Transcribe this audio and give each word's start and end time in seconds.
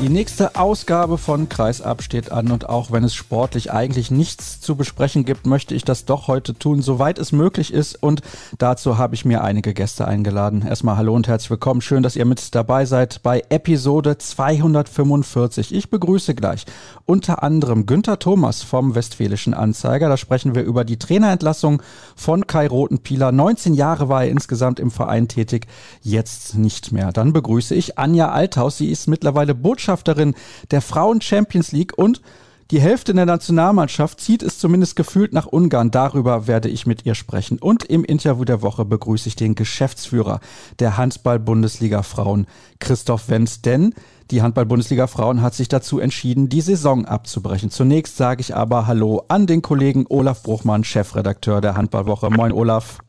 Die 0.00 0.08
nächste 0.08 0.56
Ausgabe 0.56 1.18
von 1.18 1.50
Kreisab 1.50 2.02
steht 2.02 2.32
an 2.32 2.50
und 2.50 2.70
auch 2.70 2.90
wenn 2.90 3.04
es 3.04 3.14
sportlich 3.14 3.70
eigentlich 3.70 4.10
nichts 4.10 4.58
zu 4.58 4.74
besprechen 4.74 5.26
gibt, 5.26 5.44
möchte 5.44 5.74
ich 5.74 5.84
das 5.84 6.06
doch 6.06 6.26
heute 6.26 6.54
tun, 6.54 6.80
soweit 6.80 7.18
es 7.18 7.32
möglich 7.32 7.70
ist 7.70 8.02
und 8.02 8.22
dazu 8.56 8.96
habe 8.96 9.14
ich 9.14 9.26
mir 9.26 9.44
einige 9.44 9.74
Gäste 9.74 10.08
eingeladen. 10.08 10.66
Erstmal 10.66 10.96
hallo 10.96 11.14
und 11.14 11.28
herzlich 11.28 11.50
willkommen. 11.50 11.82
Schön, 11.82 12.02
dass 12.02 12.16
ihr 12.16 12.24
mit 12.24 12.54
dabei 12.54 12.86
seid 12.86 13.22
bei 13.22 13.42
Episode 13.50 14.16
245. 14.16 15.74
Ich 15.74 15.90
begrüße 15.90 16.34
gleich 16.34 16.64
unter 17.04 17.42
anderem 17.42 17.84
Günther 17.84 18.18
Thomas 18.18 18.62
vom 18.62 18.94
Westfälischen 18.94 19.52
Anzeiger. 19.52 20.08
Da 20.08 20.16
sprechen 20.16 20.54
wir 20.54 20.62
über 20.62 20.84
die 20.84 20.98
Trainerentlassung 20.98 21.82
von 22.16 22.46
Kai 22.46 22.68
Rotenpieler. 22.68 23.32
19 23.32 23.74
Jahre 23.74 24.08
war 24.08 24.24
er 24.24 24.30
insgesamt 24.30 24.80
im 24.80 24.90
Verein 24.90 25.28
tätig, 25.28 25.66
jetzt 26.00 26.54
nicht 26.54 26.90
mehr. 26.90 27.12
Dann 27.12 27.34
begrüße 27.34 27.74
ich 27.74 27.98
Anja 27.98 28.30
Althaus. 28.30 28.78
Sie 28.78 28.90
ist 28.90 29.06
mittlerweile 29.06 29.54
Botschafterin 29.54 29.89
Botschafterin 29.90 30.34
der 30.70 30.82
Frauen 30.82 31.20
Champions 31.20 31.72
League 31.72 31.98
und 31.98 32.22
die 32.70 32.80
Hälfte 32.80 33.12
der 33.12 33.26
Nationalmannschaft 33.26 34.20
zieht 34.20 34.44
es 34.44 34.60
zumindest 34.60 34.94
gefühlt 34.94 35.32
nach 35.32 35.46
Ungarn. 35.46 35.90
Darüber 35.90 36.46
werde 36.46 36.68
ich 36.68 36.86
mit 36.86 37.04
ihr 37.04 37.16
sprechen. 37.16 37.58
Und 37.58 37.84
im 37.84 38.04
Interview 38.04 38.44
der 38.44 38.62
Woche 38.62 38.84
begrüße 38.84 39.28
ich 39.28 39.34
den 39.34 39.56
Geschäftsführer 39.56 40.38
der 40.78 40.96
Handball-Bundesliga 40.96 42.04
Frauen, 42.04 42.46
Christoph 42.78 43.28
Wenz. 43.28 43.60
Denn 43.60 43.92
die 44.30 44.40
Handball-Bundesliga 44.42 45.08
Frauen 45.08 45.42
hat 45.42 45.54
sich 45.54 45.66
dazu 45.66 45.98
entschieden, 45.98 46.48
die 46.48 46.60
Saison 46.60 47.06
abzubrechen. 47.06 47.70
Zunächst 47.70 48.16
sage 48.16 48.40
ich 48.40 48.54
aber 48.54 48.86
Hallo 48.86 49.24
an 49.26 49.48
den 49.48 49.62
Kollegen 49.62 50.06
Olaf 50.08 50.44
Bruchmann, 50.44 50.84
Chefredakteur 50.84 51.60
der 51.60 51.76
Handballwoche. 51.76 52.30
Moin, 52.30 52.52
Olaf. 52.52 53.00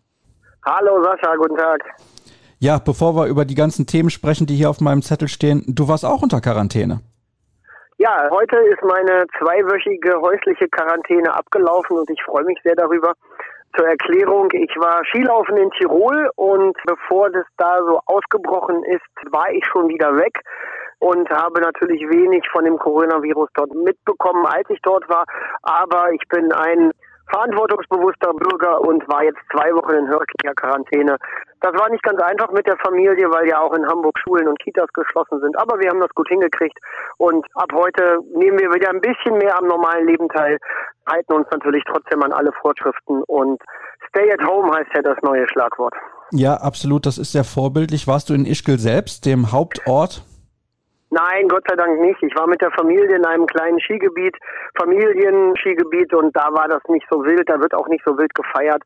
Hallo, 0.66 1.04
Sascha, 1.04 1.36
guten 1.36 1.58
Tag. 1.58 1.82
Ja, 2.62 2.78
bevor 2.78 3.16
wir 3.16 3.26
über 3.26 3.44
die 3.44 3.56
ganzen 3.56 3.88
Themen 3.88 4.12
sprechen, 4.12 4.46
die 4.46 4.54
hier 4.54 4.70
auf 4.70 4.82
meinem 4.82 5.02
Zettel 5.02 5.28
stehen, 5.28 5.64
du 5.66 5.88
warst 5.88 6.06
auch 6.06 6.22
unter 6.22 6.42
Quarantäne. 6.42 7.02
Ja, 7.98 8.30
heute 8.30 8.56
ist 8.70 8.84
meine 8.84 9.26
zweiwöchige 9.40 10.22
häusliche 10.22 10.70
Quarantäne 10.70 11.34
abgelaufen 11.34 11.98
und 11.98 12.08
ich 12.12 12.22
freue 12.22 12.44
mich 12.44 12.60
sehr 12.62 12.76
darüber. 12.76 13.14
Zur 13.76 13.88
Erklärung, 13.88 14.50
ich 14.54 14.70
war 14.78 15.02
Skilaufen 15.06 15.58
in 15.58 15.72
Tirol 15.72 16.30
und 16.36 16.78
bevor 16.86 17.32
das 17.32 17.46
da 17.58 17.80
so 17.84 18.00
ausgebrochen 18.06 18.84
ist, 18.84 19.10
war 19.32 19.50
ich 19.52 19.66
schon 19.66 19.88
wieder 19.88 20.16
weg 20.18 20.38
und 21.00 21.28
habe 21.32 21.62
natürlich 21.62 22.02
wenig 22.12 22.44
von 22.52 22.66
dem 22.66 22.78
Coronavirus 22.78 23.50
dort 23.56 23.74
mitbekommen, 23.74 24.46
als 24.46 24.70
ich 24.70 24.80
dort 24.84 25.10
war. 25.10 25.26
Aber 25.64 26.14
ich 26.14 26.22
bin 26.30 26.52
ein 26.52 26.92
verantwortungsbewusster 27.32 28.34
Bürger 28.34 28.82
und 28.82 29.08
war 29.08 29.24
jetzt 29.24 29.40
zwei 29.52 29.74
Wochen 29.74 29.96
in 29.96 30.08
höriger 30.08 30.54
Quarantäne. 30.56 31.18
Das 31.62 31.74
war 31.74 31.90
nicht 31.90 32.04
ganz 32.04 32.20
einfach 32.22 32.52
mit 32.52 32.68
der 32.68 32.78
Familie, 32.78 33.30
weil 33.30 33.48
ja 33.48 33.62
auch 33.62 33.74
in 33.74 33.88
Hamburg 33.88 34.18
Schulen 34.20 34.48
und 34.48 34.60
Kitas 34.60 34.92
geschlossen 34.94 35.40
sind. 35.42 35.58
Aber 35.58 35.80
wir 35.80 35.90
haben 35.90 36.00
das 36.00 36.10
gut 36.16 36.28
hingekriegt 36.28 36.78
und 37.18 37.46
ab 37.56 37.70
heute 37.74 38.20
nehmen 38.36 38.60
wir 38.60 38.74
wieder 38.74 38.90
ein 38.90 39.02
bisschen 39.02 39.38
mehr 39.38 39.58
am 39.58 39.68
normalen 39.68 40.08
Leben 40.08 40.28
teil, 40.30 40.58
halten 41.08 41.34
uns 41.34 41.48
natürlich 41.52 41.84
trotzdem 41.88 42.24
an 42.24 42.34
alle 42.34 42.52
Vorschriften 42.62 43.24
und 43.24 43.62
Stay 44.10 44.32
at 44.32 44.46
Home 44.46 44.72
heißt 44.76 44.90
ja 44.94 45.02
das 45.02 45.18
neue 45.22 45.48
Schlagwort. 45.48 45.94
Ja, 46.32 46.56
absolut. 46.56 47.06
Das 47.06 47.18
ist 47.18 47.32
sehr 47.32 47.44
vorbildlich. 47.44 48.08
Warst 48.08 48.30
du 48.30 48.34
in 48.34 48.46
Ischgl 48.46 48.78
selbst, 48.78 49.26
dem 49.26 49.52
Hauptort 49.52 50.24
Nein, 51.14 51.50
Gott 51.50 51.66
sei 51.68 51.76
Dank 51.76 52.00
nicht. 52.00 52.24
Ich 52.24 52.34
war 52.38 52.48
mit 52.48 52.62
der 52.62 52.72
Familie 52.72 53.18
in 53.18 53.26
einem 53.26 53.46
kleinen 53.46 53.82
Skigebiet, 53.82 54.34
Familienskigebiet 54.80 56.14
und 56.14 56.34
da 56.34 56.48
war 56.54 56.70
das 56.70 56.82
nicht 56.88 57.06
so 57.12 57.26
wild, 57.26 57.50
da 57.50 57.60
wird 57.60 57.74
auch 57.74 57.90
nicht 57.90 58.02
so 58.06 58.18
wild 58.18 58.34
gefeiert. 58.34 58.82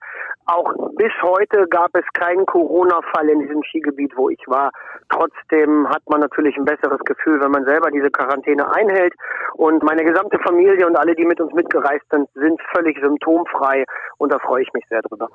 Auch 0.47 0.74
bis 0.97 1.12
heute 1.22 1.68
gab 1.68 1.91
es 1.94 2.03
keinen 2.13 2.47
Corona-Fall 2.47 3.30
in 3.30 3.41
diesem 3.41 3.62
Skigebiet, 3.62 4.13
wo 4.16 4.31
ich 4.31 4.41
war. 4.47 4.72
Trotzdem 5.09 5.88
hat 5.88 6.02
man 6.09 6.22
natürlich 6.22 6.58
ein 6.58 6.66
besseres 6.66 7.00
Gefühl, 7.06 7.40
wenn 7.41 7.52
man 7.52 7.66
selber 7.66 7.91
diese 7.91 8.09
Quarantäne 8.09 8.74
einhält. 8.74 9.13
Und 9.53 9.84
meine 9.84 10.03
gesamte 10.03 10.40
Familie 10.40 10.88
und 10.88 10.96
alle, 10.96 11.13
die 11.13 11.25
mit 11.25 11.40
uns 11.40 11.53
mitgereist 11.53 12.06
sind, 12.09 12.28
sind 12.34 12.59
völlig 12.74 12.97
symptomfrei 13.00 13.86
und 14.18 14.34
da 14.34 14.40
freue 14.40 14.63
ich 14.63 14.74
mich 14.74 14.86
sehr 14.90 15.03
drüber. 15.03 15.30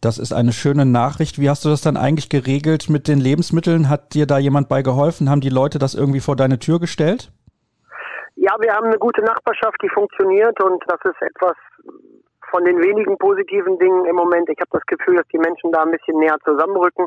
Das 0.00 0.18
ist 0.18 0.32
eine 0.32 0.52
schöne 0.52 0.86
Nachricht. 0.86 1.40
Wie 1.40 1.50
hast 1.50 1.64
du 1.64 1.68
das 1.68 1.80
dann 1.80 1.96
eigentlich 1.96 2.28
geregelt 2.28 2.88
mit 2.88 3.08
den 3.08 3.18
Lebensmitteln? 3.18 3.88
Hat 3.88 4.14
dir 4.14 4.26
da 4.26 4.38
jemand 4.38 4.68
bei 4.68 4.82
geholfen? 4.82 5.30
Haben 5.30 5.40
die 5.40 5.48
Leute 5.48 5.78
das 5.78 5.94
irgendwie 5.94 6.20
vor 6.20 6.36
deine 6.36 6.58
Tür 6.58 6.80
gestellt? 6.80 7.30
Ja, 8.34 8.54
wir 8.60 8.72
haben 8.72 8.86
eine 8.86 8.98
gute 8.98 9.22
Nachbarschaft, 9.22 9.76
die 9.82 9.88
funktioniert 9.88 10.60
und 10.62 10.82
das 10.86 11.00
ist 11.04 11.20
etwas, 11.20 11.56
von 12.50 12.64
den 12.64 12.80
wenigen 12.80 13.16
positiven 13.18 13.78
Dingen 13.78 14.04
im 14.06 14.16
Moment. 14.16 14.48
Ich 14.48 14.58
habe 14.60 14.70
das 14.72 14.86
Gefühl, 14.86 15.16
dass 15.16 15.26
die 15.32 15.38
Menschen 15.38 15.72
da 15.72 15.82
ein 15.82 15.90
bisschen 15.90 16.18
näher 16.18 16.36
zusammenrücken, 16.44 17.06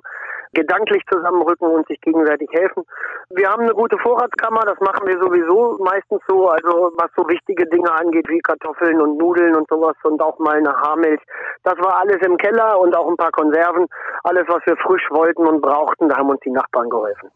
gedanklich 0.54 1.04
zusammenrücken 1.12 1.68
und 1.68 1.88
sich 1.88 2.00
gegenseitig 2.02 2.50
helfen. 2.52 2.84
Wir 3.30 3.50
haben 3.50 3.64
eine 3.64 3.74
gute 3.74 3.98
Vorratskammer, 3.98 4.62
das 4.66 4.80
machen 4.80 5.08
wir 5.08 5.20
sowieso 5.20 5.78
meistens 5.84 6.22
so, 6.28 6.50
also 6.50 6.92
was 6.98 7.12
so 7.16 7.28
wichtige 7.28 7.66
Dinge 7.68 7.92
angeht 7.92 8.28
wie 8.30 8.40
Kartoffeln 8.40 9.02
und 9.02 9.18
Nudeln 9.18 9.56
und 9.56 9.68
sowas 9.70 9.96
und 10.04 10.22
auch 10.22 10.40
mal 10.40 10.58
eine 10.58 10.74
Haarmilch. 10.74 11.22
Das 11.64 11.78
war 11.80 11.98
alles 12.00 12.18
im 12.26 12.38
Keller 12.38 12.80
und 12.80 12.96
auch 12.96 13.08
ein 13.08 13.18
paar 13.18 13.32
Konserven. 13.32 13.88
Alles, 14.24 14.46
was 14.48 14.66
wir 14.66 14.78
frisch 14.78 15.08
wollten 15.10 15.46
und 15.46 15.62
brauchten, 15.62 16.10
da 16.10 16.18
haben 16.18 16.30
uns 16.30 16.42
die 16.42 16.52
Nachbarn 16.52 16.90
geholfen. 16.90 17.30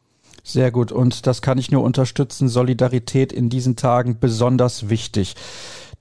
Sehr 0.46 0.72
gut 0.72 0.92
und 0.92 1.26
das 1.26 1.42
kann 1.42 1.58
ich 1.58 1.72
nur 1.72 1.84
unterstützen. 1.84 2.50
Solidarität 2.50 3.32
in 3.32 3.50
diesen 3.50 3.78
Tagen 3.78 4.20
besonders 4.20 4.90
wichtig. 4.90 5.36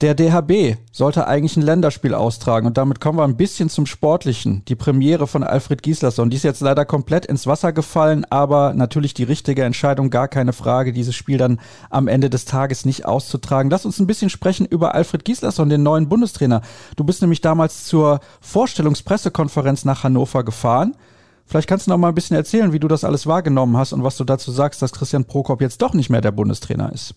Der 0.00 0.14
DHB 0.14 0.78
sollte 0.90 1.26
eigentlich 1.26 1.56
ein 1.56 1.62
Länderspiel 1.62 2.14
austragen 2.14 2.66
und 2.66 2.76
damit 2.76 3.00
kommen 3.00 3.18
wir 3.18 3.24
ein 3.24 3.36
bisschen 3.36 3.68
zum 3.68 3.86
Sportlichen. 3.86 4.64
Die 4.66 4.74
Premiere 4.74 5.26
von 5.26 5.44
Alfred 5.44 5.82
Gislason, 5.82 6.30
die 6.30 6.36
ist 6.36 6.42
jetzt 6.42 6.60
leider 6.60 6.84
komplett 6.84 7.26
ins 7.26 7.46
Wasser 7.46 7.72
gefallen, 7.72 8.24
aber 8.30 8.74
natürlich 8.74 9.14
die 9.14 9.22
richtige 9.22 9.64
Entscheidung, 9.64 10.10
gar 10.10 10.28
keine 10.28 10.52
Frage, 10.52 10.92
dieses 10.92 11.14
Spiel 11.14 11.38
dann 11.38 11.60
am 11.90 12.08
Ende 12.08 12.30
des 12.30 12.46
Tages 12.46 12.84
nicht 12.84 13.04
auszutragen. 13.04 13.70
Lass 13.70 13.86
uns 13.86 14.00
ein 14.00 14.06
bisschen 14.06 14.30
sprechen 14.30 14.66
über 14.66 14.94
Alfred 14.94 15.24
Gislason, 15.24 15.68
den 15.68 15.82
neuen 15.82 16.08
Bundestrainer. 16.08 16.62
Du 16.96 17.04
bist 17.04 17.20
nämlich 17.20 17.40
damals 17.40 17.84
zur 17.84 18.20
Vorstellungspressekonferenz 18.40 19.84
nach 19.84 20.04
Hannover 20.04 20.42
gefahren. 20.42 20.96
Vielleicht 21.44 21.68
kannst 21.68 21.86
du 21.86 21.90
noch 21.90 21.98
mal 21.98 22.08
ein 22.08 22.14
bisschen 22.14 22.36
erzählen, 22.36 22.72
wie 22.72 22.80
du 22.80 22.88
das 22.88 23.04
alles 23.04 23.26
wahrgenommen 23.26 23.76
hast 23.76 23.92
und 23.92 24.02
was 24.02 24.16
du 24.16 24.24
dazu 24.24 24.50
sagst, 24.50 24.80
dass 24.80 24.92
Christian 24.92 25.26
Prokop 25.26 25.60
jetzt 25.60 25.82
doch 25.82 25.92
nicht 25.92 26.08
mehr 26.08 26.20
der 26.20 26.32
Bundestrainer 26.32 26.92
ist. 26.92 27.14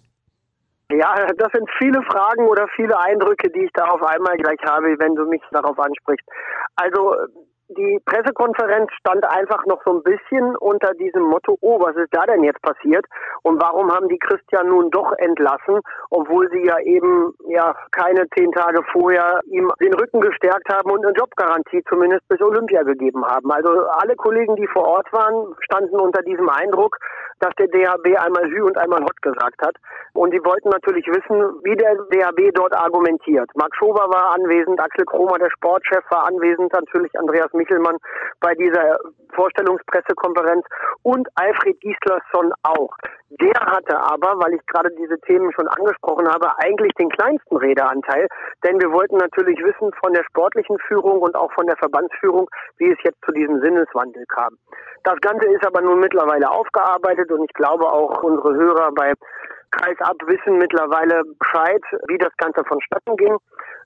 Ja, 0.91 1.15
das 1.37 1.51
sind 1.51 1.67
viele 1.79 2.01
Fragen 2.03 2.47
oder 2.47 2.67
viele 2.75 2.99
Eindrücke, 2.99 3.49
die 3.49 3.65
ich 3.65 3.71
da 3.73 3.85
auf 3.85 4.03
einmal 4.03 4.37
gleich 4.37 4.59
habe, 4.67 4.95
wenn 4.99 5.15
du 5.15 5.25
mich 5.25 5.41
darauf 5.51 5.79
ansprichst. 5.79 6.27
Also 6.75 7.15
die 7.77 7.99
Pressekonferenz 8.05 8.91
stand 8.99 9.25
einfach 9.25 9.65
noch 9.65 9.81
so 9.85 9.93
ein 9.93 10.03
bisschen 10.03 10.55
unter 10.57 10.93
diesem 10.93 11.23
Motto, 11.23 11.57
oh, 11.61 11.79
was 11.79 11.95
ist 11.95 12.13
da 12.13 12.25
denn 12.25 12.43
jetzt 12.43 12.61
passiert? 12.61 13.05
Und 13.43 13.61
warum 13.61 13.91
haben 13.91 14.07
die 14.07 14.19
Christian 14.19 14.69
nun 14.69 14.89
doch 14.91 15.11
entlassen, 15.17 15.79
obwohl 16.09 16.49
sie 16.51 16.65
ja 16.65 16.79
eben 16.79 17.33
ja 17.47 17.75
keine 17.91 18.27
zehn 18.37 18.51
Tage 18.51 18.81
vorher 18.91 19.41
ihm 19.45 19.71
den 19.81 19.93
Rücken 19.93 20.21
gestärkt 20.21 20.67
haben 20.71 20.91
und 20.91 21.05
eine 21.05 21.15
Jobgarantie 21.15 21.83
zumindest 21.89 22.27
bis 22.27 22.41
Olympia 22.41 22.83
gegeben 22.83 23.25
haben. 23.25 23.51
Also 23.51 23.69
alle 23.87 24.15
Kollegen, 24.15 24.55
die 24.55 24.67
vor 24.67 24.85
Ort 24.85 25.11
waren, 25.13 25.55
standen 25.59 25.99
unter 25.99 26.21
diesem 26.23 26.49
Eindruck, 26.49 26.97
dass 27.39 27.53
der 27.55 27.67
DHB 27.67 28.17
einmal 28.17 28.49
Hü 28.49 28.63
und 28.63 28.77
einmal 28.77 29.03
Hot 29.03 29.21
gesagt 29.21 29.61
hat. 29.61 29.75
Und 30.13 30.31
die 30.33 30.43
wollten 30.45 30.69
natürlich 30.69 31.05
wissen, 31.07 31.59
wie 31.63 31.75
der 31.75 31.95
DHB 31.95 32.53
dort 32.53 32.73
argumentiert. 32.73 33.49
Marc 33.55 33.75
Schober 33.75 34.07
war 34.09 34.33
anwesend, 34.33 34.79
Axel 34.79 35.05
Kromer, 35.05 35.37
der 35.37 35.49
Sportchef, 35.51 36.03
war 36.09 36.25
anwesend, 36.27 36.71
natürlich 36.73 37.17
Andreas 37.19 37.51
Michelmann 37.65 37.97
bei 38.39 38.53
dieser 38.55 38.97
Vorstellungspressekonferenz 39.33 40.65
und 41.03 41.27
Alfred 41.35 41.79
Gislason 41.81 42.53
auch. 42.63 42.95
Der 43.29 43.59
hatte 43.59 43.97
aber, 43.99 44.39
weil 44.39 44.53
ich 44.53 44.65
gerade 44.67 44.89
diese 44.91 45.19
Themen 45.21 45.51
schon 45.53 45.67
angesprochen 45.67 46.27
habe, 46.29 46.57
eigentlich 46.59 46.93
den 46.93 47.09
kleinsten 47.09 47.57
Redeanteil, 47.57 48.27
denn 48.63 48.79
wir 48.79 48.91
wollten 48.91 49.17
natürlich 49.17 49.59
wissen 49.59 49.91
von 50.01 50.13
der 50.13 50.23
sportlichen 50.23 50.77
Führung 50.87 51.19
und 51.19 51.35
auch 51.35 51.51
von 51.53 51.65
der 51.65 51.75
Verbandsführung, 51.77 52.47
wie 52.77 52.91
es 52.91 52.97
jetzt 53.03 53.19
zu 53.25 53.31
diesem 53.31 53.59
Sinneswandel 53.61 54.25
kam. 54.27 54.57
Das 55.03 55.19
Ganze 55.21 55.47
ist 55.47 55.65
aber 55.65 55.81
nun 55.81 55.99
mittlerweile 55.99 56.49
aufgearbeitet 56.49 57.31
und 57.31 57.43
ich 57.43 57.53
glaube 57.53 57.85
auch 57.85 58.23
unsere 58.23 58.55
Hörer 58.55 58.91
bei 58.95 59.13
Kreisab 59.75 60.15
wissen 60.25 60.57
mittlerweile 60.57 61.23
Bescheid, 61.39 61.81
wie 62.07 62.17
das 62.17 62.35
Ganze 62.37 62.63
vonstatten 62.65 63.15
ging. 63.17 63.37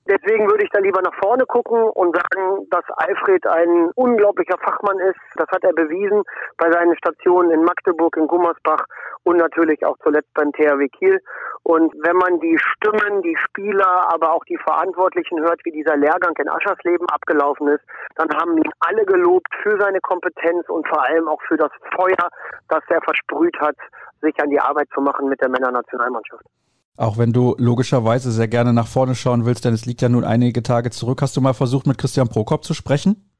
Deswegen 0.08 0.50
würde 0.50 0.64
ich 0.64 0.70
da 0.70 0.80
lieber 0.80 1.02
nach 1.02 1.14
vorne 1.22 1.44
gucken 1.46 1.78
und 1.78 2.16
sagen, 2.16 2.66
dass 2.70 2.84
Alfred 2.96 3.46
ein 3.46 3.90
unglaublicher 3.94 4.56
Fachmann 4.58 4.98
ist. 4.98 5.20
Das 5.36 5.46
hat 5.48 5.62
er 5.62 5.72
bewiesen 5.72 6.22
bei 6.56 6.70
seinen 6.72 6.96
Stationen 6.96 7.50
in 7.50 7.64
Magdeburg, 7.64 8.16
in 8.16 8.26
Gummersbach 8.26 8.84
und 9.24 9.36
natürlich 9.36 9.84
auch 9.84 9.96
zuletzt 10.02 10.32
beim 10.34 10.52
THW 10.52 10.88
Kiel. 10.88 11.20
Und 11.64 11.92
wenn 12.02 12.16
man 12.16 12.40
die 12.40 12.58
Stimmen, 12.58 13.22
die 13.22 13.36
Spieler, 13.36 14.10
aber 14.10 14.32
auch 14.32 14.44
die 14.46 14.56
Verantwortlichen 14.56 15.40
hört, 15.40 15.60
wie 15.64 15.72
dieser 15.72 15.96
Lehrgang 15.96 16.34
in 16.38 16.48
Aschersleben 16.48 17.06
abgelaufen 17.10 17.68
ist, 17.68 17.84
dann 18.16 18.30
haben 18.34 18.56
ihn 18.56 18.72
alle 18.80 19.04
gelobt 19.04 19.54
für 19.62 19.78
seine 19.78 20.00
Kompetenz 20.00 20.68
und 20.68 20.88
vor 20.88 21.04
allem 21.04 21.28
auch 21.28 21.40
für 21.42 21.58
das 21.58 21.70
Feuer, 21.94 22.30
das 22.68 22.80
er 22.88 23.02
versprüht 23.02 23.58
hat, 23.60 23.76
sich 24.20 24.34
an 24.40 24.50
die 24.50 24.60
Arbeit 24.60 24.88
zu 24.94 25.00
machen 25.00 25.28
mit 25.28 25.40
der 25.40 25.48
Männernationalmannschaft. 25.48 26.44
Auch 26.96 27.16
wenn 27.16 27.32
du 27.32 27.54
logischerweise 27.58 28.30
sehr 28.30 28.48
gerne 28.48 28.72
nach 28.72 28.86
vorne 28.86 29.14
schauen 29.14 29.46
willst, 29.46 29.64
denn 29.64 29.72
es 29.72 29.86
liegt 29.86 30.02
ja 30.02 30.08
nun 30.08 30.24
einige 30.24 30.62
Tage 30.62 30.90
zurück. 30.90 31.22
Hast 31.22 31.36
du 31.36 31.40
mal 31.40 31.54
versucht, 31.54 31.86
mit 31.86 31.96
Christian 31.96 32.28
Prokop 32.28 32.64
zu 32.64 32.74
sprechen? 32.74 33.30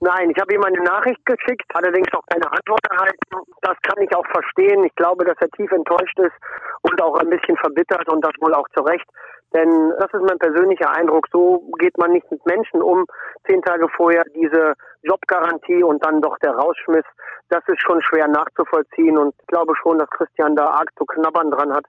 Nein, 0.00 0.28
ich 0.28 0.38
habe 0.38 0.52
ihm 0.52 0.62
eine 0.62 0.82
Nachricht 0.82 1.24
geschickt, 1.24 1.64
allerdings 1.72 2.12
auch 2.12 2.26
keine 2.28 2.44
Antwort 2.52 2.84
erhalten. 2.90 3.16
Das 3.62 3.76
kann 3.88 4.02
ich 4.04 4.14
auch 4.14 4.26
verstehen. 4.26 4.84
Ich 4.84 4.94
glaube, 4.96 5.24
dass 5.24 5.36
er 5.40 5.48
tief 5.56 5.72
enttäuscht 5.72 6.18
ist 6.18 6.34
und 6.82 7.00
auch 7.00 7.16
ein 7.16 7.30
bisschen 7.30 7.56
verbittert 7.56 8.06
und 8.12 8.22
das 8.22 8.32
wohl 8.40 8.52
auch 8.52 8.68
zu 8.76 8.82
Recht. 8.82 9.06
Denn 9.54 9.92
das 9.98 10.12
ist 10.12 10.28
mein 10.28 10.38
persönlicher 10.38 10.90
Eindruck. 10.90 11.28
So 11.32 11.70
geht 11.78 11.96
man 11.96 12.12
nicht 12.12 12.28
mit 12.30 12.44
Menschen 12.44 12.82
um. 12.82 13.06
Zehn 13.46 13.62
Tage 13.62 13.88
vorher 13.96 14.24
diese 14.34 14.74
Jobgarantie 15.02 15.82
und 15.84 16.04
dann 16.04 16.20
doch 16.20 16.36
der 16.38 16.52
Rausschmiss. 16.52 17.04
Das 17.50 17.62
ist 17.68 17.80
schon 17.80 18.02
schwer 18.02 18.26
nachzuvollziehen 18.26 19.16
und 19.16 19.34
ich 19.40 19.46
glaube 19.46 19.74
schon, 19.76 19.98
dass 19.98 20.10
Christian 20.10 20.56
da 20.56 20.66
arg 20.66 20.90
zu 20.98 21.04
knabbern 21.04 21.50
dran 21.50 21.72
hat. 21.72 21.84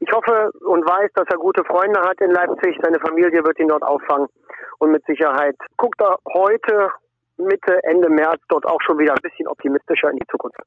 Ich 0.00 0.10
hoffe 0.12 0.50
und 0.66 0.84
weiß, 0.84 1.10
dass 1.14 1.28
er 1.30 1.38
gute 1.38 1.64
Freunde 1.64 2.00
hat 2.00 2.20
in 2.20 2.30
Leipzig. 2.30 2.78
Seine 2.82 2.98
Familie 2.98 3.44
wird 3.44 3.60
ihn 3.60 3.68
dort 3.68 3.84
auffangen. 3.84 4.28
Und 4.78 4.90
mit 4.90 5.04
Sicherheit 5.06 5.56
guckt 5.76 6.00
er 6.00 6.18
heute 6.32 6.90
Mitte, 7.36 7.82
Ende 7.84 8.08
März 8.08 8.40
dort 8.48 8.66
auch 8.66 8.80
schon 8.82 8.98
wieder 8.98 9.12
ein 9.12 9.22
bisschen 9.22 9.46
optimistischer 9.48 10.10
in 10.10 10.16
die 10.16 10.26
Zukunft. 10.30 10.60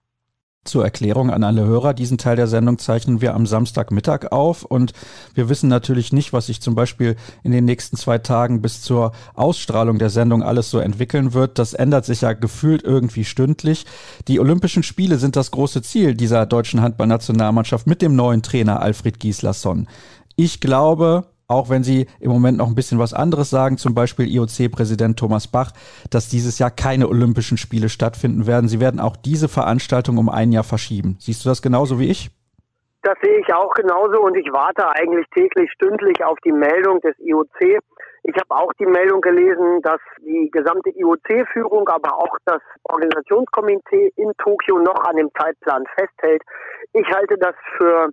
Zur 0.68 0.84
Erklärung 0.84 1.31
an 1.31 1.44
alle 1.46 1.66
Hörer, 1.66 1.94
diesen 1.94 2.18
Teil 2.18 2.36
der 2.36 2.48
Sendung 2.48 2.78
zeichnen 2.78 3.22
wir 3.22 3.34
am 3.34 3.46
Samstagmittag 3.46 4.31
auf 4.31 4.64
und 4.64 4.92
wir 5.34 5.48
wissen 5.48 5.69
natürlich 5.69 6.12
nicht, 6.12 6.34
was 6.34 6.48
sich 6.48 6.62
zum 6.62 6.75
Beispiel 6.75 7.16
in 7.42 7.54
den 7.54 7.64
nächsten 7.64 7.96
zwei 7.96 8.18
Tagen 8.18 8.62
bis 8.62 8.81
zur 8.81 9.14
Ausstrahlung 9.34 9.98
der 9.98 10.10
Sendung 10.10 10.44
alles 10.44 10.69
so 10.69 10.80
entwickeln 10.80 11.34
wird. 11.34 11.58
Das 11.58 11.74
ändert 11.74 12.04
sich 12.04 12.19
ja 12.22 12.34
gefühlt 12.34 12.84
irgendwie 12.84 13.24
stündlich. 13.24 13.86
Die 14.28 14.42
Olympischen 14.42 14.84
Spiele 14.84 15.18
sind 15.18 15.38
das 15.38 15.52
große 15.52 15.81
Ziel 15.84 16.16
dieser 16.16 16.46
deutschen 16.46 16.81
Handballnationalmannschaft 16.81 17.88
mit 17.88 18.02
dem 18.02 18.18
neuen 18.18 18.44
Trainer 18.44 18.81
Alfred 18.81 19.22
Gislason. 19.22 19.88
Ich 20.36 20.60
glaube, 20.60 21.28
auch 21.47 21.69
wenn 21.69 21.83
Sie 21.83 22.07
im 22.19 22.31
Moment 22.31 22.57
noch 22.57 22.67
ein 22.67 22.75
bisschen 22.75 22.99
was 22.99 23.13
anderes 23.13 23.49
sagen, 23.49 23.77
zum 23.77 23.95
Beispiel 23.95 24.27
IOC-Präsident 24.27 25.17
Thomas 25.17 25.47
Bach, 25.47 25.71
dass 26.11 26.29
dieses 26.29 26.59
Jahr 26.59 26.71
keine 26.71 27.07
Olympischen 27.07 27.57
Spiele 27.57 27.89
stattfinden 27.89 28.47
werden. 28.47 28.67
Sie 28.67 28.81
werden 28.81 28.99
auch 28.99 29.15
diese 29.15 29.47
Veranstaltung 29.47 30.17
um 30.17 30.29
ein 30.29 30.51
Jahr 30.51 30.65
verschieben. 30.65 31.15
Siehst 31.19 31.45
du 31.45 31.49
das 31.49 31.61
genauso 31.61 31.99
wie 31.99 32.09
ich? 32.09 32.31
Das 33.03 33.15
sehe 33.21 33.39
ich 33.39 33.53
auch 33.53 33.73
genauso 33.75 34.19
und 34.21 34.35
ich 34.35 34.51
warte 34.51 34.89
eigentlich 34.89 35.25
täglich, 35.33 35.71
stündlich 35.71 36.21
auf 36.25 36.38
die 36.44 36.51
Meldung 36.51 36.99
des 36.99 37.15
IOC. 37.19 37.79
Ich 38.23 38.35
habe 38.35 38.49
auch 38.49 38.73
die 38.73 38.85
Meldung 38.85 39.21
gelesen, 39.21 39.81
dass 39.83 40.01
die 40.19 40.49
gesamte 40.51 40.89
IOC-Führung, 40.89 41.88
aber 41.88 42.17
auch 42.17 42.35
das 42.44 42.61
Organisationskomitee 42.83 44.11
in 44.17 44.33
Tokio 44.38 44.79
noch 44.79 44.99
an 45.05 45.15
dem 45.15 45.29
Zeitplan 45.39 45.85
festhält. 45.95 46.41
Ich 46.91 47.07
halte 47.07 47.38
das 47.38 47.55
für 47.77 48.09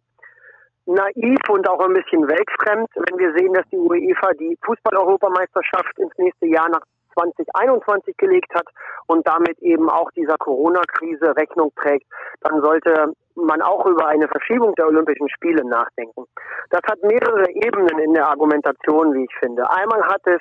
naiv 0.86 1.38
und 1.48 1.68
auch 1.68 1.80
ein 1.80 1.94
bisschen 1.94 2.26
weltfremd, 2.28 2.88
wenn 2.94 3.18
wir 3.18 3.32
sehen, 3.36 3.52
dass 3.54 3.66
die 3.70 3.78
UEFA 3.78 4.32
die 4.34 4.58
Fußball-Europameisterschaft 4.64 5.98
ins 5.98 6.12
nächste 6.18 6.46
Jahr 6.46 6.68
nach 6.68 6.82
2021 7.14 8.16
gelegt 8.16 8.52
hat 8.54 8.66
und 9.06 9.26
damit 9.26 9.58
eben 9.60 9.88
auch 9.88 10.10
dieser 10.12 10.36
Corona-Krise 10.36 11.36
Rechnung 11.36 11.72
trägt, 11.76 12.06
dann 12.40 12.60
sollte 12.60 13.12
man 13.36 13.62
auch 13.62 13.86
über 13.86 14.06
eine 14.06 14.28
Verschiebung 14.28 14.74
der 14.74 14.86
Olympischen 14.86 15.28
Spiele 15.30 15.64
nachdenken. 15.64 16.24
Das 16.70 16.82
hat 16.88 17.02
mehrere 17.02 17.48
Ebenen 17.50 17.98
in 17.98 18.14
der 18.14 18.28
Argumentation, 18.28 19.14
wie 19.14 19.24
ich 19.24 19.34
finde. 19.38 19.68
Einmal 19.70 20.02
hat 20.06 20.22
es 20.26 20.40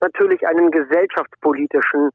natürlich 0.00 0.46
einen 0.46 0.70
gesellschaftspolitischen 0.70 2.10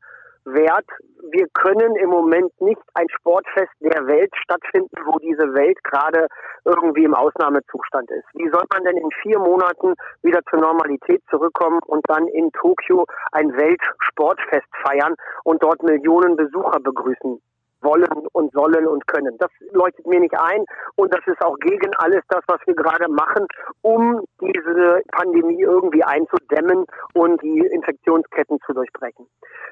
Wert. 0.46 0.88
Wir 1.32 1.48
können 1.54 1.96
im 1.96 2.10
Moment 2.10 2.52
nicht 2.62 2.82
ein 2.96 3.08
Sportfest 3.10 3.72
der 3.80 4.06
Welt 4.08 4.34
stattfinden, 4.36 4.96
wo 5.06 5.20
diese 5.20 5.54
Welt 5.54 5.82
gerade 5.84 6.28
irgendwie 6.66 7.04
im 7.04 7.14
Ausnahmezustand 7.14 8.10
ist. 8.12 8.26
Wie 8.34 8.50
soll 8.50 8.64
man 8.74 8.84
denn 8.84 8.98
in 8.98 9.10
vier 9.22 9.40
Monaten 9.40 9.94
wieder 10.24 10.42
zur 10.50 10.60
Normalität 10.60 11.22
zurückkommen 11.30 11.80
und 11.86 12.02
dann 12.08 12.28
in 12.28 12.52
Tokio 12.52 13.06
ein 13.32 13.56
Weltsportfest 13.56 14.68
feiern 14.84 15.16
und 15.44 15.62
dort 15.64 15.84
Millionen 15.84 16.36
Besucher 16.36 16.80
begrüßen? 16.80 17.42
Wollen 17.82 18.28
und 18.34 18.52
sollen 18.54 18.88
und 18.88 19.06
können. 19.08 19.38
Das 19.38 19.50
leuchtet 19.72 20.06
mir 20.08 20.20
nicht 20.20 20.38
ein 20.38 20.66
und 20.96 21.14
das 21.14 21.22
ist 21.26 21.44
auch 21.44 21.58
gegen 21.60 21.92
alles 21.98 22.22
das, 22.30 22.42
was 22.48 22.60
wir 22.66 22.76
gerade 22.76 23.10
machen, 23.10 23.46
um 23.82 24.24
diese 24.42 25.02
Pandemie 25.12 25.62
irgendwie 25.62 26.04
einzudämmen 26.04 26.86
und 27.14 27.42
die 27.42 27.60
Infektionsketten 27.60 28.60
zu 28.66 28.74
durchbrechen. 28.74 29.28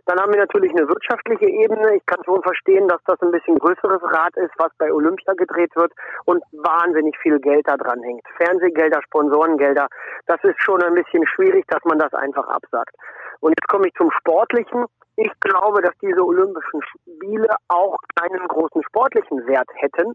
Dann 0.05 0.19
haben 0.19 0.33
wir 0.33 0.39
natürlich 0.39 0.71
eine 0.71 0.87
wirtschaftliche 0.87 1.45
Ebene. 1.45 1.95
Ich 1.95 2.05
kann 2.05 2.23
schon 2.25 2.41
verstehen, 2.41 2.87
dass 2.87 3.01
das 3.05 3.21
ein 3.21 3.31
bisschen 3.31 3.57
größeres 3.59 4.01
Rad 4.03 4.35
ist, 4.37 4.53
was 4.57 4.71
bei 4.77 4.91
Olympia 4.91 5.33
gedreht 5.33 5.75
wird 5.75 5.91
und 6.25 6.43
wahnsinnig 6.51 7.17
viel 7.21 7.39
Geld 7.39 7.67
da 7.67 7.77
dran 7.77 8.01
hängt. 8.01 8.23
Fernsehgelder, 8.37 9.01
Sponsorengelder, 9.03 9.87
das 10.27 10.43
ist 10.43 10.61
schon 10.63 10.81
ein 10.81 10.95
bisschen 10.95 11.25
schwierig, 11.27 11.65
dass 11.67 11.83
man 11.85 11.99
das 11.99 12.13
einfach 12.13 12.47
absagt. 12.47 12.95
Und 13.41 13.51
jetzt 13.51 13.67
komme 13.67 13.87
ich 13.87 13.93
zum 13.95 14.11
Sportlichen. 14.11 14.85
Ich 15.21 15.31
glaube, 15.41 15.81
dass 15.81 15.91
diese 16.01 16.23
Olympischen 16.25 16.81
Spiele 16.81 17.53
auch 17.67 17.97
einen 18.21 18.47
großen 18.47 18.81
sportlichen 18.83 19.45
Wert 19.47 19.67
hätten, 19.75 20.13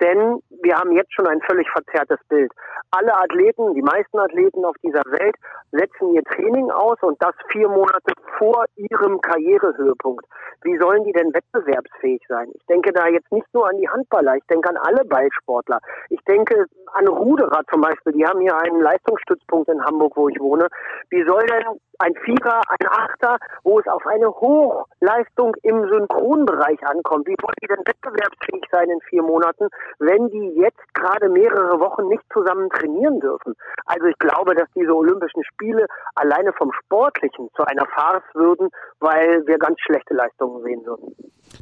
denn 0.00 0.40
wir 0.62 0.78
haben 0.78 0.92
jetzt 0.92 1.12
schon 1.12 1.26
ein 1.26 1.42
völlig 1.42 1.68
verzerrtes 1.70 2.18
Bild. 2.30 2.50
Alle 2.90 3.14
Athleten, 3.18 3.74
die 3.74 3.82
meisten 3.82 4.18
Athleten 4.18 4.64
auf 4.64 4.74
dieser 4.82 5.02
Welt 5.12 5.36
setzen 5.76 6.14
ihr 6.14 6.22
Training 6.24 6.70
aus 6.70 6.98
und 7.02 7.20
das 7.22 7.34
vier 7.50 7.68
Monate 7.68 8.12
vor 8.38 8.64
ihrem 8.76 9.20
Karrierehöhepunkt. 9.20 10.24
Wie 10.62 10.76
sollen 10.78 11.04
die 11.04 11.12
denn 11.12 11.32
wettbewerbsfähig 11.32 12.22
sein? 12.28 12.50
Ich 12.54 12.66
denke 12.66 12.92
da 12.92 13.06
jetzt 13.06 13.30
nicht 13.30 13.46
nur 13.52 13.68
an 13.68 13.76
die 13.76 13.88
Handballer, 13.88 14.36
ich 14.36 14.46
denke 14.50 14.68
an 14.68 14.76
alle 14.78 15.04
Ballsportler. 15.04 15.78
Ich 16.08 16.20
denke 16.24 16.66
an 16.92 17.06
Ruderer 17.08 17.62
zum 17.70 17.80
Beispiel, 17.80 18.12
die 18.12 18.26
haben 18.26 18.40
hier 18.40 18.56
einen 18.56 18.80
Leistungsstützpunkt 18.80 19.68
in 19.68 19.84
Hamburg, 19.84 20.16
wo 20.16 20.28
ich 20.28 20.40
wohne. 20.40 20.68
Wie 21.10 21.24
soll 21.24 21.44
denn 21.46 21.78
ein 21.98 22.14
Vierer, 22.24 22.60
ein 22.68 22.88
Achter, 22.88 23.36
wo 23.62 23.80
es 23.80 23.86
auf 23.86 24.06
eine 24.06 24.28
Hochleistung 24.28 25.54
im 25.62 25.88
Synchronbereich 25.88 26.84
ankommt. 26.86 27.26
Wie 27.26 27.36
wollen 27.40 27.56
die 27.62 27.68
denn 27.68 27.86
wettbewerbsfähig 27.86 28.64
sein 28.70 28.90
in 28.90 29.00
vier 29.08 29.22
Monaten, 29.22 29.68
wenn 29.98 30.28
die 30.28 30.60
jetzt 30.60 30.94
gerade 30.94 31.28
mehrere 31.28 31.80
Wochen 31.80 32.08
nicht 32.08 32.24
zusammen 32.32 32.68
trainieren 32.70 33.20
dürfen? 33.20 33.54
Also 33.86 34.06
ich 34.06 34.18
glaube, 34.18 34.54
dass 34.54 34.68
diese 34.74 34.94
Olympischen 34.94 35.44
Spiele 35.44 35.65
alleine 36.14 36.52
vom 36.52 36.72
Sportlichen 36.72 37.48
zu 37.56 37.64
einer 37.64 37.86
Farce 37.94 38.24
würden, 38.34 38.68
weil 39.00 39.46
wir 39.46 39.58
ganz 39.58 39.78
schlechte 39.80 40.14
Leistungen 40.14 40.62
sehen 40.62 40.84
würden. 40.84 41.14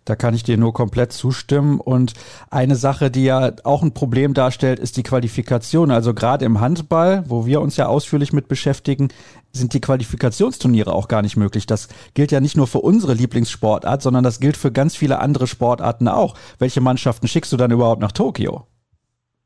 Da 0.04 0.16
kann 0.16 0.34
ich 0.34 0.42
dir 0.42 0.56
nur 0.56 0.72
komplett 0.72 1.12
zustimmen. 1.12 1.80
Und 1.80 2.14
eine 2.50 2.74
Sache, 2.74 3.10
die 3.10 3.24
ja 3.24 3.52
auch 3.64 3.82
ein 3.82 3.94
Problem 3.94 4.34
darstellt, 4.34 4.78
ist 4.78 4.96
die 4.96 5.02
Qualifikation. 5.02 5.90
Also 5.90 6.14
gerade 6.14 6.44
im 6.44 6.60
Handball, 6.60 7.24
wo 7.26 7.46
wir 7.46 7.60
uns 7.60 7.76
ja 7.76 7.86
ausführlich 7.86 8.32
mit 8.32 8.48
beschäftigen, 8.48 9.08
sind 9.52 9.72
die 9.72 9.80
Qualifikationsturniere 9.80 10.92
auch 10.92 11.08
gar 11.08 11.22
nicht 11.22 11.36
möglich. 11.36 11.66
Das 11.66 11.88
gilt 12.14 12.32
ja 12.32 12.40
nicht 12.40 12.56
nur 12.56 12.66
für 12.66 12.80
unsere 12.80 13.14
Lieblingssportart, 13.14 14.02
sondern 14.02 14.24
das 14.24 14.40
gilt 14.40 14.56
für 14.56 14.72
ganz 14.72 14.96
viele 14.96 15.20
andere 15.20 15.46
Sportarten 15.46 16.08
auch. 16.08 16.36
Welche 16.58 16.80
Mannschaften 16.80 17.28
schickst 17.28 17.52
du 17.52 17.56
dann 17.56 17.70
überhaupt 17.70 18.00
nach 18.00 18.12
Tokio? 18.12 18.66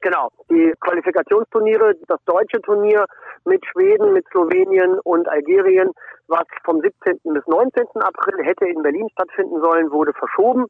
Genau, 0.00 0.28
die 0.48 0.72
Qualifikationsturniere, 0.80 1.94
das 2.06 2.20
deutsche 2.24 2.60
Turnier 2.62 3.04
mit 3.44 3.64
Schweden, 3.66 4.12
mit 4.12 4.24
Slowenien 4.30 5.00
und 5.00 5.28
Algerien, 5.28 5.90
was 6.28 6.44
vom 6.64 6.80
17. 6.80 7.18
bis 7.24 7.44
19. 7.46 7.84
April 8.00 8.44
hätte 8.44 8.66
in 8.66 8.82
Berlin 8.82 9.08
stattfinden 9.10 9.60
sollen, 9.60 9.90
wurde 9.90 10.12
verschoben. 10.12 10.66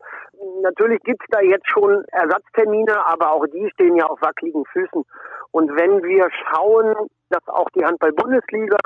Natürlich 0.63 1.01
gibt 1.03 1.23
es 1.23 1.29
da 1.31 1.41
jetzt 1.41 1.69
schon 1.69 2.05
Ersatztermine, 2.13 3.07
aber 3.07 3.33
auch 3.33 3.45
die 3.47 3.69
stehen 3.75 3.97
ja 3.97 4.07
auf 4.07 4.21
wackeligen 4.23 4.65
Füßen. 4.73 5.05
Und 5.51 5.77
wenn 5.77 6.03
wir 6.03 6.29
schauen, 6.31 6.95
dass 7.31 7.47
auch 7.49 7.69
die 7.71 7.85
Handball-Bundesliga 7.85 8.79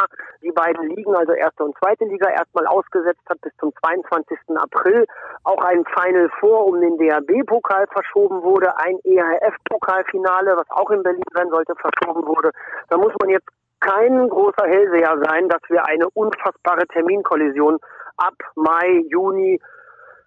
die 0.43 0.53
beiden 0.53 0.89
Ligen, 0.91 1.15
also 1.15 1.33
erste 1.33 1.65
und 1.65 1.77
zweite 1.79 2.05
Liga, 2.05 2.29
erstmal 2.31 2.67
ausgesetzt 2.67 3.23
hat 3.29 3.41
bis 3.41 3.53
zum 3.59 3.73
22. 3.85 4.39
April. 4.57 5.07
Auch 5.45 5.63
ein 5.65 5.85
Final 5.85 6.31
Four 6.41 6.67
um 6.67 6.81
den 6.81 6.99
DHB-Pokal 6.99 7.87
verschoben 7.89 8.43
wurde, 8.43 8.77
ein 8.79 8.99
EHF-Pokalfinale, 9.05 10.57
was 10.57 10.71
auch 10.71 10.91
in 10.91 11.03
Berlin 11.03 11.23
sein 11.35 11.51
sollte, 11.51 11.75
verschoben 11.77 12.27
wurde. 12.27 12.51
Da 12.89 12.97
muss 12.97 13.13
man 13.21 13.31
jetzt 13.31 13.49
kein 13.81 14.29
großer 14.29 14.67
Hellseher 14.67 15.19
sein, 15.25 15.49
dass 15.49 15.61
wir 15.69 15.85
eine 15.87 16.09
unfassbare 16.15 16.87
Terminkollision 16.89 17.79
ab 18.17 18.35
Mai, 18.55 19.05
Juni 19.09 19.61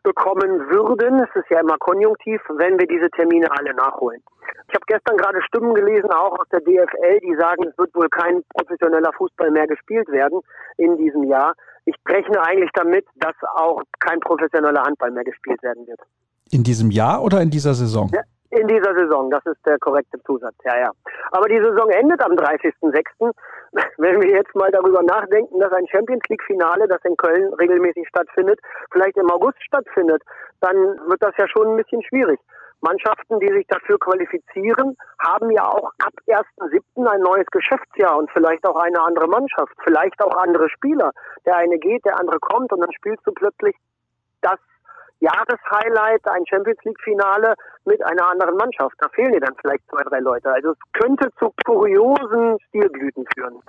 bekommen 0.05 0.69
würden. 0.69 1.19
Es 1.19 1.35
ist 1.35 1.49
ja 1.49 1.59
immer 1.59 1.77
konjunktiv, 1.79 2.39
wenn 2.55 2.79
wir 2.79 2.87
diese 2.87 3.09
Termine 3.09 3.47
alle 3.51 3.73
nachholen. 3.73 4.21
Ich 4.69 4.75
habe 4.75 4.85
gestern 4.87 5.17
gerade 5.17 5.41
Stimmen 5.41 5.73
gelesen, 5.73 6.11
auch 6.11 6.37
aus 6.39 6.47
der 6.51 6.61
DFL, 6.61 7.19
die 7.19 7.35
sagen, 7.35 7.65
es 7.67 7.77
wird 7.77 7.93
wohl 7.95 8.07
kein 8.09 8.43
professioneller 8.53 9.11
Fußball 9.17 9.51
mehr 9.51 9.67
gespielt 9.67 10.07
werden 10.09 10.39
in 10.77 10.95
diesem 10.97 11.23
Jahr. 11.23 11.53
Ich 11.85 11.95
rechne 12.07 12.41
eigentlich 12.41 12.71
damit, 12.73 13.05
dass 13.15 13.35
auch 13.55 13.81
kein 13.99 14.19
professioneller 14.19 14.83
Handball 14.83 15.11
mehr 15.11 15.23
gespielt 15.23 15.61
werden 15.63 15.85
wird. 15.87 15.99
In 16.51 16.63
diesem 16.63 16.91
Jahr 16.91 17.23
oder 17.23 17.41
in 17.41 17.49
dieser 17.49 17.73
Saison? 17.73 18.09
Ja, 18.13 18.21
In 18.59 18.67
dieser 18.67 18.93
Saison, 18.93 19.29
das 19.31 19.45
ist 19.45 19.65
der 19.65 19.77
korrekte 19.79 20.21
Zusatz, 20.23 20.55
ja, 20.63 20.77
ja. 20.77 20.91
Aber 21.31 21.47
die 21.47 21.59
Saison 21.59 21.89
endet 21.89 22.21
am 22.23 22.33
30.06. 22.33 23.33
Wenn 23.97 24.21
wir 24.21 24.29
jetzt 24.29 24.53
mal 24.55 24.71
darüber 24.71 25.01
nachdenken, 25.03 25.59
dass 25.59 25.71
ein 25.73 25.87
Champions 25.87 26.23
League-Finale, 26.29 26.87
das 26.87 27.03
in 27.03 27.17
Köln 27.17 27.53
regelmäßig 27.55 28.07
stattfindet, 28.07 28.59
vielleicht 28.91 29.17
im 29.17 29.29
August 29.29 29.61
stattfindet, 29.63 30.21
dann 30.61 30.75
wird 30.75 31.21
das 31.21 31.33
ja 31.37 31.47
schon 31.47 31.69
ein 31.69 31.77
bisschen 31.77 32.03
schwierig. 32.03 32.39
Mannschaften, 32.81 33.39
die 33.39 33.51
sich 33.51 33.65
dafür 33.67 33.97
qualifizieren, 33.97 34.95
haben 35.19 35.49
ja 35.51 35.65
auch 35.65 35.91
ab 36.03 36.13
1.7. 36.27 37.07
ein 37.07 37.21
neues 37.21 37.47
Geschäftsjahr 37.47 38.17
und 38.17 38.29
vielleicht 38.31 38.65
auch 38.65 38.75
eine 38.75 39.01
andere 39.01 39.27
Mannschaft, 39.27 39.73
vielleicht 39.83 40.21
auch 40.21 40.35
andere 40.37 40.69
Spieler. 40.69 41.11
Der 41.45 41.55
eine 41.57 41.79
geht, 41.79 42.05
der 42.05 42.19
andere 42.19 42.39
kommt 42.39 42.71
und 42.71 42.81
dann 42.81 42.91
spielst 42.93 43.25
du 43.25 43.31
plötzlich 43.31 43.75
das 44.41 44.59
Jahreshighlight, 45.25 46.21
ein 46.27 46.45
Champions 46.47 46.79
League 46.83 47.01
Finale 47.03 47.55
mit 47.85 48.03
einer 48.05 48.29
anderen 48.29 48.55
Mannschaft. 48.57 48.95
Da 48.99 49.09
fehlen 49.09 49.33
dir 49.33 49.41
dann 49.41 49.55
vielleicht 49.61 49.83
zwei, 49.89 50.03
drei 50.03 50.19
Leute. 50.19 50.51
Also 50.51 50.71
es 50.71 50.77
könnte 50.93 51.29
zu 51.39 51.51
kuriosen 51.65 52.57
Stilblüten 52.69 53.25
führen. 53.33 53.59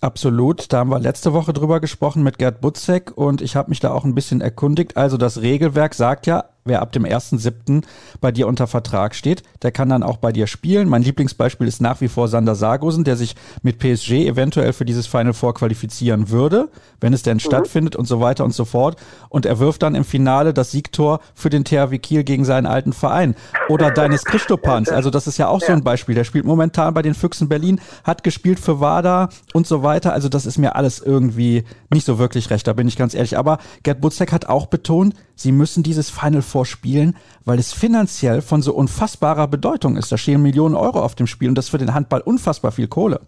Absolut. 0.00 0.72
Da 0.72 0.78
haben 0.78 0.90
wir 0.90 0.98
letzte 0.98 1.32
Woche 1.32 1.52
drüber 1.52 1.80
gesprochen 1.80 2.22
mit 2.22 2.38
Gerd 2.38 2.60
Butzek 2.60 3.12
und 3.16 3.40
ich 3.40 3.56
habe 3.56 3.70
mich 3.70 3.80
da 3.80 3.92
auch 3.92 4.04
ein 4.04 4.14
bisschen 4.14 4.40
erkundigt. 4.40 4.96
Also 4.96 5.16
das 5.16 5.40
Regelwerk 5.40 5.94
sagt 5.94 6.26
ja, 6.26 6.44
wer 6.64 6.80
ab 6.80 6.92
dem 6.92 7.04
1.7. 7.04 7.82
bei 8.20 8.32
dir 8.32 8.46
unter 8.46 8.66
Vertrag 8.66 9.14
steht, 9.14 9.42
der 9.62 9.70
kann 9.70 9.88
dann 9.88 10.02
auch 10.02 10.16
bei 10.16 10.32
dir 10.32 10.46
spielen. 10.46 10.88
Mein 10.88 11.02
Lieblingsbeispiel 11.02 11.66
ist 11.66 11.80
nach 11.80 12.00
wie 12.00 12.08
vor 12.08 12.28
Sander 12.28 12.54
Sargosen, 12.54 13.04
der 13.04 13.16
sich 13.16 13.36
mit 13.62 13.78
PSG 13.78 14.26
eventuell 14.26 14.72
für 14.72 14.84
dieses 14.84 15.06
Final 15.06 15.34
Four 15.34 15.54
qualifizieren 15.54 16.30
würde, 16.30 16.70
wenn 17.00 17.12
es 17.12 17.22
denn 17.22 17.36
mhm. 17.36 17.40
stattfindet 17.40 17.96
und 17.96 18.06
so 18.06 18.20
weiter 18.20 18.44
und 18.44 18.54
so 18.54 18.64
fort. 18.64 18.96
Und 19.28 19.44
er 19.44 19.58
wirft 19.58 19.82
dann 19.82 19.94
im 19.94 20.04
Finale 20.04 20.54
das 20.54 20.70
Siegtor 20.70 21.20
für 21.34 21.50
den 21.50 21.64
THW 21.64 21.98
Kiel 21.98 22.24
gegen 22.24 22.44
seinen 22.44 22.66
alten 22.66 22.92
Verein. 22.92 23.34
Oder 23.68 23.90
deines 23.90 24.24
Christopans, 24.24 24.88
also 24.88 25.10
das 25.10 25.26
ist 25.26 25.38
ja 25.38 25.48
auch 25.48 25.60
so 25.60 25.72
ein 25.72 25.84
Beispiel. 25.84 26.14
Der 26.14 26.24
spielt 26.24 26.46
momentan 26.46 26.94
bei 26.94 27.02
den 27.02 27.14
Füchsen 27.14 27.48
Berlin, 27.48 27.80
hat 28.04 28.24
gespielt 28.24 28.58
für 28.58 28.80
WADA 28.80 29.28
und 29.52 29.66
so 29.66 29.82
weiter. 29.82 30.12
Also 30.12 30.28
das 30.28 30.46
ist 30.46 30.58
mir 30.58 30.76
alles 30.76 30.98
irgendwie 30.98 31.64
nicht 31.90 32.06
so 32.06 32.18
wirklich 32.18 32.50
recht, 32.50 32.66
da 32.66 32.72
bin 32.72 32.88
ich 32.88 32.96
ganz 32.96 33.14
ehrlich. 33.14 33.36
Aber 33.36 33.58
Gerd 33.82 34.00
Butzek 34.00 34.32
hat 34.32 34.46
auch 34.46 34.66
betont, 34.66 35.14
sie 35.36 35.52
müssen 35.52 35.82
dieses 35.82 36.10
Final 36.10 36.42
Four 36.42 36.64
vorspielen, 36.64 37.16
weil 37.44 37.58
es 37.58 37.74
finanziell 37.74 38.40
von 38.40 38.62
so 38.62 38.72
unfassbarer 38.74 39.48
Bedeutung 39.48 39.96
ist. 39.96 40.10
Da 40.10 40.16
stehen 40.16 40.40
Millionen 40.40 40.74
Euro 40.74 41.00
auf 41.00 41.14
dem 41.14 41.26
Spiel 41.26 41.48
und 41.50 41.58
das 41.58 41.68
für 41.68 41.78
den 41.78 41.92
Handball 41.92 42.22
unfassbar 42.22 42.72
viel 42.72 42.88
Kohle. 42.88 43.20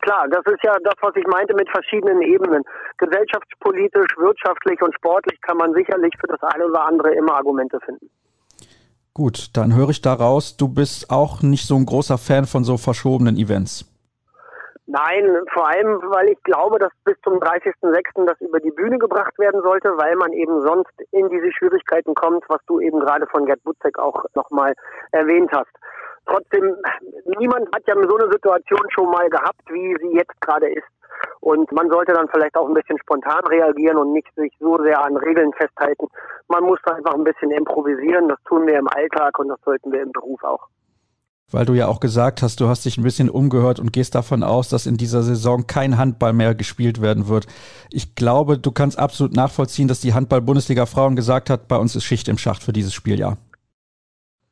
Klar, 0.00 0.26
das 0.28 0.44
ist 0.46 0.62
ja 0.64 0.74
das, 0.82 0.94
was 1.00 1.14
ich 1.14 1.26
meinte 1.26 1.54
mit 1.54 1.68
verschiedenen 1.70 2.20
Ebenen. 2.22 2.62
Gesellschaftspolitisch, 2.98 4.16
wirtschaftlich 4.18 4.82
und 4.82 4.92
sportlich 4.94 5.40
kann 5.42 5.56
man 5.56 5.72
sicherlich 5.72 6.12
für 6.20 6.26
das 6.26 6.42
eine 6.54 6.66
oder 6.66 6.84
andere 6.84 7.14
immer 7.14 7.36
Argumente 7.36 7.78
finden. 7.86 8.10
Gut, 9.14 9.56
dann 9.56 9.74
höre 9.74 9.90
ich 9.90 10.02
daraus, 10.02 10.56
du 10.56 10.68
bist 10.68 11.10
auch 11.10 11.42
nicht 11.42 11.66
so 11.66 11.76
ein 11.76 11.86
großer 11.86 12.18
Fan 12.18 12.46
von 12.46 12.64
so 12.64 12.76
verschobenen 12.76 13.36
Events. 13.36 13.93
Nein, 14.86 15.40
vor 15.52 15.66
allem, 15.66 15.98
weil 16.10 16.28
ich 16.28 16.42
glaube, 16.42 16.78
dass 16.78 16.92
bis 17.04 17.16
zum 17.22 17.38
30.06. 17.40 18.26
das 18.26 18.38
über 18.40 18.60
die 18.60 18.70
Bühne 18.70 18.98
gebracht 18.98 19.38
werden 19.38 19.62
sollte, 19.62 19.96
weil 19.96 20.14
man 20.16 20.32
eben 20.34 20.60
sonst 20.60 20.92
in 21.10 21.28
diese 21.30 21.50
Schwierigkeiten 21.52 22.14
kommt, 22.14 22.44
was 22.48 22.60
du 22.66 22.80
eben 22.80 23.00
gerade 23.00 23.26
von 23.26 23.46
Gerd 23.46 23.62
Butzek 23.64 23.98
auch 23.98 24.24
nochmal 24.34 24.74
erwähnt 25.12 25.50
hast. 25.52 25.72
Trotzdem, 26.26 26.76
niemand 27.38 27.74
hat 27.74 27.82
ja 27.86 27.94
so 27.94 28.16
eine 28.16 28.30
Situation 28.30 28.86
schon 28.90 29.10
mal 29.10 29.28
gehabt, 29.30 29.62
wie 29.70 29.96
sie 30.02 30.16
jetzt 30.16 30.38
gerade 30.42 30.68
ist. 30.68 30.88
Und 31.40 31.70
man 31.72 31.88
sollte 31.88 32.12
dann 32.12 32.28
vielleicht 32.28 32.56
auch 32.56 32.68
ein 32.68 32.74
bisschen 32.74 32.98
spontan 32.98 33.44
reagieren 33.46 33.96
und 33.96 34.12
nicht 34.12 34.34
sich 34.34 34.52
so 34.60 34.76
sehr 34.82 35.02
an 35.02 35.16
Regeln 35.16 35.52
festhalten. 35.54 36.08
Man 36.48 36.64
muss 36.64 36.78
einfach 36.84 37.14
ein 37.14 37.24
bisschen 37.24 37.50
improvisieren. 37.50 38.28
Das 38.28 38.42
tun 38.44 38.66
wir 38.66 38.78
im 38.78 38.88
Alltag 38.88 39.38
und 39.38 39.48
das 39.48 39.60
sollten 39.64 39.92
wir 39.92 40.02
im 40.02 40.12
Beruf 40.12 40.42
auch 40.44 40.68
weil 41.50 41.64
du 41.64 41.74
ja 41.74 41.86
auch 41.86 42.00
gesagt 42.00 42.42
hast, 42.42 42.60
du 42.60 42.68
hast 42.68 42.84
dich 42.84 42.98
ein 42.98 43.04
bisschen 43.04 43.30
umgehört 43.30 43.78
und 43.78 43.92
gehst 43.92 44.14
davon 44.14 44.42
aus, 44.42 44.68
dass 44.68 44.86
in 44.86 44.96
dieser 44.96 45.22
Saison 45.22 45.66
kein 45.66 45.98
Handball 45.98 46.32
mehr 46.32 46.54
gespielt 46.54 47.00
werden 47.00 47.28
wird. 47.28 47.46
Ich 47.90 48.14
glaube, 48.14 48.58
du 48.58 48.72
kannst 48.72 48.98
absolut 48.98 49.34
nachvollziehen, 49.34 49.88
dass 49.88 50.00
die 50.00 50.14
Handball-Bundesliga 50.14 50.86
Frauen 50.86 51.16
gesagt 51.16 51.50
hat, 51.50 51.68
bei 51.68 51.76
uns 51.76 51.94
ist 51.96 52.04
Schicht 52.04 52.28
im 52.28 52.38
Schacht 52.38 52.62
für 52.62 52.72
dieses 52.72 52.94
Spieljahr. 52.94 53.36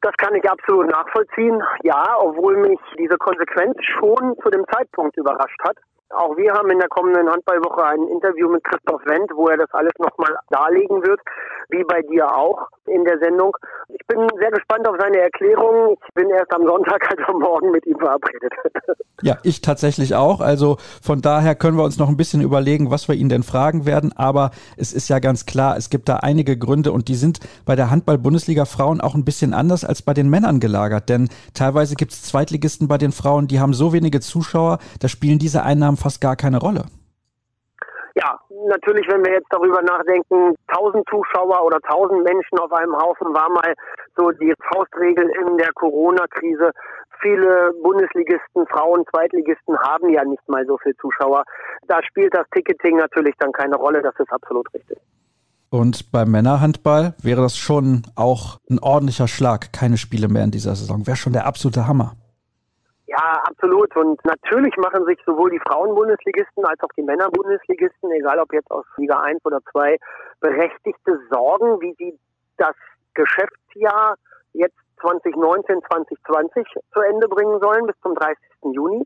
Das 0.03 0.13
kann 0.17 0.35
ich 0.35 0.49
absolut 0.51 0.91
nachvollziehen, 0.91 1.63
ja, 1.85 2.17
obwohl 2.19 2.57
mich 2.57 2.79
diese 2.99 3.17
Konsequenz 3.19 3.77
schon 3.99 4.35
zu 4.43 4.51
dem 4.51 4.65
Zeitpunkt 4.73 5.17
überrascht 5.17 5.61
hat. 5.63 5.77
Auch 6.17 6.37
wir 6.37 6.53
haben 6.53 6.71
in 6.71 6.79
der 6.79 6.89
kommenden 6.89 7.31
Handballwoche 7.31 7.85
ein 7.85 8.07
Interview 8.09 8.49
mit 8.49 8.63
Christoph 8.65 9.01
Wendt, 9.07 9.31
wo 9.35 9.49
er 9.49 9.57
das 9.57 9.73
alles 9.73 9.93
nochmal 9.99 10.37
darlegen 10.51 11.03
wird, 11.03 11.21
wie 11.71 11.85
bei 11.85 12.03
dir 12.03 12.35
auch 12.35 12.69
in 12.87 13.05
der 13.05 13.19
Sendung. 13.19 13.57
Ich 13.89 14.07
bin 14.07 14.27
sehr 14.39 14.51
gespannt 14.51 14.87
auf 14.89 14.97
seine 15.01 15.19
Erklärung. 15.19 15.97
Ich 16.07 16.15
bin 16.15 16.31
erst 16.31 16.53
am 16.55 16.67
Sonntag, 16.67 17.09
also 17.11 17.39
morgen 17.39 17.71
mit 17.71 17.87
ihm 17.87 17.99
verabredet. 17.99 18.53
Ja, 19.25 19.39
ich 19.45 19.61
tatsächlich 19.61 20.17
auch. 20.17 20.41
Also 20.41 20.79
von 21.01 21.23
daher 21.23 21.55
können 21.55 21.77
wir 21.77 21.85
uns 21.85 21.97
noch 21.97 22.09
ein 22.09 22.17
bisschen 22.17 22.43
überlegen, 22.43 22.91
was 22.91 23.07
wir 23.07 23.15
ihn 23.15 23.29
denn 23.29 23.45
fragen 23.45 23.87
werden. 23.87 24.13
Aber 24.17 24.51
es 24.77 24.93
ist 24.93 25.09
ja 25.09 25.21
ganz 25.21 25.47
klar, 25.47 25.77
es 25.77 25.91
gibt 25.91 26.09
da 26.09 26.17
einige 26.17 26.59
Gründe 26.59 26.91
und 26.91 27.07
die 27.07 27.15
sind 27.15 27.39
bei 27.65 27.77
der 27.77 27.91
Handball-Bundesliga 27.91 28.65
Frauen 28.65 29.01
auch 29.01 29.15
ein 29.15 29.25
bisschen 29.25 29.55
anders 29.55 29.85
als 29.85 30.03
bei 30.03 30.13
den 30.13 30.29
Männern 30.29 30.59
gelagert. 30.59 31.09
Denn 31.09 31.29
teilweise 31.55 31.95
gibt 31.95 32.11
es 32.11 32.23
Zweitligisten 32.23 32.89
bei 32.89 32.99
den 32.99 33.13
Frauen, 33.13 33.47
die 33.47 33.61
haben 33.61 33.75
so 33.75 33.93
wenige 33.93 34.19
Zuschauer, 34.19 34.79
da 34.99 35.07
spielen 35.07 35.39
diese 35.39 35.63
Einnahmen 35.63 35.97
fast 36.03 36.21
gar 36.21 36.37
keine 36.37 36.59
Rolle. 36.59 36.85
Ja, 38.15 38.39
natürlich, 38.69 39.07
wenn 39.09 39.25
wir 39.25 39.33
jetzt 39.33 39.49
darüber 39.51 39.81
nachdenken, 39.81 40.55
1000 40.67 41.09
Zuschauer 41.09 41.65
oder 41.65 41.79
1000 41.83 42.23
Menschen 42.23 42.59
auf 42.59 42.71
einem 42.73 42.95
Haufen 42.95 43.33
war 43.33 43.49
mal 43.49 43.73
so 44.17 44.31
die 44.33 44.53
Faustregel 44.71 45.31
in 45.41 45.57
der 45.57 45.73
Corona-Krise. 45.75 46.73
Viele 47.21 47.73
Bundesligisten, 47.83 48.67
Frauen, 48.67 49.05
Zweitligisten 49.11 49.79
haben 49.79 50.11
ja 50.11 50.25
nicht 50.25 50.47
mal 50.49 50.67
so 50.67 50.77
viele 50.83 50.97
Zuschauer. 50.97 51.45
Da 51.87 52.03
spielt 52.03 52.35
das 52.35 52.47
Ticketing 52.53 52.97
natürlich 52.97 53.35
dann 53.39 53.53
keine 53.53 53.77
Rolle, 53.77 54.03
das 54.03 54.15
ist 54.19 54.31
absolut 54.31 54.67
richtig. 54.75 54.99
Und 55.71 56.13
beim 56.13 56.31
Männerhandball 56.31 57.15
wäre 57.23 57.41
das 57.41 57.57
schon 57.57 58.03
auch 58.15 58.59
ein 58.69 58.79
ordentlicher 58.79 59.27
Schlag. 59.27 59.73
Keine 59.73 59.97
Spiele 59.97 60.29
mehr 60.29 60.45
in 60.45 60.51
dieser 60.51 60.75
Saison. 60.75 61.07
Wäre 61.07 61.17
schon 61.17 61.33
der 61.33 61.47
absolute 61.47 61.87
Hammer. 61.87 62.15
Ja, 63.13 63.43
absolut. 63.45 63.95
Und 63.95 64.25
natürlich 64.25 64.75
machen 64.79 65.05
sich 65.05 65.19
sowohl 65.27 65.51
die 65.51 65.61
Frauen-Bundesligisten 65.69 66.65
als 66.65 66.81
auch 66.81 66.89
die 66.97 67.03
Männer-Bundesligisten, 67.03 68.11
egal 68.11 68.39
ob 68.39 68.51
jetzt 68.55 68.71
aus 68.71 68.87
Liga 68.97 69.21
1 69.21 69.45
oder 69.45 69.61
2, 69.71 69.99
berechtigte 70.41 71.21
Sorgen, 71.31 71.79
wie 71.83 71.95
sie 71.99 72.19
das 72.57 72.75
Geschäftsjahr 73.13 74.15
jetzt 74.55 74.79
2019, 75.03 75.83
2020 75.91 76.67
zu 76.95 77.01
Ende 77.01 77.29
bringen 77.29 77.61
sollen 77.61 77.87
bis 77.87 77.97
zum 78.01 78.15
30. 78.15 78.39
Juni 78.73 79.05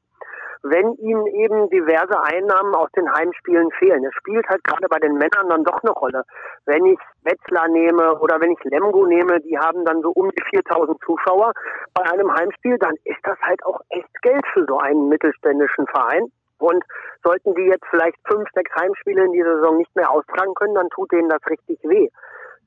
wenn 0.71 0.95
ihnen 0.95 1.27
eben 1.27 1.71
diverse 1.71 2.21
Einnahmen 2.23 2.75
aus 2.75 2.91
den 2.93 3.11
Heimspielen 3.13 3.71
fehlen. 3.79 4.05
Es 4.05 4.15
spielt 4.15 4.49
halt 4.49 4.63
gerade 4.65 4.87
bei 4.89 4.99
den 4.99 5.15
Männern 5.15 5.49
dann 5.49 5.65
doch 5.65 5.83
eine 5.83 5.93
Rolle. 5.93 6.25
Wenn 6.65 6.85
ich 6.87 6.99
Wetzlar 7.23 7.69
nehme 7.69 8.19
oder 8.19 8.41
wenn 8.41 8.53
ich 8.53 8.65
Lemgo 8.65 9.07
nehme, 9.07 9.41
die 9.41 9.59
haben 9.59 9.85
dann 9.85 10.03
so 10.03 10.11
um 10.11 10.31
die 10.31 10.43
4000 10.51 10.99
Zuschauer 11.05 11.53
bei 11.95 12.03
einem 12.11 12.33
Heimspiel, 12.33 12.79
dann 12.79 12.95
ist 13.05 13.21
das 13.23 13.39
halt 13.43 13.65
auch 13.65 13.81
echt 13.91 14.23
Geld 14.23 14.45
für 14.53 14.65
so 14.67 14.79
einen 14.79 15.09
mittelständischen 15.09 15.87
Verein. 15.89 16.31
Und 16.59 16.83
sollten 17.23 17.55
die 17.55 17.67
jetzt 17.67 17.85
vielleicht 17.91 18.17
fünf, 18.27 18.49
sechs 18.55 18.71
Heimspiele 18.81 19.25
in 19.25 19.33
dieser 19.33 19.57
Saison 19.57 19.77
nicht 19.77 19.95
mehr 19.95 20.11
austragen 20.11 20.55
können, 20.55 20.75
dann 20.75 20.89
tut 20.91 21.13
denen 21.13 21.29
das 21.29 21.41
richtig 21.49 21.79
weh 21.83 22.09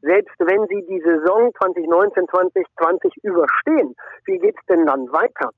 selbst 0.01 0.35
wenn 0.39 0.65
sie 0.67 0.85
die 0.87 1.01
Saison 1.01 1.51
2019, 1.61 2.27
2020 2.29 3.17
überstehen, 3.23 3.95
wie 4.25 4.37
geht's 4.39 4.65
denn 4.69 4.85
dann 4.85 5.11
weiter? 5.11 5.51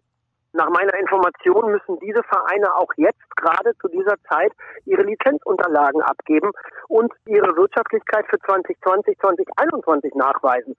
Nach 0.53 0.69
meiner 0.69 0.93
Information 0.99 1.71
müssen 1.71 1.97
diese 1.99 2.23
Vereine 2.23 2.75
auch 2.75 2.91
jetzt 2.97 3.23
gerade 3.37 3.71
zu 3.79 3.87
dieser 3.87 4.15
Zeit 4.29 4.51
ihre 4.85 5.03
Lizenzunterlagen 5.03 6.01
abgeben 6.01 6.51
und 6.89 7.11
ihre 7.25 7.55
Wirtschaftlichkeit 7.55 8.25
für 8.29 8.37
2020, 8.39 9.17
2021 9.19 10.13
nachweisen. 10.15 10.75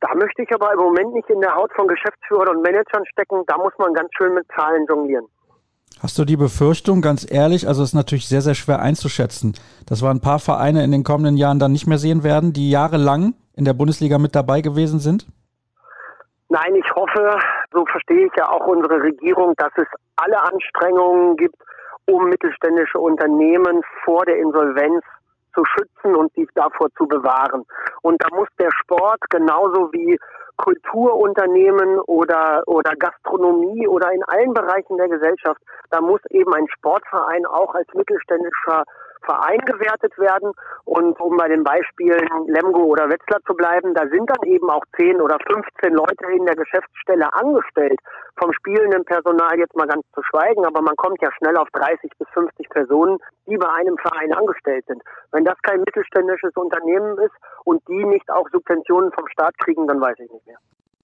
Da 0.00 0.14
möchte 0.14 0.42
ich 0.42 0.52
aber 0.52 0.72
im 0.72 0.80
Moment 0.80 1.14
nicht 1.14 1.30
in 1.30 1.40
der 1.40 1.54
Haut 1.54 1.72
von 1.74 1.86
Geschäftsführern 1.86 2.56
und 2.56 2.62
Managern 2.62 3.06
stecken. 3.06 3.42
Da 3.46 3.56
muss 3.56 3.72
man 3.78 3.94
ganz 3.94 4.10
schön 4.18 4.34
mit 4.34 4.46
Zahlen 4.54 4.84
jonglieren. 4.88 5.26
Hast 6.02 6.18
du 6.18 6.24
die 6.24 6.36
Befürchtung, 6.36 7.00
ganz 7.00 7.24
ehrlich, 7.30 7.68
also 7.68 7.82
es 7.82 7.90
ist 7.90 7.94
natürlich 7.94 8.28
sehr, 8.28 8.42
sehr 8.42 8.54
schwer 8.54 8.80
einzuschätzen, 8.80 9.54
dass 9.86 10.02
wir 10.02 10.10
ein 10.10 10.20
paar 10.20 10.40
Vereine 10.40 10.82
in 10.82 10.90
den 10.90 11.04
kommenden 11.04 11.36
Jahren 11.36 11.60
dann 11.60 11.72
nicht 11.72 11.86
mehr 11.86 11.98
sehen 11.98 12.24
werden, 12.24 12.52
die 12.52 12.68
jahrelang 12.68 13.34
in 13.56 13.64
der 13.64 13.74
Bundesliga 13.74 14.18
mit 14.18 14.34
dabei 14.34 14.60
gewesen 14.60 14.98
sind? 14.98 15.26
Nein, 16.48 16.74
ich 16.74 16.94
hoffe, 16.94 17.38
so 17.74 17.84
verstehe 17.86 18.26
ich 18.26 18.32
ja 18.36 18.48
auch 18.48 18.66
unsere 18.66 19.02
Regierung, 19.02 19.54
dass 19.56 19.72
es 19.76 19.88
alle 20.16 20.40
Anstrengungen 20.40 21.36
gibt, 21.36 21.56
um 22.06 22.28
mittelständische 22.28 22.98
Unternehmen 22.98 23.82
vor 24.04 24.24
der 24.24 24.38
Insolvenz 24.38 25.02
zu 25.54 25.64
schützen 25.64 26.14
und 26.14 26.32
sie 26.34 26.48
davor 26.54 26.88
zu 26.96 27.06
bewahren. 27.06 27.64
Und 28.02 28.22
da 28.22 28.28
muss 28.34 28.48
der 28.58 28.70
Sport 28.82 29.20
genauso 29.30 29.92
wie 29.92 30.18
Kulturunternehmen 30.56 31.98
oder, 32.00 32.62
oder 32.66 32.94
Gastronomie 32.96 33.88
oder 33.88 34.12
in 34.12 34.22
allen 34.24 34.54
Bereichen 34.54 34.96
der 34.96 35.08
Gesellschaft, 35.08 35.60
da 35.90 36.00
muss 36.00 36.20
eben 36.30 36.52
ein 36.54 36.66
Sportverein 36.68 37.44
auch 37.46 37.74
als 37.74 37.88
mittelständischer 37.94 38.84
Verein 39.24 39.60
gewertet 39.66 40.16
werden. 40.18 40.52
Und 40.84 41.18
um 41.20 41.36
bei 41.36 41.48
den 41.48 41.64
Beispielen 41.64 42.28
Lemgo 42.46 42.84
oder 42.84 43.08
Wetzlar 43.08 43.40
zu 43.46 43.54
bleiben, 43.54 43.94
da 43.94 44.06
sind 44.08 44.28
dann 44.30 44.46
eben 44.46 44.70
auch 44.70 44.84
10 44.96 45.20
oder 45.20 45.38
15 45.46 45.92
Leute 45.92 46.26
in 46.32 46.44
der 46.44 46.56
Geschäftsstelle 46.56 47.32
angestellt. 47.34 47.98
Vom 48.36 48.52
spielenden 48.52 49.04
Personal 49.04 49.58
jetzt 49.58 49.76
mal 49.76 49.86
ganz 49.86 50.04
zu 50.14 50.22
schweigen, 50.22 50.64
aber 50.66 50.82
man 50.82 50.96
kommt 50.96 51.20
ja 51.22 51.30
schnell 51.38 51.56
auf 51.56 51.68
30 51.72 52.10
bis 52.18 52.28
50 52.34 52.68
Personen, 52.68 53.18
die 53.46 53.56
bei 53.56 53.68
einem 53.68 53.96
Verein 53.98 54.32
angestellt 54.32 54.84
sind. 54.86 55.02
Wenn 55.32 55.44
das 55.44 55.56
kein 55.62 55.80
mittelständisches 55.80 56.52
Unternehmen 56.56 57.18
ist 57.18 57.34
und 57.64 57.82
die 57.88 58.04
nicht 58.04 58.30
auch 58.30 58.48
Subventionen 58.50 59.12
vom 59.12 59.26
Staat 59.28 59.56
kriegen, 59.58 59.86
dann 59.86 60.00
weiß 60.00 60.18
ich 60.18 60.30
nicht 60.30 60.46
mehr. 60.46 60.58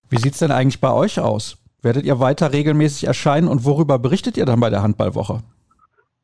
Wie 0.09 0.19
sieht 0.19 0.35
es 0.35 0.41
denn 0.41 0.51
eigentlich 0.51 0.81
bei 0.81 0.93
euch 0.93 1.21
aus? 1.21 1.57
Werdet 1.83 2.05
ihr 2.05 2.21
weiter 2.21 2.53
regelmäßig 2.53 3.07
erscheinen 3.07 3.49
und 3.49 3.65
worüber 3.65 3.99
berichtet 3.99 4.37
ihr 4.37 4.45
dann 4.45 4.61
bei 4.61 4.69
der 4.69 4.83
Handballwoche? 4.83 5.41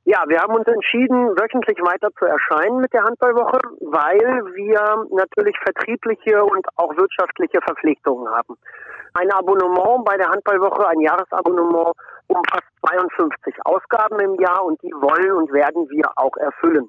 Ja, 0.09 0.23
wir 0.29 0.39
haben 0.39 0.55
uns 0.55 0.69
entschieden, 0.69 1.35
wöchentlich 1.35 1.77
weiter 1.83 2.11
zu 2.17 2.27
erscheinen 2.27 2.79
mit 2.79 2.93
der 2.93 3.03
Handballwoche, 3.03 3.59
weil 3.81 4.55
wir 4.55 5.05
natürlich 5.11 5.59
vertriebliche 5.59 6.45
und 6.45 6.65
auch 6.77 6.97
wirtschaftliche 6.97 7.59
Verpflichtungen 7.61 8.29
haben. 8.29 8.57
Ein 9.15 9.33
Abonnement 9.33 10.05
bei 10.05 10.17
der 10.17 10.29
Handballwoche, 10.29 10.87
ein 10.87 11.01
Jahresabonnement, 11.01 11.91
umfasst 12.29 12.71
52 12.87 13.57
Ausgaben 13.65 14.21
im 14.21 14.41
Jahr 14.41 14.65
und 14.65 14.81
die 14.81 14.93
wollen 14.93 15.33
und 15.33 15.53
werden 15.53 15.91
wir 15.91 16.09
auch 16.15 16.37
erfüllen. 16.37 16.89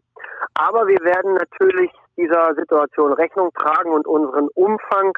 Aber 0.53 0.85
wir 0.85 0.99
werden 1.01 1.33
natürlich 1.33 1.89
dieser 2.17 2.53
Situation 2.53 3.13
Rechnung 3.13 3.49
tragen 3.55 3.93
und 3.93 4.05
unseren 4.05 4.47
Umfang 4.49 5.17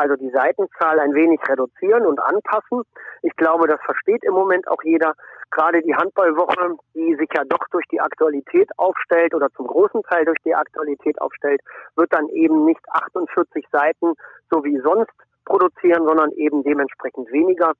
also 0.00 0.16
die 0.16 0.30
Seitenzahl 0.30 0.98
ein 0.98 1.14
wenig 1.14 1.40
reduzieren 1.48 2.06
und 2.06 2.20
anpassen. 2.22 2.82
Ich 3.22 3.36
glaube, 3.36 3.68
das 3.68 3.80
versteht 3.82 4.24
im 4.24 4.34
Moment 4.34 4.66
auch 4.68 4.82
jeder. 4.82 5.12
Gerade 5.50 5.82
die 5.82 5.94
Handballwoche, 5.94 6.76
die 6.94 7.14
sich 7.16 7.28
ja 7.34 7.42
doch 7.44 7.66
durch 7.70 7.86
die 7.92 8.00
Aktualität 8.00 8.70
aufstellt 8.78 9.34
oder 9.34 9.48
zum 9.56 9.66
großen 9.66 10.02
Teil 10.04 10.24
durch 10.24 10.38
die 10.44 10.54
Aktualität 10.54 11.20
aufstellt, 11.20 11.60
wird 11.96 12.12
dann 12.12 12.28
eben 12.28 12.64
nicht 12.64 12.80
48 12.92 13.66
Seiten 13.70 14.14
so 14.50 14.64
wie 14.64 14.78
sonst 14.80 15.12
produzieren, 15.44 16.06
sondern 16.06 16.30
eben 16.32 16.62
dementsprechend 16.62 17.30
weniger. 17.32 17.72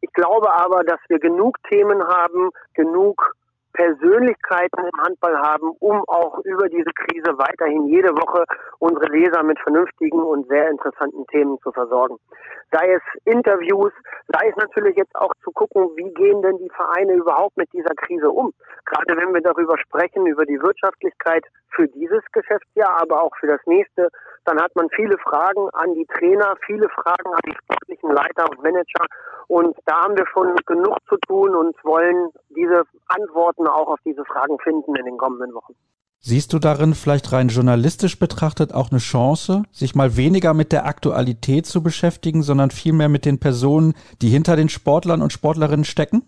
Ich 0.00 0.12
glaube 0.12 0.52
aber, 0.52 0.84
dass 0.84 1.00
wir 1.08 1.18
genug 1.18 1.56
Themen 1.70 2.06
haben, 2.06 2.50
genug 2.74 3.34
Persönlichkeiten 3.74 4.86
im 4.86 5.02
Handball 5.02 5.36
haben, 5.36 5.70
um 5.80 6.02
auch 6.06 6.38
über 6.44 6.68
diese 6.68 6.90
Krise 6.94 7.36
weiterhin 7.36 7.86
jede 7.86 8.10
Woche 8.10 8.44
unsere 8.78 9.06
Leser 9.06 9.42
mit 9.42 9.58
vernünftigen 9.60 10.22
und 10.22 10.48
sehr 10.48 10.70
interessanten 10.70 11.26
Themen 11.26 11.58
zu 11.60 11.72
versorgen. 11.72 12.16
Sei 12.72 12.94
es 12.94 13.02
Interviews, 13.24 13.92
sei 14.28 14.48
es 14.48 14.56
natürlich 14.56 14.96
jetzt 14.96 15.14
auch 15.16 15.32
zu 15.42 15.50
gucken, 15.52 15.90
wie 15.96 16.12
gehen 16.14 16.42
denn 16.42 16.58
die 16.58 16.70
Vereine 16.70 17.14
überhaupt 17.14 17.56
mit 17.56 17.72
dieser 17.72 17.94
Krise 17.94 18.30
um. 18.30 18.52
Gerade 18.86 19.16
wenn 19.16 19.34
wir 19.34 19.42
darüber 19.42 19.76
sprechen, 19.78 20.26
über 20.26 20.44
die 20.44 20.60
Wirtschaftlichkeit 20.60 21.44
für 21.70 21.88
dieses 21.88 22.22
Geschäftsjahr, 22.32 23.00
aber 23.00 23.22
auch 23.22 23.34
für 23.38 23.48
das 23.48 23.60
nächste, 23.66 24.08
dann 24.44 24.60
hat 24.60 24.74
man 24.76 24.88
viele 24.90 25.16
Fragen 25.18 25.68
an 25.72 25.94
die 25.94 26.06
Trainer, 26.06 26.54
viele 26.66 26.88
Fragen 26.90 27.32
an 27.32 27.40
die 27.46 27.54
sportlichen 27.62 28.10
Leiter 28.10 28.48
und 28.50 28.62
Manager. 28.62 29.06
Und 29.48 29.76
da 29.86 30.04
haben 30.04 30.16
wir 30.16 30.26
schon 30.32 30.54
genug 30.66 30.96
zu 31.08 31.16
tun 31.26 31.54
und 31.54 31.76
wollen 31.84 32.30
diese 32.50 32.84
Antworten 33.08 33.63
auch 33.66 33.88
auf 33.88 34.00
diese 34.04 34.24
Fragen 34.24 34.58
finden 34.58 34.94
in 34.96 35.04
den 35.04 35.16
kommenden 35.16 35.54
Wochen. 35.54 35.74
Siehst 36.20 36.54
du 36.54 36.58
darin 36.58 36.94
vielleicht 36.94 37.32
rein 37.32 37.48
journalistisch 37.48 38.18
betrachtet 38.18 38.72
auch 38.72 38.90
eine 38.90 38.98
Chance, 38.98 39.64
sich 39.72 39.94
mal 39.94 40.16
weniger 40.16 40.54
mit 40.54 40.72
der 40.72 40.86
Aktualität 40.86 41.66
zu 41.66 41.82
beschäftigen, 41.82 42.42
sondern 42.42 42.70
vielmehr 42.70 43.10
mit 43.10 43.26
den 43.26 43.38
Personen, 43.38 43.92
die 44.22 44.28
hinter 44.28 44.56
den 44.56 44.70
Sportlern 44.70 45.20
und 45.20 45.34
Sportlerinnen 45.34 45.84
stecken? 45.84 46.22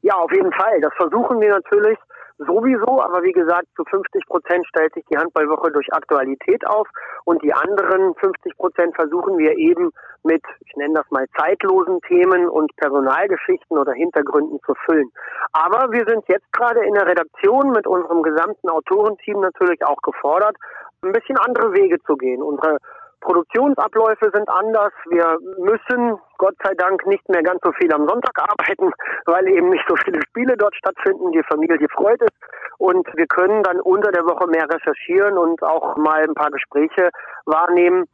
Ja, 0.00 0.14
auf 0.14 0.32
jeden 0.32 0.52
Fall. 0.52 0.80
Das 0.80 0.92
versuchen 0.96 1.38
wir 1.40 1.50
natürlich 1.50 1.98
sowieso, 2.38 3.02
aber 3.02 3.22
wie 3.22 3.32
gesagt, 3.32 3.66
zu 3.76 3.84
50 3.84 4.26
Prozent 4.26 4.66
stellt 4.66 4.92
sich 4.94 5.04
die 5.10 5.16
Handballwoche 5.16 5.70
durch 5.70 5.92
Aktualität 5.92 6.66
auf 6.66 6.88
und 7.24 7.42
die 7.42 7.52
anderen 7.52 8.14
50 8.16 8.56
Prozent 8.56 8.94
versuchen 8.94 9.38
wir 9.38 9.56
eben 9.56 9.90
mit, 10.24 10.42
ich 10.66 10.74
nenne 10.76 10.94
das 10.94 11.10
mal, 11.10 11.26
zeitlosen 11.38 12.00
Themen 12.02 12.48
und 12.48 12.74
Personalgeschichten 12.76 13.78
oder 13.78 13.92
Hintergründen 13.92 14.58
zu 14.64 14.74
füllen. 14.86 15.10
Aber 15.52 15.92
wir 15.92 16.04
sind 16.06 16.24
jetzt 16.28 16.50
gerade 16.52 16.84
in 16.84 16.94
der 16.94 17.06
Redaktion 17.06 17.70
mit 17.70 17.86
unserem 17.86 18.22
gesamten 18.22 18.68
Autorenteam 18.68 19.40
natürlich 19.40 19.84
auch 19.84 20.00
gefordert, 20.02 20.56
ein 21.02 21.12
bisschen 21.12 21.36
andere 21.38 21.72
Wege 21.74 21.98
zu 22.06 22.16
gehen. 22.16 22.42
Unsere 22.42 22.78
Produktionsabläufe 23.24 24.30
sind 24.32 24.48
anders. 24.48 24.92
Wir 25.08 25.38
müssen 25.58 26.18
Gott 26.38 26.54
sei 26.62 26.74
Dank 26.74 27.06
nicht 27.06 27.26
mehr 27.28 27.42
ganz 27.42 27.60
so 27.64 27.72
viel 27.72 27.92
am 27.92 28.06
Sonntag 28.06 28.38
arbeiten, 28.38 28.92
weil 29.26 29.48
eben 29.48 29.70
nicht 29.70 29.84
so 29.88 29.96
viele 30.04 30.20
Spiele 30.22 30.56
dort 30.56 30.76
stattfinden. 30.76 31.32
Die 31.32 31.42
Familie 31.48 31.88
freut 31.88 32.20
es 32.20 32.30
und 32.78 33.06
wir 33.14 33.26
können 33.26 33.62
dann 33.62 33.80
unter 33.80 34.12
der 34.12 34.24
Woche 34.24 34.46
mehr 34.48 34.68
recherchieren 34.68 35.38
und 35.38 35.62
auch 35.62 35.96
mal 35.96 36.22
ein 36.22 36.34
paar 36.34 36.50
Gespräche 36.50 37.10
wahrnehmen. 37.46 38.04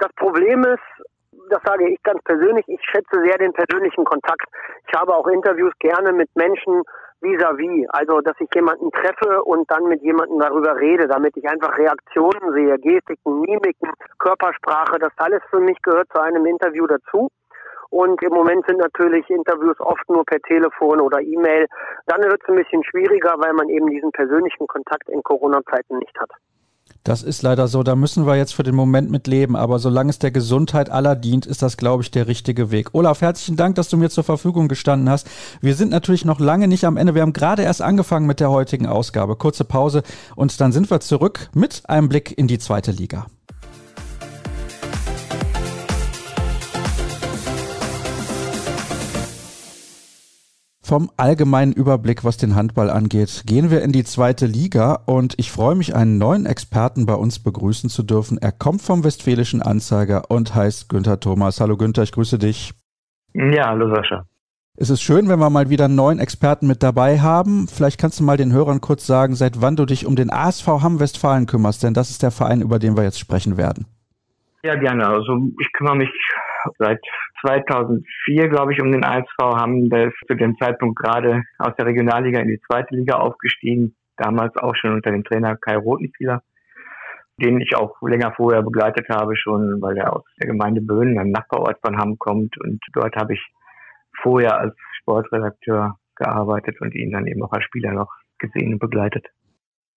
Das 0.00 0.12
Problem 0.16 0.64
ist, 0.64 0.82
das 1.50 1.60
sage 1.64 1.88
ich 1.88 2.02
ganz 2.02 2.22
persönlich, 2.24 2.64
ich 2.68 2.80
schätze 2.82 3.22
sehr 3.22 3.38
den 3.38 3.52
persönlichen 3.52 4.04
Kontakt. 4.04 4.46
Ich 4.88 4.98
habe 4.98 5.14
auch 5.14 5.26
Interviews 5.26 5.72
gerne 5.78 6.12
mit 6.12 6.34
Menschen, 6.34 6.82
vis-à-vis. 7.24 7.86
Also, 7.88 8.20
dass 8.20 8.36
ich 8.38 8.48
jemanden 8.54 8.92
treffe 8.92 9.42
und 9.42 9.68
dann 9.70 9.84
mit 9.88 10.02
jemandem 10.02 10.38
darüber 10.38 10.76
rede, 10.76 11.08
damit 11.08 11.36
ich 11.36 11.48
einfach 11.48 11.76
Reaktionen 11.76 12.52
sehe, 12.52 12.78
Gestiken, 12.78 13.40
Mimiken, 13.40 13.90
Körpersprache, 14.18 14.98
das 15.00 15.12
alles 15.16 15.42
für 15.50 15.60
mich 15.60 15.80
gehört 15.82 16.08
zu 16.14 16.20
einem 16.20 16.46
Interview 16.46 16.86
dazu. 16.86 17.30
Und 17.90 18.20
im 18.22 18.32
Moment 18.32 18.66
sind 18.66 18.78
natürlich 18.78 19.28
Interviews 19.30 19.78
oft 19.80 20.08
nur 20.08 20.24
per 20.24 20.40
Telefon 20.40 21.00
oder 21.00 21.20
E-Mail. 21.20 21.66
Dann 22.06 22.22
wird 22.22 22.42
es 22.42 22.48
ein 22.48 22.56
bisschen 22.56 22.82
schwieriger, 22.84 23.34
weil 23.38 23.52
man 23.52 23.68
eben 23.68 23.86
diesen 23.88 24.10
persönlichen 24.10 24.66
Kontakt 24.66 25.08
in 25.08 25.22
Corona-Zeiten 25.22 25.98
nicht 25.98 26.18
hat. 26.18 26.30
Das 27.04 27.22
ist 27.22 27.42
leider 27.42 27.68
so, 27.68 27.82
da 27.82 27.96
müssen 27.96 28.26
wir 28.26 28.34
jetzt 28.36 28.54
für 28.54 28.62
den 28.62 28.74
Moment 28.74 29.10
mit 29.10 29.26
leben, 29.26 29.56
aber 29.56 29.78
solange 29.78 30.08
es 30.08 30.18
der 30.18 30.30
Gesundheit 30.30 30.88
aller 30.88 31.14
dient, 31.14 31.44
ist 31.44 31.60
das, 31.60 31.76
glaube 31.76 32.02
ich, 32.02 32.10
der 32.10 32.28
richtige 32.28 32.70
Weg. 32.70 32.94
Olaf, 32.94 33.20
herzlichen 33.20 33.56
Dank, 33.56 33.74
dass 33.74 33.90
du 33.90 33.98
mir 33.98 34.08
zur 34.08 34.24
Verfügung 34.24 34.68
gestanden 34.68 35.10
hast. 35.10 35.28
Wir 35.60 35.74
sind 35.74 35.90
natürlich 35.90 36.24
noch 36.24 36.40
lange 36.40 36.66
nicht 36.66 36.86
am 36.86 36.96
Ende. 36.96 37.14
Wir 37.14 37.20
haben 37.20 37.34
gerade 37.34 37.60
erst 37.60 37.82
angefangen 37.82 38.26
mit 38.26 38.40
der 38.40 38.50
heutigen 38.50 38.86
Ausgabe. 38.86 39.36
Kurze 39.36 39.64
Pause 39.64 40.02
und 40.34 40.58
dann 40.62 40.72
sind 40.72 40.90
wir 40.90 41.00
zurück 41.00 41.50
mit 41.52 41.82
einem 41.90 42.08
Blick 42.08 42.38
in 42.38 42.48
die 42.48 42.58
zweite 42.58 42.90
Liga. 42.90 43.26
Vom 50.86 51.10
allgemeinen 51.16 51.72
Überblick, 51.72 52.24
was 52.24 52.36
den 52.36 52.54
Handball 52.56 52.90
angeht, 52.90 53.44
gehen 53.46 53.70
wir 53.70 53.80
in 53.80 53.90
die 53.90 54.04
zweite 54.04 54.44
Liga 54.44 55.00
und 55.06 55.32
ich 55.38 55.50
freue 55.50 55.74
mich, 55.74 55.96
einen 55.96 56.18
neuen 56.18 56.44
Experten 56.44 57.06
bei 57.06 57.14
uns 57.14 57.38
begrüßen 57.38 57.88
zu 57.88 58.02
dürfen. 58.02 58.36
Er 58.36 58.52
kommt 58.52 58.82
vom 58.82 59.02
Westfälischen 59.02 59.62
Anzeiger 59.62 60.30
und 60.30 60.54
heißt 60.54 60.90
Günther 60.90 61.20
Thomas. 61.20 61.58
Hallo 61.58 61.78
Günther, 61.78 62.02
ich 62.02 62.12
grüße 62.12 62.38
dich. 62.38 62.74
Ja, 63.32 63.68
hallo 63.68 63.94
Sascha. 63.94 64.26
Es 64.76 64.90
ist 64.90 65.00
schön, 65.00 65.26
wenn 65.30 65.38
wir 65.38 65.48
mal 65.48 65.70
wieder 65.70 65.86
einen 65.86 65.94
neuen 65.94 66.18
Experten 66.18 66.66
mit 66.66 66.82
dabei 66.82 67.18
haben. 67.18 67.66
Vielleicht 67.66 67.98
kannst 67.98 68.20
du 68.20 68.24
mal 68.24 68.36
den 68.36 68.52
Hörern 68.52 68.82
kurz 68.82 69.06
sagen, 69.06 69.36
seit 69.36 69.62
wann 69.62 69.76
du 69.76 69.86
dich 69.86 70.04
um 70.04 70.16
den 70.16 70.30
ASV 70.30 70.66
Hamm 70.66 71.00
Westfalen 71.00 71.46
kümmerst, 71.46 71.82
denn 71.82 71.94
das 71.94 72.10
ist 72.10 72.22
der 72.22 72.30
Verein, 72.30 72.60
über 72.60 72.78
den 72.78 72.94
wir 72.94 73.04
jetzt 73.04 73.18
sprechen 73.18 73.56
werden. 73.56 73.86
Ja, 74.62 74.74
gerne. 74.74 75.06
Also 75.06 75.48
ich 75.58 75.72
kümmere 75.72 75.96
mich 75.96 76.10
seit 76.78 77.00
2004, 77.42 78.48
glaube 78.48 78.72
ich, 78.72 78.80
um 78.80 78.90
den 78.92 79.04
ASV, 79.04 79.38
haben 79.38 79.90
wir 79.90 80.12
zu 80.26 80.34
dem 80.34 80.56
Zeitpunkt 80.58 80.98
gerade 80.98 81.42
aus 81.58 81.74
der 81.76 81.86
Regionalliga 81.86 82.40
in 82.40 82.48
die 82.48 82.60
zweite 82.66 82.94
Liga 82.94 83.16
aufgestiegen. 83.16 83.96
Damals 84.16 84.56
auch 84.56 84.74
schon 84.76 84.92
unter 84.92 85.10
dem 85.10 85.24
Trainer 85.24 85.56
Kai 85.56 85.76
Rotenspieler, 85.76 86.42
den 87.38 87.60
ich 87.60 87.76
auch 87.76 88.00
länger 88.02 88.32
vorher 88.36 88.62
begleitet 88.62 89.08
habe, 89.08 89.36
schon, 89.36 89.82
weil 89.82 89.96
er 89.96 90.14
aus 90.14 90.24
der 90.40 90.48
Gemeinde 90.48 90.80
Böhnen, 90.80 91.18
einem 91.18 91.32
Nachbarort 91.32 91.78
von 91.84 91.98
Hamm 91.98 92.18
kommt. 92.18 92.56
Und 92.60 92.80
dort 92.92 93.16
habe 93.16 93.34
ich 93.34 93.42
vorher 94.22 94.58
als 94.58 94.74
Sportredakteur 95.00 95.98
gearbeitet 96.16 96.80
und 96.80 96.94
ihn 96.94 97.10
dann 97.10 97.26
eben 97.26 97.42
auch 97.42 97.52
als 97.52 97.64
Spieler 97.64 97.92
noch 97.92 98.10
gesehen 98.38 98.74
und 98.74 98.78
begleitet. 98.78 99.26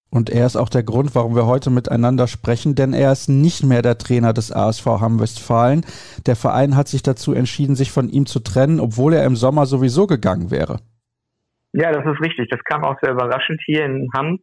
Und 0.10 0.30
er 0.30 0.46
ist 0.46 0.56
auch 0.56 0.70
der 0.70 0.84
Grund, 0.84 1.16
warum 1.16 1.36
wir 1.36 1.46
heute 1.46 1.70
miteinander 1.70 2.28
sprechen, 2.28 2.76
denn 2.76 2.94
er 2.94 3.12
ist 3.12 3.28
nicht 3.28 3.64
mehr 3.64 3.82
der 3.82 3.98
Trainer 3.98 4.34
des 4.34 4.52
ASV 4.52 4.86
Hamm-Westfalen. 4.86 5.86
Der 6.26 6.36
Verein 6.36 6.76
hat 6.76 6.88
sich 6.88 7.04
dazu 7.04 7.34
entschieden, 7.34 7.76
sich 7.76 7.92
von 7.92 8.10
ihm 8.10 8.26
zu 8.26 8.40
trennen, 8.40 8.80
obwohl 8.80 9.14
er 9.14 9.26
im 9.26 9.36
Sommer 9.36 9.66
sowieso 9.66 10.08
gegangen 10.08 10.50
wäre. 10.50 10.80
Ja, 11.74 11.92
das 11.92 12.06
ist 12.06 12.22
richtig. 12.22 12.50
Das 12.50 12.64
kam 12.64 12.84
auch 12.84 12.96
sehr 13.02 13.12
überraschend 13.12 13.62
hier 13.66 13.86
in 13.86 14.10
Hamm 14.16 14.40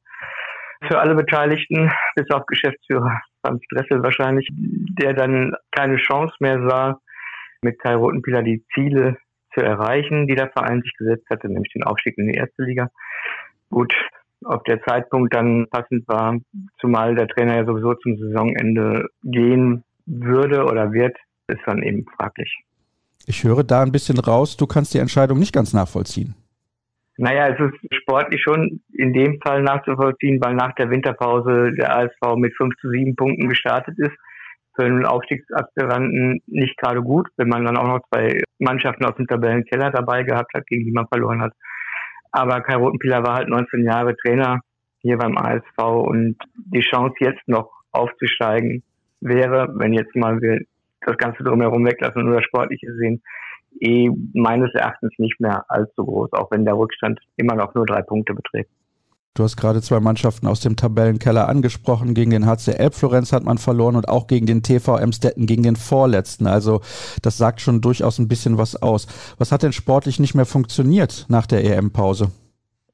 für 0.86 0.98
alle 0.98 1.14
Beteiligten, 1.14 1.90
bis 2.14 2.30
auf 2.30 2.44
Geschäftsführer 2.46 3.20
Franz 3.40 3.62
Dressel 3.70 4.02
wahrscheinlich, 4.02 4.48
der 4.52 5.14
dann 5.14 5.54
keine 5.70 5.96
Chance 5.96 6.34
mehr 6.40 6.60
sah, 6.68 6.98
mit 7.62 7.78
Kai 7.80 7.94
Rotenpieler 7.94 8.42
die 8.42 8.64
Ziele 8.74 9.16
zu 9.54 9.60
erreichen, 9.60 10.26
die 10.26 10.34
der 10.34 10.50
Verein 10.50 10.82
sich 10.82 10.92
gesetzt 10.98 11.26
hatte, 11.30 11.48
nämlich 11.48 11.72
den 11.72 11.84
Aufstieg 11.84 12.18
in 12.18 12.28
die 12.28 12.38
erste 12.38 12.62
Liga. 12.62 12.90
Gut, 13.70 13.94
ob 14.44 14.64
der 14.64 14.82
Zeitpunkt 14.82 15.34
dann 15.34 15.66
passend 15.70 16.06
war, 16.08 16.36
zumal 16.80 17.14
der 17.14 17.28
Trainer 17.28 17.56
ja 17.56 17.64
sowieso 17.64 17.94
zum 17.94 18.16
Saisonende 18.16 19.08
gehen 19.22 19.84
würde 20.06 20.64
oder 20.64 20.92
wird, 20.92 21.16
ist 21.48 21.60
dann 21.66 21.82
eben 21.82 22.04
fraglich. 22.16 22.64
Ich 23.26 23.44
höre 23.44 23.64
da 23.64 23.82
ein 23.82 23.92
bisschen 23.92 24.18
raus, 24.18 24.56
du 24.56 24.66
kannst 24.66 24.94
die 24.94 24.98
Entscheidung 24.98 25.38
nicht 25.38 25.54
ganz 25.54 25.72
nachvollziehen. 25.72 26.34
Naja, 27.16 27.48
es 27.48 27.60
ist 27.60 27.94
sportlich 28.02 28.42
schon 28.42 28.80
in 28.92 29.12
dem 29.12 29.40
Fall 29.40 29.62
nachzuvollziehen, 29.62 30.40
weil 30.42 30.54
nach 30.54 30.74
der 30.74 30.90
Winterpause 30.90 31.72
der 31.72 31.96
ASV 31.96 32.36
mit 32.36 32.54
5 32.56 32.74
zu 32.80 32.90
7 32.90 33.14
Punkten 33.14 33.48
gestartet 33.48 33.98
ist. 33.98 34.12
Für 34.74 34.84
einen 34.84 35.06
Aufstiegsaspiranten 35.06 36.42
nicht 36.46 36.76
gerade 36.78 37.00
gut, 37.00 37.28
wenn 37.36 37.48
man 37.48 37.64
dann 37.64 37.76
auch 37.76 37.86
noch 37.86 38.00
zwei 38.08 38.42
Mannschaften 38.58 39.04
aus 39.04 39.14
dem 39.14 39.28
Tabellenkeller 39.28 39.92
dabei 39.92 40.24
gehabt 40.24 40.52
hat, 40.54 40.66
gegen 40.66 40.84
die 40.84 40.90
man 40.90 41.06
verloren 41.06 41.40
hat. 41.40 41.52
Aber 42.34 42.62
Kai 42.62 42.74
Rotenpieler 42.74 43.22
war 43.22 43.36
halt 43.36 43.48
19 43.48 43.84
Jahre 43.84 44.16
Trainer 44.16 44.58
hier 44.98 45.18
beim 45.18 45.38
ASV 45.38 45.78
und 45.78 46.36
die 46.56 46.80
Chance 46.80 47.14
jetzt 47.20 47.46
noch 47.46 47.70
aufzusteigen 47.92 48.82
wäre, 49.20 49.68
wenn 49.76 49.92
jetzt 49.92 50.16
mal 50.16 50.40
wir 50.40 50.58
das 51.02 51.16
Ganze 51.16 51.44
drumherum 51.44 51.86
weglassen 51.86 52.22
und 52.22 52.26
nur 52.26 52.38
das 52.38 52.44
Sportliche 52.44 52.92
sehen, 52.96 53.22
eh 53.78 54.10
meines 54.32 54.74
Erachtens 54.74 55.12
nicht 55.18 55.38
mehr 55.38 55.64
allzu 55.68 56.04
groß, 56.04 56.32
auch 56.32 56.50
wenn 56.50 56.64
der 56.64 56.76
Rückstand 56.76 57.20
immer 57.36 57.54
noch 57.54 57.72
nur 57.76 57.86
drei 57.86 58.02
Punkte 58.02 58.34
beträgt. 58.34 58.70
Du 59.36 59.42
hast 59.42 59.56
gerade 59.56 59.82
zwei 59.82 59.98
Mannschaften 59.98 60.46
aus 60.46 60.60
dem 60.60 60.76
Tabellenkeller 60.76 61.48
angesprochen. 61.48 62.14
Gegen 62.14 62.30
den 62.30 62.46
HC 62.46 62.78
Elbflorenz 62.78 63.32
hat 63.32 63.42
man 63.42 63.58
verloren 63.58 63.96
und 63.96 64.08
auch 64.08 64.28
gegen 64.28 64.46
den 64.46 64.62
TV 64.62 64.96
Emstetten, 64.96 65.46
gegen 65.46 65.64
den 65.64 65.74
Vorletzten. 65.74 66.46
Also 66.46 66.82
das 67.20 67.36
sagt 67.36 67.60
schon 67.60 67.80
durchaus 67.80 68.20
ein 68.20 68.28
bisschen 68.28 68.58
was 68.58 68.80
aus. 68.80 69.08
Was 69.36 69.50
hat 69.50 69.64
denn 69.64 69.72
sportlich 69.72 70.20
nicht 70.20 70.36
mehr 70.36 70.46
funktioniert 70.46 71.26
nach 71.28 71.48
der 71.48 71.64
EM-Pause? 71.64 72.30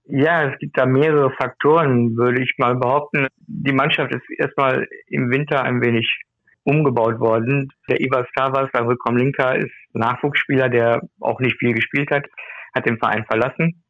Ja, 0.07 0.45
es 0.45 0.59
gibt 0.59 0.79
da 0.79 0.87
mehrere 0.87 1.31
Faktoren, 1.33 2.17
würde 2.17 2.43
ich 2.43 2.55
mal 2.57 2.75
behaupten. 2.75 3.27
Die 3.47 3.75
Mannschaft 3.75 4.15
ist 4.15 4.23
erstmal 4.39 4.89
im 5.09 5.31
Winter 5.31 5.63
ein 5.63 5.83
wenig 5.83 6.23
umgebaut 6.65 7.21
worden. 7.21 7.69
Der 7.91 8.01
Ivar 8.01 8.27
Stavas, 8.31 8.71
der 8.73 8.87
Rückkom 8.87 9.19
Linker, 9.19 9.57
ist 9.57 9.71
Nachwuchsspieler, 9.93 10.71
der 10.71 11.03
auch 11.21 11.39
nicht 11.41 11.59
viel 11.59 11.75
gespielt 11.75 12.11
hat, 12.11 12.25
hat 12.75 12.87
den 12.87 12.97
Verein 12.97 13.27
verlassen. 13.27 13.83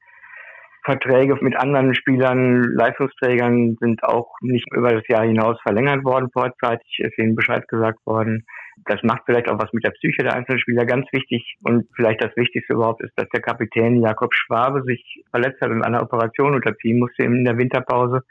Verträge 0.84 1.36
mit 1.40 1.56
anderen 1.56 1.94
Spielern, 1.94 2.62
Leistungsträgern 2.62 3.76
sind 3.80 4.02
auch 4.02 4.34
nicht 4.40 4.66
über 4.72 4.90
das 4.90 5.06
Jahr 5.08 5.24
hinaus 5.24 5.60
verlängert 5.62 6.04
worden 6.04 6.30
vorzeitig, 6.32 6.98
ist 6.98 7.18
ihnen 7.18 7.36
Bescheid 7.36 7.66
gesagt 7.68 7.98
worden. 8.06 8.46
Das 8.86 9.02
macht 9.02 9.22
vielleicht 9.26 9.50
auch 9.50 9.58
was 9.58 9.72
mit 9.72 9.84
der 9.84 9.90
Psyche 9.90 10.22
der 10.22 10.34
einzelnen 10.34 10.58
Spieler 10.58 10.86
ganz 10.86 11.06
wichtig. 11.12 11.56
Und 11.62 11.86
vielleicht 11.94 12.22
das 12.22 12.34
Wichtigste 12.36 12.72
überhaupt 12.72 13.02
ist, 13.02 13.12
dass 13.16 13.28
der 13.28 13.42
Kapitän 13.42 14.00
Jakob 14.00 14.34
Schwabe 14.34 14.82
sich 14.84 15.22
verletzt 15.30 15.60
hat 15.60 15.70
und 15.70 15.82
einer 15.82 16.02
Operation 16.02 16.54
unterziehen 16.54 16.98
musste 16.98 17.24
in 17.24 17.44
der 17.44 17.58
Winterpause 17.58 18.22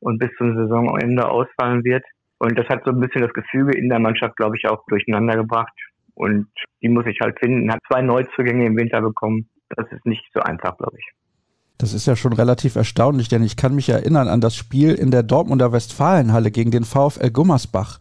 und 0.00 0.18
bis 0.18 0.30
zum 0.36 0.54
Saisonende 0.54 1.28
ausfallen 1.28 1.82
wird. 1.84 2.04
Und 2.38 2.58
das 2.58 2.68
hat 2.68 2.84
so 2.84 2.90
ein 2.90 3.00
bisschen 3.00 3.22
das 3.22 3.32
Gefüge 3.32 3.76
in 3.76 3.88
der 3.88 3.98
Mannschaft, 3.98 4.36
glaube 4.36 4.56
ich, 4.58 4.68
auch 4.68 4.84
durcheinander 4.88 5.36
gebracht. 5.36 5.72
Und 6.14 6.48
die 6.82 6.88
muss 6.88 7.06
ich 7.06 7.20
halt 7.20 7.38
finden. 7.38 7.72
Hat 7.72 7.80
zwei 7.90 8.02
Neuzugänge 8.02 8.66
im 8.66 8.76
Winter 8.76 9.00
bekommen. 9.00 9.48
Das 9.70 9.90
ist 9.90 10.04
nicht 10.04 10.24
so 10.34 10.40
einfach, 10.40 10.76
glaube 10.76 10.96
ich. 10.98 11.25
Das 11.78 11.92
ist 11.92 12.06
ja 12.06 12.16
schon 12.16 12.32
relativ 12.32 12.76
erstaunlich, 12.76 13.28
denn 13.28 13.42
ich 13.42 13.56
kann 13.56 13.74
mich 13.74 13.88
erinnern 13.88 14.28
an 14.28 14.40
das 14.40 14.54
Spiel 14.54 14.94
in 14.94 15.10
der 15.10 15.22
Dortmunder 15.22 15.72
Westfalenhalle 15.72 16.50
gegen 16.50 16.70
den 16.70 16.84
VfL 16.84 17.30
Gummersbach 17.30 17.98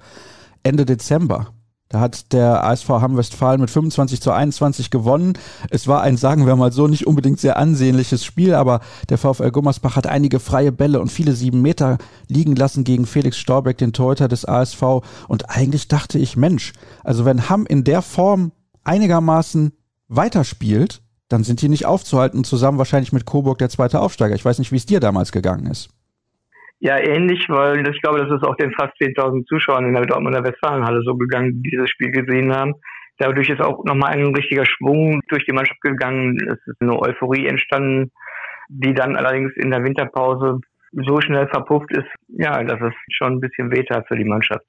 Ende 0.63 0.85
Dezember. 0.85 1.47
Da 1.89 1.99
hat 1.99 2.33
der 2.33 2.63
ASV 2.63 2.89
Hamm 2.89 3.15
Westfalen 3.15 3.61
mit 3.61 3.69
25 3.69 4.19
zu 4.19 4.31
21 4.31 4.89
gewonnen. 4.89 5.33
Es 5.69 5.87
war 5.87 6.01
ein, 6.01 6.17
sagen 6.17 6.47
wir 6.47 6.55
mal 6.55 6.71
so, 6.71 6.87
nicht 6.87 7.05
unbedingt 7.05 7.39
sehr 7.39 7.57
ansehnliches 7.57 8.25
Spiel, 8.25 8.55
aber 8.55 8.79
der 9.09 9.19
VfL 9.19 9.51
Gummersbach 9.51 9.95
hat 9.95 10.07
einige 10.07 10.39
freie 10.39 10.71
Bälle 10.71 10.99
und 10.99 11.11
viele 11.11 11.33
sieben 11.33 11.61
Meter 11.61 11.99
liegen 12.27 12.55
lassen 12.55 12.85
gegen 12.85 13.05
Felix 13.05 13.37
Storbeck, 13.37 13.77
den 13.77 13.93
Torhüter 13.93 14.27
des 14.27 14.45
ASV. 14.45 14.81
Und 15.27 15.49
eigentlich 15.51 15.87
dachte 15.87 16.17
ich, 16.17 16.35
Mensch, 16.35 16.73
also 17.03 17.23
wenn 17.23 17.49
Hamm 17.49 17.67
in 17.67 17.83
der 17.83 18.01
Form 18.01 18.51
einigermaßen 18.83 19.71
weiterspielt, 20.07 21.01
dann 21.29 21.43
sind 21.43 21.61
die 21.61 21.69
nicht 21.69 21.85
aufzuhalten, 21.85 22.43
zusammen 22.43 22.77
wahrscheinlich 22.77 23.13
mit 23.13 23.25
Coburg 23.25 23.57
der 23.57 23.69
zweite 23.69 23.99
Aufsteiger. 23.99 24.35
Ich 24.35 24.45
weiß 24.45 24.59
nicht, 24.59 24.71
wie 24.71 24.77
es 24.77 24.85
dir 24.85 24.99
damals 24.99 25.31
gegangen 25.31 25.67
ist. 25.67 25.89
Ja, 26.79 26.97
ähnlich, 26.97 27.45
weil 27.47 27.87
ich 27.87 28.01
glaube, 28.01 28.19
das 28.19 28.29
ist 28.29 28.43
auch 28.43 28.55
den 28.57 28.71
fast 28.73 28.93
10.000 29.01 29.45
Zuschauern 29.45 29.85
in 29.85 29.93
der 29.93 30.05
Dortmunder 30.05 30.43
Westfalenhalle 30.43 31.01
so 31.03 31.15
gegangen, 31.15 31.63
die 31.63 31.71
dieses 31.71 31.89
Spiel 31.89 32.11
gesehen 32.11 32.53
haben. 32.53 32.73
Dadurch 33.17 33.49
ist 33.49 33.61
auch 33.61 33.83
nochmal 33.85 34.11
ein 34.11 34.35
richtiger 34.35 34.65
Schwung 34.65 35.21
durch 35.29 35.45
die 35.45 35.53
Mannschaft 35.53 35.79
gegangen. 35.81 36.37
Es 36.47 36.59
ist 36.67 36.81
eine 36.81 36.99
Euphorie 36.99 37.47
entstanden, 37.47 38.11
die 38.67 38.93
dann 38.93 39.15
allerdings 39.15 39.53
in 39.55 39.71
der 39.71 39.83
Winterpause 39.83 40.59
so 40.91 41.21
schnell 41.21 41.47
verpufft 41.47 41.91
ist, 41.91 42.07
ja, 42.27 42.61
dass 42.63 42.79
es 42.81 42.93
schon 43.09 43.33
ein 43.33 43.39
bisschen 43.39 43.71
wehtat 43.71 44.07
für 44.07 44.17
die 44.17 44.25
Mannschaft. 44.25 44.65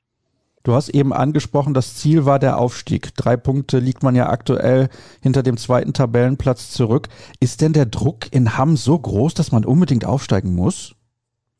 Du 0.66 0.74
hast 0.74 0.88
eben 0.88 1.12
angesprochen, 1.12 1.74
das 1.74 1.94
Ziel 1.94 2.26
war 2.26 2.40
der 2.40 2.59
Aufstieg. 2.59 3.14
Drei 3.16 3.37
Punkte 3.37 3.79
liegt 3.79 4.02
man 4.02 4.16
ja 4.16 4.29
aktuell 4.29 4.88
hinter 5.22 5.44
dem 5.44 5.57
zweiten 5.59 5.92
Tabellenplatz 5.92 6.72
zurück. 6.72 7.07
Ist 7.38 7.62
denn 7.62 7.72
der 7.72 7.87
Druck 7.87 8.33
in 8.33 8.59
Hamm 8.59 8.74
so 8.74 8.98
groß, 8.98 9.35
dass 9.35 9.52
man 9.52 9.64
unbedingt 9.64 10.05
aufsteigen 10.05 10.57
muss? 10.57 10.96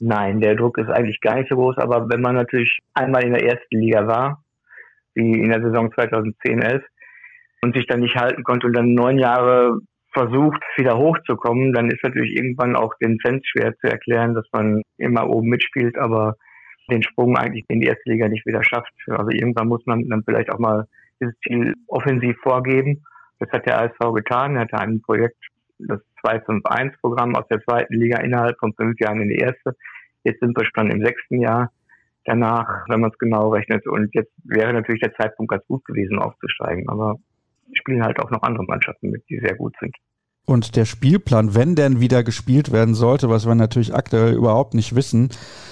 Nein, 0.01 0.41
der 0.41 0.57
Druck 0.57 0.77
ist 0.79 0.89
eigentlich 0.89 1.21
gar 1.21 1.37
nicht 1.37 1.49
so 1.49 1.55
groß, 1.55 1.79
aber 1.79 2.09
wenn 2.09 2.21
man 2.21 2.35
natürlich 2.35 2.81
einmal 2.95 3.23
in 3.23 3.33
der 3.33 3.45
ersten 3.45 3.79
Liga 3.79 4.09
war, 4.09 4.43
wie 5.15 5.39
in 5.39 5.51
der 5.51 5.63
Saison 5.63 5.93
2010-11, 5.93 6.83
und 7.63 7.77
sich 7.77 7.87
dann 7.87 8.01
nicht 8.01 8.17
halten 8.17 8.43
konnte 8.43 8.67
und 8.67 8.73
dann 8.73 8.93
neun 8.95 9.21
Jahre 9.21 9.79
versucht, 10.15 10.61
wieder 10.79 10.99
hochzukommen, 10.99 11.73
dann 11.73 11.93
ist 11.93 12.03
natürlich 12.03 12.35
irgendwann 12.37 12.75
auch 12.75 12.93
den 13.01 13.21
Fans 13.21 13.47
schwer 13.47 13.73
zu 13.77 13.87
erklären, 13.87 14.35
dass 14.35 14.47
man 14.51 14.83
immer 14.99 15.29
oben 15.29 15.49
mitspielt, 15.49 15.97
aber 15.97 16.35
den 16.91 17.03
Sprung 17.03 17.37
eigentlich 17.37 17.65
in 17.69 17.81
die 17.81 17.87
erste 17.87 18.11
Liga 18.11 18.29
nicht 18.29 18.47
wieder 18.47 18.63
schafft. 18.63 18.93
Also 19.09 19.31
irgendwann 19.31 19.69
muss 19.69 19.85
man 19.87 20.09
dann 20.09 20.23
vielleicht 20.25 20.51
auch 20.51 20.59
mal 20.59 20.87
dieses 21.21 21.35
Ziel 21.41 21.75
offensiv 21.89 22.37
vorgeben. 22.43 23.05
Das 23.39 23.51
hat 23.51 23.67
der 23.67 23.81
ASV 23.81 24.15
getan. 24.15 24.57
Er 24.57 24.63
hatte 24.63 24.79
ein 24.79 25.03
Projekt 25.03 25.37
das 25.79 26.01
251-Programm 26.25 27.37
aus 27.37 27.47
der 27.49 27.61
zweiten 27.61 27.95
Liga 27.95 28.19
innerhalb 28.21 28.59
von 28.59 28.73
fünf 28.75 28.99
Jahren 29.01 29.21
in 29.21 29.29
die 29.29 29.37
erste. 29.37 29.77
Jetzt 30.25 30.41
sind 30.41 30.57
wir 30.57 30.65
schon 30.75 30.91
im 30.91 31.05
sechsten 31.05 31.41
Jahr 31.41 31.71
danach, 32.25 32.85
wenn 32.89 33.01
man 33.01 33.11
es 33.11 33.19
genau 33.19 33.51
rechnet. 33.51 33.87
Und 33.87 34.15
jetzt 34.15 34.33
wäre 34.45 34.73
natürlich 34.73 35.03
der 35.03 35.15
Zeitpunkt 35.15 35.51
ganz 35.51 35.67
gut 35.67 35.85
gewesen, 35.85 36.19
aufzusteigen. 36.19 36.89
Aber 36.89 37.17
spielen 37.75 38.03
halt 38.03 38.21
auch 38.21 38.31
noch 38.31 38.43
andere 38.43 38.65
Mannschaften 38.65 39.11
mit, 39.11 39.23
die 39.29 39.39
sehr 39.39 39.55
gut 39.55 39.75
sind. 39.81 39.95
Und 40.47 40.77
der 40.77 40.85
Spielplan, 40.85 41.57
wenn 41.57 41.75
denn 41.75 41.99
wieder 41.99 42.23
gespielt 42.23 42.71
werden 42.71 42.95
sollte, 42.95 43.29
was 43.29 43.47
wir 43.47 43.57
natürlich 43.57 43.93
aktuell 43.93 44.33
überhaupt 44.33 44.75
nicht 44.75 44.95
wissen, 44.95 45.31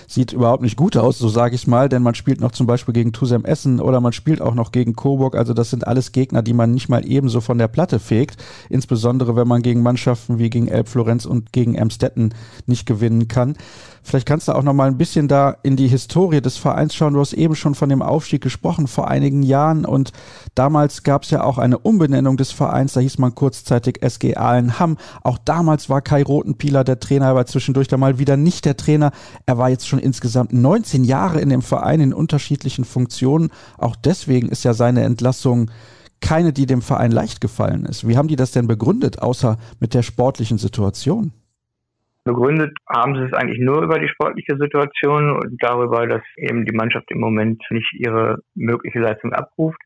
sieht 0.08 0.32
überhaupt 0.32 0.64
nicht 0.64 0.76
gut 0.76 0.96
aus, 0.96 1.16
so 1.16 1.28
sage 1.28 1.54
ich 1.54 1.68
mal, 1.68 1.88
denn 1.88 2.02
man 2.02 2.16
spielt 2.16 2.40
noch 2.40 2.50
zum 2.50 2.66
Beispiel 2.66 2.92
gegen 2.92 3.12
Tusem 3.12 3.44
Essen 3.44 3.80
oder 3.80 4.00
man 4.00 4.12
spielt 4.12 4.42
auch 4.42 4.54
noch 4.54 4.72
gegen 4.72 4.96
Coburg. 4.96 5.36
Also 5.36 5.54
das 5.54 5.70
sind 5.70 5.86
alles 5.86 6.10
Gegner, 6.10 6.42
die 6.42 6.54
man 6.54 6.72
nicht 6.72 6.88
mal 6.88 7.06
ebenso 7.06 7.40
von 7.40 7.56
der 7.56 7.68
Platte 7.68 8.00
fegt. 8.00 8.36
Insbesondere 8.68 9.36
wenn 9.36 9.46
man 9.46 9.62
gegen 9.62 9.80
Mannschaften 9.80 10.40
wie 10.40 10.50
gegen 10.50 10.66
Elbflorenz 10.66 11.24
und 11.24 11.52
gegen 11.52 11.76
Emstetten 11.76 12.34
nicht 12.66 12.84
gewinnen 12.84 13.28
kann. 13.28 13.56
Vielleicht 14.06 14.26
kannst 14.26 14.48
du 14.48 14.52
auch 14.52 14.62
noch 14.62 14.74
mal 14.74 14.86
ein 14.86 14.98
bisschen 14.98 15.28
da 15.28 15.56
in 15.62 15.76
die 15.76 15.88
Historie 15.88 16.42
des 16.42 16.58
Vereins 16.58 16.94
schauen. 16.94 17.14
Du 17.14 17.20
hast 17.20 17.32
eben 17.32 17.56
schon 17.56 17.74
von 17.74 17.88
dem 17.88 18.02
Aufstieg 18.02 18.42
gesprochen 18.42 18.86
vor 18.86 19.08
einigen 19.08 19.42
Jahren 19.42 19.86
und 19.86 20.12
damals 20.54 21.04
gab 21.04 21.22
es 21.22 21.30
ja 21.30 21.42
auch 21.42 21.56
eine 21.56 21.78
Umbenennung 21.78 22.36
des 22.36 22.52
Vereins. 22.52 22.92
Da 22.92 23.00
hieß 23.00 23.16
man 23.16 23.34
kurzzeitig 23.34 24.02
SG 24.02 24.36
Ahlenham. 24.36 24.98
Auch 25.22 25.38
damals 25.38 25.88
war 25.88 26.02
Kai 26.02 26.22
Rotenpieler 26.22 26.84
der 26.84 27.00
Trainer, 27.00 27.28
aber 27.28 27.46
zwischendurch 27.46 27.88
da 27.88 27.96
mal 27.96 28.18
wieder 28.18 28.36
nicht 28.36 28.66
der 28.66 28.76
Trainer. 28.76 29.10
Er 29.46 29.56
war 29.56 29.70
jetzt 29.70 29.88
schon 29.88 29.98
insgesamt 29.98 30.52
19 30.52 31.04
Jahre 31.04 31.40
in 31.40 31.48
dem 31.48 31.62
Verein 31.62 32.00
in 32.00 32.12
unterschiedlichen 32.12 32.84
Funktionen. 32.84 33.50
Auch 33.78 33.96
deswegen 33.96 34.50
ist 34.50 34.64
ja 34.64 34.74
seine 34.74 35.02
Entlassung 35.02 35.70
keine, 36.20 36.52
die 36.52 36.66
dem 36.66 36.82
Verein 36.82 37.10
leicht 37.10 37.40
gefallen 37.40 37.86
ist. 37.86 38.06
Wie 38.06 38.18
haben 38.18 38.28
die 38.28 38.36
das 38.36 38.52
denn 38.52 38.66
begründet, 38.66 39.20
außer 39.20 39.56
mit 39.80 39.94
der 39.94 40.02
sportlichen 40.02 40.58
Situation? 40.58 41.32
Begründet 42.24 42.76
haben 42.88 43.16
sie 43.16 43.24
es 43.24 43.34
eigentlich 43.34 43.60
nur 43.60 43.82
über 43.82 43.98
die 43.98 44.08
sportliche 44.08 44.56
Situation 44.56 45.30
und 45.36 45.62
darüber, 45.62 46.06
dass 46.06 46.22
eben 46.36 46.64
die 46.64 46.74
Mannschaft 46.74 47.10
im 47.10 47.20
Moment 47.20 47.62
nicht 47.70 47.92
ihre 47.92 48.38
mögliche 48.54 48.98
Leistung 48.98 49.34
abruft. 49.34 49.80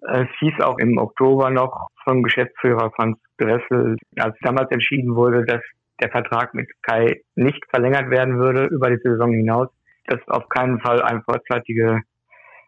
Es 0.00 0.28
hieß 0.38 0.60
auch 0.62 0.78
im 0.78 0.96
Oktober 0.96 1.50
noch 1.50 1.88
vom 2.04 2.22
Geschäftsführer 2.22 2.90
Franz 2.92 3.18
Dressel, 3.36 3.96
als 4.18 4.34
damals 4.40 4.70
entschieden 4.70 5.14
wurde, 5.14 5.44
dass 5.44 5.60
der 6.00 6.10
Vertrag 6.10 6.54
mit 6.54 6.70
Kai 6.82 7.20
nicht 7.34 7.62
verlängert 7.68 8.08
werden 8.10 8.38
würde 8.38 8.64
über 8.66 8.88
die 8.88 9.02
Saison 9.02 9.30
hinaus, 9.32 9.68
dass 10.06 10.26
auf 10.28 10.48
keinen 10.48 10.80
Fall 10.80 11.02
eine 11.02 11.22
vorzeitige 11.22 12.00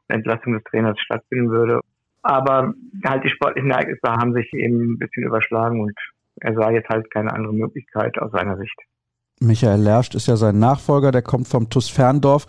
Entlassung 0.08 0.54
des 0.54 0.64
Trainers 0.64 1.00
stattfinden 1.00 1.50
würde. 1.50 1.80
Aber 2.22 2.74
halt 3.06 3.24
die 3.24 3.30
sportlichen 3.30 3.70
Ereignisse 3.70 4.12
haben 4.12 4.34
sich 4.34 4.52
eben 4.52 4.92
ein 4.92 4.98
bisschen 4.98 5.24
überschlagen 5.24 5.80
und 5.80 5.96
er 6.36 6.54
sah 6.54 6.70
jetzt 6.70 6.88
halt 6.88 7.10
keine 7.10 7.32
andere 7.32 7.52
Möglichkeit 7.52 8.18
aus 8.18 8.32
seiner 8.32 8.56
Sicht. 8.56 8.76
Michael 9.42 9.80
Lerst 9.80 10.14
ist 10.14 10.28
ja 10.28 10.36
sein 10.36 10.58
Nachfolger, 10.58 11.12
der 11.12 11.22
kommt 11.22 11.48
vom 11.48 11.70
TUS 11.70 11.88
Ferndorf. 11.88 12.44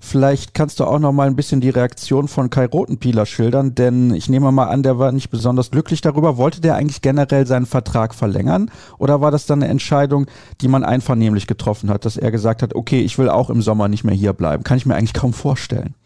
Vielleicht 0.00 0.54
kannst 0.54 0.78
du 0.78 0.84
auch 0.84 1.00
noch 1.00 1.10
mal 1.10 1.26
ein 1.26 1.34
bisschen 1.34 1.60
die 1.60 1.70
Reaktion 1.70 2.28
von 2.28 2.50
Kai 2.50 2.66
Rotenpieler 2.66 3.26
schildern, 3.26 3.74
denn 3.74 4.14
ich 4.14 4.28
nehme 4.28 4.52
mal 4.52 4.68
an, 4.68 4.84
der 4.84 4.96
war 5.00 5.10
nicht 5.10 5.28
besonders 5.28 5.72
glücklich 5.72 6.02
darüber. 6.02 6.36
Wollte 6.36 6.60
der 6.60 6.76
eigentlich 6.76 7.02
generell 7.02 7.46
seinen 7.46 7.66
Vertrag 7.66 8.14
verlängern 8.14 8.70
oder 8.96 9.20
war 9.20 9.32
das 9.32 9.46
dann 9.46 9.60
eine 9.60 9.72
Entscheidung, 9.72 10.26
die 10.60 10.68
man 10.68 10.84
einvernehmlich 10.84 11.48
getroffen 11.48 11.90
hat, 11.90 12.04
dass 12.04 12.16
er 12.16 12.30
gesagt 12.30 12.62
hat, 12.62 12.76
okay, 12.76 13.00
ich 13.00 13.18
will 13.18 13.28
auch 13.28 13.50
im 13.50 13.60
Sommer 13.60 13.88
nicht 13.88 14.04
mehr 14.04 14.14
hier 14.14 14.32
bleiben? 14.32 14.62
Kann 14.62 14.76
ich 14.76 14.86
mir 14.86 14.94
eigentlich 14.94 15.14
kaum 15.14 15.32
vorstellen. 15.32 15.96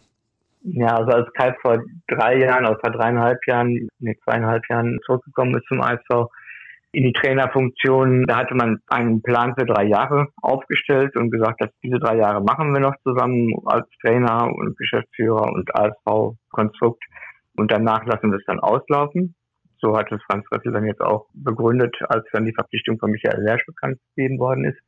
Ja, 0.63 0.95
also 0.95 1.11
als 1.11 1.33
Kai 1.33 1.53
vor 1.61 1.77
drei 2.07 2.39
Jahren 2.39 2.65
oder 2.65 2.79
vor 2.79 2.91
dreieinhalb 2.91 3.37
Jahren, 3.45 3.89
nee, 3.99 4.17
zweieinhalb 4.23 4.63
Jahren 4.69 4.97
zurückgekommen 5.05 5.55
ist 5.55 5.67
zum 5.67 5.81
ASV, 5.81 6.29
in 6.91 7.03
die 7.03 7.13
Trainerfunktion. 7.13 8.25
Da 8.25 8.37
hatte 8.37 8.55
man 8.55 8.79
einen 8.87 9.21
Plan 9.21 9.53
für 9.57 9.65
drei 9.65 9.85
Jahre 9.85 10.27
aufgestellt 10.41 11.15
und 11.15 11.31
gesagt, 11.31 11.61
dass 11.61 11.69
diese 11.83 11.99
drei 11.99 12.17
Jahre 12.17 12.41
machen 12.43 12.73
wir 12.73 12.81
noch 12.81 12.95
zusammen 13.03 13.53
als 13.65 13.87
Trainer 14.01 14.49
und 14.53 14.77
Geschäftsführer 14.77 15.51
und 15.51 15.73
ASV-Konstrukt 15.75 17.03
und 17.57 17.71
danach 17.71 18.05
lassen 18.05 18.31
wir 18.31 18.37
es 18.37 18.45
dann 18.45 18.59
auslaufen. 18.59 19.35
So 19.79 19.97
hat 19.97 20.11
es 20.11 20.21
Franz 20.29 20.45
Rössel 20.51 20.71
dann 20.71 20.85
jetzt 20.85 21.01
auch 21.01 21.27
begründet, 21.33 21.95
als 22.07 22.25
dann 22.31 22.45
die 22.45 22.53
Verpflichtung 22.53 22.99
von 22.99 23.11
Michael 23.11 23.41
Lersch 23.41 23.65
bekannt 23.65 23.97
gegeben 24.15 24.37
worden 24.37 24.65
ist. 24.65 24.79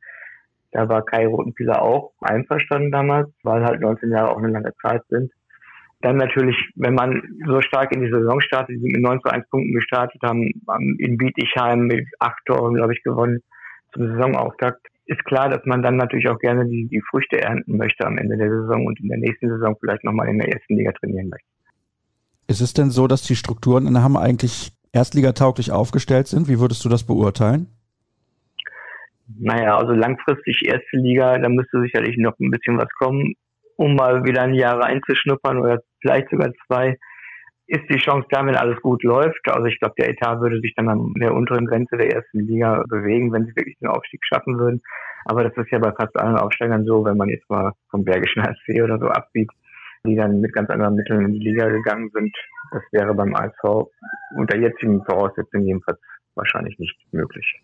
Da 0.70 0.88
war 0.88 1.04
Kai 1.04 1.26
Rotenpieler 1.26 1.82
auch 1.82 2.12
einverstanden 2.20 2.92
damals, 2.92 3.28
weil 3.42 3.64
halt 3.64 3.80
19 3.80 4.10
Jahre 4.10 4.30
auch 4.30 4.38
eine 4.38 4.48
lange 4.48 4.72
Zeit 4.82 5.02
sind. 5.08 5.32
Dann 6.04 6.18
natürlich, 6.18 6.54
wenn 6.74 6.92
man 6.92 7.22
so 7.46 7.62
stark 7.62 7.90
in 7.96 8.02
die 8.02 8.10
Saison 8.10 8.38
startet, 8.42 8.76
die 8.76 8.80
sind 8.80 8.92
mit 8.92 9.00
9 9.00 9.20
zu 9.22 9.30
1 9.30 9.48
Punkten 9.48 9.72
gestartet, 9.72 10.20
haben 10.22 10.52
in 10.98 11.16
Bietigheim 11.16 11.86
mit 11.86 12.06
acht 12.18 12.44
Toren, 12.44 12.74
glaube 12.74 12.92
ich, 12.92 13.02
gewonnen 13.02 13.40
zum 13.94 14.08
Saisonauftakt, 14.08 14.86
ist 15.06 15.24
klar, 15.24 15.48
dass 15.48 15.64
man 15.64 15.82
dann 15.82 15.96
natürlich 15.96 16.28
auch 16.28 16.38
gerne 16.40 16.66
die, 16.66 16.88
die 16.88 17.00
Früchte 17.08 17.40
ernten 17.40 17.78
möchte 17.78 18.06
am 18.06 18.18
Ende 18.18 18.36
der 18.36 18.50
Saison 18.50 18.84
und 18.84 19.00
in 19.00 19.08
der 19.08 19.16
nächsten 19.16 19.48
Saison 19.48 19.76
vielleicht 19.80 20.04
nochmal 20.04 20.28
in 20.28 20.38
der 20.38 20.52
ersten 20.52 20.76
Liga 20.76 20.92
trainieren 20.92 21.30
möchte. 21.30 21.48
Ist 22.48 22.60
es 22.60 22.74
denn 22.74 22.90
so, 22.90 23.06
dass 23.06 23.22
die 23.22 23.36
Strukturen 23.36 23.86
in 23.86 24.02
Hamm 24.02 24.18
eigentlich 24.18 24.72
erstligatauglich 24.92 25.72
aufgestellt 25.72 26.26
sind? 26.26 26.48
Wie 26.48 26.60
würdest 26.60 26.84
du 26.84 26.90
das 26.90 27.04
beurteilen? 27.04 27.68
Naja, 29.38 29.78
also 29.78 29.94
langfristig 29.94 30.66
erste 30.66 30.98
Liga, 30.98 31.38
da 31.38 31.48
müsste 31.48 31.80
sicherlich 31.80 32.18
noch 32.18 32.38
ein 32.40 32.50
bisschen 32.50 32.76
was 32.76 32.90
kommen 32.98 33.34
um 33.76 33.94
mal 33.96 34.24
wieder 34.24 34.42
ein 34.42 34.54
Jahr 34.54 34.80
reinzuschnuppern 34.80 35.58
oder 35.58 35.82
vielleicht 36.00 36.30
sogar 36.30 36.52
zwei, 36.66 36.98
ist 37.66 37.84
die 37.88 37.98
Chance 37.98 38.26
da, 38.30 38.44
wenn 38.44 38.56
alles 38.56 38.80
gut 38.82 39.02
läuft. 39.02 39.40
Also 39.48 39.66
ich 39.66 39.78
glaube, 39.80 39.94
der 39.98 40.10
Etat 40.10 40.40
würde 40.40 40.60
sich 40.60 40.74
dann 40.74 40.88
an 40.88 41.14
der 41.18 41.32
unteren 41.32 41.66
Grenze 41.66 41.96
der 41.96 42.12
ersten 42.12 42.40
Liga 42.40 42.84
bewegen, 42.88 43.32
wenn 43.32 43.46
sie 43.46 43.56
wirklich 43.56 43.78
den 43.78 43.88
Aufstieg 43.88 44.20
schaffen 44.24 44.58
würden. 44.58 44.82
Aber 45.24 45.44
das 45.44 45.56
ist 45.56 45.70
ja 45.70 45.78
bei 45.78 45.92
fast 45.92 46.18
allen 46.18 46.36
Aufsteigern 46.36 46.84
so, 46.84 47.04
wenn 47.04 47.16
man 47.16 47.28
jetzt 47.28 47.48
mal 47.48 47.72
vom 47.90 48.04
Bergischen 48.04 48.42
HSC 48.42 48.82
oder 48.82 48.98
so 48.98 49.06
absieht, 49.06 49.50
die 50.06 50.16
dann 50.16 50.40
mit 50.40 50.52
ganz 50.52 50.68
anderen 50.68 50.94
Mitteln 50.94 51.24
in 51.24 51.32
die 51.32 51.48
Liga 51.48 51.68
gegangen 51.68 52.10
sind. 52.12 52.36
Das 52.72 52.82
wäre 52.92 53.14
beim 53.14 53.34
ASV 53.34 53.88
unter 54.36 54.56
jetzigen 54.58 55.02
Voraussetzungen 55.04 55.66
jedenfalls 55.66 56.00
wahrscheinlich 56.34 56.78
nicht 56.78 56.96
möglich. 57.12 57.62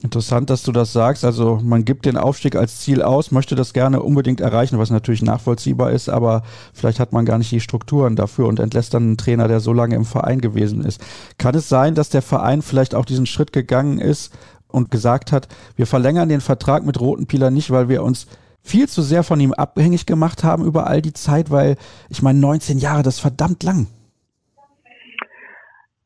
Interessant, 0.00 0.48
dass 0.48 0.62
du 0.62 0.72
das 0.72 0.92
sagst. 0.92 1.22
Also 1.22 1.60
man 1.62 1.84
gibt 1.84 2.06
den 2.06 2.16
Aufstieg 2.16 2.56
als 2.56 2.80
Ziel 2.80 3.02
aus, 3.02 3.30
möchte 3.30 3.54
das 3.54 3.74
gerne 3.74 4.02
unbedingt 4.02 4.40
erreichen, 4.40 4.78
was 4.78 4.90
natürlich 4.90 5.22
nachvollziehbar 5.22 5.90
ist, 5.90 6.08
aber 6.08 6.42
vielleicht 6.72 6.98
hat 6.98 7.12
man 7.12 7.26
gar 7.26 7.36
nicht 7.36 7.52
die 7.52 7.60
Strukturen 7.60 8.16
dafür 8.16 8.46
und 8.46 8.58
entlässt 8.58 8.94
dann 8.94 9.02
einen 9.02 9.16
Trainer, 9.18 9.48
der 9.48 9.60
so 9.60 9.74
lange 9.74 9.94
im 9.94 10.06
Verein 10.06 10.40
gewesen 10.40 10.82
ist. 10.82 11.04
Kann 11.36 11.54
es 11.54 11.68
sein, 11.68 11.94
dass 11.94 12.08
der 12.08 12.22
Verein 12.22 12.62
vielleicht 12.62 12.94
auch 12.94 13.04
diesen 13.04 13.26
Schritt 13.26 13.52
gegangen 13.52 13.98
ist 13.98 14.34
und 14.66 14.90
gesagt 14.90 15.30
hat, 15.30 15.48
wir 15.76 15.86
verlängern 15.86 16.30
den 16.30 16.40
Vertrag 16.40 16.86
mit 16.86 16.98
Roten 16.98 17.26
Pieler 17.26 17.50
nicht, 17.50 17.70
weil 17.70 17.90
wir 17.90 18.02
uns 18.02 18.26
viel 18.62 18.88
zu 18.88 19.02
sehr 19.02 19.22
von 19.24 19.40
ihm 19.40 19.52
abhängig 19.52 20.06
gemacht 20.06 20.42
haben 20.42 20.64
über 20.64 20.86
all 20.86 21.02
die 21.02 21.12
Zeit, 21.12 21.50
weil 21.50 21.76
ich 22.08 22.22
meine, 22.22 22.38
19 22.38 22.78
Jahre, 22.78 23.02
das 23.02 23.16
ist 23.16 23.20
verdammt 23.20 23.62
lang. 23.62 23.88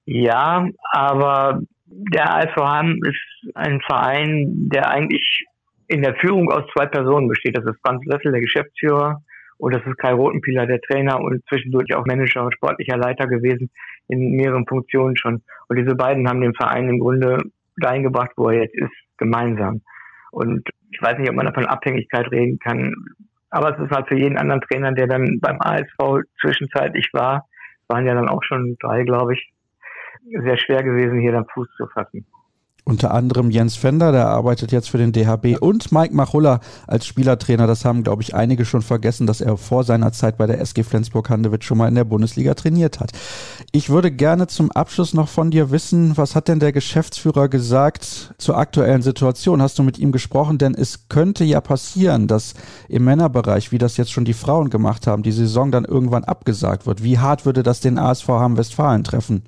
Ja, 0.07 0.67
aber 0.91 1.61
der 1.87 2.35
ASV 2.35 2.57
Hamm 2.57 2.99
ist 3.03 3.55
ein 3.55 3.81
Verein, 3.81 4.69
der 4.71 4.91
eigentlich 4.91 5.45
in 5.89 6.03
der 6.03 6.17
Führung 6.17 6.51
aus 6.51 6.65
zwei 6.77 6.87
Personen 6.87 7.29
besteht. 7.29 7.57
Das 7.57 7.65
ist 7.65 7.81
Franz 7.85 8.05
Löffel, 8.07 8.33
der 8.33 8.41
Geschäftsführer, 8.41 9.23
und 9.59 9.75
das 9.75 9.87
ist 9.87 9.97
Kai 9.99 10.13
Rotenpieler, 10.13 10.67
der 10.67 10.81
Trainer 10.81 11.21
und 11.21 11.43
zwischendurch 11.49 11.95
auch 11.95 12.05
Manager 12.05 12.45
und 12.45 12.55
sportlicher 12.55 12.97
Leiter 12.97 13.27
gewesen 13.27 13.71
in 14.09 14.33
mehreren 14.33 14.67
Funktionen 14.67 15.17
schon. 15.17 15.43
Und 15.69 15.77
diese 15.77 15.95
beiden 15.95 16.29
haben 16.29 16.41
den 16.41 16.55
Verein 16.55 16.89
im 16.89 16.99
Grunde 16.99 17.39
dahin 17.79 18.03
gebracht, 18.03 18.33
wo 18.37 18.51
er 18.51 18.63
jetzt 18.63 18.77
ist, 18.77 18.93
gemeinsam. 19.17 19.81
Und 20.31 20.69
ich 20.91 21.01
weiß 21.01 21.19
nicht, 21.19 21.31
ob 21.31 21.37
man 21.37 21.47
davon 21.47 21.67
Abhängigkeit 21.67 22.31
reden 22.31 22.59
kann. 22.59 22.95
Aber 23.51 23.75
es 23.75 23.83
ist 23.83 23.91
halt 23.91 24.09
für 24.09 24.19
jeden 24.19 24.37
anderen 24.37 24.61
Trainer, 24.61 24.93
der 24.93 25.07
dann 25.07 25.39
beim 25.41 25.61
ASV 25.61 26.25
zwischenzeitlich 26.41 27.09
war, 27.13 27.47
waren 27.89 28.07
ja 28.07 28.15
dann 28.15 28.29
auch 28.29 28.43
schon 28.43 28.77
drei, 28.81 29.05
glaube 29.05 29.35
ich, 29.35 29.53
sehr 30.43 30.59
schwer 30.59 30.83
gewesen, 30.83 31.19
hier 31.21 31.33
dann 31.33 31.47
Fuß 31.47 31.69
zu 31.77 31.87
fassen. 31.87 32.27
Unter 32.89 33.13
anderem 33.13 33.51
Jens 33.51 33.75
Fender, 33.75 34.13
der 34.13 34.29
arbeitet 34.29 34.71
jetzt 34.71 34.91
für 34.91 34.97
den 34.97 35.11
DHB 35.11 35.61
und 35.61 35.91
Mike 35.91 36.15
Machulla 36.15 36.61
als 36.87 37.05
Spielertrainer. 37.05 37.67
Das 37.67 37.85
haben, 37.85 38.05
glaube 38.05 38.23
ich, 38.23 38.37
einige 38.37 38.65
schon 38.65 38.81
vergessen, 38.81 39.27
dass 39.27 39.41
er 39.41 39.57
vor 39.57 39.83
seiner 39.83 40.13
Zeit 40.13 40.39
bei 40.39 40.47
der 40.47 40.61
SG 40.61 40.85
Flensburg-Handewitt 40.85 41.65
schon 41.65 41.79
mal 41.79 41.89
in 41.89 41.97
der 41.97 42.05
Bundesliga 42.05 42.55
trainiert 42.55 43.01
hat. 43.01 43.11
Ich 43.73 43.91
würde 43.91 44.13
gerne 44.13 44.47
zum 44.47 44.71
Abschluss 44.71 45.15
noch 45.15 45.27
von 45.27 45.51
dir 45.51 45.73
wissen, 45.73 46.17
was 46.17 46.37
hat 46.37 46.47
denn 46.47 46.61
der 46.61 46.71
Geschäftsführer 46.71 47.49
gesagt 47.49 48.35
zur 48.39 48.57
aktuellen 48.57 49.03
Situation? 49.03 49.61
Hast 49.61 49.81
du 49.81 49.83
mit 49.83 49.99
ihm 49.99 50.13
gesprochen? 50.13 50.59
Denn 50.59 50.77
es 50.77 51.09
könnte 51.09 51.43
ja 51.43 51.61
passieren, 51.61 52.29
dass 52.29 52.55
im 52.89 53.05
Männerbereich, 53.05 53.73
wie 53.73 53.79
das 53.79 53.97
jetzt 53.97 54.13
schon 54.13 54.25
die 54.25 54.33
Frauen 54.33 54.71
gemacht 54.71 55.09
haben, 55.09 55.25
die 55.25 55.33
Saison 55.33 55.73
dann 55.73 55.87
irgendwann 55.87 56.23
abgesagt 56.23 56.87
wird. 56.87 57.03
Wie 57.03 57.19
hart 57.19 57.47
würde 57.47 57.65
das 57.65 57.81
den 57.81 57.99
ASV 57.99 58.29
Hamm-Westfalen 58.29 59.03
treffen? 59.03 59.43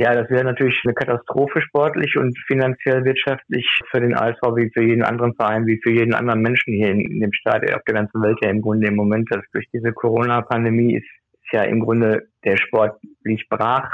Ja, 0.00 0.14
das 0.14 0.30
wäre 0.30 0.44
natürlich 0.44 0.80
eine 0.84 0.94
Katastrophe 0.94 1.60
sportlich 1.60 2.16
und 2.16 2.34
finanziell 2.46 3.04
wirtschaftlich 3.04 3.68
für 3.90 4.00
den 4.00 4.14
ASV 4.14 4.40
wie 4.56 4.70
für 4.72 4.82
jeden 4.82 5.02
anderen 5.02 5.34
Verein, 5.34 5.66
wie 5.66 5.78
für 5.82 5.90
jeden 5.90 6.14
anderen 6.14 6.40
Menschen 6.40 6.72
hier 6.72 6.88
in, 6.88 7.00
in 7.00 7.20
dem 7.20 7.34
Staat, 7.34 7.70
auf 7.70 7.82
der 7.86 7.96
ganzen 7.96 8.22
Welt 8.22 8.38
ja 8.40 8.48
im 8.48 8.62
Grunde 8.62 8.86
im 8.86 8.96
Moment, 8.96 9.28
dass 9.30 9.44
durch 9.52 9.66
diese 9.74 9.92
Corona-Pandemie 9.92 10.96
ist, 10.96 11.04
ist 11.04 11.52
ja 11.52 11.64
im 11.64 11.80
Grunde 11.80 12.28
der 12.46 12.56
Sport 12.56 12.98
liegt 13.24 13.50
brach. 13.50 13.90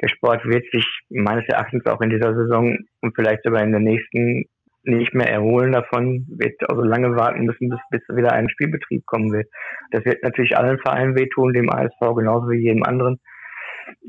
Der 0.00 0.06
Sport 0.06 0.44
wird 0.44 0.64
sich 0.70 0.86
meines 1.08 1.48
Erachtens 1.48 1.84
auch 1.86 2.00
in 2.02 2.10
dieser 2.10 2.36
Saison 2.36 2.78
und 3.00 3.16
vielleicht 3.16 3.42
sogar 3.42 3.64
in 3.64 3.72
der 3.72 3.80
nächsten 3.80 4.44
nicht 4.84 5.12
mehr 5.12 5.28
erholen 5.28 5.72
davon, 5.72 6.24
wird 6.28 6.54
also 6.70 6.82
lange 6.84 7.16
warten 7.16 7.46
müssen, 7.46 7.68
bis, 7.68 7.80
bis 7.90 8.16
wieder 8.16 8.32
ein 8.32 8.48
Spielbetrieb 8.48 9.04
kommen 9.06 9.32
wird. 9.32 9.48
Das 9.90 10.04
wird 10.04 10.22
natürlich 10.22 10.56
allen 10.56 10.78
Vereinen 10.78 11.16
wehtun, 11.16 11.52
dem 11.52 11.68
ASV 11.68 12.14
genauso 12.14 12.48
wie 12.48 12.62
jedem 12.62 12.84
anderen. 12.84 13.18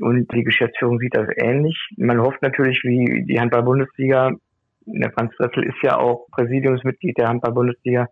Und 0.00 0.32
die 0.32 0.44
Geschäftsführung 0.44 0.98
sieht 0.98 1.14
das 1.14 1.28
ähnlich. 1.36 1.78
Man 1.96 2.20
hofft 2.20 2.40
natürlich, 2.42 2.80
wie 2.84 3.24
die 3.26 3.38
Handball-Bundesliga, 3.38 4.32
der 4.86 5.12
Franz 5.12 5.34
Dressel 5.36 5.64
ist 5.64 5.76
ja 5.82 5.98
auch 5.98 6.26
Präsidiumsmitglied 6.32 7.18
der 7.18 7.28
Handball-Bundesliga, 7.28 8.08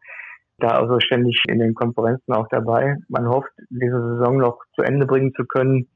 da 0.59 0.69
also 0.69 1.01
ständig 1.01 1.43
in 1.49 1.61
den 1.61 1.75
Konferenzen 1.75 2.33
auch 2.33 2.49
dabei. 2.51 2.97
Man 3.09 3.27
hofft, 3.29 3.51
diese 3.71 4.01
Saison 4.01 4.39
noch 4.39 4.59
zu 4.75 4.83
Ende 4.83 5.07
bringen 5.07 5.33
zu 5.35 5.47
können. 5.47 5.89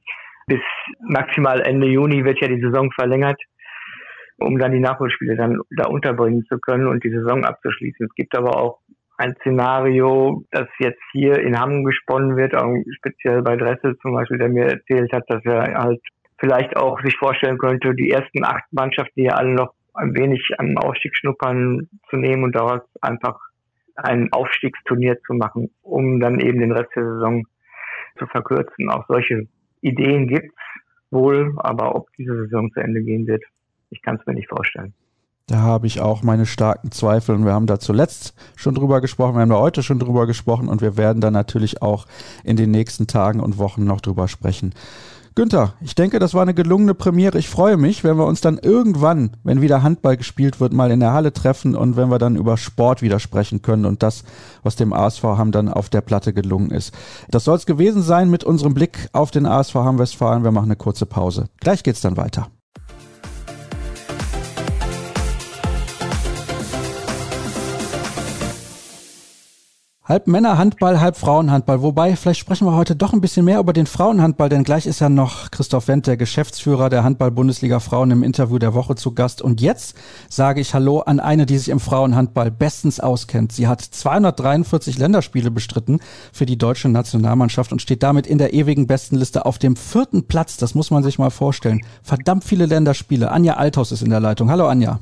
Bis 0.47 0.61
maximal 1.01 1.61
Ende 1.61 1.89
Juni 1.89 2.25
wird 2.25 2.41
ja 2.41 2.49
die 2.49 2.61
Saison 2.61 2.91
verlängert, 2.93 3.41
um 4.39 4.59
dann 4.59 4.73
die 4.73 4.81
Nachholspiele 4.81 5.37
dann 5.37 5.61
da 5.77 5.87
unterbringen 5.87 6.45
zu 6.47 6.59
können 6.59 6.87
und 6.87 7.05
die 7.05 7.11
Saison 7.11 7.45
abzuschließen. 7.45 8.07
Es 8.07 8.15
gibt 8.15 8.37
aber 8.37 8.57
auch 8.57 8.81
ein 9.19 9.35
Szenario, 9.41 10.45
das 10.51 10.69
jetzt 10.79 11.03
hier 11.13 11.39
in 11.39 11.59
Hamm 11.59 11.85
gesponnen 11.85 12.37
wird, 12.37 12.55
auch 12.55 12.75
speziell 12.97 13.43
bei 13.43 13.57
Dressel 13.57 13.97
zum 13.99 14.15
Beispiel, 14.15 14.39
der 14.39 14.49
mir 14.49 14.67
erzählt 14.67 15.13
hat, 15.13 15.25
dass 15.29 15.45
er 15.45 15.75
halt 15.75 16.01
vielleicht 16.39 16.77
auch 16.77 17.01
sich 17.03 17.17
vorstellen 17.17 17.59
könnte, 17.59 17.95
die 17.95 18.11
ersten 18.11 18.45
acht 18.45 18.65
Mannschaften, 18.73 19.13
die 19.17 19.25
ja 19.25 19.35
alle 19.35 19.55
noch 19.55 19.75
ein 19.95 20.15
wenig 20.17 20.43
am 20.59 20.77
Aufstieg 20.79 21.15
schnuppern, 21.17 21.89
zu 22.09 22.17
nehmen 22.17 22.45
und 22.45 22.55
daraus 22.55 22.81
einfach 23.01 23.39
ein 23.95 24.33
Aufstiegsturnier 24.33 25.21
zu 25.27 25.35
machen, 25.35 25.71
um 25.83 26.19
dann 26.19 26.41
eben 26.41 26.59
den 26.59 26.73
Rest 26.73 26.91
der 26.97 27.05
Saison 27.05 27.45
zu 28.19 28.27
verkürzen. 28.27 28.89
Auch 28.89 29.05
solche 29.07 29.47
Ideen 29.83 30.29
gibt's 30.29 30.55
wohl, 31.11 31.55
aber 31.59 31.95
ob 31.95 32.09
diese 32.17 32.35
Saison 32.35 32.73
zu 32.73 32.81
Ende 32.81 33.03
gehen 33.03 33.27
wird, 33.27 33.45
ich 33.91 34.01
kann 34.03 34.17
es 34.17 34.27
mir 34.27 34.35
nicht 34.35 34.49
vorstellen. 34.49 34.95
Da 35.47 35.59
habe 35.59 35.87
ich 35.87 36.01
auch 36.01 36.23
meine 36.23 36.47
starken 36.47 36.93
Zweifel 36.93 37.35
und 37.35 37.45
wir 37.45 37.53
haben 37.53 37.67
da 37.67 37.81
zuletzt 37.81 38.35
schon 38.57 38.75
drüber 38.75 39.01
gesprochen, 39.01 39.35
wir 39.35 39.43
haben 39.43 39.51
da 39.51 39.59
heute 39.59 39.83
schon 39.83 39.99
drüber 39.99 40.27
gesprochen 40.27 40.69
und 40.69 40.81
wir 40.81 40.97
werden 40.97 41.21
da 41.21 41.31
natürlich 41.31 41.83
auch 41.83 42.07
in 42.45 42.57
den 42.57 42.71
nächsten 42.71 43.07
Tagen 43.07 43.41
und 43.41 43.59
Wochen 43.59 43.85
noch 43.85 44.01
drüber 44.01 44.29
sprechen. 44.29 44.73
Günther, 45.35 45.73
ich 45.81 45.95
denke, 45.95 46.19
das 46.19 46.35
war 46.35 46.43
eine 46.43 46.53
gelungene 46.53 46.93
Premiere. 46.93 47.39
Ich 47.39 47.49
freue 47.49 47.79
mich, 47.79 48.05
wenn 48.05 48.19
wir 48.19 48.27
uns 48.27 48.43
dann 48.43 48.59
irgendwann, 48.59 49.31
wenn 49.45 49.63
wieder 49.63 49.83
Handball 49.83 50.19
gespielt 50.19 50.61
wird, 50.61 50.75
mal 50.75 50.91
in 50.91 51.01
der 51.01 51.15
Halle 51.15 51.33
treffen 51.33 51.75
und 51.75 51.97
wenn 51.97 52.11
wir 52.11 52.19
dann 52.19 52.37
über 52.37 52.59
Sport 52.59 53.01
wieder 53.01 53.19
sprechen 53.19 53.63
können 53.63 53.87
und 53.87 54.03
das, 54.03 54.25
was 54.63 54.77
dem 54.77 54.93
ASV 54.93 55.23
Hamm 55.23 55.51
dann 55.51 55.71
auf 55.71 55.89
der 55.89 56.03
Platte 56.03 56.35
gelungen 56.35 56.71
ist. 56.71 56.93
Das 57.31 57.45
soll 57.45 57.57
es 57.57 57.65
gewesen 57.65 58.03
sein 58.03 58.29
mit 58.31 58.45
unserem 58.45 58.75
Blick 58.75 59.09
auf 59.15 59.31
den 59.31 59.47
ASV 59.47 59.75
Hamm 59.77 59.99
Westfalen. 59.99 60.45
Wir 60.45 60.51
machen 60.51 60.67
eine 60.67 60.77
kurze 60.77 61.07
Pause. 61.07 61.47
Gleich 61.61 61.83
geht's 61.83 62.03
dann 62.03 62.19
weiter. 62.19 62.49
Halb 70.13 70.27
Männerhandball, 70.27 71.01
halb 71.01 71.17
Frauenhandball. 71.17 71.81
Wobei, 71.81 72.17
vielleicht 72.17 72.39
sprechen 72.39 72.67
wir 72.67 72.77
heute 72.77 72.95
doch 72.95 73.15
ein 73.15 73.23
bisschen 73.23 73.47
mehr 73.47 73.59
über 73.59 73.73
den 73.73 73.87
Frauenhandball, 73.87 74.51
denn 74.51 74.63
gleich 74.63 74.85
ist 74.85 75.01
ja 75.01 75.09
noch 75.09 75.51
Christoph 75.51 75.89
Wendt, 75.89 76.07
der 76.07 76.19
Geschäftsführer 76.19 76.91
der 76.91 77.03
Handball-Bundesliga 77.03 77.81
Frauen 77.81 78.11
im 78.11 78.23
Interview 78.23 78.59
der 78.59 78.75
Woche 78.75 78.95
zu 78.95 79.15
Gast. 79.15 79.41
Und 79.41 79.63
jetzt 79.63 79.97
sage 80.29 80.61
ich 80.61 80.75
Hallo 80.75 81.01
an 81.01 81.19
eine, 81.19 81.47
die 81.47 81.57
sich 81.57 81.71
im 81.71 81.81
Frauenhandball 81.81 82.51
bestens 82.51 83.01
auskennt. 83.01 83.53
Sie 83.53 83.69
hat 83.69 83.81
243 83.81 84.99
Länderspiele 84.99 85.51
bestritten 85.51 86.01
für 86.31 86.45
die 86.45 86.59
deutsche 86.59 86.91
Nationalmannschaft 86.91 87.73
und 87.73 87.81
steht 87.81 88.03
damit 88.03 88.27
in 88.27 88.37
der 88.37 88.53
ewigen 88.53 88.87
Bestenliste 88.87 89.47
auf 89.47 89.59
dem 89.59 89.77
vierten 89.77 90.29
Platz. 90.29 90.59
Das 90.59 90.75
muss 90.75 90.91
man 90.91 91.03
sich 91.03 91.19
mal 91.19 91.31
vorstellen. 91.31 91.81
Verdammt 92.03 92.45
viele 92.45 92.67
Länderspiele. 92.67 93.31
Anja 93.31 93.55
Althaus 93.55 93.93
ist 93.93 94.03
in 94.03 94.11
der 94.11 94.21
Leitung. 94.21 94.51
Hallo 94.51 94.67
Anja. 94.67 94.99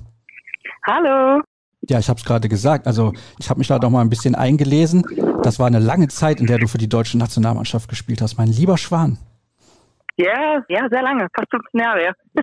Hallo. 0.87 1.43
Ja, 1.89 1.99
ich 1.99 2.09
habe 2.09 2.19
es 2.19 2.25
gerade 2.25 2.49
gesagt. 2.49 2.87
Also 2.87 3.13
ich 3.39 3.49
habe 3.49 3.59
mich 3.59 3.69
da 3.69 3.79
doch 3.79 3.91
mal 3.91 4.03
ein 4.03 4.11
bisschen 4.11 4.35
eingelesen. 4.35 5.05
Das 5.43 5.59
war 5.59 5.67
eine 5.67 5.79
lange 5.79 6.09
Zeit, 6.09 6.41
in 6.41 6.47
der 6.47 6.59
du 6.59 6.69
für 6.69 6.79
die 6.79 6.89
deutsche 6.89 7.19
Nationalmannschaft 7.19 7.89
gespielt 7.89 8.21
hast. 8.21 8.37
Mein 8.37 8.49
lieber 8.49 8.77
Schwan. 8.77 9.19
Ja, 10.17 10.63
ja, 10.69 10.87
sehr 10.91 11.03
lange, 11.03 11.29
fast 11.35 11.51
15 11.51 11.81
Jahre. 11.81 12.05
Ja. 12.05 12.13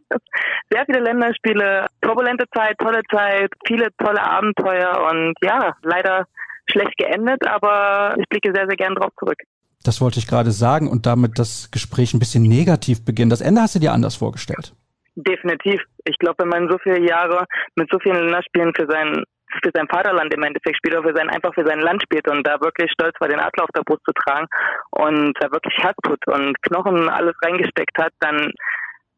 Sehr 0.72 0.86
viele 0.86 1.00
Länderspiele, 1.00 1.86
turbulente 2.02 2.46
Zeit, 2.54 2.76
tolle 2.80 3.02
Zeit, 3.12 3.52
viele 3.66 3.88
tolle 4.00 4.22
Abenteuer 4.22 5.08
und 5.10 5.34
ja, 5.42 5.74
leider 5.84 6.26
schlecht 6.70 6.98
geendet, 6.98 7.48
aber 7.48 8.16
ich 8.20 8.28
blicke 8.28 8.52
sehr, 8.54 8.68
sehr 8.68 8.76
gern 8.76 8.96
drauf 8.96 9.12
zurück. 9.18 9.38
Das 9.84 10.02
wollte 10.02 10.20
ich 10.20 10.28
gerade 10.28 10.52
sagen 10.52 10.90
und 10.90 11.06
damit 11.06 11.40
das 11.40 11.72
Gespräch 11.72 12.14
ein 12.14 12.20
bisschen 12.20 12.44
negativ 12.44 13.06
beginnen. 13.06 13.30
Das 13.30 13.40
Ende 13.40 13.62
hast 13.62 13.76
du 13.76 13.80
dir 13.80 13.94
anders 13.94 14.16
vorgestellt. 14.16 14.74
Definitiv. 15.20 15.82
Ich 16.06 16.18
glaube, 16.20 16.44
wenn 16.44 16.50
man 16.50 16.70
so 16.70 16.78
viele 16.78 17.00
Jahre 17.00 17.46
mit 17.76 17.90
so 17.92 17.98
vielen 18.00 18.24
Länderspielen 18.24 18.74
für 18.76 18.86
sein 18.88 19.24
für 19.64 19.72
sein 19.74 19.88
Vaterland 19.88 20.34
im 20.34 20.44
Endeffekt 20.44 20.78
spielt, 20.78 20.94
oder 20.94 21.10
für 21.10 21.16
sein, 21.16 21.30
einfach 21.30 21.54
für 21.54 21.66
sein 21.66 21.80
Land 21.80 22.04
spielt 22.04 22.30
und 22.30 22.46
da 22.46 22.60
wirklich 22.60 22.92
stolz 22.92 23.16
war, 23.20 23.30
den 23.30 23.40
Adler 23.40 23.64
auf 23.64 23.70
der 23.76 23.82
Brust 23.82 24.04
zu 24.06 24.12
tragen 24.12 24.46
und 24.92 25.34
da 25.40 25.50
wirklich 25.52 25.74
Herzblut 25.78 26.20
und 26.28 26.62
Knochen 26.64 27.10
alles 27.10 27.34
reingesteckt 27.42 27.98
hat, 27.98 28.12
dann 28.20 28.52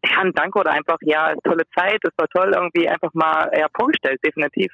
ja, 0.05 0.19
ein 0.21 0.31
Dank 0.33 0.55
oder 0.55 0.71
einfach, 0.71 0.97
ja, 1.01 1.33
tolle 1.43 1.63
Zeit, 1.75 1.99
es 2.03 2.13
war 2.15 2.27
toll 2.27 2.51
irgendwie 2.53 2.87
einfach 2.87 3.11
mal 3.13 3.51
ja, 3.57 3.67
vorgestellt, 3.75 4.19
definitiv. 4.23 4.71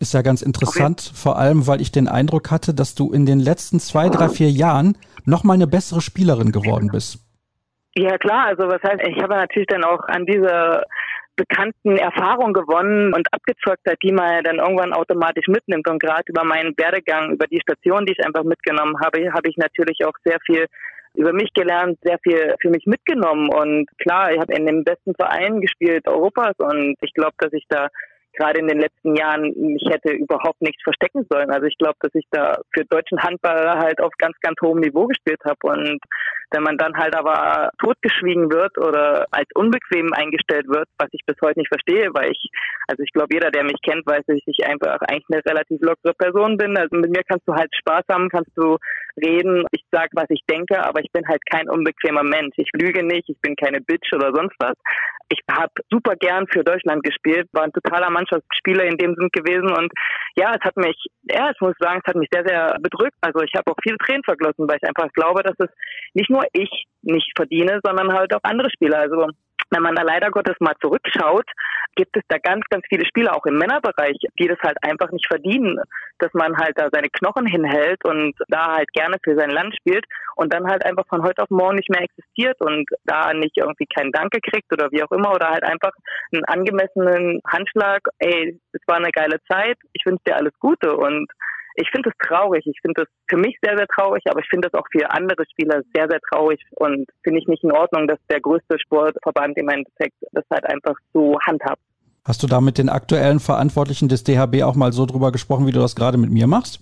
Ist 0.00 0.14
ja 0.14 0.22
ganz 0.22 0.42
interessant, 0.42 1.10
okay. 1.10 1.16
vor 1.16 1.38
allem, 1.38 1.66
weil 1.66 1.80
ich 1.80 1.92
den 1.92 2.08
Eindruck 2.08 2.50
hatte, 2.50 2.72
dass 2.72 2.94
du 2.94 3.12
in 3.12 3.26
den 3.26 3.40
letzten 3.40 3.80
zwei, 3.80 4.08
drei, 4.08 4.28
vier 4.28 4.50
Jahren 4.50 4.96
nochmal 5.26 5.54
eine 5.54 5.66
bessere 5.66 6.00
Spielerin 6.00 6.50
geworden 6.50 6.88
bist. 6.90 7.27
Ja 7.98 8.16
klar, 8.16 8.46
also 8.46 8.68
was 8.68 8.80
heißt, 8.80 9.02
ich 9.08 9.20
habe 9.20 9.34
natürlich 9.34 9.66
dann 9.66 9.82
auch 9.82 10.04
an 10.06 10.24
dieser 10.24 10.84
bekannten 11.34 11.96
Erfahrung 11.96 12.52
gewonnen 12.52 13.12
und 13.12 13.26
abgezockt 13.32 13.88
hat, 13.88 13.98
die 14.04 14.12
man 14.12 14.44
dann 14.44 14.58
irgendwann 14.58 14.92
automatisch 14.92 15.48
mitnimmt. 15.48 15.88
Und 15.88 16.00
gerade 16.00 16.22
über 16.28 16.44
meinen 16.44 16.78
Werdegang, 16.78 17.32
über 17.32 17.48
die 17.48 17.60
Station, 17.60 18.06
die 18.06 18.12
ich 18.12 18.24
einfach 18.24 18.44
mitgenommen 18.44 18.94
habe, 19.02 19.32
habe 19.32 19.48
ich 19.48 19.56
natürlich 19.56 20.04
auch 20.04 20.14
sehr 20.24 20.38
viel 20.46 20.66
über 21.14 21.32
mich 21.32 21.52
gelernt, 21.54 21.98
sehr 22.04 22.20
viel 22.22 22.54
für 22.60 22.70
mich 22.70 22.86
mitgenommen. 22.86 23.48
Und 23.48 23.88
klar, 23.98 24.32
ich 24.32 24.38
habe 24.38 24.54
in 24.54 24.66
dem 24.66 24.84
besten 24.84 25.14
Verein 25.16 25.60
gespielt 25.60 26.06
Europas 26.06 26.54
und 26.58 26.94
ich 27.00 27.12
glaube, 27.14 27.34
dass 27.38 27.52
ich 27.52 27.64
da 27.68 27.88
gerade 28.36 28.60
in 28.60 28.68
den 28.68 28.78
letzten 28.78 29.16
Jahren 29.16 29.52
mich 29.56 29.84
hätte 29.90 30.12
überhaupt 30.12 30.62
nichts 30.62 30.82
verstecken 30.84 31.26
sollen. 31.28 31.50
Also 31.50 31.66
ich 31.66 31.76
glaube, 31.78 31.96
dass 32.00 32.14
ich 32.14 32.26
da 32.30 32.58
für 32.72 32.84
deutschen 32.84 33.20
Handball 33.20 33.68
halt 33.80 34.00
auf 34.00 34.12
ganz, 34.18 34.36
ganz 34.40 34.60
hohem 34.62 34.78
Niveau 34.78 35.06
gespielt 35.06 35.40
habe. 35.44 35.58
Und 35.62 35.98
wenn 36.50 36.62
man 36.62 36.78
dann 36.78 36.96
halt 36.96 37.14
aber 37.14 37.70
totgeschwiegen 37.78 38.50
wird 38.50 38.76
oder 38.78 39.26
als 39.30 39.48
unbequem 39.54 40.12
eingestellt 40.12 40.66
wird, 40.68 40.88
was 40.98 41.08
ich 41.12 41.20
bis 41.26 41.36
heute 41.42 41.58
nicht 41.58 41.68
verstehe, 41.68 42.08
weil 42.14 42.30
ich, 42.30 42.50
also 42.86 43.02
ich 43.02 43.12
glaube, 43.12 43.34
jeder, 43.34 43.50
der 43.50 43.64
mich 43.64 43.80
kennt, 43.82 44.06
weiß, 44.06 44.24
dass 44.26 44.38
ich 44.44 44.66
einfach 44.66 44.98
eigentlich 45.02 45.26
eine 45.30 45.44
relativ 45.44 45.80
lockere 45.80 46.14
Person 46.14 46.56
bin. 46.56 46.76
Also 46.76 46.96
mit 46.96 47.10
mir 47.10 47.22
kannst 47.28 47.46
du 47.46 47.54
halt 47.54 47.74
Spaß 47.74 48.04
haben, 48.10 48.28
kannst 48.28 48.52
du 48.56 48.78
reden. 49.18 49.64
Ich 49.72 49.84
sag, 49.90 50.08
was 50.12 50.26
ich 50.30 50.42
denke, 50.48 50.82
aber 50.84 51.00
ich 51.00 51.10
bin 51.12 51.26
halt 51.28 51.42
kein 51.50 51.68
unbequemer 51.68 52.22
Mensch. 52.22 52.54
Ich 52.56 52.70
lüge 52.72 53.02
nicht, 53.02 53.28
ich 53.28 53.40
bin 53.40 53.56
keine 53.56 53.80
Bitch 53.80 54.12
oder 54.12 54.32
sonst 54.34 54.54
was. 54.58 54.74
Ich 55.30 55.40
habe 55.50 55.72
super 55.90 56.16
gern 56.16 56.46
für 56.46 56.64
Deutschland 56.64 57.02
gespielt, 57.02 57.48
war 57.52 57.64
ein 57.64 57.72
totaler 57.72 58.08
Mannschaftsspieler 58.08 58.84
in 58.84 58.96
dem 58.96 59.14
Sinn 59.14 59.28
gewesen 59.32 59.70
und 59.70 59.92
ja, 60.36 60.54
es 60.54 60.64
hat 60.64 60.76
mich, 60.76 60.96
ja, 61.24 61.50
ich 61.50 61.60
muss 61.60 61.74
sagen, 61.78 62.00
es 62.02 62.08
hat 62.08 62.16
mich 62.16 62.28
sehr, 62.32 62.44
sehr 62.46 62.76
bedrückt. 62.80 63.16
Also 63.20 63.40
ich 63.40 63.52
habe 63.54 63.70
auch 63.70 63.76
viele 63.82 63.98
Tränen 63.98 64.22
verglossen, 64.24 64.68
weil 64.68 64.78
ich 64.80 64.88
einfach 64.88 65.12
glaube, 65.12 65.42
dass 65.42 65.56
es 65.58 65.68
nicht 66.14 66.30
nur 66.30 66.37
ich 66.52 66.86
nicht 67.02 67.32
verdiene, 67.36 67.80
sondern 67.82 68.12
halt 68.12 68.34
auch 68.34 68.42
andere 68.42 68.70
Spieler. 68.70 68.98
Also 68.98 69.28
wenn 69.70 69.82
man 69.82 69.94
da 69.94 70.02
leider 70.02 70.30
Gottes 70.30 70.56
mal 70.60 70.74
zurückschaut, 70.80 71.46
gibt 71.94 72.16
es 72.16 72.22
da 72.28 72.38
ganz, 72.38 72.64
ganz 72.70 72.84
viele 72.88 73.04
Spieler, 73.06 73.34
auch 73.34 73.44
im 73.44 73.58
Männerbereich, 73.58 74.16
die 74.38 74.46
das 74.46 74.58
halt 74.62 74.76
einfach 74.82 75.10
nicht 75.10 75.26
verdienen, 75.26 75.80
dass 76.18 76.32
man 76.32 76.56
halt 76.56 76.78
da 76.78 76.88
seine 76.92 77.08
Knochen 77.10 77.46
hinhält 77.46 78.04
und 78.04 78.34
da 78.48 78.76
halt 78.76 78.92
gerne 78.92 79.16
für 79.22 79.36
sein 79.36 79.50
Land 79.50 79.74
spielt 79.76 80.04
und 80.36 80.54
dann 80.54 80.68
halt 80.68 80.86
einfach 80.86 81.06
von 81.08 81.22
heute 81.24 81.42
auf 81.42 81.50
morgen 81.50 81.76
nicht 81.76 81.90
mehr 81.90 82.02
existiert 82.02 82.60
und 82.60 82.88
da 83.04 83.34
nicht 83.34 83.56
irgendwie 83.56 83.86
keinen 83.86 84.12
Danke 84.12 84.38
kriegt 84.40 84.72
oder 84.72 84.90
wie 84.92 85.02
auch 85.02 85.10
immer 85.10 85.32
oder 85.34 85.50
halt 85.50 85.64
einfach 85.64 85.92
einen 86.32 86.44
angemessenen 86.44 87.40
Handschlag, 87.46 88.00
ey, 88.20 88.58
es 88.72 88.80
war 88.86 88.96
eine 88.96 89.10
geile 89.10 89.40
Zeit, 89.50 89.76
ich 89.92 90.06
wünsche 90.06 90.22
dir 90.24 90.36
alles 90.36 90.56
Gute 90.60 90.96
und 90.96 91.28
ich 91.80 91.90
finde 91.90 92.10
es 92.10 92.28
traurig. 92.28 92.66
Ich 92.66 92.78
finde 92.82 93.02
es 93.02 93.08
für 93.28 93.36
mich 93.36 93.56
sehr, 93.62 93.76
sehr 93.76 93.86
traurig, 93.86 94.22
aber 94.28 94.40
ich 94.40 94.48
finde 94.48 94.68
es 94.68 94.74
auch 94.74 94.86
für 94.90 95.10
andere 95.10 95.44
Spieler 95.50 95.82
sehr, 95.94 96.08
sehr 96.08 96.20
traurig 96.30 96.60
und 96.76 97.08
finde 97.22 97.40
ich 97.40 97.46
nicht 97.46 97.62
in 97.62 97.72
Ordnung, 97.72 98.08
dass 98.08 98.18
der 98.28 98.40
größte 98.40 98.78
Sportverband 98.78 99.56
im 99.58 99.68
Endeffekt 99.68 100.16
das 100.32 100.44
halt 100.50 100.64
einfach 100.66 100.96
so 101.12 101.38
handhabt. 101.46 101.80
Hast 102.26 102.42
du 102.42 102.46
da 102.46 102.60
mit 102.60 102.78
den 102.78 102.88
aktuellen 102.88 103.40
Verantwortlichen 103.40 104.08
des 104.08 104.24
DHB 104.24 104.62
auch 104.62 104.74
mal 104.74 104.92
so 104.92 105.06
drüber 105.06 105.32
gesprochen, 105.32 105.66
wie 105.66 105.72
du 105.72 105.80
das 105.80 105.94
gerade 105.94 106.18
mit 106.18 106.30
mir 106.30 106.46
machst? 106.46 106.80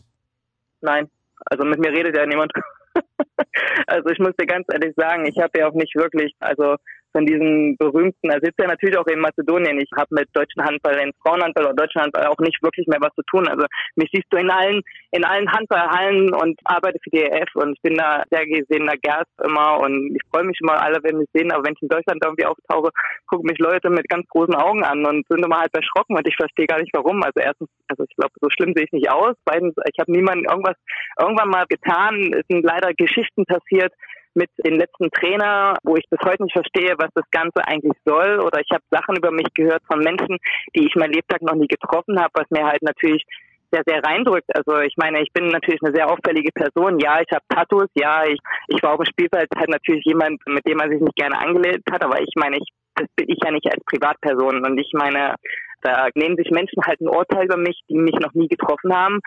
Nein, 0.80 1.09
also 1.44 1.64
mit 1.64 1.78
mir 1.78 1.90
redet 1.90 2.16
ja 2.16 2.26
niemand. 2.26 2.52
also 3.87 4.09
ich 4.09 4.18
muss 4.18 4.35
dir 4.38 4.46
ganz 4.46 4.66
ehrlich 4.72 4.94
sagen, 4.96 5.26
ich 5.26 5.38
habe 5.38 5.59
ja 5.59 5.68
auch 5.68 5.74
nicht 5.74 5.94
wirklich, 5.94 6.35
also 6.40 6.76
von 7.16 7.24
diesen 7.24 7.79
berühmten, 7.79 8.29
er 8.29 8.40
sitzt 8.42 8.61
ja 8.61 8.66
natürlich 8.66 8.98
auch 8.98 9.07
in 9.07 9.20
Mazedonien. 9.20 9.81
Ich 9.81 9.88
habe 9.96 10.09
mit 10.11 10.29
deutschen 10.35 10.62
Handball, 10.62 10.96
in 11.00 11.12
Frauenhandball 11.22 11.64
oder 11.64 11.74
deutschen 11.74 12.02
Handball 12.02 12.26
auch 12.26 12.37
nicht 12.40 12.62
wirklich 12.62 12.87
mehr 12.88 13.00
was 13.00 13.14
zu 13.14 13.22
tun. 13.22 13.48
Also 13.48 13.64
mich 13.94 14.11
siehst 14.12 14.26
du 14.29 14.37
in 14.37 14.50
allen, 14.50 14.83
in 15.12 15.24
allen 15.24 15.50
Handballhallen 15.50 16.35
und 16.35 16.61
arbeite 16.64 16.98
für 17.02 17.09
die 17.09 17.22
EF 17.22 17.48
und 17.55 17.72
ich 17.72 17.81
bin 17.81 17.96
da 17.96 18.22
sehr 18.31 18.44
gesehener 18.44 18.98
Gast 19.00 19.33
immer 19.42 19.81
und 19.81 20.14
ich 20.14 20.20
freue 20.31 20.44
mich 20.44 20.59
immer 20.61 20.83
alle, 20.83 20.98
wenn 21.05 21.16
mich 21.16 21.29
sehen, 21.33 21.50
aber 21.52 21.64
wenn 21.64 21.72
ich 21.72 21.83
in 21.83 21.88
Deutschland 21.88 22.22
irgendwie 22.22 22.44
auftauche, 22.44 22.90
gucken 23.29 23.48
mich 23.48 23.59
Leute 23.59 23.88
mit 23.88 24.07
ganz 24.11 24.29
großen 24.29 24.55
Augen 24.55 24.85
an 24.85 25.07
und 25.07 25.26
sind 25.29 25.42
immer 25.42 25.61
halt 25.61 25.74
erschrocken 25.74 26.16
und 26.16 26.29
ich 26.29 26.37
verstehe 26.37 26.66
gar 26.66 26.81
nicht 26.81 26.92
warum. 26.92 27.22
Also 27.22 27.40
erstens, 27.40 27.70
also 27.88 28.05
ich 28.05 28.14
glaube, 28.16 28.35
so 28.42 28.50
schlimm 28.50 28.74
sehe 28.76 28.85
ich 28.85 28.92
nicht 28.92 29.11
aus. 29.11 29.35
Zweitens, 29.48 29.74
ich 29.90 29.98
habe 29.98 30.12
niemanden 30.12 30.44
irgendwas 30.44 30.76
irgendwann 31.18 31.48
mal 31.48 31.64
getan. 31.66 32.35
Es 32.35 32.44
sind 32.48 32.62
leider 32.62 32.92
Geschichten 32.92 33.46
passiert, 33.46 33.92
mit 34.37 34.51
dem 34.64 34.75
letzten 34.75 35.11
Trainer, 35.11 35.77
wo 35.83 35.96
ich 35.96 36.05
bis 36.11 36.20
heute 36.25 36.44
nicht 36.44 36.53
verstehe, 36.53 36.94
was 36.99 37.11
das 37.14 37.25
Ganze 37.31 37.66
eigentlich 37.66 37.96
soll. 38.05 38.40
Oder 38.40 38.61
ich 38.61 38.70
habe 38.70 38.85
Sachen 38.90 39.16
über 39.16 39.31
mich 39.31 39.49
gehört 39.55 39.83
von 39.87 40.01
Menschen, 40.01 40.38
die 40.77 40.87
ich 40.87 40.94
mein 40.94 41.12
Lebtag 41.12 41.42
noch 41.42 41.55
nie 41.55 41.66
getroffen 41.66 42.20
habe, 42.20 42.31
was 42.35 42.51
mir 42.51 42.64
halt 42.64 42.83
natürlich 42.83 43.25
sehr, 43.72 43.83
sehr 43.87 44.03
reindrückt. 44.05 44.49
Also 44.55 44.81
ich 44.81 44.94
meine, 44.96 45.22
ich 45.22 45.33
bin 45.33 45.49
natürlich 45.49 45.81
eine 45.83 45.94
sehr 45.94 46.09
auffällige 46.09 46.53
Person. 46.53 47.01
Ja, 47.01 47.20
ich 47.20 47.31
habe 47.33 47.44
Tattoos. 47.49 47.88
Ja, 47.94 48.25
ich, 48.25 48.38
ich 48.68 48.83
war 48.83 48.92
auf 48.92 49.01
dem 49.01 49.11
Spielfeld 49.11 49.49
halt 49.57 49.70
natürlich 49.70 50.05
jemand, 50.05 50.40
mit 50.46 50.66
dem 50.66 50.77
man 50.77 50.90
sich 50.90 51.01
nicht 51.01 51.16
gerne 51.16 51.38
angelegt 51.38 51.90
hat. 51.90 52.05
Aber 52.05 52.20
ich 52.20 52.33
meine, 52.37 52.59
ich, 52.59 52.68
das 52.94 53.09
bin 53.16 53.29
ich 53.29 53.38
ja 53.42 53.51
nicht 53.51 53.66
als 53.66 53.83
Privatperson. 53.85 54.64
Und 54.64 54.79
ich 54.79 54.92
meine, 54.92 55.35
da 55.83 56.09
nehmen 56.14 56.37
sich 56.37 56.51
Menschen 56.51 56.83
halt 56.87 57.01
ein 57.01 57.09
Urteil 57.09 57.46
über 57.46 57.57
mich, 57.57 57.81
die 57.88 57.96
mich 57.96 58.14
noch 58.20 58.35
nie 58.35 58.49
getroffen 58.49 58.94
haben 58.94 59.20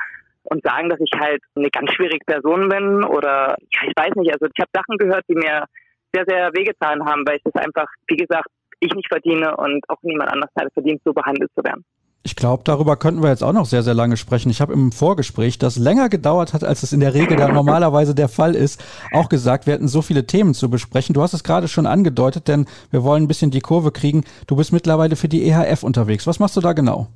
und 0.50 0.64
sagen, 0.64 0.90
dass 0.90 1.00
ich 1.00 1.12
halt 1.20 1.42
eine 1.56 1.70
ganz 1.70 1.92
schwierige 1.94 2.26
Person 2.26 2.70
bin 2.70 3.04
oder 3.04 3.56
ja, 3.60 3.82
ich 3.88 3.94
weiß 3.96 4.16
nicht. 4.16 4.34
Also 4.34 4.46
ich 4.46 4.60
habe 4.60 4.72
Sachen 4.74 4.98
gehört, 4.98 5.24
die 5.30 5.36
mir 5.36 5.66
sehr, 6.14 6.26
sehr 6.28 6.50
wehgetan 6.54 7.06
haben, 7.06 7.24
weil 7.28 7.38
ich 7.38 7.44
das 7.44 7.64
einfach, 7.64 7.88
wie 8.08 8.18
gesagt, 8.18 8.48
ich 8.80 8.94
nicht 8.94 9.08
verdiene 9.08 9.56
und 9.58 9.84
auch 9.90 10.02
niemand 10.02 10.32
anders 10.32 10.50
halt 10.58 10.72
verdient, 10.74 11.02
so 11.04 11.14
behandelt 11.14 11.52
zu 11.56 11.64
werden. 11.64 11.84
Ich 12.22 12.36
glaube, 12.36 12.64
darüber 12.66 12.98
könnten 12.98 13.24
wir 13.24 13.30
jetzt 13.30 13.44
auch 13.44 13.54
noch 13.54 13.66
sehr, 13.66 13.82
sehr 13.82 13.94
lange 13.94 14.18
sprechen. 14.18 14.50
Ich 14.50 14.60
habe 14.60 14.74
im 14.74 14.92
Vorgespräch, 14.92 15.58
das 15.58 15.78
länger 15.78 16.10
gedauert 16.10 16.54
hat, 16.54 16.66
als 16.66 16.84
es 16.84 16.92
in 16.92 17.00
der 17.00 17.14
Regel 17.14 17.40
ja 17.40 17.48
normalerweise 17.48 18.14
der 18.14 18.28
Fall 18.28 18.56
ist, 18.56 18.84
auch 19.14 19.30
gesagt, 19.30 19.68
wir 19.68 19.74
hätten 19.74 19.88
so 19.88 20.02
viele 20.02 20.28
Themen 20.28 20.54
zu 20.54 20.70
besprechen. 20.70 21.14
Du 21.14 21.22
hast 21.22 21.34
es 21.34 21.46
gerade 21.46 21.70
schon 21.70 21.86
angedeutet, 21.86 22.50
denn 22.50 22.66
wir 22.92 23.04
wollen 23.04 23.24
ein 23.24 23.28
bisschen 23.28 23.52
die 23.52 23.62
Kurve 23.62 23.92
kriegen. 23.92 24.26
Du 24.48 24.58
bist 24.58 24.74
mittlerweile 24.74 25.16
für 25.16 25.30
die 25.30 25.48
EHF 25.48 25.84
unterwegs. 25.84 26.28
Was 26.28 26.40
machst 26.40 26.58
du 26.58 26.62
da 26.62 26.74
genau? 26.74 27.08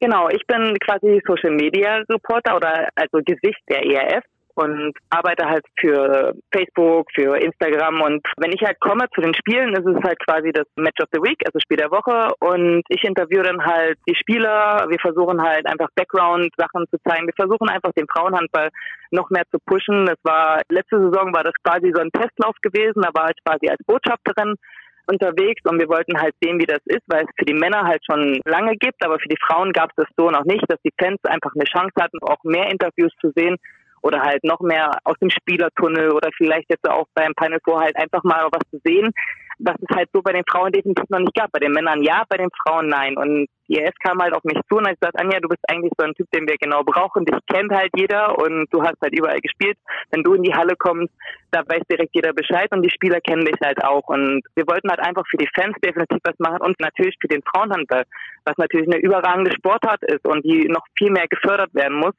Genau, 0.00 0.28
ich 0.28 0.44
bin 0.46 0.76
quasi 0.78 1.22
Social 1.26 1.52
Media 1.52 2.02
Reporter 2.08 2.56
oder 2.56 2.88
also 2.94 3.18
Gesicht 3.24 3.60
der 3.68 3.84
ERF 3.84 4.24
und 4.54 4.92
arbeite 5.10 5.46
halt 5.46 5.64
für 5.80 6.32
Facebook, 6.52 7.06
für 7.12 7.36
Instagram 7.36 8.00
und 8.02 8.22
wenn 8.36 8.52
ich 8.52 8.62
halt 8.62 8.78
komme 8.80 9.06
zu 9.14 9.20
den 9.20 9.34
Spielen, 9.34 9.74
ist 9.74 9.86
es 9.86 10.02
halt 10.04 10.18
quasi 10.24 10.52
das 10.52 10.66
Match 10.76 11.00
of 11.02 11.08
the 11.12 11.20
Week, 11.20 11.40
also 11.44 11.58
Spiel 11.58 11.76
der 11.76 11.90
Woche 11.90 12.32
und 12.38 12.82
ich 12.88 13.02
interviewe 13.02 13.42
dann 13.42 13.64
halt 13.64 13.98
die 14.08 14.14
Spieler, 14.14 14.86
wir 14.88 14.98
versuchen 15.00 15.42
halt 15.42 15.66
einfach 15.66 15.88
Background-Sachen 15.96 16.86
zu 16.90 16.98
zeigen, 17.06 17.26
wir 17.26 17.34
versuchen 17.34 17.68
einfach 17.68 17.92
den 17.96 18.06
Frauenhandball 18.06 18.68
noch 19.10 19.28
mehr 19.30 19.44
zu 19.50 19.58
pushen. 19.64 20.06
Das 20.06 20.18
war, 20.22 20.60
letzte 20.68 20.98
Saison 20.98 21.34
war 21.34 21.44
das 21.44 21.54
quasi 21.64 21.92
so 21.94 22.00
ein 22.00 22.10
Testlauf 22.12 22.56
gewesen, 22.62 23.02
da 23.02 23.10
war 23.12 23.30
ich 23.30 23.44
quasi 23.44 23.68
als 23.68 23.82
Botschafterin 23.86 24.54
unterwegs 25.06 25.60
und 25.64 25.78
wir 25.78 25.88
wollten 25.88 26.20
halt 26.20 26.34
sehen, 26.42 26.58
wie 26.58 26.66
das 26.66 26.80
ist, 26.86 27.02
weil 27.06 27.24
es 27.24 27.30
für 27.38 27.44
die 27.44 27.54
Männer 27.54 27.82
halt 27.84 28.02
schon 28.04 28.40
lange 28.44 28.76
gibt, 28.76 29.04
aber 29.04 29.18
für 29.18 29.28
die 29.28 29.40
Frauen 29.46 29.72
gab 29.72 29.90
es 29.90 30.04
das 30.04 30.08
so 30.16 30.30
noch 30.30 30.44
nicht, 30.44 30.64
dass 30.68 30.80
die 30.84 30.92
Fans 30.98 31.18
einfach 31.24 31.52
eine 31.54 31.64
Chance 31.64 31.94
hatten, 32.00 32.18
auch 32.22 32.42
mehr 32.44 32.70
Interviews 32.70 33.12
zu 33.20 33.32
sehen. 33.34 33.56
oder 34.04 34.20
halt 34.20 34.44
noch 34.44 34.60
mehr 34.60 34.90
aus 35.04 35.16
dem 35.18 35.30
Spielertunnel 35.30 36.12
oder 36.12 36.28
vielleicht 36.36 36.68
jetzt 36.68 36.86
auch 36.88 37.06
beim 37.14 37.32
Final 37.40 37.58
Four 37.64 37.80
halt 37.80 37.96
einfach 37.96 38.22
mal 38.22 38.46
was 38.52 38.60
zu 38.70 38.78
sehen, 38.84 39.12
was 39.58 39.76
es 39.80 39.96
halt 39.96 40.08
so 40.12 40.22
bei 40.22 40.32
den 40.32 40.44
Frauen 40.48 40.72
definitiv 40.72 41.08
noch 41.08 41.20
nicht 41.20 41.34
gab. 41.34 41.52
Bei 41.52 41.58
den 41.58 41.72
Männern 41.72 42.02
ja, 42.02 42.24
bei 42.28 42.36
den 42.36 42.50
Frauen 42.62 42.88
nein. 42.88 43.16
Und 43.16 43.46
die 43.68 43.78
ES 43.78 43.94
kam 44.02 44.20
halt 44.20 44.34
auf 44.34 44.44
mich 44.44 44.58
zu 44.68 44.76
und 44.76 44.86
hat 44.86 45.00
gesagt, 45.00 45.18
Anja, 45.18 45.40
du 45.40 45.48
bist 45.48 45.62
eigentlich 45.68 45.92
so 45.96 46.04
ein 46.04 46.14
Typ, 46.14 46.26
den 46.32 46.46
wir 46.46 46.56
genau 46.58 46.82
brauchen. 46.82 47.24
Dich 47.24 47.38
kennt 47.46 47.72
halt 47.72 47.90
jeder 47.96 48.38
und 48.38 48.66
du 48.70 48.82
hast 48.82 49.00
halt 49.02 49.16
überall 49.16 49.40
gespielt. 49.40 49.78
Wenn 50.10 50.22
du 50.22 50.34
in 50.34 50.42
die 50.42 50.54
Halle 50.54 50.74
kommst, 50.76 51.12
da 51.50 51.60
weiß 51.66 51.82
direkt 51.90 52.14
jeder 52.14 52.32
Bescheid 52.32 52.70
und 52.72 52.82
die 52.82 52.90
Spieler 52.90 53.20
kennen 53.20 53.44
dich 53.44 53.56
halt 53.62 53.82
auch. 53.84 54.06
Und 54.08 54.42
wir 54.54 54.66
wollten 54.66 54.90
halt 54.90 55.00
einfach 55.00 55.24
für 55.30 55.38
die 55.38 55.48
Fans 55.54 55.76
definitiv 55.84 56.18
was 56.24 56.38
machen 56.38 56.60
und 56.60 56.78
natürlich 56.80 57.16
für 57.20 57.28
den 57.28 57.42
Frauenhandball, 57.42 58.04
was 58.44 58.56
natürlich 58.58 58.88
eine 58.88 59.00
überragende 59.00 59.52
Sportart 59.52 60.02
ist 60.02 60.26
und 60.26 60.44
die 60.44 60.68
noch 60.68 60.84
viel 60.98 61.10
mehr 61.10 61.28
gefördert 61.28 61.72
werden 61.74 61.98
muss. 61.98 62.14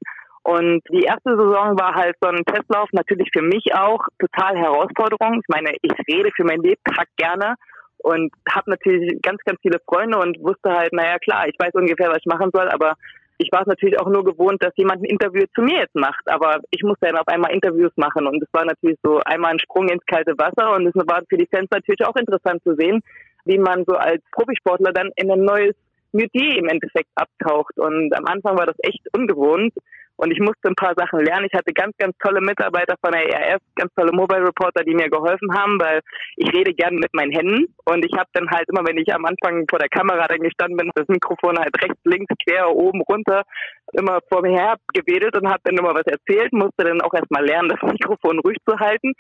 Und 0.46 0.84
die 0.91 1.02
erste 1.02 1.32
Saison 1.36 1.74
war 1.74 1.96
halt 1.96 2.16
so 2.22 2.30
ein 2.30 2.46
Testlauf, 2.46 2.88
natürlich 2.91 3.30
für 3.34 3.41
mich 3.41 3.74
auch 3.74 4.06
total 4.20 4.56
Herausforderung. 4.56 5.41
Ich 5.41 5.50
meine, 5.50 5.76
ich 5.82 5.91
rede 6.08 6.30
für 6.36 6.43
mein 6.43 6.62
Leben 6.62 6.84
gerne 7.18 7.56
und 7.98 8.32
habe 8.48 8.70
natürlich 8.70 9.20
ganz, 9.24 9.41
ganz 9.43 9.60
viele 9.64 9.80
Freunde 9.89 10.20
und 10.20 10.38
wusste 10.43 10.70
halt, 10.70 10.93
naja 10.93 11.18
klar, 11.18 11.48
ich 11.48 11.56
weiß 11.58 11.74
ungefähr, 11.74 12.10
was 12.10 12.20
ich 12.20 12.28
machen 12.28 12.52
soll, 12.54 12.70
aber 12.70 12.93
ich 13.39 13.50
war 13.52 13.62
es 13.62 13.68
natürlich 13.68 14.00
auch 14.00 14.08
nur 14.08 14.24
gewohnt, 14.24 14.64
dass 14.64 14.78
jemand 14.78 15.02
ein 15.02 15.10
Interview 15.10 15.46
zu 15.56 15.64
mir 15.64 15.80
jetzt 15.80 15.96
macht. 15.96 16.22
Aber 16.30 16.60
ich 16.70 16.84
musste 16.84 17.08
dann 17.08 17.18
auf 17.18 17.28
einmal 17.28 17.52
Interviews 17.52 17.91
machen 17.96 18.28
und 18.28 18.39
es 18.43 18.50
war 18.54 18.66
natürlich 18.66 19.00
so 19.02 19.20
einmal 19.26 19.54
ein 19.54 19.60
Sprung 19.60 19.89
ins 19.89 20.06
kalte 20.06 20.38
Wasser 20.38 20.76
und 20.76 20.86
es 20.86 20.93
war 20.96 21.24
für 21.28 21.38
die 21.38 21.50
Fans 21.52 21.72
natürlich 21.72 22.06
auch 22.06 22.16
interessant 22.16 22.62
zu 22.62 22.76
sehen, 22.76 23.02
wie 23.46 23.58
man 23.58 23.84
so 23.88 23.96
als 23.96 24.22
Profisportler 24.32 24.93
dann 24.93 25.10
in 25.16 25.32
ein 25.32 25.43
neues 25.43 25.74
Metier 26.12 26.60
im 26.60 26.68
Endeffekt 26.68 27.10
abtaucht. 27.16 27.80
Und 27.80 28.16
am 28.16 28.26
Anfang 28.26 28.56
war 28.60 28.68
das 28.68 28.78
echt 28.84 29.02
ungewohnt. 29.12 29.74
Und 30.18 30.32
ich 30.32 30.39
musste 30.39 30.70
ein 30.70 30.76
paar 30.76 30.93
Sachen 30.95 31.20
lernen. 31.20 31.47
Ich 31.51 31.57
hatte 31.57 31.74
ganz, 31.74 31.95
ganz 31.97 32.16
tolle 32.20 32.41
Mitarbeiter 32.41 32.95
von 33.03 33.11
der 33.11 33.28
ERF, 33.28 33.61
ganz 33.76 33.93
tolle 33.95 34.11
Mobile 34.13 34.47
Reporter, 34.47 34.84
die 34.84 34.95
mir 34.95 35.09
geholfen 35.09 35.53
haben, 35.53 35.80
weil 35.80 36.01
ich 36.38 36.51
rede 36.53 36.74
gerne 36.74 36.97
mit 36.97 37.13
meinen 37.13 37.32
Händen. 37.32 37.66
Und 37.86 38.05
ich 38.05 38.13
habe 38.18 38.30
dann 38.34 38.49
halt 38.49 38.68
immer, 38.70 38.88
wenn 38.88 38.97
ich 38.97 39.13
am 39.13 39.26
Anfang 39.26 39.66
vor 39.70 39.80
der 39.80 39.89
Kamera 39.89 40.28
dann 40.28 40.39
gestanden 40.39 40.78
bin, 40.78 40.91
das 40.95 41.07
Mikrofon 41.07 41.59
halt 41.59 41.76
rechts, 41.82 41.99
links, 42.05 42.34
quer, 42.47 42.70
oben, 42.70 43.01
runter, 43.01 43.43
immer 43.93 44.20
vor 44.32 44.41
mir 44.41 44.57
her 44.57 44.76
gewedelt 44.93 45.36
und 45.38 45.49
habe 45.49 45.61
dann 45.63 45.78
immer 45.78 45.93
was 45.93 46.07
erzählt, 46.07 46.53
musste 46.53 46.86
dann 46.86 47.01
auch 47.01 47.13
erstmal 47.13 47.45
lernen, 47.45 47.70
das 47.70 47.91
Mikrofon 47.91 48.39
ruhig 48.39 48.57
zu 48.68 48.80
halten. 48.80 49.13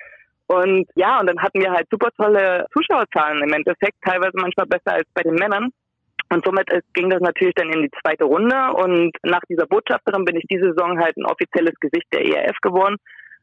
Und 0.47 0.87
ja, 0.95 1.19
und 1.19 1.27
dann 1.27 1.41
hatten 1.41 1.59
wir 1.59 1.71
halt 1.71 1.87
super 1.91 2.09
tolle 2.15 2.67
Zuschauerzahlen 2.71 3.41
im 3.41 3.53
Endeffekt, 3.53 3.97
teilweise 4.05 4.33
manchmal 4.35 4.67
besser 4.67 4.93
als 4.93 5.07
bei 5.13 5.23
den 5.23 5.35
Männern. 5.35 5.71
Und 6.29 6.43
somit 6.43 6.67
ging 6.93 7.09
das 7.09 7.21
natürlich 7.21 7.53
dann 7.55 7.71
in 7.71 7.83
die 7.83 7.91
zweite 8.01 8.25
Runde. 8.25 8.55
Und 8.73 9.11
nach 9.23 9.41
dieser 9.49 9.67
Botschafterin 9.67 10.25
bin 10.25 10.37
ich 10.37 10.45
diese 10.49 10.73
Saison 10.73 10.99
halt 10.99 11.15
ein 11.17 11.25
offizielles 11.25 11.75
Gesicht 11.79 12.07
der 12.11 12.25
ERF 12.25 12.57
geworden. 12.61 12.97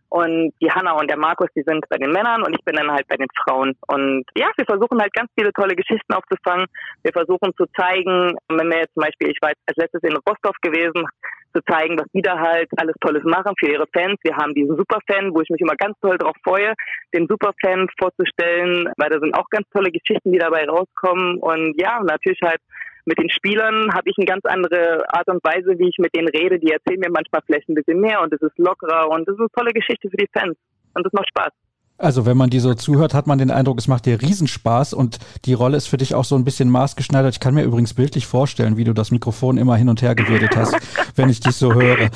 Und 0.09 0.53
die 0.61 0.71
Hanna 0.71 0.93
und 0.93 1.09
der 1.09 1.17
Markus, 1.17 1.49
die 1.57 1.63
sind 1.63 1.89
bei 1.89 1.97
den 1.97 2.11
Männern 2.11 2.43
und 2.43 2.55
ich 2.55 2.63
bin 2.67 2.77
dann 2.77 2.93
halt 2.93 3.09
bei 3.09 3.17
den 3.17 3.29
Frauen. 3.43 3.75
Und 3.87 4.25
ja, 4.37 4.51
wir 4.59 4.67
versuchen 4.67 5.01
halt 5.01 5.15
ganz 5.15 5.31
viele 5.39 5.51
tolle 5.55 5.75
Geschichten 5.75 6.13
aufzufangen. 6.13 6.67
Wir 7.03 7.13
versuchen 7.13 7.51
zu 7.57 7.65
zeigen, 7.75 8.37
wenn 8.49 8.69
wir 8.69 8.81
jetzt 8.81 8.93
zum 8.93 9.05
Beispiel, 9.05 9.31
ich 9.31 9.39
war 9.41 9.49
als 9.49 9.77
letztes 9.77 10.03
in 10.03 10.15
Rostov 10.29 10.55
gewesen, 10.61 11.07
zu 11.53 11.61
zeigen, 11.65 11.99
was 11.99 12.07
die 12.13 12.23
da 12.23 12.39
halt 12.39 12.69
alles 12.77 12.95
Tolles 13.01 13.25
machen 13.25 13.55
für 13.59 13.71
ihre 13.71 13.87
Fans. 13.93 14.19
Wir 14.23 14.37
haben 14.37 14.55
diesen 14.55 14.77
Superfan, 14.77 15.35
wo 15.35 15.41
ich 15.41 15.51
mich 15.51 15.61
immer 15.61 15.77
ganz 15.77 15.99
toll 16.01 16.19
darauf 16.19 16.37
freue, 16.43 16.75
den 17.15 17.27
Superfan 17.29 17.89
vorzustellen, 17.99 18.89
weil 18.97 19.11
da 19.11 19.19
sind 19.19 19.35
auch 19.35 19.49
ganz 19.51 19.69
tolle 19.71 19.91
Geschichten, 19.91 20.33
die 20.33 20.39
dabei 20.39 20.67
rauskommen. 20.67 21.39
Und 21.39 21.75
ja, 21.81 22.01
natürlich 22.03 22.41
halt 22.43 22.61
mit 23.05 23.19
den 23.19 23.31
Spielern 23.31 23.93
habe 23.93 24.09
ich 24.11 24.17
eine 24.17 24.27
ganz 24.27 24.45
andere 24.45 25.05
Art 25.13 25.29
und 25.29 25.43
Weise, 25.45 25.79
wie 25.79 25.89
ich 25.89 25.99
mit 25.99 26.15
denen 26.15 26.29
rede. 26.29 26.59
Die 26.59 26.73
erzählen 26.73 27.01
mir 27.01 27.11
manchmal 27.11 27.43
vielleicht 27.45 27.69
ein 27.69 27.75
bisschen 27.75 28.01
mehr 28.01 28.23
und 28.23 28.33
es 28.33 28.41
ist 28.41 28.59
lockerer 28.59 29.09
und 29.11 29.29
es 29.29 29.35
ist 29.35 29.41
eine 29.41 29.49
tolle 29.57 29.73
Geschichte 29.73 30.09
für 30.09 30.17
die 30.17 30.29
Fans. 30.33 30.57
Und 30.95 31.07
es 31.07 31.13
macht 31.13 31.29
Spaß. 31.29 31.53
Also 31.99 32.27
wenn 32.27 32.37
man 32.37 32.51
die 32.51 32.59
so 32.59 32.75
zuhört, 32.75 33.15
hat 33.15 33.27
man 33.27 33.39
den 33.39 33.51
Eindruck, 33.51 33.79
es 33.79 33.87
macht 33.87 34.07
dir 34.07 34.21
Riesenspaß 34.21 34.93
und 34.93 35.19
die 35.45 35.53
Rolle 35.53 35.77
ist 35.77 35.87
für 35.87 35.99
dich 35.99 36.15
auch 36.15 36.25
so 36.25 36.35
ein 36.35 36.45
bisschen 36.45 36.69
maßgeschneidert. 36.69 37.35
Ich 37.35 37.41
kann 37.41 37.55
mir 37.55 37.63
übrigens 37.63 37.95
bildlich 37.95 38.27
vorstellen, 38.27 38.77
wie 38.77 38.85
du 38.85 38.93
das 38.93 39.13
Mikrofon 39.13 39.57
immer 39.57 39.77
hin 39.77 39.89
und 39.89 40.03
her 40.03 40.15
gewedelt 40.15 40.57
hast, 40.57 40.75
wenn 41.15 41.29
ich 41.29 41.41
dich 41.41 41.55
so 41.55 41.75
höre. 41.75 42.11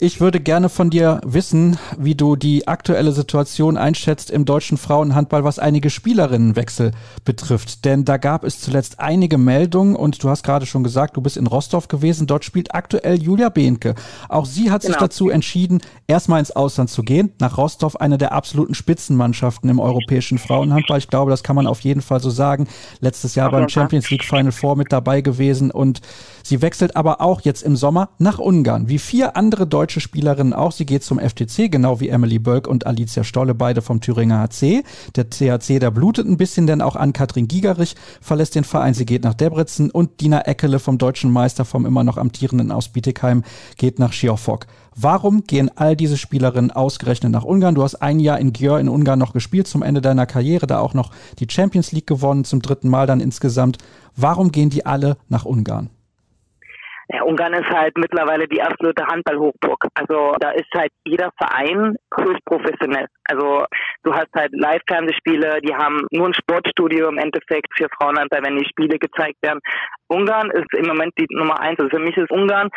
Ich 0.00 0.20
würde 0.20 0.38
gerne 0.38 0.68
von 0.68 0.90
dir 0.90 1.20
wissen, 1.24 1.76
wie 1.98 2.14
du 2.14 2.36
die 2.36 2.68
aktuelle 2.68 3.10
Situation 3.10 3.76
einschätzt 3.76 4.30
im 4.30 4.44
deutschen 4.44 4.78
Frauenhandball, 4.78 5.42
was 5.42 5.58
einige 5.58 5.90
Spielerinnenwechsel 5.90 6.92
betrifft. 7.24 7.84
Denn 7.84 8.04
da 8.04 8.16
gab 8.16 8.44
es 8.44 8.60
zuletzt 8.60 9.00
einige 9.00 9.38
Meldungen 9.38 9.96
und 9.96 10.22
du 10.22 10.28
hast 10.28 10.44
gerade 10.44 10.66
schon 10.66 10.84
gesagt, 10.84 11.16
du 11.16 11.20
bist 11.20 11.36
in 11.36 11.48
Rostov 11.48 11.88
gewesen. 11.88 12.28
Dort 12.28 12.44
spielt 12.44 12.76
aktuell 12.76 13.20
Julia 13.20 13.48
Behnke. 13.48 13.96
Auch 14.28 14.46
sie 14.46 14.70
hat 14.70 14.82
genau. 14.82 14.92
sich 14.92 15.00
dazu 15.00 15.30
entschieden, 15.30 15.80
erstmal 16.06 16.38
ins 16.38 16.52
Ausland 16.52 16.90
zu 16.90 17.02
gehen. 17.02 17.32
Nach 17.40 17.58
Rostov, 17.58 17.96
eine 17.96 18.18
der 18.18 18.30
absoluten 18.30 18.74
Spitzenmannschaften 18.74 19.68
im 19.68 19.80
europäischen 19.80 20.38
Frauenhandball. 20.38 20.98
Ich 20.98 21.08
glaube, 21.08 21.32
das 21.32 21.42
kann 21.42 21.56
man 21.56 21.66
auf 21.66 21.80
jeden 21.80 22.02
Fall 22.02 22.20
so 22.20 22.30
sagen. 22.30 22.68
Letztes 23.00 23.34
Jahr 23.34 23.50
beim 23.50 23.68
Champions 23.68 24.08
League 24.10 24.22
Final 24.22 24.52
Four 24.52 24.76
mit 24.76 24.92
dabei 24.92 25.22
gewesen 25.22 25.72
und 25.72 26.02
sie 26.44 26.62
wechselt 26.62 26.94
aber 26.94 27.20
auch 27.20 27.40
jetzt 27.40 27.64
im 27.64 27.74
Sommer 27.74 28.10
nach 28.18 28.38
Ungarn. 28.38 28.88
Wie 28.88 29.00
vier 29.00 29.36
andere 29.36 29.66
deutsche 29.66 29.87
deutsche 29.88 30.00
Spielerinnen 30.00 30.52
auch. 30.52 30.72
Sie 30.72 30.84
geht 30.84 31.02
zum 31.02 31.18
FTC, 31.18 31.70
genau 31.70 31.98
wie 31.98 32.10
Emily 32.10 32.38
Bölk 32.38 32.68
und 32.68 32.86
Alicia 32.86 33.24
Stolle, 33.24 33.54
beide 33.54 33.80
vom 33.80 34.02
Thüringer 34.02 34.38
HC. 34.40 34.82
Der 35.16 35.30
THC, 35.30 35.78
der 35.78 35.90
blutet 35.90 36.26
ein 36.26 36.36
bisschen, 36.36 36.66
denn 36.66 36.82
auch 36.82 36.94
Ann-Kathrin 36.94 37.48
Gigerich 37.48 37.96
verlässt 38.20 38.54
den 38.54 38.64
Verein. 38.64 38.92
Sie 38.92 39.06
geht 39.06 39.24
nach 39.24 39.32
Debrecen 39.32 39.90
und 39.90 40.20
Dina 40.20 40.42
Eckele 40.42 40.78
vom 40.78 40.98
deutschen 40.98 41.32
Meister, 41.32 41.64
vom 41.64 41.86
immer 41.86 42.04
noch 42.04 42.18
amtierenden 42.18 42.70
aus 42.70 42.90
Bietigheim, 42.90 43.44
geht 43.78 43.98
nach 43.98 44.12
Schiofok. 44.12 44.66
Warum 44.94 45.44
gehen 45.44 45.70
all 45.74 45.96
diese 45.96 46.18
Spielerinnen 46.18 46.70
ausgerechnet 46.70 47.32
nach 47.32 47.44
Ungarn? 47.44 47.74
Du 47.74 47.82
hast 47.82 47.94
ein 47.94 48.20
Jahr 48.20 48.38
in 48.38 48.52
Györ 48.52 48.78
in 48.78 48.90
Ungarn 48.90 49.18
noch 49.18 49.32
gespielt, 49.32 49.68
zum 49.68 49.82
Ende 49.82 50.02
deiner 50.02 50.26
Karriere, 50.26 50.66
da 50.66 50.80
auch 50.80 50.92
noch 50.92 51.12
die 51.38 51.46
Champions 51.48 51.92
League 51.92 52.06
gewonnen, 52.06 52.44
zum 52.44 52.60
dritten 52.60 52.90
Mal 52.90 53.06
dann 53.06 53.20
insgesamt. 53.20 53.78
Warum 54.16 54.52
gehen 54.52 54.68
die 54.68 54.84
alle 54.84 55.16
nach 55.30 55.46
Ungarn? 55.46 55.88
Ungarn 57.28 57.52
ist 57.52 57.68
halt 57.68 57.96
mittlerweile 57.98 58.48
die 58.48 58.62
absolute 58.62 59.04
Handballhochburg. 59.06 59.84
Also 59.94 60.34
da 60.40 60.50
ist 60.52 60.72
halt 60.74 60.90
jeder 61.04 61.30
Verein 61.36 61.96
höchst 62.16 62.42
professionell. 62.46 63.06
Also 63.24 63.66
du 64.02 64.14
hast 64.14 64.32
halt 64.34 64.50
Live-Fernsehspiele, 64.52 65.60
die 65.60 65.74
haben 65.74 66.06
nur 66.10 66.28
ein 66.28 66.34
Sportstudio 66.34 67.08
im 67.08 67.18
Endeffekt 67.18 67.68
für 67.76 67.88
Frauenhandball, 67.98 68.40
wenn 68.44 68.56
die 68.56 68.68
Spiele 68.68 68.98
gezeigt 68.98 69.36
werden. 69.42 69.60
Ungarn 70.08 70.50
ist 70.50 70.72
im 70.74 70.86
Moment 70.86 71.12
die 71.18 71.26
Nummer 71.30 71.60
eins. 71.60 71.78
Also 71.78 71.90
für 71.90 72.02
mich 72.02 72.16
ist 72.16 72.30
Ungarn, 72.30 72.70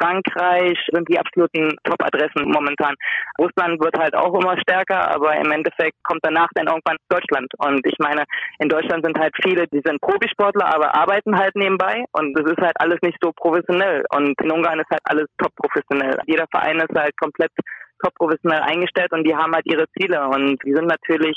Frankreich 0.00 0.78
sind 0.92 1.08
die 1.08 1.18
absoluten 1.18 1.76
Top-Adressen 1.84 2.50
momentan. 2.50 2.94
Russland 3.38 3.80
wird 3.80 3.98
halt 3.98 4.14
auch 4.14 4.34
immer 4.34 4.58
stärker, 4.60 5.10
aber 5.14 5.36
im 5.36 5.50
Endeffekt 5.52 5.96
kommt 6.04 6.20
danach 6.22 6.48
dann 6.54 6.66
irgendwann 6.66 6.96
Deutschland. 7.08 7.48
Und 7.58 7.86
ich 7.86 7.96
meine, 7.98 8.24
in 8.58 8.68
Deutschland 8.68 9.04
sind 9.04 9.18
halt 9.18 9.34
viele, 9.42 9.66
die 9.68 9.82
sind 9.84 10.00
Profisportler, 10.00 10.74
aber 10.74 10.94
arbeiten 10.94 11.38
halt 11.38 11.54
nebenbei. 11.54 12.04
Und 12.12 12.34
das 12.34 12.50
ist 12.50 12.60
halt 12.60 12.76
alles 12.80 12.98
nicht 13.02 13.18
so 13.20 13.32
professionell. 13.32 14.04
Und 14.14 14.40
in 14.40 14.50
Ungarn 14.50 14.80
ist 14.80 14.90
halt 14.90 15.02
alles 15.04 15.26
top 15.38 15.54
professionell. 15.56 16.18
Jeder 16.26 16.46
Verein 16.50 16.78
ist 16.78 16.98
halt 16.98 17.16
komplett 17.18 17.50
top 18.02 18.14
professionell 18.14 18.60
eingestellt 18.60 19.12
und 19.12 19.24
die 19.24 19.34
haben 19.34 19.54
halt 19.54 19.66
ihre 19.66 19.86
Ziele. 19.98 20.26
Und 20.28 20.62
die 20.64 20.74
sind 20.74 20.86
natürlich 20.86 21.36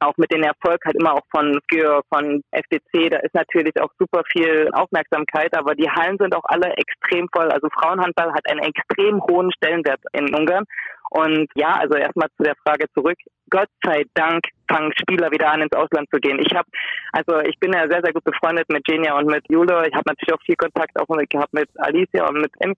auch 0.00 0.16
mit 0.16 0.32
dem 0.32 0.42
Erfolg 0.42 0.80
halt 0.84 0.96
immer 0.96 1.14
auch 1.14 1.26
von 1.30 1.58
für 1.70 2.02
von 2.12 2.42
FDC, 2.50 3.10
da 3.10 3.18
ist 3.18 3.34
natürlich 3.34 3.80
auch 3.80 3.90
super 3.98 4.22
viel 4.32 4.68
Aufmerksamkeit, 4.72 5.56
aber 5.56 5.74
die 5.74 5.90
Hallen 5.90 6.18
sind 6.18 6.34
auch 6.34 6.44
alle 6.44 6.72
extrem 6.76 7.28
voll. 7.32 7.50
Also 7.50 7.68
Frauenhandball 7.78 8.32
hat 8.32 8.50
einen 8.50 8.60
extrem 8.60 9.22
hohen 9.22 9.52
Stellenwert 9.52 10.00
in 10.12 10.34
Ungarn. 10.34 10.64
Und 11.10 11.48
ja, 11.54 11.74
also 11.74 11.96
erstmal 11.96 12.28
zu 12.36 12.44
der 12.44 12.54
Frage 12.64 12.86
zurück. 12.94 13.18
Gott 13.50 13.68
sei 13.84 14.04
Dank 14.14 14.44
fangen 14.70 14.92
Spieler 14.96 15.30
wieder 15.32 15.50
an, 15.50 15.60
ins 15.60 15.72
Ausland 15.72 16.08
zu 16.08 16.20
gehen. 16.20 16.38
Ich 16.38 16.54
habe, 16.56 16.68
also 17.12 17.40
ich 17.40 17.58
bin 17.58 17.72
ja 17.72 17.88
sehr, 17.88 18.00
sehr 18.02 18.12
gut 18.12 18.22
befreundet 18.22 18.68
mit 18.68 18.84
Genia 18.84 19.18
und 19.18 19.26
mit 19.26 19.44
Jule. 19.48 19.88
Ich 19.88 19.94
habe 19.94 20.04
natürlich 20.06 20.32
auch 20.32 20.44
viel 20.44 20.54
Kontakt 20.54 20.98
auch 21.00 21.08
mit, 21.08 21.28
gehabt 21.28 21.52
mit 21.52 21.68
Alicia 21.78 22.28
und 22.28 22.40
mit 22.40 22.52
Em. 22.60 22.74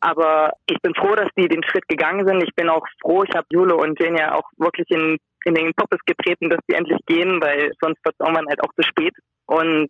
Aber 0.00 0.52
ich 0.66 0.80
bin 0.82 0.94
froh, 0.94 1.14
dass 1.14 1.28
die 1.36 1.48
den 1.48 1.64
Schritt 1.64 1.86
gegangen 1.88 2.26
sind. 2.26 2.42
Ich 2.42 2.54
bin 2.54 2.68
auch 2.68 2.86
froh, 3.00 3.24
ich 3.24 3.34
habe 3.34 3.46
Jule 3.50 3.76
und 3.76 3.98
Genia 3.98 4.34
auch 4.34 4.48
wirklich 4.58 4.88
in, 4.90 5.18
in 5.44 5.54
den 5.54 5.72
Poppes 5.74 6.00
getreten, 6.06 6.50
dass 6.50 6.60
die 6.68 6.74
endlich 6.74 7.00
gehen, 7.06 7.40
weil 7.42 7.72
sonst 7.80 8.04
wird 8.04 8.14
es 8.18 8.24
irgendwann 8.24 8.48
halt 8.48 8.62
auch 8.62 8.72
zu 8.74 8.82
spät. 8.82 9.14
Und 9.46 9.88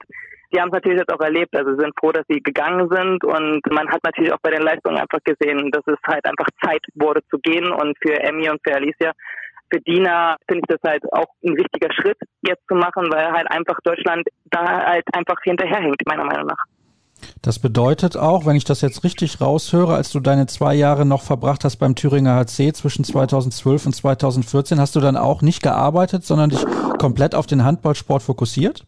die 0.53 0.61
haben 0.61 0.69
es 0.69 0.75
natürlich 0.75 0.99
jetzt 0.99 1.13
auch 1.13 1.21
erlebt, 1.21 1.55
also 1.55 1.77
sind 1.79 1.93
froh, 1.99 2.11
dass 2.11 2.25
sie 2.29 2.41
gegangen 2.41 2.89
sind 2.91 3.23
und 3.23 3.61
man 3.71 3.89
hat 3.89 4.03
natürlich 4.03 4.33
auch 4.33 4.41
bei 4.43 4.51
den 4.51 4.63
Leistungen 4.63 4.99
einfach 4.99 5.21
gesehen, 5.23 5.71
dass 5.71 5.87
es 5.87 5.99
halt 6.09 6.25
einfach 6.25 6.49
Zeit 6.65 6.83
wurde 6.95 7.21
zu 7.31 7.39
gehen 7.39 7.71
und 7.71 7.97
für 8.03 8.19
Emmy 8.19 8.51
und 8.51 8.59
für 8.65 8.75
Alicia 8.75 9.13
für 9.73 9.81
Dina 9.81 10.37
finde 10.49 10.63
ich 10.67 10.77
das 10.77 10.91
halt 10.91 11.05
auch 11.13 11.29
ein 11.45 11.57
wichtiger 11.57 11.93
Schritt 11.93 12.19
jetzt 12.43 12.67
zu 12.69 12.75
machen, 12.75 13.07
weil 13.13 13.31
halt 13.31 13.51
einfach 13.51 13.79
Deutschland 13.85 14.27
da 14.51 14.87
halt 14.87 15.05
einfach 15.13 15.37
hinterherhängt, 15.45 16.03
meiner 16.07 16.25
Meinung 16.25 16.47
nach. 16.47 16.65
Das 17.43 17.59
bedeutet 17.59 18.17
auch, 18.17 18.47
wenn 18.47 18.57
ich 18.57 18.65
das 18.65 18.81
jetzt 18.81 19.05
richtig 19.05 19.41
raushöre, 19.41 19.95
als 19.95 20.11
du 20.13 20.21
deine 20.21 20.47
zwei 20.47 20.75
Jahre 20.75 21.07
noch 21.07 21.23
verbracht 21.23 21.65
hast 21.65 21.77
beim 21.77 21.95
Thüringer 21.95 22.37
HC 22.37 22.73
zwischen 22.73 23.05
2012 23.05 23.87
und 23.87 23.93
2014, 23.93 24.81
hast 24.81 24.97
du 24.97 25.01
dann 25.01 25.17
auch 25.17 25.43
nicht 25.43 25.63
gearbeitet, 25.63 26.25
sondern 26.25 26.51
dich 26.51 26.65
komplett 26.99 27.35
auf 27.35 27.47
den 27.47 27.65
Handballsport 27.65 28.23
fokussiert? 28.23 28.85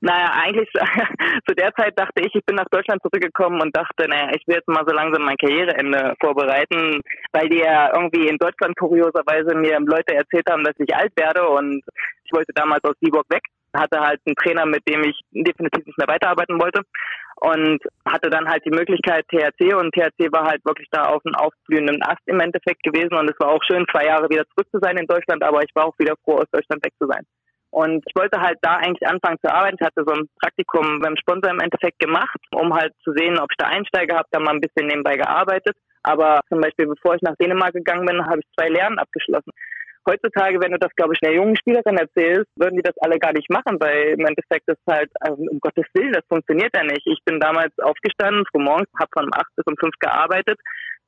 Naja, 0.00 0.30
eigentlich 0.32 0.68
zu 1.48 1.54
der 1.56 1.74
Zeit 1.74 1.98
dachte 1.98 2.22
ich, 2.22 2.32
ich 2.32 2.44
bin 2.46 2.54
nach 2.54 2.68
Deutschland 2.70 3.02
zurückgekommen 3.02 3.60
und 3.60 3.76
dachte, 3.76 4.06
naja, 4.08 4.30
ich 4.34 4.46
will 4.46 4.56
jetzt 4.56 4.68
mal 4.68 4.84
so 4.86 4.94
langsam 4.94 5.24
mein 5.24 5.36
Karriereende 5.36 6.14
vorbereiten, 6.20 7.00
weil 7.32 7.48
die 7.48 7.58
ja 7.58 7.90
irgendwie 7.94 8.28
in 8.28 8.38
Deutschland 8.38 8.78
kurioserweise 8.78 9.56
mir 9.56 9.80
Leute 9.80 10.14
erzählt 10.14 10.48
haben, 10.48 10.62
dass 10.62 10.78
ich 10.78 10.94
alt 10.94 11.12
werde 11.16 11.48
und 11.48 11.82
ich 12.24 12.32
wollte 12.32 12.52
damals 12.54 12.84
aus 12.84 12.94
Viborg 13.00 13.26
weg, 13.30 13.42
hatte 13.78 14.00
halt 14.00 14.20
einen 14.26 14.36
Trainer, 14.36 14.66
mit 14.66 14.82
dem 14.88 15.02
ich 15.04 15.18
definitiv 15.30 15.86
nicht 15.86 15.98
mehr 15.98 16.08
weiterarbeiten 16.08 16.60
wollte 16.60 16.82
und 17.40 17.80
hatte 18.04 18.30
dann 18.30 18.48
halt 18.48 18.64
die 18.64 18.74
Möglichkeit 18.74 19.24
THC 19.28 19.74
und 19.74 19.94
THC 19.94 20.32
war 20.32 20.44
halt 20.44 20.64
wirklich 20.64 20.88
da 20.90 21.04
auf 21.04 21.22
einem 21.24 21.36
aufblühenden 21.36 22.02
Ast 22.02 22.22
im 22.26 22.40
Endeffekt 22.40 22.82
gewesen 22.82 23.14
und 23.14 23.30
es 23.30 23.38
war 23.38 23.50
auch 23.50 23.62
schön, 23.62 23.86
zwei 23.90 24.06
Jahre 24.06 24.28
wieder 24.28 24.44
zurück 24.48 24.66
zu 24.72 24.78
sein 24.80 24.96
in 24.96 25.06
Deutschland, 25.06 25.42
aber 25.42 25.62
ich 25.62 25.74
war 25.74 25.86
auch 25.86 25.98
wieder 25.98 26.14
froh, 26.24 26.36
aus 26.36 26.50
Deutschland 26.50 26.84
weg 26.84 26.92
zu 26.98 27.06
sein. 27.06 27.24
Und 27.70 28.02
ich 28.06 28.14
wollte 28.16 28.40
halt 28.40 28.58
da 28.62 28.76
eigentlich 28.76 29.06
anfangen 29.06 29.36
zu 29.44 29.52
arbeiten. 29.52 29.76
Ich 29.78 29.86
hatte 29.86 30.02
so 30.06 30.14
ein 30.14 30.28
Praktikum 30.40 31.00
beim 31.00 31.16
Sponsor 31.20 31.50
im 31.50 31.60
Endeffekt 31.60 31.98
gemacht, 31.98 32.40
um 32.54 32.72
halt 32.72 32.94
zu 33.04 33.12
sehen, 33.12 33.38
ob 33.38 33.50
ich 33.50 33.58
da 33.58 33.66
Einsteiger 33.66 34.16
habe, 34.16 34.28
da 34.30 34.40
mal 34.40 34.54
ein 34.54 34.60
bisschen 34.60 34.88
nebenbei 34.88 35.16
gearbeitet. 35.16 35.76
Aber 36.02 36.40
zum 36.48 36.60
Beispiel, 36.60 36.86
bevor 36.86 37.14
ich 37.14 37.22
nach 37.22 37.36
Dänemark 37.36 37.74
gegangen 37.74 38.06
bin, 38.06 38.24
habe 38.24 38.40
ich 38.40 38.46
zwei 38.58 38.68
Lehren 38.68 38.98
abgeschlossen. 38.98 39.52
Heutzutage, 40.08 40.58
wenn 40.60 40.72
du 40.72 40.78
das, 40.78 40.94
glaube 40.96 41.12
ich, 41.12 41.22
einer 41.22 41.36
jungen 41.36 41.56
Spielerin 41.56 41.98
erzählst, 41.98 42.48
würden 42.56 42.76
die 42.76 42.82
das 42.82 42.96
alle 43.02 43.18
gar 43.18 43.34
nicht 43.34 43.50
machen, 43.50 43.76
weil 43.78 44.16
im 44.16 44.24
Endeffekt 44.24 44.66
ist 44.66 44.80
halt, 44.88 45.10
also 45.20 45.36
um 45.36 45.60
Gottes 45.60 45.84
Willen, 45.92 46.12
das 46.12 46.24
funktioniert 46.28 46.74
ja 46.74 46.82
nicht. 46.82 47.06
Ich 47.06 47.20
bin 47.26 47.38
damals 47.40 47.72
aufgestanden, 47.78 48.44
früh 48.50 48.62
morgens, 48.62 48.88
habe 48.98 49.10
von 49.12 49.26
um 49.26 49.32
acht 49.34 49.54
bis 49.54 49.66
um 49.66 49.76
fünf 49.78 49.94
gearbeitet, 50.00 50.58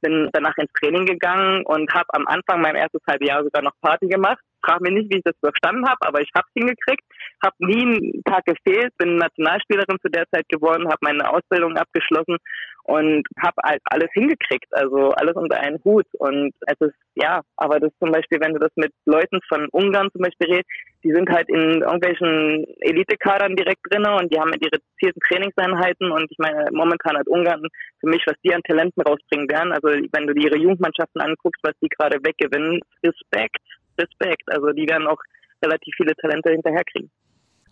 bin 0.03 0.29
danach 0.33 0.57
ins 0.59 0.73
Training 0.79 1.07
gegangen 1.07 1.65
und 1.65 1.91
habe 1.95 2.09
am 2.13 2.27
Anfang 2.27 2.61
mein 2.61 2.77
erstes 2.77 3.01
halbe 3.09 3.27
Jahr 3.27 3.43
sogar 3.43 3.63
noch 3.63 3.73
Party 3.81 4.07
gemacht 4.07 4.43
frage 4.65 4.85
mich 4.85 4.93
nicht, 4.93 5.13
wie 5.13 5.19
ich 5.19 5.25
das 5.25 5.37
verstanden 5.41 5.89
habe, 5.89 5.99
aber 6.01 6.21
ich 6.21 6.31
habe 6.35 6.47
es 6.49 6.61
hingekriegt, 6.61 7.05
habe 7.43 7.55
nie 7.59 7.83
einen 7.83 8.23
Tag 8.25 8.45
gefehlt, 8.45 8.97
bin 8.99 9.17
Nationalspielerin 9.17 9.99
zu 10.03 10.09
der 10.09 10.25
Zeit 10.33 10.49
geworden, 10.49 10.89
habe 10.89 10.99
meine 11.01 11.29
Ausbildung 11.29 11.77
abgeschlossen 11.77 12.37
und 12.85 13.27
habe 13.41 13.57
halt 13.65 13.81
alles 13.85 14.09
hingekriegt, 14.13 14.67
also 14.73 15.11
alles 15.11 15.37
unter 15.37 15.61
einen 15.61 15.83
Hut. 15.85 16.07
Und 16.19 16.53
es 16.67 16.81
ist, 16.81 16.97
ja, 17.15 17.41
aber 17.57 17.79
das 17.79 17.93
zum 17.99 18.11
Beispiel, 18.11 18.41
wenn 18.41 18.55
du 18.55 18.59
das 18.59 18.73
mit 18.77 18.93
Leuten 19.07 19.39
von 19.49 19.69
Ungarn 19.71 20.11
zum 20.13 20.23
Beispiel 20.23 20.49
redest, 20.49 20.71
die 21.05 21.13
sind 21.13 21.31
halt 21.31 21.49
in 21.49 21.81
irgendwelchen 21.83 22.67
Elitekadern 22.81 23.57
direkt 23.57 23.81
drin 23.89 24.07
und 24.07 24.33
die 24.33 24.39
haben 24.39 24.53
ihre 24.61 24.81
zielten 24.99 25.21
Trainingseinheiten 25.21 26.11
und 26.11 26.27
ich 26.31 26.39
meine, 26.39 26.67
momentan 26.73 27.17
hat 27.17 27.29
Ungarn 27.29 27.63
für 28.01 28.09
mich, 28.09 28.23
was 28.27 28.37
die 28.45 28.55
an 28.55 28.63
Talenten 28.63 29.03
rausbringen 29.03 29.49
werden, 29.49 29.73
also 29.73 29.89
wenn 29.89 30.27
du 30.27 30.35
ihre 30.35 30.59
Jugendmannschaften 30.59 31.21
anguckst, 31.23 31.63
was 31.63 31.75
die 31.83 31.89
gerade 31.89 32.19
weggewinnen, 32.23 32.81
Respekt, 33.05 33.65
Respekt. 33.99 34.45
Also 34.47 34.71
die 34.73 34.89
werden 34.89 35.07
auch 35.07 35.19
relativ 35.63 35.95
viele 35.97 36.15
Talente 36.17 36.51
hinterherkriegen. 36.51 37.11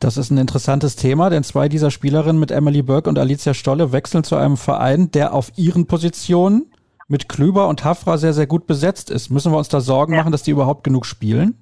Das 0.01 0.17
ist 0.17 0.31
ein 0.31 0.39
interessantes 0.39 0.95
Thema, 0.95 1.29
denn 1.29 1.43
zwei 1.43 1.69
dieser 1.69 1.91
Spielerinnen 1.91 2.39
mit 2.39 2.53
Emily 2.53 2.83
Burke 2.83 3.09
und 3.09 3.19
Alicia 3.19 3.53
Stolle 3.53 3.93
wechseln 3.93 4.23
zu 4.23 4.37
einem 4.37 4.57
Verein, 4.57 5.11
der 5.11 5.35
auf 5.35 5.51
ihren 5.57 5.89
Positionen 5.89 6.73
mit 7.09 7.29
Klüber 7.29 7.67
und 7.69 7.85
Hafra 7.85 8.17
sehr, 8.17 8.33
sehr 8.33 8.47
gut 8.47 8.67
besetzt 8.67 9.11
ist. 9.11 9.31
Müssen 9.31 9.51
wir 9.51 9.59
uns 9.59 9.69
da 9.69 9.81
Sorgen 9.81 10.13
ja. 10.13 10.21
machen, 10.21 10.31
dass 10.31 10.45
die 10.45 10.53
überhaupt 10.53 10.85
genug 10.85 11.05
spielen? 11.05 11.59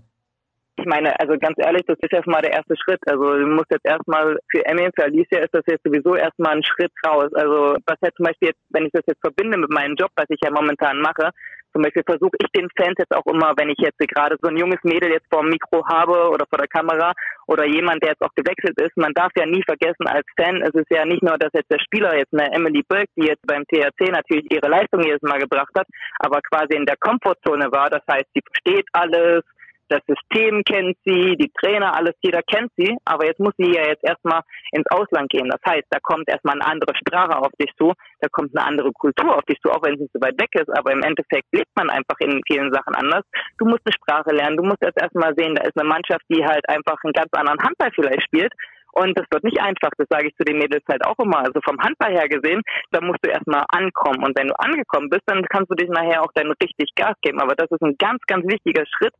Ich 0.78 0.84
meine, 0.84 1.18
also 1.18 1.38
ganz 1.38 1.56
ehrlich, 1.56 1.82
das 1.86 1.96
ist 2.02 2.12
erstmal 2.12 2.42
der 2.42 2.52
erste 2.52 2.76
Schritt. 2.76 3.00
Also 3.06 3.38
du 3.38 3.46
musst 3.46 3.70
jetzt 3.70 3.86
erstmal 3.86 4.36
für 4.50 4.66
Emmy, 4.66 4.90
für 4.94 5.04
Alicia 5.04 5.40
ist 5.40 5.54
das 5.54 5.64
jetzt 5.66 5.84
sowieso 5.84 6.16
erstmal 6.16 6.56
ein 6.56 6.64
Schritt 6.64 6.92
raus. 7.06 7.32
Also 7.32 7.76
was 7.86 7.96
jetzt 8.02 8.16
zum 8.16 8.26
Beispiel 8.26 8.48
jetzt, 8.48 8.60
wenn 8.70 8.84
ich 8.84 8.92
das 8.92 9.04
jetzt 9.06 9.20
verbinde 9.22 9.56
mit 9.56 9.70
meinem 9.70 9.96
Job, 9.96 10.10
was 10.16 10.26
ich 10.28 10.38
ja 10.44 10.50
momentan 10.50 11.00
mache, 11.00 11.30
zum 11.76 11.82
Beispiel 11.82 12.04
versuche 12.06 12.36
ich 12.40 12.48
den 12.56 12.70
Fans 12.74 12.96
jetzt 12.96 13.14
auch 13.14 13.26
immer, 13.26 13.52
wenn 13.58 13.68
ich 13.68 13.76
jetzt 13.76 13.98
gerade 13.98 14.36
so 14.40 14.48
ein 14.48 14.56
junges 14.56 14.82
Mädel 14.82 15.12
jetzt 15.12 15.28
vor 15.28 15.42
dem 15.42 15.50
Mikro 15.50 15.86
habe 15.86 16.30
oder 16.30 16.46
vor 16.48 16.56
der 16.56 16.68
Kamera 16.68 17.12
oder 17.46 17.66
jemand, 17.66 18.02
der 18.02 18.12
jetzt 18.12 18.22
auch 18.22 18.32
gewechselt 18.34 18.80
ist, 18.80 18.96
man 18.96 19.12
darf 19.12 19.30
ja 19.36 19.44
nie 19.44 19.62
vergessen 19.62 20.08
als 20.08 20.24
Fan, 20.40 20.62
es 20.62 20.72
ist 20.72 20.88
ja 20.88 21.04
nicht 21.04 21.22
nur, 21.22 21.36
dass 21.36 21.52
jetzt 21.52 21.70
der 21.70 21.78
Spieler 21.78 22.16
jetzt 22.16 22.32
eine 22.32 22.50
Emily 22.50 22.82
Burke, 22.88 23.12
die 23.16 23.26
jetzt 23.26 23.46
beim 23.46 23.64
THC 23.68 24.08
natürlich 24.10 24.50
ihre 24.50 24.68
Leistung 24.68 25.04
jedes 25.04 25.20
Mal 25.20 25.38
gebracht 25.38 25.72
hat, 25.76 25.86
aber 26.18 26.40
quasi 26.40 26.74
in 26.76 26.86
der 26.86 26.96
Komfortzone 26.96 27.70
war. 27.70 27.90
Das 27.90 28.02
heißt, 28.08 28.26
sie 28.34 28.40
versteht 28.40 28.88
alles, 28.94 29.44
das 29.88 30.00
System 30.06 30.62
kennt 30.64 30.96
sie, 31.04 31.36
die 31.36 31.50
Trainer, 31.60 31.94
alles, 31.94 32.14
jeder 32.22 32.42
kennt 32.42 32.70
sie, 32.76 32.96
aber 33.04 33.26
jetzt 33.26 33.40
muss 33.40 33.54
sie 33.58 33.72
ja 33.72 33.86
jetzt 33.86 34.04
erstmal 34.04 34.42
ins 34.72 34.86
Ausland 34.90 35.30
gehen. 35.30 35.48
Das 35.48 35.60
heißt, 35.66 35.86
da 35.90 35.98
kommt 36.00 36.28
erstmal 36.28 36.54
eine 36.54 36.66
andere 36.66 36.94
Sprache 36.96 37.38
auf 37.38 37.52
dich 37.60 37.70
zu, 37.78 37.92
da 38.20 38.28
kommt 38.28 38.56
eine 38.56 38.66
andere 38.66 38.92
Kultur 38.92 39.34
auf 39.36 39.44
dich 39.44 39.58
zu, 39.60 39.70
auch 39.70 39.82
wenn 39.82 39.94
es 39.94 40.00
nicht 40.00 40.12
so 40.12 40.20
weit 40.20 40.40
weg 40.40 40.50
ist, 40.54 40.70
aber 40.76 40.92
im 40.92 41.02
Endeffekt 41.02 41.46
lebt 41.52 41.70
man 41.76 41.90
einfach 41.90 42.18
in 42.20 42.40
vielen 42.46 42.72
Sachen 42.72 42.94
anders. 42.94 43.24
Du 43.58 43.64
musst 43.66 43.82
eine 43.84 43.94
Sprache 43.94 44.34
lernen, 44.34 44.56
du 44.56 44.64
musst 44.64 44.82
jetzt 44.82 45.00
erstmal 45.00 45.34
sehen, 45.36 45.54
da 45.54 45.62
ist 45.62 45.78
eine 45.78 45.88
Mannschaft, 45.88 46.24
die 46.28 46.44
halt 46.44 46.68
einfach 46.68 46.96
einen 47.04 47.12
ganz 47.12 47.30
anderen 47.32 47.62
Handball 47.62 47.90
vielleicht 47.94 48.22
spielt. 48.22 48.52
Und 48.96 49.12
das 49.18 49.26
wird 49.30 49.44
nicht 49.44 49.60
einfach, 49.60 49.90
das 49.98 50.08
sage 50.08 50.28
ich 50.28 50.36
zu 50.36 50.44
den 50.44 50.56
Mädels 50.56 50.82
halt 50.88 51.04
auch 51.04 51.18
immer. 51.18 51.40
Also 51.40 51.60
vom 51.62 51.78
Handball 51.78 52.12
her 52.12 52.28
gesehen, 52.28 52.62
da 52.92 53.02
musst 53.02 53.20
du 53.22 53.28
erstmal 53.28 53.64
ankommen. 53.68 54.24
Und 54.24 54.38
wenn 54.38 54.48
du 54.48 54.58
angekommen 54.58 55.10
bist, 55.10 55.24
dann 55.26 55.44
kannst 55.44 55.70
du 55.70 55.74
dich 55.74 55.90
nachher 55.90 56.22
auch 56.22 56.32
dann 56.34 56.50
richtig 56.62 56.88
Gas 56.96 57.12
geben. 57.20 57.38
Aber 57.38 57.54
das 57.54 57.70
ist 57.70 57.82
ein 57.82 57.96
ganz, 57.98 58.22
ganz 58.26 58.46
wichtiger 58.46 58.84
Schritt, 58.86 59.12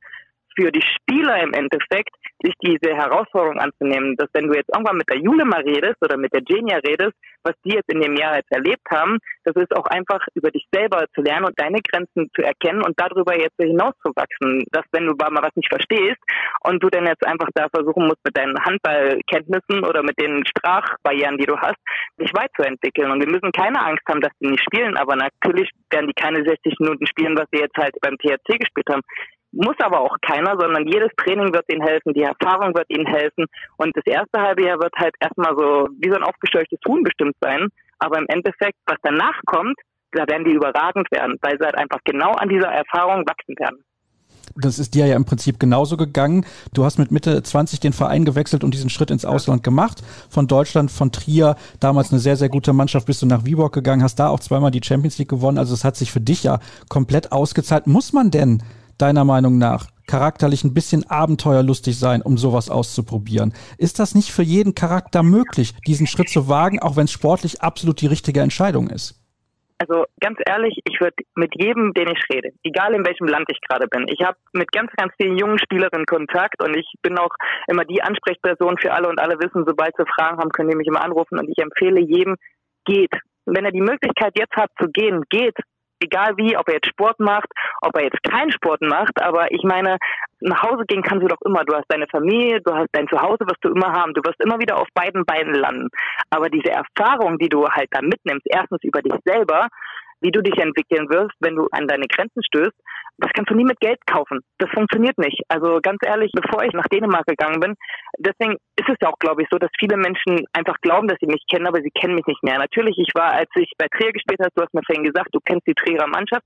für 0.56 0.72
die 0.72 0.82
Spieler 0.82 1.42
im 1.42 1.52
Endeffekt, 1.52 2.14
sich 2.42 2.54
diese 2.62 2.94
Herausforderung 2.94 3.58
anzunehmen, 3.58 4.16
dass 4.16 4.28
wenn 4.32 4.48
du 4.48 4.54
jetzt 4.54 4.70
irgendwann 4.72 4.96
mit 4.96 5.08
der 5.08 5.18
Jule 5.18 5.44
mal 5.44 5.62
redest 5.62 5.96
oder 6.02 6.16
mit 6.16 6.32
der 6.32 6.42
Genia 6.42 6.78
redest, 6.78 7.14
was 7.46 7.54
die 7.64 7.74
jetzt 7.74 7.92
in 7.92 8.00
dem 8.00 8.16
Jahr 8.16 8.36
jetzt 8.36 8.50
erlebt 8.50 8.82
haben, 8.90 9.18
das 9.44 9.54
ist 9.56 9.74
auch 9.74 9.86
einfach 9.86 10.20
über 10.34 10.50
dich 10.50 10.66
selber 10.72 11.06
zu 11.14 11.22
lernen 11.22 11.46
und 11.46 11.58
deine 11.58 11.80
Grenzen 11.80 12.28
zu 12.34 12.42
erkennen 12.42 12.82
und 12.82 12.98
darüber 12.98 13.38
jetzt 13.38 13.56
hinauszuwachsen. 13.56 14.64
Dass 14.72 14.84
wenn 14.92 15.06
du 15.06 15.14
mal 15.14 15.42
was 15.42 15.54
nicht 15.54 15.68
verstehst 15.68 16.18
und 16.64 16.82
du 16.82 16.90
dann 16.90 17.06
jetzt 17.06 17.24
einfach 17.24 17.48
da 17.54 17.68
versuchen 17.68 18.06
musst, 18.06 18.24
mit 18.24 18.36
deinen 18.36 18.58
Handballkenntnissen 18.64 19.84
oder 19.84 20.02
mit 20.02 20.18
den 20.20 20.44
Sprachbarrieren, 20.46 21.38
die 21.38 21.46
du 21.46 21.56
hast, 21.56 21.78
dich 22.20 22.32
weiterzuentwickeln. 22.34 23.10
Und 23.10 23.20
wir 23.20 23.30
müssen 23.30 23.52
keine 23.52 23.80
Angst 23.80 24.02
haben, 24.08 24.20
dass 24.20 24.32
die 24.40 24.48
nicht 24.48 24.64
spielen, 24.64 24.96
aber 24.96 25.14
natürlich 25.16 25.70
werden 25.90 26.08
die 26.08 26.20
keine 26.20 26.42
60 26.44 26.80
Minuten 26.80 27.06
spielen, 27.06 27.36
was 27.38 27.46
sie 27.52 27.60
jetzt 27.60 27.76
halt 27.76 27.94
beim 28.00 28.18
THC 28.18 28.58
gespielt 28.58 28.88
haben. 28.90 29.02
Muss 29.52 29.76
aber 29.78 30.00
auch 30.00 30.16
keiner, 30.20 30.56
sondern 30.58 30.86
jedes 30.86 31.10
Training 31.16 31.54
wird 31.54 31.72
ihnen 31.72 31.86
helfen, 31.86 32.12
die 32.12 32.22
Erfahrung 32.22 32.74
wird 32.74 32.90
ihnen 32.90 33.06
helfen. 33.06 33.46
Und 33.76 33.96
das 33.96 34.04
erste 34.06 34.40
halbe 34.40 34.64
Jahr 34.64 34.78
wird 34.78 34.94
halt 34.96 35.14
erstmal 35.20 35.56
so 35.56 35.88
wie 35.98 36.10
so 36.10 36.16
ein 36.16 36.24
aufgescheuchtes 36.24 36.80
Huhn 36.86 37.02
bestimmt 37.02 37.36
sein. 37.40 37.68
Aber 37.98 38.18
im 38.18 38.26
Endeffekt, 38.28 38.78
was 38.86 38.98
danach 39.02 39.40
kommt, 39.46 39.76
da 40.12 40.26
werden 40.28 40.44
die 40.44 40.52
überragend 40.52 41.10
werden, 41.10 41.36
weil 41.40 41.58
sie 41.58 41.64
halt 41.64 41.76
einfach 41.76 42.00
genau 42.04 42.32
an 42.32 42.48
dieser 42.48 42.68
Erfahrung 42.68 43.24
wachsen 43.26 43.54
werden. 43.58 43.82
Das 44.58 44.78
ist 44.78 44.94
dir 44.94 45.06
ja 45.06 45.16
im 45.16 45.26
Prinzip 45.26 45.60
genauso 45.60 45.96
gegangen. 45.96 46.46
Du 46.72 46.84
hast 46.84 46.98
mit 46.98 47.10
Mitte 47.10 47.42
20 47.42 47.80
den 47.80 47.92
Verein 47.92 48.24
gewechselt 48.24 48.64
und 48.64 48.72
diesen 48.72 48.88
Schritt 48.88 49.10
ins 49.10 49.26
Ausland 49.26 49.62
gemacht. 49.62 50.02
Von 50.30 50.46
Deutschland, 50.46 50.90
von 50.90 51.12
Trier, 51.12 51.56
damals 51.78 52.10
eine 52.10 52.20
sehr, 52.20 52.36
sehr 52.36 52.48
gute 52.48 52.72
Mannschaft, 52.72 53.06
bist 53.06 53.20
du 53.20 53.26
nach 53.26 53.44
Viborg 53.44 53.74
gegangen, 53.74 54.02
hast 54.02 54.16
da 54.16 54.28
auch 54.28 54.40
zweimal 54.40 54.70
die 54.70 54.80
Champions 54.82 55.18
League 55.18 55.28
gewonnen. 55.28 55.58
Also 55.58 55.74
es 55.74 55.84
hat 55.84 55.96
sich 55.96 56.10
für 56.10 56.20
dich 56.20 56.44
ja 56.44 56.58
komplett 56.88 57.32
ausgezahlt. 57.32 57.86
Muss 57.86 58.14
man 58.14 58.30
denn 58.30 58.62
deiner 58.98 59.24
Meinung 59.24 59.58
nach 59.58 59.86
charakterlich 60.06 60.64
ein 60.64 60.74
bisschen 60.74 61.08
abenteuerlustig 61.08 61.98
sein, 61.98 62.22
um 62.22 62.38
sowas 62.38 62.70
auszuprobieren? 62.70 63.52
Ist 63.78 63.98
das 63.98 64.14
nicht 64.14 64.30
für 64.30 64.42
jeden 64.42 64.74
Charakter 64.74 65.22
möglich, 65.22 65.74
diesen 65.86 66.06
Schritt 66.06 66.28
zu 66.28 66.48
wagen, 66.48 66.80
auch 66.80 66.96
wenn 66.96 67.04
es 67.04 67.12
sportlich 67.12 67.62
absolut 67.62 68.00
die 68.00 68.06
richtige 68.06 68.40
Entscheidung 68.40 68.88
ist? 68.88 69.20
Also 69.78 70.04
ganz 70.20 70.38
ehrlich, 70.46 70.80
ich 70.88 71.00
würde 71.00 71.16
mit 71.34 71.52
jedem, 71.54 71.92
den 71.92 72.08
ich 72.08 72.22
rede, 72.32 72.50
egal 72.62 72.94
in 72.94 73.04
welchem 73.04 73.26
Land 73.26 73.44
ich 73.50 73.60
gerade 73.60 73.86
bin, 73.88 74.06
ich 74.08 74.24
habe 74.24 74.38
mit 74.54 74.72
ganz, 74.72 74.90
ganz 74.96 75.12
vielen 75.20 75.36
jungen 75.36 75.58
Spielerinnen 75.58 76.06
Kontakt 76.06 76.62
und 76.62 76.74
ich 76.74 76.90
bin 77.02 77.18
auch 77.18 77.34
immer 77.68 77.84
die 77.84 78.02
Ansprechperson 78.02 78.78
für 78.78 78.94
alle 78.94 79.08
und 79.08 79.20
alle 79.20 79.38
wissen, 79.38 79.64
sobald 79.66 79.94
sie 79.98 80.04
Fragen 80.16 80.38
haben, 80.38 80.48
können 80.48 80.70
die 80.70 80.76
mich 80.76 80.86
immer 80.86 81.04
anrufen 81.04 81.38
und 81.38 81.50
ich 81.50 81.58
empfehle 81.58 82.00
jedem, 82.00 82.36
geht. 82.86 83.12
wenn 83.44 83.66
er 83.66 83.72
die 83.72 83.82
Möglichkeit 83.82 84.32
jetzt 84.38 84.56
hat 84.56 84.70
zu 84.80 84.88
gehen, 84.88 85.24
geht 85.28 85.56
egal 86.00 86.36
wie, 86.36 86.56
ob 86.56 86.68
er 86.68 86.74
jetzt 86.74 86.88
Sport 86.88 87.18
macht, 87.20 87.48
ob 87.80 87.96
er 87.96 88.04
jetzt 88.04 88.22
keinen 88.22 88.52
Sport 88.52 88.82
macht, 88.82 89.22
aber 89.22 89.50
ich 89.52 89.62
meine, 89.62 89.98
nach 90.40 90.62
Hause 90.62 90.84
gehen 90.86 91.02
kannst 91.02 91.22
du 91.24 91.28
doch 91.28 91.40
immer. 91.44 91.64
Du 91.64 91.74
hast 91.74 91.86
deine 91.88 92.06
Familie, 92.08 92.60
du 92.60 92.74
hast 92.74 92.88
dein 92.92 93.08
Zuhause, 93.08 93.40
wirst 93.40 93.62
du 93.64 93.70
immer 93.70 93.92
haben. 93.92 94.12
Du 94.12 94.22
wirst 94.22 94.42
immer 94.44 94.58
wieder 94.58 94.76
auf 94.76 94.88
beiden 94.94 95.24
Beinen 95.24 95.54
landen. 95.54 95.88
Aber 96.30 96.50
diese 96.50 96.70
Erfahrung, 96.70 97.38
die 97.38 97.48
du 97.48 97.66
halt 97.66 97.88
da 97.90 98.02
mitnimmst, 98.02 98.46
erstens 98.46 98.82
über 98.84 99.00
dich 99.00 99.14
selber, 99.24 99.68
wie 100.20 100.30
du 100.30 100.42
dich 100.42 100.56
entwickeln 100.58 101.08
wirst, 101.08 101.34
wenn 101.40 101.56
du 101.56 101.68
an 101.72 101.86
deine 101.86 102.06
Grenzen 102.06 102.42
stößt, 102.44 102.76
das 103.18 103.30
kannst 103.32 103.50
du 103.50 103.54
nie 103.54 103.64
mit 103.64 103.80
Geld 103.80 103.98
kaufen. 104.06 104.40
Das 104.58 104.68
funktioniert 104.70 105.16
nicht. 105.18 105.40
Also 105.48 105.80
ganz 105.82 105.98
ehrlich, 106.04 106.30
bevor 106.34 106.64
ich 106.64 106.72
nach 106.72 106.86
Dänemark 106.88 107.26
gegangen 107.26 107.60
bin, 107.60 107.74
deswegen 108.18 108.56
ist 108.76 108.88
es 108.88 108.96
ja 109.00 109.08
auch, 109.08 109.18
glaube 109.18 109.42
ich, 109.42 109.48
so, 109.50 109.58
dass 109.58 109.70
viele 109.78 109.96
Menschen 109.96 110.44
einfach 110.52 110.76
glauben, 110.82 111.08
dass 111.08 111.18
sie 111.20 111.26
mich 111.26 111.42
kennen, 111.50 111.66
aber 111.66 111.80
sie 111.80 111.90
kennen 111.90 112.14
mich 112.14 112.26
nicht 112.26 112.42
mehr. 112.42 112.58
Natürlich, 112.58 112.98
ich 112.98 113.12
war, 113.14 113.32
als 113.32 113.48
ich 113.56 113.72
bei 113.78 113.86
Trier 113.88 114.12
gespielt 114.12 114.40
habe, 114.40 114.52
du 114.54 114.62
hast 114.62 114.74
mir 114.74 114.82
vorhin 114.84 115.04
gesagt, 115.04 115.28
du 115.32 115.40
kennst 115.44 115.66
die 115.66 115.74
Trierer 115.74 116.06
Mannschaft. 116.06 116.44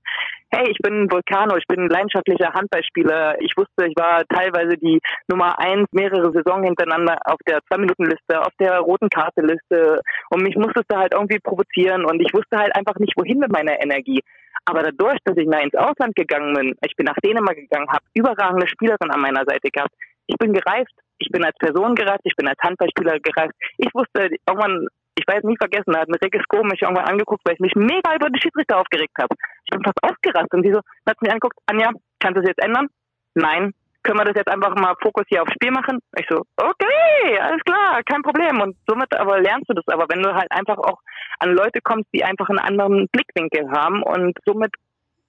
Hey, 0.53 0.69
ich 0.69 0.77
bin 0.79 1.11
Vulcano, 1.11 1.57
ich 1.57 1.67
bin 1.67 1.81
ein 1.81 1.89
leidenschaftlicher 1.89 2.53
Handballspieler. 2.53 3.41
Ich 3.41 3.53
wusste, 3.57 3.87
ich 3.87 3.95
war 3.95 4.23
teilweise 4.27 4.77
die 4.77 4.99
Nummer 5.27 5.59
eins 5.59 5.87
mehrere 5.91 6.31
Saisons 6.31 6.65
hintereinander 6.65 7.17
auf 7.25 7.39
der 7.47 7.59
Zwei-Minuten-Liste, 7.67 8.41
auf 8.41 8.53
der 8.59 8.79
roten 8.79 9.09
Karte-Liste 9.09 10.01
und 10.29 10.43
mich 10.43 10.55
musstest 10.55 10.85
du 10.89 10.97
halt 10.97 11.13
irgendwie 11.13 11.39
provozieren 11.39 12.05
und 12.05 12.21
ich 12.21 12.33
wusste 12.33 12.57
halt 12.57 12.75
einfach 12.75 12.95
nicht, 12.95 13.13
wohin 13.17 13.39
mit 13.39 13.51
meiner 13.61 13.81
Energie. 13.81 14.21
Aber 14.65 14.83
dadurch, 14.83 15.17
dass 15.25 15.37
ich 15.37 15.47
mal 15.47 15.63
ins 15.63 15.75
Ausland 15.75 16.15
gegangen 16.15 16.53
bin, 16.53 16.75
ich 16.85 16.95
bin 16.95 17.05
nach 17.05 17.17
Dänemark 17.23 17.55
gegangen, 17.55 17.87
habe 17.89 18.03
überragende 18.13 18.67
Spielerinnen 18.67 19.11
an 19.11 19.21
meiner 19.21 19.43
Seite 19.45 19.69
gehabt. 19.71 19.93
Ich 20.27 20.37
bin 20.37 20.53
gereist. 20.53 20.93
Ich 21.21 21.29
bin 21.31 21.45
als 21.45 21.55
Person 21.59 21.93
gereist, 21.93 22.21
ich 22.23 22.35
bin 22.35 22.47
als 22.47 22.57
Handballspieler 22.63 23.19
gereist. 23.19 23.53
Ich 23.77 23.93
wusste 23.93 24.29
irgendwann, 24.47 24.87
ich 25.15 25.27
werde 25.27 25.45
nie 25.45 25.57
vergessen, 25.57 25.93
da 25.93 25.99
hat 25.99 26.09
ein 26.09 26.15
Regis 26.15 26.41
mich 26.63 26.81
irgendwann 26.81 27.05
angeguckt, 27.05 27.41
weil 27.45 27.53
ich 27.53 27.59
mich 27.59 27.75
mega 27.75 28.15
über 28.15 28.29
die 28.29 28.41
Schiedsrichter 28.41 28.79
aufgeregt 28.79 29.13
habe. 29.19 29.35
Ich 29.65 29.69
bin 29.69 29.83
fast 29.83 30.01
ausgerastet 30.01 30.53
und 30.53 30.63
die 30.63 30.73
so, 30.73 30.81
hat 31.05 31.21
mich 31.21 31.31
angeguckt, 31.31 31.57
Anja, 31.67 31.91
kannst 32.19 32.37
du 32.37 32.41
das 32.41 32.49
jetzt 32.49 32.63
ändern? 32.63 32.87
Nein. 33.35 33.71
Können 34.01 34.17
wir 34.17 34.25
das 34.25 34.35
jetzt 34.35 34.49
einfach 34.49 34.73
mal 34.75 34.95
Fokus 34.99 35.25
hier 35.29 35.43
aufs 35.43 35.53
Spiel 35.53 35.69
machen? 35.69 35.99
Ich 36.17 36.25
so, 36.27 36.41
okay, 36.57 37.39
alles 37.39 37.61
klar, 37.63 38.01
kein 38.03 38.23
Problem. 38.23 38.59
Und 38.59 38.75
somit 38.87 39.15
aber 39.15 39.39
lernst 39.39 39.69
du 39.69 39.75
das 39.75 39.87
aber, 39.89 40.07
wenn 40.09 40.23
du 40.23 40.33
halt 40.33 40.51
einfach 40.51 40.79
auch 40.79 40.97
an 41.41 41.53
Leute 41.55 41.81
kommst, 41.81 42.07
die 42.13 42.23
einfach 42.23 42.49
einen 42.49 42.59
anderen 42.59 43.07
Blickwinkel 43.11 43.69
haben 43.71 44.03
und 44.03 44.37
somit 44.45 44.71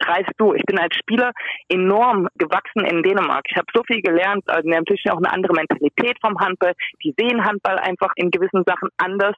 reist 0.04 0.32
du. 0.36 0.52
Ich 0.54 0.62
bin 0.64 0.78
als 0.78 0.94
Spieler 0.96 1.32
enorm 1.68 2.28
gewachsen 2.36 2.84
in 2.84 3.02
Dänemark. 3.02 3.44
Ich 3.48 3.56
habe 3.56 3.66
so 3.72 3.82
viel 3.84 4.02
gelernt, 4.02 4.42
also 4.48 4.68
natürlich 4.68 5.10
auch 5.10 5.18
eine 5.18 5.32
andere 5.32 5.54
Mentalität 5.54 6.18
vom 6.20 6.38
Handball. 6.38 6.74
Die 7.02 7.14
sehen 7.16 7.44
Handball 7.44 7.78
einfach 7.78 8.12
in 8.16 8.30
gewissen 8.30 8.64
Sachen 8.66 8.88
anders, 8.98 9.34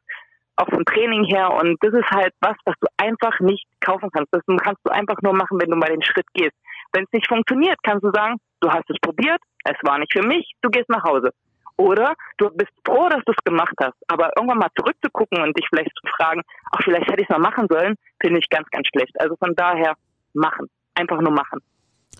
auch 0.56 0.68
vom 0.68 0.84
Training 0.84 1.24
her. 1.24 1.52
Und 1.52 1.76
das 1.82 1.92
ist 1.92 2.10
halt 2.10 2.32
was, 2.40 2.56
was 2.64 2.74
du 2.80 2.86
einfach 2.96 3.38
nicht 3.40 3.66
kaufen 3.80 4.10
kannst. 4.10 4.32
Das 4.32 4.42
kannst 4.46 4.80
du 4.84 4.90
einfach 4.90 5.20
nur 5.22 5.34
machen, 5.34 5.60
wenn 5.60 5.70
du 5.70 5.76
mal 5.76 5.90
den 5.90 6.02
Schritt 6.02 6.26
gehst. 6.34 6.54
Wenn 6.92 7.04
es 7.04 7.12
nicht 7.12 7.28
funktioniert, 7.28 7.76
kannst 7.82 8.04
du 8.04 8.10
sagen, 8.12 8.36
du 8.60 8.70
hast 8.70 8.88
es 8.88 8.96
probiert, 9.00 9.40
es 9.64 9.76
war 9.82 9.98
nicht 9.98 10.12
für 10.12 10.26
mich, 10.26 10.52
du 10.62 10.70
gehst 10.70 10.88
nach 10.88 11.04
Hause. 11.04 11.30
Oder 11.76 12.14
du 12.38 12.50
bist 12.50 12.72
froh, 12.86 13.08
dass 13.08 13.22
du 13.24 13.32
es 13.32 13.44
gemacht 13.44 13.74
hast. 13.80 13.96
Aber 14.08 14.30
irgendwann 14.36 14.58
mal 14.58 14.70
zurückzugucken 14.78 15.42
und 15.42 15.56
dich 15.58 15.66
vielleicht 15.68 15.90
zu 15.96 16.06
fragen, 16.16 16.42
ach, 16.70 16.82
vielleicht 16.84 17.08
hätte 17.08 17.22
ich 17.22 17.28
es 17.28 17.36
mal 17.36 17.40
machen 17.40 17.66
sollen, 17.68 17.96
finde 18.20 18.38
ich 18.38 18.48
ganz, 18.48 18.68
ganz 18.70 18.86
schlecht. 18.88 19.18
Also 19.20 19.36
von 19.36 19.54
daher, 19.56 19.94
machen. 20.34 20.68
Einfach 20.94 21.20
nur 21.20 21.32
machen. 21.32 21.60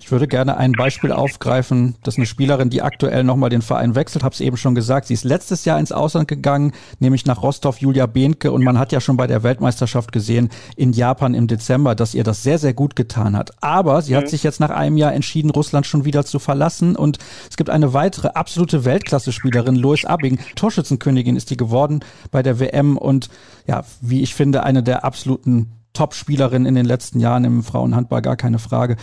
Ich 0.01 0.11
würde 0.11 0.29
gerne 0.29 0.59
ein 0.59 0.73
Beispiel 0.73 1.13
aufgreifen, 1.13 1.95
dass 2.03 2.17
eine 2.17 2.27
Spielerin, 2.27 2.69
die 2.69 2.83
aktuell 2.83 3.25
nochmal 3.25 3.49
den 3.49 3.63
Verein 3.63 3.95
wechselt, 3.95 4.23
habe 4.23 4.35
es 4.35 4.41
eben 4.41 4.57
schon 4.57 4.75
gesagt, 4.75 5.07
sie 5.07 5.15
ist 5.15 5.25
letztes 5.25 5.65
Jahr 5.65 5.79
ins 5.79 5.93
Ausland 5.93 6.29
gegangen, 6.29 6.73
nämlich 6.99 7.25
nach 7.25 7.43
Rostov, 7.43 7.79
Julia 7.79 8.07
Behnke. 8.07 8.53
Und 8.53 8.63
man 8.65 8.79
hat 8.79 8.93
ja 8.93 9.01
schon 9.01 9.17
bei 9.17 9.27
der 9.27 9.43
Weltmeisterschaft 9.43 10.13
gesehen 10.13 10.51
in 10.77 10.93
Japan 10.93 11.35
im 11.35 11.47
Dezember, 11.47 11.95
dass 11.95 12.15
ihr 12.15 12.25
das 12.25 12.43
sehr, 12.43 12.59
sehr 12.59 12.75
gut 12.75 12.97
getan 12.97 13.37
hat. 13.37 13.53
Aber 13.63 14.03
sie 14.03 14.13
mhm. 14.13 14.19
hat 14.19 14.29
sich 14.29 14.43
jetzt 14.43 14.61
nach 14.61 14.71
einem 14.71 14.99
Jahr 14.99 15.15
entschieden, 15.15 15.51
Russland 15.51 15.87
schon 15.87 16.05
wieder 16.05 16.25
zu 16.25 16.39
verlassen. 16.39 16.97
Und 16.97 17.19
es 17.49 17.57
gibt 17.57 17.71
eine 17.71 17.95
weitere 17.95 18.29
absolute 18.29 18.85
Weltklasse-Spielerin, 18.85 19.77
Lois 19.77 20.05
Abing. 20.05 20.39
Torschützenkönigin 20.55 21.37
ist 21.37 21.51
die 21.51 21.57
geworden 21.57 22.01
bei 22.31 22.43
der 22.43 22.61
WM 22.61 22.99
und 22.99 23.31
ja, 23.67 23.85
wie 24.01 24.23
ich 24.23 24.35
finde, 24.35 24.65
eine 24.65 24.83
der 24.83 25.05
absoluten 25.05 25.73
Top-Spielerin 25.95 26.67
in 26.67 26.75
den 26.75 26.85
letzten 26.85 27.21
Jahren 27.21 27.45
im 27.45 27.63
Frauenhandball, 27.63 28.21
gar 28.21 28.37
keine 28.37 28.59
Frage. 28.59 28.97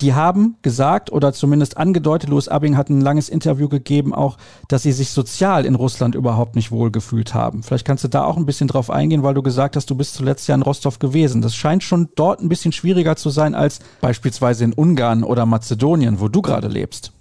Die 0.00 0.14
haben 0.14 0.56
gesagt 0.62 1.10
oder 1.10 1.32
zumindest 1.32 1.76
angedeutet, 1.76 2.30
Louis 2.30 2.46
Abing 2.46 2.76
hat 2.76 2.88
ein 2.88 3.00
langes 3.00 3.28
Interview 3.28 3.68
gegeben, 3.68 4.14
auch, 4.14 4.36
dass 4.68 4.84
sie 4.84 4.92
sich 4.92 5.10
sozial 5.10 5.66
in 5.66 5.74
Russland 5.74 6.14
überhaupt 6.14 6.54
nicht 6.54 6.70
wohlgefühlt 6.70 7.34
haben. 7.34 7.64
Vielleicht 7.64 7.84
kannst 7.84 8.04
du 8.04 8.08
da 8.08 8.22
auch 8.22 8.36
ein 8.36 8.46
bisschen 8.46 8.68
drauf 8.68 8.90
eingehen, 8.90 9.24
weil 9.24 9.34
du 9.34 9.42
gesagt 9.42 9.74
hast, 9.74 9.90
du 9.90 9.96
bist 9.96 10.14
zuletzt 10.14 10.46
ja 10.46 10.54
in 10.54 10.62
Rostov 10.62 11.00
gewesen. 11.00 11.42
Das 11.42 11.56
scheint 11.56 11.82
schon 11.82 12.10
dort 12.14 12.40
ein 12.40 12.48
bisschen 12.48 12.70
schwieriger 12.70 13.16
zu 13.16 13.30
sein 13.30 13.56
als 13.56 13.80
beispielsweise 14.00 14.64
in 14.64 14.72
Ungarn 14.72 15.24
oder 15.24 15.46
Mazedonien, 15.46 16.20
wo 16.20 16.28
du 16.28 16.42
gerade 16.42 16.68
lebst. 16.68 17.12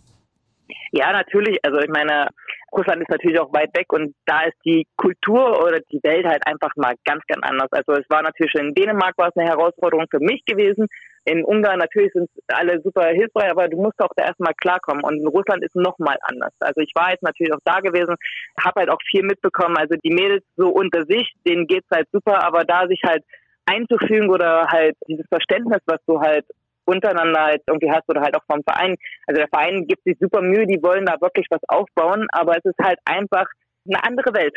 Ja, 0.91 1.11
natürlich. 1.11 1.57
Also 1.63 1.79
ich 1.79 1.89
meine, 1.89 2.27
Russland 2.71 3.01
ist 3.01 3.09
natürlich 3.09 3.39
auch 3.39 3.51
weit 3.53 3.75
weg 3.75 3.91
und 3.91 4.13
da 4.25 4.41
ist 4.41 4.57
die 4.65 4.85
Kultur 4.97 5.63
oder 5.63 5.79
die 5.91 5.99
Welt 6.03 6.27
halt 6.27 6.45
einfach 6.45 6.71
mal 6.75 6.93
ganz, 7.05 7.23
ganz 7.27 7.41
anders. 7.41 7.71
Also 7.71 7.93
es 7.93 8.09
war 8.09 8.21
natürlich 8.21 8.53
in 8.55 8.75
Dänemark 8.75 9.17
war 9.17 9.29
es 9.29 9.35
eine 9.35 9.49
Herausforderung 9.49 10.05
für 10.11 10.19
mich 10.19 10.43
gewesen. 10.45 10.87
In 11.29 11.43
Ungarn 11.43 11.79
natürlich 11.79 12.13
sind 12.13 12.29
alle 12.47 12.81
super 12.81 13.07
hilfreich, 13.07 13.51
aber 13.51 13.67
du 13.67 13.75
musst 13.75 13.99
auch 13.99 14.13
da 14.15 14.27
erstmal 14.27 14.53
klarkommen. 14.53 15.03
Und 15.03 15.19
in 15.19 15.27
Russland 15.27 15.61
ist 15.61 15.75
noch 15.75 15.99
mal 15.99 16.15
anders. 16.21 16.53
Also 16.61 16.79
ich 16.79 16.93
war 16.95 17.11
jetzt 17.11 17.21
natürlich 17.23 17.51
auch 17.53 17.59
da 17.65 17.81
gewesen, 17.81 18.15
habe 18.63 18.79
halt 18.79 18.89
auch 18.89 19.01
viel 19.11 19.23
mitbekommen. 19.23 19.75
Also 19.75 19.95
die 20.05 20.13
Mädels 20.13 20.45
so 20.55 20.69
unter 20.69 21.03
sich, 21.05 21.33
denen 21.45 21.67
geht's 21.67 21.89
halt 21.93 22.07
super, 22.13 22.45
aber 22.45 22.63
da 22.63 22.87
sich 22.87 23.01
halt 23.05 23.25
einzufügen 23.65 24.29
oder 24.29 24.67
halt 24.71 24.95
dieses 25.09 25.25
Verständnis, 25.27 25.81
was 25.85 25.99
du 26.07 26.21
halt 26.21 26.45
untereinander 26.85 27.41
halt 27.41 27.61
irgendwie 27.67 27.91
hast 27.91 28.07
oder 28.07 28.21
halt 28.21 28.37
auch 28.37 28.45
vom 28.49 28.63
Verein. 28.63 28.95
Also 29.27 29.41
der 29.41 29.49
Verein 29.49 29.85
gibt 29.85 30.05
sich 30.05 30.15
super 30.21 30.41
Mühe, 30.41 30.65
die 30.65 30.81
wollen 30.81 31.05
da 31.05 31.19
wirklich 31.19 31.47
was 31.49 31.61
aufbauen, 31.67 32.27
aber 32.31 32.55
es 32.57 32.63
ist 32.63 32.79
halt 32.81 32.99
einfach 33.03 33.47
eine 33.85 34.01
andere 34.01 34.33
Welt. 34.33 34.55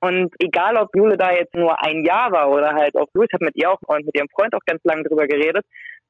Und 0.00 0.34
egal, 0.38 0.76
ob 0.76 0.94
Jule 0.94 1.16
da 1.16 1.32
jetzt 1.32 1.54
nur 1.54 1.82
ein 1.82 2.04
Jahr 2.04 2.30
war 2.30 2.50
oder 2.50 2.74
halt 2.74 2.96
auch 2.96 3.08
du, 3.14 3.22
ich 3.22 3.32
habe 3.32 3.46
mit 3.46 3.56
ihr 3.56 3.70
auch 3.70 3.80
und 3.86 4.04
mit 4.04 4.16
ihrem 4.16 4.28
Freund 4.28 4.54
auch 4.54 4.64
ganz 4.66 4.80
lange 4.84 5.04
drüber 5.04 5.26
geredet, 5.26 5.64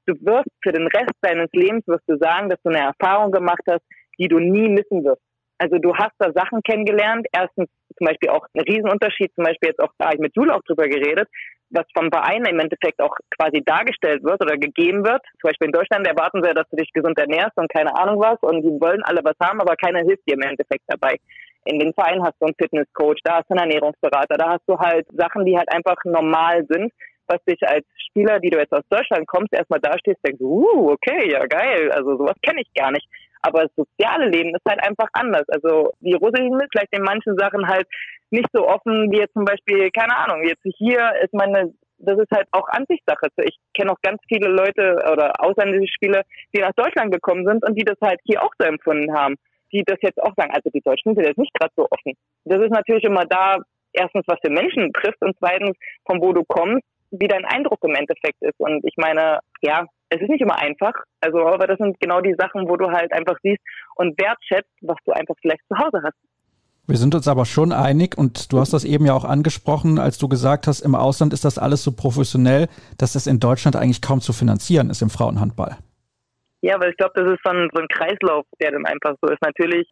du 0.07 0.15
wirst 0.25 0.51
für 0.63 0.73
den 0.73 0.87
Rest 0.89 1.15
deines 1.21 1.49
Lebens 1.53 1.87
wirst 1.87 2.05
du 2.09 2.17
sagen, 2.19 2.49
dass 2.49 2.61
du 2.63 2.71
eine 2.71 2.93
Erfahrung 2.93 3.33
gemacht 3.33 3.63
hast, 3.69 3.83
die 4.19 4.29
du 4.29 4.39
nie 4.39 4.69
missen 4.69 5.05
wirst. 5.05 5.23
Also 5.59 5.79
du 5.79 5.95
hast 5.95 6.13
da 6.19 6.33
Sachen 6.33 6.63
kennengelernt. 6.63 7.27
Erstens 7.33 7.69
zum 7.97 8.07
Beispiel 8.07 8.29
auch 8.31 8.47
ein 8.55 8.61
Riesenunterschied, 8.61 9.33
zum 9.35 9.45
Beispiel 9.45 9.71
jetzt 9.71 9.81
auch, 9.81 9.93
da 9.99 10.11
ich 10.13 10.19
mit 10.19 10.37
Jule 10.37 10.55
auch 10.55 10.63
drüber 10.63 10.87
geredet, 10.89 11.29
was 11.71 11.87
vom 11.97 12.11
Verein 12.11 12.45
im 12.45 12.61
Endeffekt 12.61 13.01
auch 13.01 13.15
quasi 13.39 13.63
dargestellt 13.65 14.23
wird 14.23 14.41
oder 14.43 14.57
gegeben 14.57 15.05
wird. 15.05 15.23
Zum 15.41 15.49
Beispiel 15.49 15.67
in 15.67 15.73
Deutschland 15.73 16.07
erwarten 16.07 16.43
sie, 16.43 16.55
dass 16.55 16.69
du 16.71 16.77
dich 16.77 16.93
gesund 16.93 17.19
ernährst 17.19 17.57
und 17.57 17.73
keine 17.73 17.95
Ahnung 17.97 18.21
was 18.21 18.39
und 18.43 18.63
die 18.63 18.81
wollen 18.81 19.03
alle 19.03 19.25
was 19.25 19.37
haben, 19.41 19.61
aber 19.61 19.77
keiner 19.77 20.01
hilft 20.01 20.29
dir 20.29 20.35
im 20.35 20.43
Endeffekt 20.43 20.85
dabei. 20.87 21.17
In 21.65 21.81
den 21.81 21.93
Vereinen 21.95 22.23
hast 22.23 22.37
du 22.41 22.47
einen 22.47 22.55
Fitnesscoach, 22.55 23.19
da 23.25 23.39
hast 23.39 23.51
du 23.51 23.55
einen 23.55 23.71
Ernährungsberater, 23.71 24.37
da 24.37 24.51
hast 24.51 24.63
du 24.69 24.79
halt 24.79 25.07
Sachen, 25.13 25.45
die 25.45 25.57
halt 25.57 25.73
einfach 25.73 25.97
normal 26.05 26.65
sind, 26.69 26.93
was 27.29 27.43
dich 27.45 27.61
als 27.67 27.85
Spieler, 28.09 28.41
die 28.41 28.51
du 28.51 28.59
jetzt 28.59 28.73
aus 28.73 28.87
Deutschland 28.89 29.27
kommst, 29.27 29.53
erstmal 29.53 29.81
dastehst, 29.81 30.21
denkst, 30.27 30.41
uh, 30.41 30.93
okay, 30.93 31.31
ja 31.31 31.45
geil, 31.47 31.91
also 31.93 32.17
sowas 32.17 32.37
kenne 32.43 32.63
ich 32.63 32.73
gar 32.75 32.91
nicht. 32.91 33.07
Aber 33.43 33.63
das 33.63 33.75
soziale 33.77 34.29
Leben 34.29 34.55
ist 34.55 34.65
halt 34.69 34.83
einfach 34.83 35.09
anders. 35.13 35.45
Also 35.49 35.93
die 36.01 36.15
Russischen 36.15 36.59
ist 36.61 36.73
vielleicht 36.73 36.93
in 36.93 37.03
manchen 37.03 37.37
Sachen 37.37 37.69
halt 37.69 37.87
nicht 38.31 38.49
so 38.53 38.67
offen 38.67 39.11
wie 39.13 39.19
jetzt 39.19 39.35
zum 39.35 39.45
Beispiel, 39.45 39.91
keine 39.91 40.17
Ahnung, 40.17 40.43
jetzt 40.45 40.63
hier 40.79 41.13
ist 41.23 41.33
meine, 41.33 41.73
das 41.99 42.19
ist 42.19 42.31
halt 42.33 42.49
auch 42.53 42.69
Ansichtssache. 42.69 43.29
Ich 43.45 43.57
kenne 43.75 43.93
auch 43.93 44.01
ganz 44.03 44.21
viele 44.29 44.49
Leute 44.49 44.97
oder 45.13 45.33
ausländische 45.39 45.93
Spieler, 45.93 46.23
die 46.55 46.61
nach 46.61 46.73
Deutschland 46.75 47.13
gekommen 47.13 47.47
sind 47.47 47.65
und 47.65 47.77
die 47.79 47.85
das 47.85 47.99
halt 48.03 48.21
hier 48.25 48.43
auch 48.43 48.53
so 48.59 48.67
empfunden 48.67 49.15
haben. 49.15 49.37
Die 49.73 49.83
das 49.85 49.99
jetzt 50.03 50.21
auch 50.23 50.35
sagen, 50.37 50.53
also 50.53 50.71
die 50.71 50.81
Deutschen 50.81 51.15
sind 51.15 51.25
jetzt 51.25 51.39
nicht 51.39 51.55
gerade 51.55 51.73
so 51.77 51.87
offen. 51.91 52.15
Das 52.45 52.61
ist 52.61 52.71
natürlich 52.71 53.05
immer 53.05 53.25
da, 53.25 53.59
erstens, 53.93 54.25
was 54.27 54.39
für 54.45 54.51
Menschen 54.51 54.93
trifft 54.93 55.21
und 55.23 55.37
zweitens, 55.39 55.77
von 56.05 56.21
wo 56.21 56.33
du 56.33 56.45
kommst, 56.45 56.85
wie 57.11 57.29
dein 57.29 57.45
Eindruck 57.45 57.79
im 57.83 57.95
Endeffekt 57.95 58.41
ist. 58.41 58.59
Und 58.59 58.85
ich 58.85 58.95
meine, 58.97 59.41
ja, 59.63 59.87
es 60.11 60.21
ist 60.21 60.29
nicht 60.29 60.41
immer 60.41 60.59
einfach. 60.59 60.93
Also, 61.21 61.47
aber 61.47 61.67
das 61.67 61.79
sind 61.79 61.99
genau 62.01 62.21
die 62.21 62.35
Sachen, 62.39 62.69
wo 62.69 62.77
du 62.77 62.91
halt 62.91 63.13
einfach 63.13 63.37
siehst 63.43 63.63
und 63.97 64.19
wertschätzt, 64.21 64.71
was 64.83 64.97
du 65.05 65.13
einfach 65.13 65.35
vielleicht 65.41 65.63
zu 65.69 65.79
Hause 65.79 66.01
hast. 66.03 66.17
Wir 66.89 66.97
sind 66.97 67.17
uns 67.17 67.27
aber 67.27 67.47
schon 67.47 67.73
einig 67.73 68.17
und 68.17 68.53
du 68.53 68.61
hast 68.61 68.73
das 68.73 68.85
eben 68.85 69.07
ja 69.07 69.13
auch 69.13 69.25
angesprochen, 69.25 69.99
als 69.99 70.19
du 70.19 70.29
gesagt 70.29 70.69
hast, 70.69 70.83
im 70.83 70.95
Ausland 70.95 71.33
ist 71.33 71.45
das 71.45 71.59
alles 71.59 71.83
so 71.83 71.91
professionell, 71.91 72.69
dass 72.97 73.15
das 73.15 73.27
in 73.27 73.41
Deutschland 73.41 73.75
eigentlich 73.75 74.01
kaum 74.01 74.21
zu 74.21 74.33
finanzieren 74.33 74.89
ist 74.89 75.03
im 75.03 75.11
Frauenhandball. 75.11 75.79
Ja, 76.63 76.81
weil 76.81 76.91
ich 76.91 76.97
glaube, 76.97 77.13
das 77.17 77.33
ist 77.33 77.41
so 77.45 77.51
ein, 77.51 77.69
so 77.75 77.81
ein 77.81 77.89
Kreislauf, 77.89 78.47
der 78.61 78.71
dann 78.71 78.87
einfach 78.87 79.15
so 79.21 79.29
ist. 79.29 79.43
Natürlich, 79.43 79.89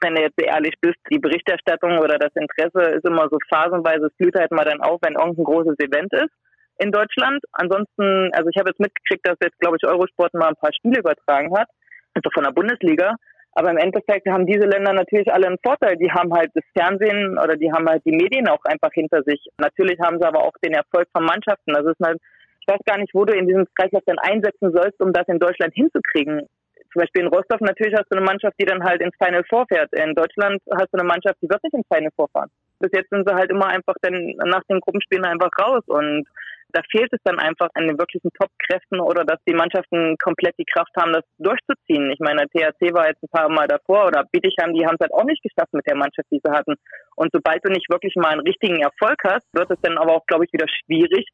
wenn 0.00 0.14
du 0.14 0.22
jetzt 0.22 0.40
ehrlich 0.40 0.74
bist, 0.80 0.96
die 1.10 1.18
Berichterstattung 1.18 1.98
oder 1.98 2.16
das 2.16 2.30
Interesse 2.36 2.94
ist 2.94 3.04
immer 3.04 3.28
so 3.28 3.38
phasenweise, 3.50 4.06
es 4.06 4.16
blüht 4.16 4.36
halt 4.38 4.52
mal 4.52 4.64
dann 4.64 4.80
auf, 4.82 5.00
wenn 5.02 5.14
irgendein 5.14 5.44
großes 5.44 5.78
Event 5.80 6.12
ist 6.12 6.30
in 6.78 6.92
Deutschland. 6.92 7.42
Ansonsten, 7.52 8.30
also 8.32 8.48
ich 8.50 8.58
habe 8.58 8.70
jetzt 8.70 8.80
mitgekriegt, 8.80 9.26
dass 9.26 9.36
jetzt, 9.42 9.58
glaube 9.60 9.76
ich, 9.80 9.88
Eurosport 9.88 10.34
mal 10.34 10.48
ein 10.48 10.56
paar 10.56 10.72
Spiele 10.72 11.00
übertragen 11.00 11.56
hat, 11.56 11.68
also 12.14 12.30
von 12.32 12.44
der 12.44 12.52
Bundesliga. 12.52 13.16
Aber 13.52 13.70
im 13.70 13.78
Endeffekt 13.78 14.28
haben 14.28 14.44
diese 14.46 14.66
Länder 14.68 14.92
natürlich 14.92 15.32
alle 15.32 15.46
einen 15.46 15.58
Vorteil. 15.64 15.96
Die 15.96 16.12
haben 16.12 16.32
halt 16.34 16.50
das 16.54 16.64
Fernsehen 16.76 17.38
oder 17.38 17.56
die 17.56 17.72
haben 17.72 17.88
halt 17.88 18.04
die 18.04 18.12
Medien 18.12 18.48
auch 18.48 18.62
einfach 18.64 18.92
hinter 18.92 19.22
sich. 19.22 19.40
Natürlich 19.56 19.98
haben 19.98 20.18
sie 20.20 20.28
aber 20.28 20.42
auch 20.42 20.52
den 20.62 20.74
Erfolg 20.74 21.08
von 21.16 21.24
Mannschaften. 21.24 21.74
Also 21.74 21.90
es 21.90 21.96
ist 21.98 22.06
halt, 22.06 22.18
ich 22.60 22.68
weiß 22.68 22.80
gar 22.84 22.98
nicht, 22.98 23.14
wo 23.14 23.24
du 23.24 23.32
in 23.32 23.46
diesem 23.46 23.66
Kreislauf 23.74 24.02
dann 24.04 24.18
einsetzen 24.18 24.72
sollst, 24.72 25.00
um 25.00 25.12
das 25.14 25.26
in 25.28 25.38
Deutschland 25.38 25.72
hinzukriegen. 25.72 26.46
Zum 26.92 27.00
Beispiel 27.00 27.22
in 27.22 27.28
Rostock 27.28 27.62
natürlich 27.62 27.94
hast 27.94 28.08
du 28.10 28.16
eine 28.16 28.26
Mannschaft, 28.26 28.56
die 28.60 28.66
dann 28.66 28.84
halt 28.84 29.00
ins 29.00 29.16
Final 29.16 29.44
vorfährt. 29.48 29.88
In 29.92 30.14
Deutschland 30.14 30.60
hast 30.72 30.92
du 30.92 30.98
eine 30.98 31.08
Mannschaft, 31.08 31.36
die 31.40 31.48
wird 31.48 31.62
nicht 31.64 31.74
ins 31.74 31.88
Final 31.92 32.10
vorfahren. 32.14 32.50
Bis 32.78 32.90
jetzt 32.92 33.08
sind 33.08 33.26
sie 33.26 33.34
halt 33.34 33.50
immer 33.50 33.68
einfach 33.68 33.94
dann 34.02 34.34
nach 34.44 34.62
den 34.68 34.80
Gruppenspielen 34.80 35.24
einfach 35.24 35.50
raus 35.58 35.82
und 35.86 36.26
da 36.72 36.82
fehlt 36.90 37.12
es 37.12 37.20
dann 37.24 37.38
einfach 37.38 37.68
an 37.74 37.86
den 37.86 37.98
wirklichen 37.98 38.30
Top-Kräften 38.32 39.00
oder 39.00 39.24
dass 39.24 39.38
die 39.48 39.54
Mannschaften 39.54 40.16
komplett 40.18 40.54
die 40.58 40.64
Kraft 40.64 40.92
haben, 40.96 41.12
das 41.12 41.24
durchzuziehen. 41.38 42.10
Ich 42.10 42.20
meine, 42.20 42.48
THC 42.48 42.92
war 42.92 43.08
jetzt 43.08 43.22
ein 43.22 43.28
paar 43.28 43.48
Mal 43.48 43.66
davor 43.66 44.06
oder 44.06 44.24
Bietigheim, 44.30 44.74
die 44.74 44.86
haben 44.86 44.96
es 44.98 45.00
halt 45.00 45.14
auch 45.14 45.24
nicht 45.24 45.42
geschafft 45.42 45.72
mit 45.72 45.86
der 45.86 45.96
Mannschaft, 45.96 46.28
die 46.30 46.40
sie 46.42 46.50
hatten. 46.50 46.74
Und 47.14 47.30
sobald 47.32 47.64
du 47.64 47.70
nicht 47.70 47.88
wirklich 47.88 48.14
mal 48.16 48.32
einen 48.32 48.46
richtigen 48.46 48.80
Erfolg 48.80 49.18
hast, 49.24 49.46
wird 49.52 49.70
es 49.70 49.80
dann 49.82 49.98
aber 49.98 50.14
auch, 50.14 50.26
glaube 50.26 50.44
ich, 50.44 50.52
wieder 50.52 50.66
schwierig, 50.68 51.26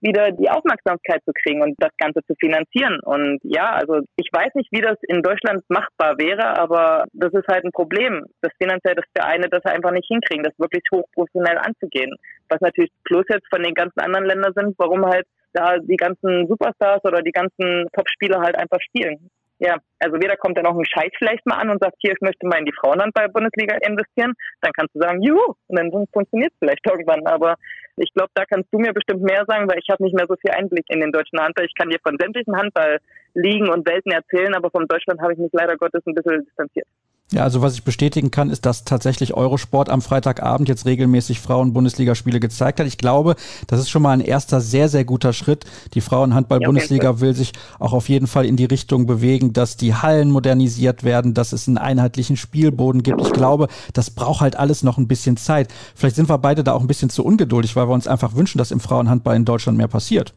wieder 0.00 0.30
die 0.30 0.48
Aufmerksamkeit 0.48 1.22
zu 1.24 1.32
kriegen 1.32 1.62
und 1.62 1.74
das 1.78 1.90
Ganze 1.98 2.20
zu 2.26 2.34
finanzieren. 2.38 3.00
Und 3.00 3.40
ja, 3.42 3.72
also 3.72 4.00
ich 4.16 4.28
weiß 4.32 4.54
nicht, 4.54 4.70
wie 4.70 4.80
das 4.80 4.96
in 5.02 5.22
Deutschland 5.22 5.64
machbar 5.68 6.18
wäre, 6.18 6.56
aber 6.58 7.04
das 7.12 7.32
ist 7.32 7.48
halt 7.48 7.64
ein 7.64 7.72
Problem, 7.72 8.24
das 8.40 8.52
finanziell 8.60 8.94
das 8.94 9.06
Vereine 9.14 9.48
das 9.48 9.64
einfach 9.64 9.90
nicht 9.90 10.06
hinkriegen, 10.06 10.44
das 10.44 10.58
wirklich 10.58 10.84
hochprofessionell 10.92 11.58
anzugehen. 11.58 12.14
Was 12.48 12.60
natürlich 12.60 12.90
plus 13.04 13.24
jetzt 13.28 13.48
von 13.48 13.62
den 13.62 13.74
ganzen 13.74 14.00
anderen 14.00 14.26
Ländern 14.26 14.52
sind, 14.54 14.74
warum 14.78 15.04
halt 15.04 15.26
da 15.52 15.78
die 15.78 15.96
ganzen 15.96 16.46
Superstars 16.46 17.02
oder 17.04 17.22
die 17.22 17.32
ganzen 17.32 17.86
Top-Spieler 17.92 18.40
halt 18.40 18.56
einfach 18.56 18.80
spielen. 18.80 19.30
Ja, 19.60 19.76
also 19.98 20.16
weder 20.22 20.36
kommt 20.36 20.56
da 20.56 20.62
noch 20.62 20.78
ein 20.78 20.84
Scheiß 20.84 21.10
vielleicht 21.18 21.44
mal 21.44 21.56
an 21.56 21.70
und 21.70 21.82
sagt, 21.82 21.96
hier, 21.98 22.12
ich 22.12 22.20
möchte 22.20 22.46
mal 22.46 22.60
in 22.60 22.64
die 22.64 22.74
Frauenhandball-Bundesliga 22.78 23.76
investieren, 23.82 24.34
dann 24.60 24.72
kannst 24.72 24.94
du 24.94 25.00
sagen, 25.00 25.20
juhu, 25.20 25.54
und 25.66 25.76
dann 25.76 25.90
funktioniert 26.12 26.52
es 26.52 26.58
vielleicht 26.60 26.86
irgendwann. 26.86 27.26
Aber 27.26 27.56
ich 27.96 28.12
glaube, 28.14 28.30
da 28.34 28.44
kannst 28.44 28.72
du 28.72 28.78
mir 28.78 28.92
bestimmt 28.92 29.22
mehr 29.22 29.44
sagen, 29.48 29.68
weil 29.68 29.80
ich 29.82 29.88
habe 29.90 30.04
nicht 30.04 30.14
mehr 30.14 30.26
so 30.28 30.36
viel 30.36 30.52
Einblick 30.52 30.84
in 30.88 31.00
den 31.00 31.10
deutschen 31.10 31.40
Handball. 31.40 31.66
Ich 31.66 31.74
kann 31.74 31.90
dir 31.90 31.98
von 32.04 32.16
sämtlichen 32.20 32.56
Handballligen 32.56 33.68
und 33.68 33.88
Welten 33.88 34.12
erzählen, 34.12 34.54
aber 34.54 34.70
vom 34.70 34.86
Deutschland 34.86 35.20
habe 35.20 35.32
ich 35.32 35.40
mich 35.40 35.50
leider 35.52 35.76
Gottes 35.76 36.06
ein 36.06 36.14
bisschen 36.14 36.44
distanziert. 36.44 36.86
Ja, 37.30 37.42
also 37.42 37.60
was 37.60 37.74
ich 37.74 37.84
bestätigen 37.84 38.30
kann, 38.30 38.48
ist, 38.48 38.64
dass 38.64 38.84
tatsächlich 38.84 39.34
Eurosport 39.34 39.90
am 39.90 40.00
Freitagabend 40.00 40.66
jetzt 40.66 40.86
regelmäßig 40.86 41.40
Frauen-Bundesligaspiele 41.40 42.40
gezeigt 42.40 42.80
hat. 42.80 42.86
Ich 42.86 42.96
glaube, 42.96 43.36
das 43.66 43.80
ist 43.80 43.90
schon 43.90 44.00
mal 44.00 44.12
ein 44.12 44.22
erster 44.22 44.62
sehr, 44.62 44.88
sehr 44.88 45.04
guter 45.04 45.34
Schritt. 45.34 45.66
Die 45.92 46.00
Frauen-Handball-Bundesliga 46.00 47.04
ja, 47.04 47.20
will 47.20 47.34
sich 47.34 47.52
auch 47.78 47.92
auf 47.92 48.08
jeden 48.08 48.28
Fall 48.28 48.46
in 48.46 48.56
die 48.56 48.64
Richtung 48.64 49.06
bewegen, 49.06 49.52
dass 49.52 49.76
die 49.76 49.94
Hallen 49.94 50.30
modernisiert 50.30 51.04
werden, 51.04 51.34
dass 51.34 51.52
es 51.52 51.68
einen 51.68 51.76
einheitlichen 51.76 52.38
Spielboden 52.38 53.02
gibt. 53.02 53.20
Ich 53.20 53.32
glaube, 53.32 53.68
das 53.92 54.10
braucht 54.10 54.40
halt 54.40 54.56
alles 54.56 54.82
noch 54.82 54.96
ein 54.96 55.06
bisschen 55.06 55.36
Zeit. 55.36 55.68
Vielleicht 55.94 56.16
sind 56.16 56.30
wir 56.30 56.38
beide 56.38 56.64
da 56.64 56.72
auch 56.72 56.80
ein 56.80 56.86
bisschen 56.86 57.10
zu 57.10 57.26
ungeduldig, 57.26 57.76
weil 57.76 57.88
wir 57.88 57.94
uns 57.94 58.08
einfach 58.08 58.36
wünschen, 58.36 58.56
dass 58.56 58.70
im 58.70 58.80
Frauenhandball 58.80 59.36
in 59.36 59.44
Deutschland 59.44 59.76
mehr 59.76 59.88
passiert. 59.88 60.32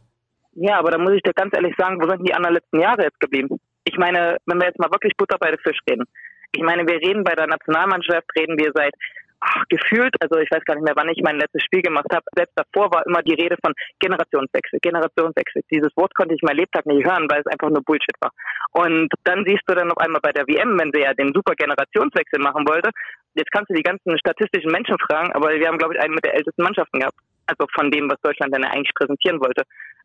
Ja, 0.55 0.79
aber 0.79 0.91
da 0.91 0.97
muss 0.97 1.13
ich 1.13 1.23
dir 1.23 1.31
ganz 1.33 1.55
ehrlich 1.55 1.73
sagen, 1.77 2.01
wo 2.01 2.09
sind 2.09 2.27
die 2.27 2.33
anderen 2.33 2.55
letzten 2.55 2.81
Jahre 2.81 3.03
jetzt 3.03 3.19
geblieben? 3.21 3.61
Ich 3.85 3.97
meine, 3.97 4.35
wenn 4.45 4.59
wir 4.59 4.67
jetzt 4.67 4.79
mal 4.79 4.91
wirklich 4.91 5.15
Butter 5.15 5.37
bei 5.39 5.49
der 5.51 5.59
Fisch 5.59 5.79
reden, 5.89 6.03
ich 6.51 6.61
meine, 6.61 6.85
wir 6.85 6.95
reden 6.95 7.23
bei 7.23 7.33
der 7.33 7.47
Nationalmannschaft, 7.47 8.27
reden 8.37 8.57
wir 8.57 8.71
seit 8.73 8.93
ach, 9.41 9.63
gefühlt, 9.69 10.13
also 10.21 10.37
ich 10.37 10.49
weiß 10.51 10.63
gar 10.65 10.75
nicht 10.75 10.83
mehr, 10.83 10.95
wann 10.95 11.09
ich 11.09 11.21
mein 11.23 11.39
letztes 11.39 11.63
Spiel 11.63 11.81
gemacht 11.81 12.07
habe. 12.11 12.23
Selbst 12.35 12.53
davor 12.55 12.91
war 12.91 13.05
immer 13.05 13.21
die 13.23 13.33
Rede 13.33 13.57
von 13.63 13.73
Generationswechsel, 13.99 14.79
Generationswechsel. 14.81 15.63
Dieses 15.71 15.95
Wort 15.95 16.13
konnte 16.15 16.35
ich 16.35 16.41
mein 16.43 16.57
Lebtag 16.57 16.85
nicht 16.85 17.05
hören, 17.05 17.27
weil 17.29 17.41
es 17.41 17.47
einfach 17.47 17.69
nur 17.69 17.83
Bullshit 17.83 18.15
war. 18.21 18.31
Und 18.71 19.09
dann 19.23 19.43
siehst 19.45 19.63
du 19.67 19.75
dann 19.75 19.87
noch 19.87 19.97
einmal 19.97 20.21
bei 20.21 20.31
der 20.31 20.47
WM, 20.47 20.79
wenn 20.79 20.91
sie 20.93 21.01
ja 21.01 21.13
den 21.13 21.33
super 21.33 21.55
Generationswechsel 21.55 22.39
machen 22.39 22.67
wollte. 22.67 22.91
Jetzt 23.33 23.51
kannst 23.51 23.69
du 23.69 23.73
die 23.73 23.83
ganzen 23.83 24.17
statistischen 24.19 24.71
Menschen 24.71 24.97
fragen, 24.99 25.31
aber 25.33 25.49
wir 25.51 25.67
haben, 25.67 25.77
glaube 25.77 25.95
ich, 25.95 26.01
einen 26.01 26.15
mit 26.15 26.25
der 26.25 26.35
ältesten 26.35 26.63
Mannschaften 26.63 26.99
gehabt. 26.99 27.17
Also 27.47 27.65
von 27.73 27.91
dem, 27.91 28.09
was 28.09 28.21
Deutschland 28.21 28.53
dann 28.53 28.63
eigentlich 28.63 28.93
präsentieren 28.93 29.41
wollte 29.41 29.63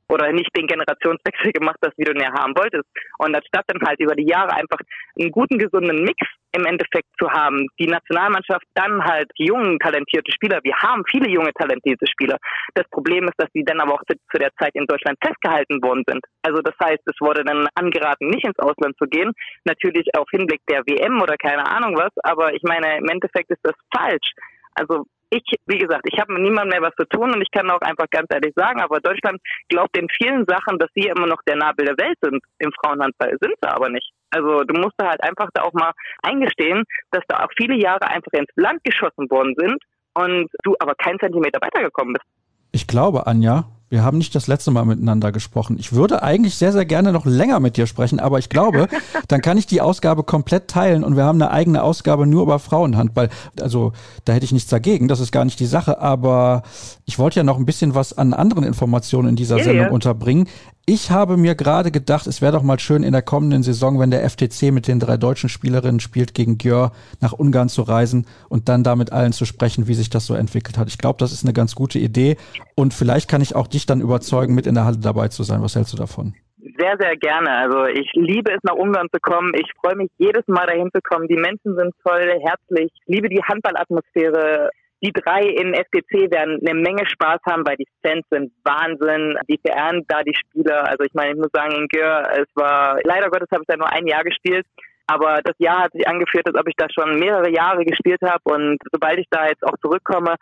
oder 0.08 0.32
nicht 0.32 0.50
den 0.56 0.66
Generationswechsel 0.66 1.52
gemacht 1.52 1.78
hast, 1.84 1.96
wie 1.98 2.04
du 2.04 2.12
näher 2.12 2.32
haben 2.32 2.56
wolltest. 2.56 2.86
Und 3.18 3.34
anstatt 3.34 3.64
dann 3.68 3.86
halt 3.86 4.00
über 4.00 4.14
die 4.14 4.28
Jahre 4.28 4.52
einfach 4.52 4.78
einen 5.18 5.30
guten, 5.30 5.58
gesunden 5.58 6.02
Mix 6.02 6.16
im 6.52 6.64
Endeffekt 6.64 7.08
zu 7.18 7.30
haben, 7.30 7.66
die 7.78 7.86
Nationalmannschaft 7.86 8.64
dann 8.74 9.04
halt 9.04 9.30
jungen, 9.36 9.78
talentierte 9.78 10.32
Spieler, 10.32 10.60
wir 10.62 10.74
haben 10.76 11.02
viele 11.10 11.28
junge, 11.28 11.52
talentierte 11.52 12.06
Spieler. 12.06 12.38
Das 12.74 12.88
Problem 12.90 13.24
ist, 13.24 13.34
dass 13.36 13.50
die 13.52 13.64
dann 13.64 13.80
aber 13.80 13.94
auch 13.94 14.02
zu 14.08 14.38
der 14.38 14.50
Zeit 14.58 14.74
in 14.74 14.86
Deutschland 14.86 15.18
festgehalten 15.22 15.82
worden 15.82 16.04
sind. 16.06 16.24
Also 16.42 16.62
das 16.62 16.74
heißt, 16.82 17.02
es 17.04 17.20
wurde 17.20 17.44
dann 17.44 17.66
angeraten, 17.74 18.28
nicht 18.28 18.46
ins 18.46 18.58
Ausland 18.58 18.96
zu 18.96 19.06
gehen. 19.06 19.32
Natürlich 19.64 20.06
auf 20.16 20.28
Hinblick 20.30 20.60
der 20.68 20.82
WM 20.86 21.20
oder 21.20 21.36
keine 21.36 21.66
Ahnung 21.66 21.96
was, 21.96 22.12
aber 22.22 22.54
ich 22.54 22.62
meine, 22.62 22.98
im 22.98 23.08
Endeffekt 23.08 23.50
ist 23.50 23.60
das 23.62 23.74
falsch. 23.94 24.32
Also 24.74 25.04
ich, 25.30 25.42
wie 25.66 25.78
gesagt, 25.78 26.04
ich 26.10 26.18
habe 26.20 26.34
mit 26.34 26.42
niemandem 26.42 26.78
mehr 26.78 26.88
was 26.88 26.94
zu 26.96 27.06
tun 27.08 27.34
und 27.34 27.42
ich 27.42 27.50
kann 27.50 27.70
auch 27.70 27.80
einfach 27.80 28.06
ganz 28.10 28.26
ehrlich 28.30 28.52
sagen, 28.54 28.80
aber 28.80 29.00
Deutschland 29.00 29.40
glaubt 29.68 29.96
in 29.96 30.08
vielen 30.08 30.44
Sachen, 30.46 30.78
dass 30.78 30.90
sie 30.94 31.08
immer 31.08 31.26
noch 31.26 31.42
der 31.46 31.56
Nabel 31.56 31.86
der 31.86 31.98
Welt 31.98 32.16
sind 32.22 32.42
im 32.58 32.72
Frauenhandball, 32.80 33.36
sind 33.40 33.54
sie 33.60 33.68
aber 33.68 33.88
nicht. 33.88 34.10
Also 34.30 34.64
du 34.64 34.80
musst 34.80 34.94
da 34.98 35.08
halt 35.10 35.22
einfach 35.22 35.48
da 35.54 35.62
auch 35.62 35.72
mal 35.72 35.92
eingestehen, 36.22 36.84
dass 37.10 37.24
da 37.28 37.44
auch 37.44 37.50
viele 37.56 37.76
Jahre 37.76 38.08
einfach 38.08 38.32
ins 38.32 38.50
Land 38.56 38.82
geschossen 38.84 39.30
worden 39.30 39.54
sind 39.56 39.82
und 40.14 40.48
du 40.62 40.74
aber 40.78 40.94
keinen 40.94 41.18
Zentimeter 41.18 41.60
weitergekommen 41.60 42.14
bist. 42.14 42.26
Ich 42.72 42.86
glaube, 42.86 43.26
Anja, 43.26 43.64
wir 43.88 44.02
haben 44.02 44.18
nicht 44.18 44.34
das 44.34 44.48
letzte 44.48 44.72
Mal 44.72 44.84
miteinander 44.84 45.30
gesprochen. 45.30 45.76
Ich 45.78 45.92
würde 45.92 46.22
eigentlich 46.22 46.56
sehr, 46.56 46.72
sehr 46.72 46.84
gerne 46.84 47.12
noch 47.12 47.24
länger 47.24 47.60
mit 47.60 47.76
dir 47.76 47.86
sprechen, 47.86 48.18
aber 48.18 48.38
ich 48.38 48.48
glaube, 48.48 48.88
dann 49.28 49.42
kann 49.42 49.58
ich 49.58 49.66
die 49.66 49.80
Ausgabe 49.80 50.24
komplett 50.24 50.68
teilen 50.68 51.04
und 51.04 51.16
wir 51.16 51.24
haben 51.24 51.40
eine 51.40 51.52
eigene 51.52 51.82
Ausgabe 51.82 52.26
nur 52.26 52.42
über 52.42 52.58
Frauenhandball. 52.58 53.28
Also 53.60 53.92
da 54.24 54.32
hätte 54.32 54.44
ich 54.44 54.52
nichts 54.52 54.70
dagegen, 54.70 55.06
das 55.06 55.20
ist 55.20 55.30
gar 55.30 55.44
nicht 55.44 55.60
die 55.60 55.66
Sache, 55.66 56.00
aber 56.00 56.64
ich 57.04 57.18
wollte 57.18 57.38
ja 57.38 57.44
noch 57.44 57.58
ein 57.58 57.66
bisschen 57.66 57.94
was 57.94 58.16
an 58.16 58.34
anderen 58.34 58.64
Informationen 58.64 59.28
in 59.28 59.36
dieser 59.36 59.58
ja, 59.58 59.64
Sendung 59.64 59.86
ja. 59.86 59.92
unterbringen. 59.92 60.48
Ich 60.88 61.10
habe 61.10 61.36
mir 61.36 61.56
gerade 61.56 61.90
gedacht, 61.90 62.28
es 62.28 62.40
wäre 62.40 62.52
doch 62.52 62.62
mal 62.62 62.78
schön 62.78 63.02
in 63.02 63.10
der 63.10 63.22
kommenden 63.22 63.64
Saison, 63.64 63.98
wenn 63.98 64.12
der 64.12 64.22
FTC 64.30 64.70
mit 64.70 64.86
den 64.86 65.00
drei 65.00 65.16
deutschen 65.16 65.48
Spielerinnen 65.48 65.98
spielt, 65.98 66.32
gegen 66.32 66.58
Gjör 66.58 66.92
nach 67.20 67.32
Ungarn 67.32 67.68
zu 67.68 67.82
reisen 67.82 68.24
und 68.48 68.68
dann 68.68 68.84
da 68.84 68.94
mit 68.94 69.10
allen 69.10 69.32
zu 69.32 69.46
sprechen, 69.46 69.88
wie 69.88 69.94
sich 69.94 70.10
das 70.10 70.26
so 70.26 70.34
entwickelt 70.34 70.78
hat. 70.78 70.86
Ich 70.86 70.98
glaube, 70.98 71.18
das 71.18 71.32
ist 71.32 71.42
eine 71.42 71.52
ganz 71.52 71.74
gute 71.74 71.98
Idee 71.98 72.36
und 72.76 72.94
vielleicht 72.94 73.26
kann 73.26 73.40
ich 73.40 73.56
auch 73.56 73.66
dich 73.76 73.86
dann 73.86 74.00
überzeugen, 74.00 74.54
mit 74.54 74.66
in 74.66 74.74
der 74.74 74.84
Halle 74.84 74.98
dabei 74.98 75.28
zu 75.28 75.42
sein. 75.42 75.62
Was 75.62 75.76
hältst 75.76 75.92
du 75.92 75.96
davon? 75.96 76.34
Sehr, 76.78 76.96
sehr 76.98 77.16
gerne. 77.16 77.50
Also 77.50 77.84
ich 77.86 78.10
liebe 78.14 78.50
es, 78.52 78.58
nach 78.62 78.74
Ungarn 78.74 79.08
zu 79.12 79.20
kommen. 79.20 79.52
Ich 79.54 79.70
freue 79.80 79.96
mich 79.96 80.10
jedes 80.18 80.46
Mal 80.48 80.66
dahin 80.66 80.90
zu 80.92 81.00
kommen. 81.00 81.28
Die 81.28 81.36
Menschen 81.36 81.76
sind 81.76 81.94
toll, 82.04 82.40
herzlich. 82.42 82.90
Ich 82.92 83.06
liebe 83.06 83.28
die 83.28 83.42
Handballatmosphäre 83.42 84.70
die 85.02 85.12
drei 85.12 85.42
in 85.42 85.74
SGC 85.74 86.30
werden 86.30 86.58
eine 86.66 86.80
Menge 86.80 87.06
Spaß 87.06 87.40
haben, 87.46 87.66
weil 87.66 87.76
die 87.76 87.88
Fans 88.02 88.24
sind 88.30 88.50
Wahnsinn. 88.64 89.36
Die 89.48 89.60
verehren 89.64 90.04
da 90.08 90.22
die 90.22 90.34
Spieler. 90.34 90.88
Also 90.88 91.04
ich 91.04 91.12
meine, 91.12 91.32
ich 91.32 91.38
muss 91.38 91.52
sagen, 91.52 91.72
in 91.72 91.88
Gör, 91.88 92.22
es 92.32 92.48
war, 92.54 92.98
leider 93.04 93.28
Gottes 93.28 93.48
habe 93.52 93.62
ich 93.62 93.68
da 93.68 93.76
nur 93.76 93.92
ein 93.92 94.06
Jahr 94.06 94.24
gespielt. 94.24 94.66
Aber 95.06 95.40
das 95.44 95.54
Jahr 95.58 95.84
hat 95.84 95.92
sich 95.92 96.08
angeführt, 96.08 96.46
als 96.48 96.58
ob 96.58 96.66
ich 96.66 96.74
da 96.76 96.86
schon 96.90 97.16
mehrere 97.20 97.50
Jahre 97.50 97.84
gespielt 97.84 98.20
habe. 98.22 98.42
Und 98.44 98.78
sobald 98.90 99.18
ich 99.18 99.26
da 99.30 99.46
jetzt 99.46 99.62
auch 99.62 99.76
zurückkomme, 99.82 100.34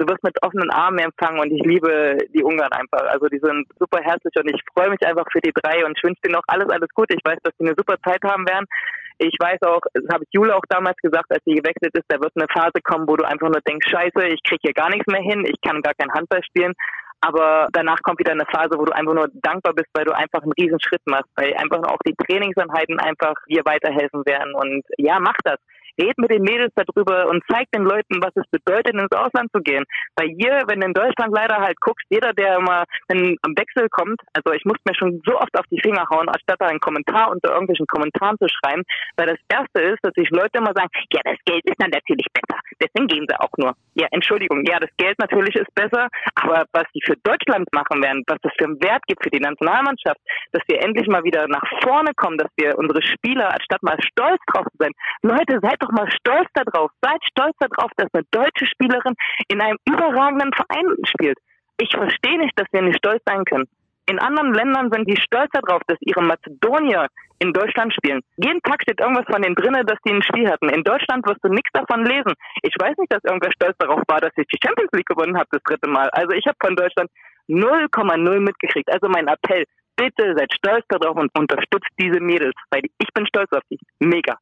du 0.00 0.08
wirst 0.08 0.24
mit 0.24 0.42
offenen 0.42 0.70
Armen 0.70 0.98
empfangen 0.98 1.40
und 1.40 1.52
ich 1.52 1.62
liebe 1.62 2.16
die 2.32 2.42
Ungarn 2.42 2.72
einfach. 2.72 3.04
Also 3.12 3.26
die 3.28 3.38
sind 3.38 3.68
super 3.78 4.00
herzlich 4.00 4.32
und 4.34 4.48
ich 4.48 4.60
freue 4.72 4.88
mich 4.88 5.04
einfach 5.06 5.26
für 5.30 5.40
die 5.40 5.52
drei 5.52 5.84
und 5.84 5.96
ich 5.96 6.02
wünsche 6.02 6.22
denen 6.24 6.36
auch 6.36 6.48
alles, 6.48 6.70
alles 6.70 6.88
Gute. 6.94 7.14
Ich 7.14 7.24
weiß, 7.24 7.38
dass 7.42 7.52
sie 7.58 7.66
eine 7.66 7.76
super 7.76 7.96
Zeit 8.02 8.22
haben 8.24 8.48
werden. 8.48 8.66
Ich 9.18 9.36
weiß 9.38 9.60
auch, 9.68 9.82
das 9.92 10.08
habe 10.10 10.24
ich 10.24 10.30
Jule 10.32 10.56
auch 10.56 10.64
damals 10.70 10.96
gesagt, 11.02 11.26
als 11.28 11.44
sie 11.44 11.54
gewechselt 11.54 11.92
ist, 11.92 12.08
da 12.08 12.18
wird 12.18 12.32
eine 12.34 12.48
Phase 12.48 12.80
kommen, 12.82 13.06
wo 13.06 13.16
du 13.16 13.28
einfach 13.28 13.48
nur 13.48 13.60
denkst, 13.60 13.86
scheiße, 13.90 14.24
ich 14.28 14.42
kriege 14.42 14.60
hier 14.62 14.72
gar 14.72 14.88
nichts 14.88 15.06
mehr 15.06 15.20
hin, 15.20 15.44
ich 15.44 15.60
kann 15.60 15.82
gar 15.82 15.92
kein 15.92 16.10
Handball 16.12 16.42
spielen. 16.42 16.72
Aber 17.20 17.68
danach 17.72 18.00
kommt 18.02 18.18
wieder 18.18 18.32
eine 18.32 18.46
Phase, 18.46 18.78
wo 18.78 18.86
du 18.86 18.92
einfach 18.92 19.12
nur 19.12 19.28
dankbar 19.42 19.74
bist, 19.74 19.88
weil 19.92 20.06
du 20.06 20.16
einfach 20.16 20.40
einen 20.40 20.52
riesen 20.52 20.80
Schritt 20.80 21.02
machst, 21.04 21.28
weil 21.36 21.52
einfach 21.52 21.84
auch 21.84 22.00
die 22.06 22.16
Trainingseinheiten 22.16 22.98
einfach 22.98 23.34
dir 23.46 23.60
weiterhelfen 23.66 24.24
werden. 24.24 24.54
Und 24.54 24.82
ja, 24.96 25.20
mach 25.20 25.36
das 25.44 25.60
red 26.00 26.16
mit 26.18 26.30
den 26.30 26.42
Mädels 26.42 26.72
darüber 26.74 27.28
und 27.28 27.42
zeig 27.50 27.70
den 27.72 27.84
Leuten, 27.84 28.22
was 28.22 28.34
es 28.36 28.48
bedeutet, 28.50 28.94
ins 28.94 29.12
Ausland 29.12 29.50
zu 29.52 29.60
gehen. 29.60 29.84
Weil 30.16 30.28
hier, 30.28 30.62
wenn 30.66 30.80
du 30.80 30.86
in 30.86 30.94
Deutschland 30.94 31.32
leider 31.32 31.56
halt 31.58 31.78
guckst, 31.80 32.06
jeder, 32.08 32.32
der 32.32 32.56
immer 32.56 32.84
am 33.08 33.56
Wechsel 33.56 33.88
kommt, 33.90 34.20
also 34.32 34.52
ich 34.52 34.64
muss 34.64 34.78
mir 34.84 34.94
schon 34.94 35.20
so 35.26 35.36
oft 35.38 35.56
auf 35.58 35.66
die 35.70 35.80
Finger 35.80 36.04
hauen, 36.10 36.28
anstatt 36.28 36.60
da 36.60 36.66
einen 36.66 36.80
Kommentar 36.80 37.30
unter 37.30 37.50
irgendwelchen 37.52 37.86
Kommentaren 37.86 38.36
zu 38.38 38.48
schreiben, 38.48 38.82
weil 39.16 39.26
das 39.26 39.38
Erste 39.48 39.80
ist, 39.82 39.98
dass 40.02 40.14
sich 40.14 40.30
Leute 40.30 40.58
immer 40.58 40.72
sagen, 40.74 40.90
ja, 41.12 41.20
das 41.24 41.38
Geld 41.44 41.62
ist 41.64 41.76
dann 41.78 41.90
natürlich 41.90 42.26
besser, 42.32 42.60
deswegen 42.80 43.06
gehen 43.06 43.26
sie 43.28 43.38
auch 43.38 43.52
nur. 43.58 43.74
Ja, 43.94 44.06
Entschuldigung, 44.10 44.64
ja, 44.66 44.78
das 44.78 44.90
Geld 44.96 45.18
natürlich 45.18 45.54
ist 45.56 45.72
besser, 45.74 46.08
aber 46.34 46.64
was 46.72 46.84
die 46.94 47.02
für 47.04 47.16
Deutschland 47.22 47.68
machen 47.72 48.02
werden, 48.02 48.24
was 48.26 48.38
das 48.42 48.52
für 48.58 48.64
einen 48.64 48.82
Wert 48.82 49.02
gibt 49.06 49.22
für 49.22 49.30
die 49.30 49.40
Nationalmannschaft, 49.40 50.20
dass 50.52 50.62
wir 50.68 50.82
endlich 50.82 51.06
mal 51.08 51.24
wieder 51.24 51.46
nach 51.48 51.64
vorne 51.82 52.12
kommen, 52.16 52.38
dass 52.38 52.50
wir 52.56 52.78
unsere 52.78 53.02
Spieler, 53.02 53.52
anstatt 53.52 53.82
mal 53.82 53.98
stolz 54.02 54.40
drauf 54.46 54.64
zu 54.70 54.76
sein, 54.78 54.92
Leute, 55.22 55.58
seid 55.60 55.76
doch 55.80 55.89
mal 55.92 56.10
stolz 56.10 56.48
darauf. 56.54 56.90
Seid 57.02 57.22
stolz 57.24 57.56
darauf, 57.58 57.90
dass 57.96 58.08
eine 58.12 58.24
deutsche 58.30 58.66
Spielerin 58.66 59.14
in 59.48 59.60
einem 59.60 59.78
überragenden 59.86 60.52
Verein 60.52 60.86
spielt. 61.04 61.38
Ich 61.78 61.90
verstehe 61.90 62.38
nicht, 62.38 62.58
dass 62.58 62.68
wir 62.72 62.82
nicht 62.82 62.98
stolz 62.98 63.22
sein 63.26 63.44
können. 63.44 63.68
In 64.06 64.18
anderen 64.18 64.52
Ländern 64.52 64.90
sind 64.90 65.08
die 65.08 65.20
stolz 65.20 65.50
darauf, 65.52 65.82
dass 65.86 65.98
ihre 66.00 66.22
Mazedonier 66.22 67.06
in 67.38 67.52
Deutschland 67.52 67.94
spielen. 67.94 68.20
Jeden 68.36 68.60
Tag 68.62 68.82
steht 68.82 69.00
irgendwas 69.00 69.26
von 69.30 69.40
denen 69.40 69.54
drinnen, 69.54 69.86
dass 69.86 69.98
die 70.04 70.12
ein 70.12 70.22
Spiel 70.22 70.50
hatten. 70.50 70.68
In 70.68 70.82
Deutschland 70.82 71.24
wirst 71.26 71.42
du 71.44 71.48
nichts 71.48 71.70
davon 71.72 72.04
lesen. 72.04 72.34
Ich 72.62 72.74
weiß 72.78 72.96
nicht, 72.98 73.12
dass 73.12 73.24
irgendwer 73.24 73.52
stolz 73.52 73.76
darauf 73.78 74.02
war, 74.08 74.20
dass 74.20 74.32
ich 74.36 74.46
die 74.48 74.58
Champions 74.62 74.90
League 74.92 75.06
gewonnen 75.06 75.36
habe 75.36 75.48
das 75.52 75.62
dritte 75.62 75.88
Mal. 75.88 76.10
Also 76.10 76.32
ich 76.32 76.44
habe 76.46 76.56
von 76.60 76.76
Deutschland 76.76 77.08
0,0 77.48 78.40
mitgekriegt. 78.40 78.92
Also 78.92 79.08
mein 79.08 79.28
Appell, 79.28 79.64
bitte 79.96 80.34
seid 80.36 80.52
stolz 80.54 80.84
darauf 80.88 81.16
und 81.16 81.30
unterstützt 81.38 81.90
diese 81.98 82.20
Mädels, 82.20 82.54
weil 82.70 82.82
ich 82.98 83.08
bin 83.14 83.26
stolz 83.26 83.50
auf 83.52 83.62
sie. 83.68 83.78
Mega. 84.00 84.36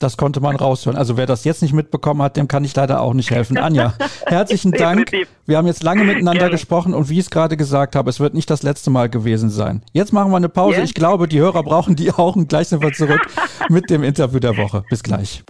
Das 0.00 0.16
konnte 0.16 0.40
man 0.40 0.54
raushören. 0.54 0.96
Also 0.96 1.16
wer 1.16 1.26
das 1.26 1.42
jetzt 1.42 1.60
nicht 1.60 1.74
mitbekommen 1.74 2.22
hat, 2.22 2.36
dem 2.36 2.46
kann 2.46 2.62
ich 2.62 2.74
leider 2.76 3.00
auch 3.00 3.14
nicht 3.14 3.32
helfen. 3.32 3.58
Anja, 3.58 3.94
herzlichen 4.26 4.70
Dank. 4.70 5.10
Wir 5.44 5.56
haben 5.56 5.66
jetzt 5.66 5.82
lange 5.82 6.04
miteinander 6.04 6.42
Gerne. 6.42 6.52
gesprochen 6.52 6.94
und 6.94 7.08
wie 7.08 7.14
ich 7.14 7.26
es 7.26 7.30
gerade 7.30 7.56
gesagt 7.56 7.96
habe, 7.96 8.08
es 8.08 8.20
wird 8.20 8.32
nicht 8.32 8.48
das 8.48 8.62
letzte 8.62 8.90
Mal 8.90 9.08
gewesen 9.08 9.50
sein. 9.50 9.82
Jetzt 9.92 10.12
machen 10.12 10.30
wir 10.30 10.36
eine 10.36 10.48
Pause. 10.48 10.76
Yeah. 10.76 10.84
Ich 10.84 10.94
glaube, 10.94 11.26
die 11.26 11.40
Hörer 11.40 11.64
brauchen 11.64 11.96
die 11.96 12.12
auch 12.12 12.36
und 12.36 12.48
gleich 12.48 12.68
sind 12.68 12.80
wir 12.80 12.92
zurück 12.92 13.26
mit 13.68 13.90
dem 13.90 14.04
Interview 14.04 14.38
der 14.38 14.56
Woche. 14.56 14.84
Bis 14.88 15.02
gleich. 15.02 15.42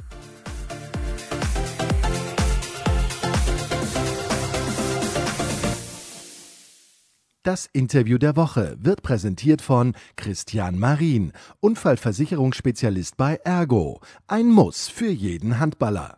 Das 7.48 7.70
Interview 7.72 8.18
der 8.18 8.36
Woche 8.36 8.76
wird 8.78 9.00
präsentiert 9.00 9.62
von 9.62 9.94
Christian 10.16 10.78
Marin, 10.78 11.32
Unfallversicherungsspezialist 11.60 13.16
bei 13.16 13.36
Ergo. 13.36 14.02
Ein 14.26 14.50
Muss 14.50 14.88
für 14.88 15.08
jeden 15.08 15.58
Handballer. 15.58 16.17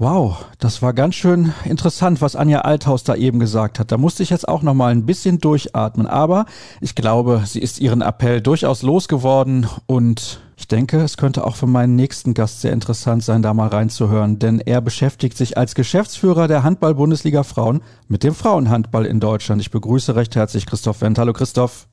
Wow, 0.00 0.44
das 0.60 0.80
war 0.80 0.92
ganz 0.92 1.16
schön 1.16 1.52
interessant, 1.64 2.20
was 2.20 2.36
Anja 2.36 2.60
Althaus 2.60 3.02
da 3.02 3.16
eben 3.16 3.40
gesagt 3.40 3.80
hat. 3.80 3.90
Da 3.90 3.98
musste 3.98 4.22
ich 4.22 4.30
jetzt 4.30 4.46
auch 4.46 4.62
noch 4.62 4.72
mal 4.72 4.92
ein 4.92 5.06
bisschen 5.06 5.40
durchatmen, 5.40 6.06
aber 6.06 6.46
ich 6.80 6.94
glaube, 6.94 7.42
sie 7.46 7.58
ist 7.58 7.80
ihren 7.80 8.00
Appell 8.00 8.40
durchaus 8.40 8.82
losgeworden 8.82 9.66
und 9.86 10.40
ich 10.56 10.68
denke, 10.68 11.00
es 11.00 11.16
könnte 11.16 11.44
auch 11.44 11.56
für 11.56 11.66
meinen 11.66 11.96
nächsten 11.96 12.32
Gast 12.32 12.60
sehr 12.60 12.72
interessant 12.72 13.24
sein, 13.24 13.42
da 13.42 13.52
mal 13.54 13.66
reinzuhören, 13.66 14.38
denn 14.38 14.60
er 14.60 14.80
beschäftigt 14.80 15.36
sich 15.36 15.58
als 15.58 15.74
Geschäftsführer 15.74 16.46
der 16.46 16.62
Handball-Bundesliga 16.62 17.42
Frauen 17.42 17.82
mit 18.06 18.22
dem 18.22 18.36
Frauenhandball 18.36 19.04
in 19.04 19.18
Deutschland. 19.18 19.60
Ich 19.60 19.72
begrüße 19.72 20.14
recht 20.14 20.36
herzlich 20.36 20.66
Christoph 20.66 21.00
Wendt. 21.00 21.18
Hallo 21.18 21.32
Christoph. 21.32 21.87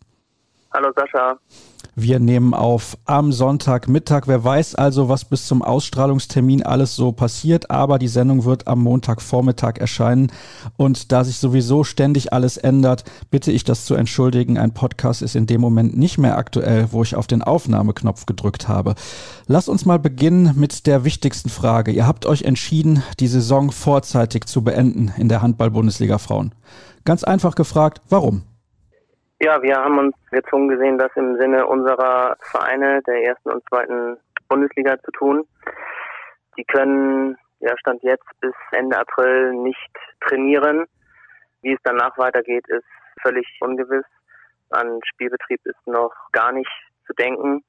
Hallo 0.75 0.91
Sascha. 0.93 1.39
Wir 1.95 2.19
nehmen 2.19 2.53
auf 2.53 2.97
am 3.05 3.31
Sonntagmittag. 3.31 4.23
Wer 4.25 4.43
weiß 4.43 4.75
also, 4.75 5.07
was 5.07 5.23
bis 5.23 5.47
zum 5.47 5.61
Ausstrahlungstermin 5.61 6.63
alles 6.63 6.97
so 6.97 7.13
passiert, 7.13 7.71
aber 7.71 7.97
die 7.97 8.09
Sendung 8.09 8.43
wird 8.43 8.67
am 8.67 8.81
Montagvormittag 8.83 9.77
erscheinen. 9.77 10.33
Und 10.75 11.13
da 11.13 11.23
sich 11.23 11.37
sowieso 11.37 11.85
ständig 11.85 12.33
alles 12.33 12.57
ändert, 12.57 13.05
bitte 13.31 13.53
ich 13.53 13.63
das 13.63 13.85
zu 13.85 13.95
entschuldigen. 13.95 14.57
Ein 14.57 14.73
Podcast 14.73 15.21
ist 15.21 15.37
in 15.37 15.45
dem 15.45 15.61
Moment 15.61 15.97
nicht 15.97 16.17
mehr 16.17 16.37
aktuell, 16.37 16.89
wo 16.91 17.03
ich 17.03 17.15
auf 17.15 17.27
den 17.27 17.41
Aufnahmeknopf 17.41 18.25
gedrückt 18.25 18.67
habe. 18.67 18.95
Lasst 19.47 19.69
uns 19.69 19.85
mal 19.85 19.99
beginnen 19.99 20.55
mit 20.57 20.87
der 20.87 21.05
wichtigsten 21.05 21.47
Frage. 21.47 21.93
Ihr 21.93 22.05
habt 22.05 22.25
euch 22.25 22.41
entschieden, 22.41 23.01
die 23.21 23.27
Saison 23.27 23.71
vorzeitig 23.71 24.47
zu 24.47 24.61
beenden 24.61 25.13
in 25.15 25.29
der 25.29 25.41
Handball-Bundesliga 25.41 26.17
Frauen. 26.17 26.53
Ganz 27.05 27.23
einfach 27.23 27.55
gefragt, 27.55 28.01
warum? 28.09 28.41
Ja, 29.45 29.61
wir 29.61 29.75
haben 29.75 29.99
uns 29.99 30.15
gezwungen 30.31 30.69
gesehen, 30.69 30.97
das 30.97 31.11
im 31.15 31.37
Sinne 31.39 31.67
unserer 31.67 32.35
Vereine 32.49 33.03
der 33.03 33.25
ersten 33.25 33.51
und 33.51 33.63
zweiten 33.69 34.17
Bundesliga 34.49 34.97
zu 35.03 35.11
tun. 35.11 35.47
Die 36.57 36.63
können, 36.63 37.37
ja, 37.59 37.77
Stand 37.77 38.01
jetzt 38.01 38.25
bis 38.41 38.55
Ende 38.71 38.97
April 38.97 39.53
nicht 39.53 39.91
trainieren. 40.27 40.85
Wie 41.61 41.73
es 41.73 41.79
danach 41.83 42.17
weitergeht, 42.17 42.67
ist 42.69 42.87
völlig 43.21 43.45
ungewiss. 43.61 44.05
An 44.71 44.99
Spielbetrieb 45.13 45.63
ist 45.65 45.85
noch 45.85 46.15
gar 46.31 46.51
nicht 46.51 46.71
zu 47.05 47.13
denken. 47.13 47.63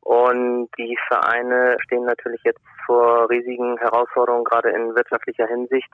Und 0.00 0.70
die 0.78 0.96
Vereine 1.08 1.76
stehen 1.82 2.06
natürlich 2.06 2.40
jetzt 2.44 2.64
vor 2.86 3.28
riesigen 3.28 3.76
Herausforderungen, 3.76 4.44
gerade 4.44 4.70
in 4.70 4.94
wirtschaftlicher 4.94 5.48
Hinsicht. 5.48 5.92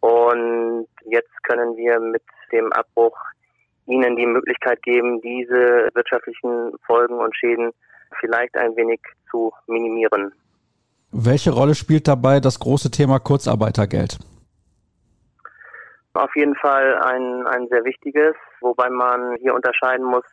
Und 0.00 0.88
jetzt 1.02 1.42
können 1.42 1.76
wir 1.76 2.00
mit 2.00 2.22
dem 2.50 2.72
Abbruch 2.72 3.18
ihnen 3.92 4.16
die 4.16 4.26
Möglichkeit 4.26 4.82
geben, 4.82 5.20
diese 5.20 5.88
wirtschaftlichen 5.94 6.72
Folgen 6.86 7.14
und 7.14 7.36
Schäden 7.36 7.72
vielleicht 8.20 8.56
ein 8.56 8.74
wenig 8.76 9.00
zu 9.30 9.52
minimieren. 9.66 10.32
Welche 11.12 11.50
Rolle 11.50 11.74
spielt 11.74 12.08
dabei 12.08 12.40
das 12.40 12.58
große 12.58 12.90
Thema 12.90 13.18
Kurzarbeitergeld? 13.18 14.18
Auf 16.14 16.34
jeden 16.36 16.54
Fall 16.56 16.98
ein, 17.02 17.46
ein 17.46 17.68
sehr 17.68 17.84
wichtiges, 17.84 18.34
wobei 18.60 18.88
man 18.90 19.36
hier 19.40 19.54
unterscheiden 19.54 20.04
muss, 20.04 20.24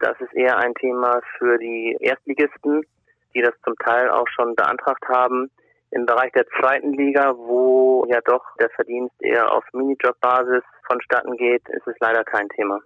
das 0.00 0.18
ist 0.20 0.34
eher 0.34 0.56
ein 0.58 0.74
Thema 0.74 1.20
für 1.38 1.58
die 1.58 1.96
Erstligisten, 2.00 2.82
die 3.34 3.42
das 3.42 3.54
zum 3.64 3.74
Teil 3.76 4.10
auch 4.10 4.28
schon 4.28 4.54
beantragt 4.54 5.04
haben. 5.08 5.50
Im 5.90 6.06
Bereich 6.06 6.32
der 6.32 6.46
zweiten 6.60 6.92
Liga, 6.92 7.34
wo 7.36 8.04
ja 8.08 8.20
doch 8.24 8.44
der 8.60 8.70
Verdienst 8.70 9.14
eher 9.20 9.50
auf 9.52 9.64
Minijob-Basis 9.72 10.62
vonstatten 10.86 11.36
geht, 11.36 11.66
ist 11.70 11.86
es 11.86 11.96
leider 12.00 12.24
kein 12.24 12.48
Thema. 12.50 12.80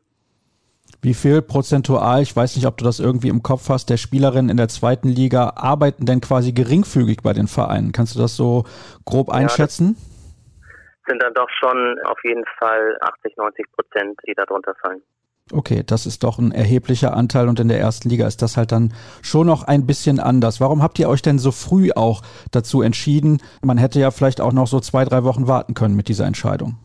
Wie 1.04 1.14
viel 1.14 1.42
prozentual, 1.42 2.22
ich 2.22 2.34
weiß 2.34 2.54
nicht, 2.54 2.66
ob 2.66 2.76
du 2.76 2.84
das 2.84 3.00
irgendwie 3.00 3.28
im 3.28 3.42
Kopf 3.42 3.68
hast, 3.68 3.90
der 3.90 3.96
Spielerinnen 3.96 4.50
in 4.50 4.56
der 4.56 4.68
zweiten 4.68 5.08
Liga 5.08 5.54
arbeiten 5.56 6.06
denn 6.06 6.20
quasi 6.20 6.52
geringfügig 6.52 7.22
bei 7.24 7.32
den 7.32 7.48
Vereinen? 7.48 7.90
Kannst 7.90 8.14
du 8.14 8.20
das 8.20 8.36
so 8.36 8.64
grob 9.04 9.28
einschätzen? 9.28 9.96
Ja, 9.98 11.08
sind 11.08 11.20
dann 11.20 11.34
doch 11.34 11.48
schon 11.58 11.98
auf 12.04 12.18
jeden 12.22 12.44
Fall 12.56 12.96
80, 13.00 13.36
90 13.36 13.66
Prozent, 13.72 14.20
die 14.28 14.34
darunter 14.34 14.76
fallen. 14.80 15.02
Okay, 15.50 15.82
das 15.84 16.06
ist 16.06 16.22
doch 16.22 16.38
ein 16.38 16.52
erheblicher 16.52 17.16
Anteil 17.16 17.48
und 17.48 17.58
in 17.58 17.66
der 17.66 17.80
ersten 17.80 18.08
Liga 18.08 18.28
ist 18.28 18.40
das 18.40 18.56
halt 18.56 18.70
dann 18.70 18.94
schon 19.22 19.48
noch 19.48 19.64
ein 19.64 19.88
bisschen 19.88 20.20
anders. 20.20 20.60
Warum 20.60 20.84
habt 20.84 21.00
ihr 21.00 21.08
euch 21.08 21.20
denn 21.20 21.40
so 21.40 21.50
früh 21.50 21.90
auch 21.90 22.22
dazu 22.52 22.80
entschieden? 22.80 23.42
Man 23.60 23.76
hätte 23.76 23.98
ja 23.98 24.12
vielleicht 24.12 24.40
auch 24.40 24.52
noch 24.52 24.68
so 24.68 24.78
zwei, 24.78 25.04
drei 25.04 25.24
Wochen 25.24 25.48
warten 25.48 25.74
können 25.74 25.96
mit 25.96 26.06
dieser 26.06 26.26
Entscheidung. 26.26 26.78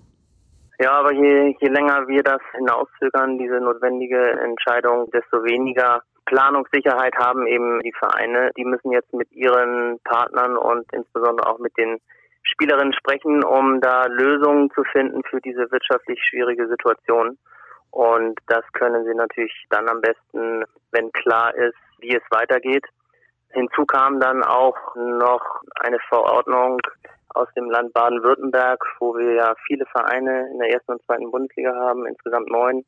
Ja, 0.79 0.91
aber 0.91 1.11
je, 1.11 1.55
je 1.59 1.67
länger 1.69 2.07
wir 2.07 2.21
das 2.21 2.41
hinauszögern, 2.51 3.39
diese 3.39 3.59
notwendige 3.59 4.31
Entscheidung, 4.39 5.09
desto 5.11 5.43
weniger 5.43 6.03
Planungssicherheit 6.25 7.15
haben 7.15 7.47
eben 7.47 7.79
die 7.79 7.93
Vereine. 7.93 8.51
Die 8.57 8.65
müssen 8.65 8.91
jetzt 8.91 9.11
mit 9.13 9.31
ihren 9.31 9.99
Partnern 10.03 10.55
und 10.55 10.85
insbesondere 10.93 11.47
auch 11.49 11.57
mit 11.57 11.75
den 11.77 11.99
Spielerinnen 12.43 12.93
sprechen, 12.93 13.43
um 13.43 13.81
da 13.81 14.05
Lösungen 14.05 14.69
zu 14.71 14.83
finden 14.83 15.23
für 15.23 15.41
diese 15.41 15.71
wirtschaftlich 15.71 16.19
schwierige 16.23 16.67
Situation. 16.67 17.37
Und 17.91 18.39
das 18.47 18.63
können 18.73 19.05
sie 19.05 19.15
natürlich 19.15 19.65
dann 19.69 19.89
am 19.89 20.01
besten, 20.01 20.63
wenn 20.91 21.11
klar 21.11 21.55
ist, 21.55 21.77
wie 21.99 22.15
es 22.15 22.23
weitergeht. 22.29 22.85
Hinzu 23.51 23.85
kam 23.85 24.19
dann 24.19 24.43
auch 24.43 24.77
noch 24.95 25.61
eine 25.79 25.97
Verordnung 26.09 26.79
aus 27.37 27.47
dem 27.55 27.69
Land 27.69 27.93
Baden-Württemberg, 27.93 28.83
wo 28.99 29.15
wir 29.15 29.33
ja 29.33 29.53
viele 29.65 29.85
Vereine 29.85 30.49
in 30.51 30.59
der 30.59 30.71
ersten 30.71 30.93
und 30.93 31.03
zweiten 31.03 31.31
Bundesliga 31.31 31.75
haben, 31.75 32.05
insgesamt 32.05 32.49
neun, 32.49 32.85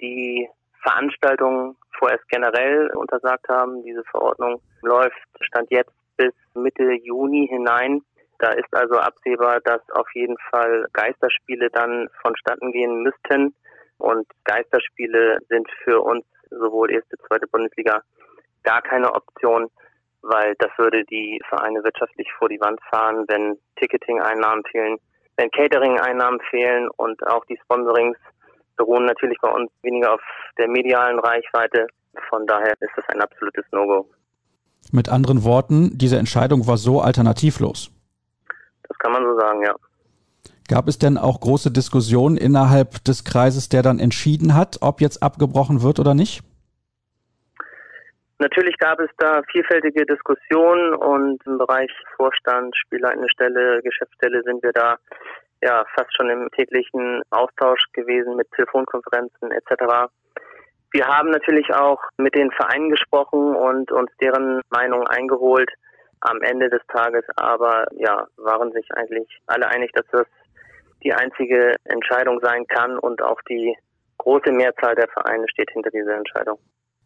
die 0.00 0.48
Veranstaltungen 0.82 1.76
vorerst 1.98 2.28
generell 2.28 2.90
untersagt 2.94 3.48
haben. 3.48 3.82
Diese 3.84 4.02
Verordnung 4.04 4.60
läuft 4.82 5.16
Stand 5.40 5.70
jetzt 5.70 5.92
bis 6.16 6.32
Mitte 6.54 6.92
Juni 7.04 7.46
hinein. 7.48 8.02
Da 8.38 8.50
ist 8.50 8.74
also 8.74 8.96
absehbar, 8.96 9.60
dass 9.60 9.80
auf 9.92 10.08
jeden 10.14 10.36
Fall 10.50 10.86
Geisterspiele 10.92 11.70
dann 11.70 12.08
vonstatten 12.20 12.72
gehen 12.72 13.02
müssten. 13.02 13.54
Und 13.98 14.26
Geisterspiele 14.44 15.38
sind 15.48 15.68
für 15.84 16.00
uns 16.00 16.24
sowohl 16.50 16.90
erste, 16.90 17.16
zweite 17.28 17.46
Bundesliga 17.46 18.02
gar 18.64 18.82
keine 18.82 19.14
Option 19.14 19.70
weil 20.22 20.54
das 20.58 20.70
würde 20.78 21.04
die 21.04 21.40
Vereine 21.48 21.82
wirtschaftlich 21.84 22.28
vor 22.38 22.48
die 22.48 22.60
Wand 22.60 22.80
fahren, 22.90 23.24
wenn 23.28 23.58
Ticketing-Einnahmen 23.76 24.62
fehlen, 24.70 24.96
wenn 25.36 25.50
Catering-Einnahmen 25.50 26.40
fehlen 26.50 26.88
und 26.96 27.26
auch 27.26 27.44
die 27.46 27.58
Sponsorings 27.64 28.16
beruhen 28.76 29.04
natürlich 29.04 29.38
bei 29.40 29.50
uns 29.50 29.70
weniger 29.82 30.14
auf 30.14 30.20
der 30.58 30.68
medialen 30.68 31.18
Reichweite. 31.18 31.86
Von 32.28 32.46
daher 32.46 32.72
ist 32.80 32.92
das 32.96 33.08
ein 33.08 33.20
absolutes 33.20 33.64
No-Go. 33.72 34.08
Mit 34.90 35.08
anderen 35.08 35.44
Worten, 35.44 35.96
diese 35.96 36.18
Entscheidung 36.18 36.66
war 36.66 36.76
so 36.76 37.00
alternativlos. 37.00 37.90
Das 38.88 38.98
kann 38.98 39.12
man 39.12 39.24
so 39.24 39.38
sagen, 39.38 39.62
ja. 39.62 39.74
Gab 40.68 40.88
es 40.88 40.98
denn 40.98 41.18
auch 41.18 41.40
große 41.40 41.70
Diskussionen 41.70 42.36
innerhalb 42.36 43.04
des 43.04 43.24
Kreises, 43.24 43.68
der 43.68 43.82
dann 43.82 43.98
entschieden 43.98 44.54
hat, 44.54 44.78
ob 44.80 45.00
jetzt 45.00 45.22
abgebrochen 45.22 45.82
wird 45.82 45.98
oder 45.98 46.14
nicht? 46.14 46.42
Natürlich 48.42 48.76
gab 48.78 48.98
es 48.98 49.08
da 49.18 49.40
vielfältige 49.52 50.04
Diskussionen 50.04 50.94
und 50.94 51.40
im 51.46 51.58
Bereich 51.58 51.92
Vorstand, 52.16 52.74
Stelle, 53.28 53.80
Geschäftsstelle 53.82 54.42
sind 54.42 54.60
wir 54.64 54.72
da 54.72 54.96
ja 55.62 55.84
fast 55.94 56.12
schon 56.16 56.28
im 56.28 56.50
täglichen 56.50 57.22
Austausch 57.30 57.84
gewesen 57.92 58.34
mit 58.34 58.50
Telefonkonferenzen 58.50 59.52
etc. 59.52 60.10
Wir 60.90 61.06
haben 61.06 61.30
natürlich 61.30 61.72
auch 61.72 62.02
mit 62.16 62.34
den 62.34 62.50
Vereinen 62.50 62.90
gesprochen 62.90 63.54
und 63.54 63.92
uns 63.92 64.10
deren 64.20 64.60
Meinung 64.70 65.06
eingeholt. 65.06 65.70
Am 66.20 66.42
Ende 66.42 66.68
des 66.68 66.82
Tages 66.88 67.24
aber 67.36 67.84
ja 67.92 68.26
waren 68.38 68.72
sich 68.72 68.88
eigentlich 68.92 69.28
alle 69.46 69.68
einig, 69.68 69.92
dass 69.92 70.06
das 70.10 70.26
die 71.04 71.14
einzige 71.14 71.76
Entscheidung 71.84 72.40
sein 72.42 72.66
kann 72.66 72.98
und 72.98 73.22
auch 73.22 73.40
die 73.48 73.76
große 74.18 74.50
Mehrzahl 74.50 74.96
der 74.96 75.06
Vereine 75.10 75.48
steht 75.48 75.70
hinter 75.70 75.90
dieser 75.90 76.16
Entscheidung. 76.16 76.58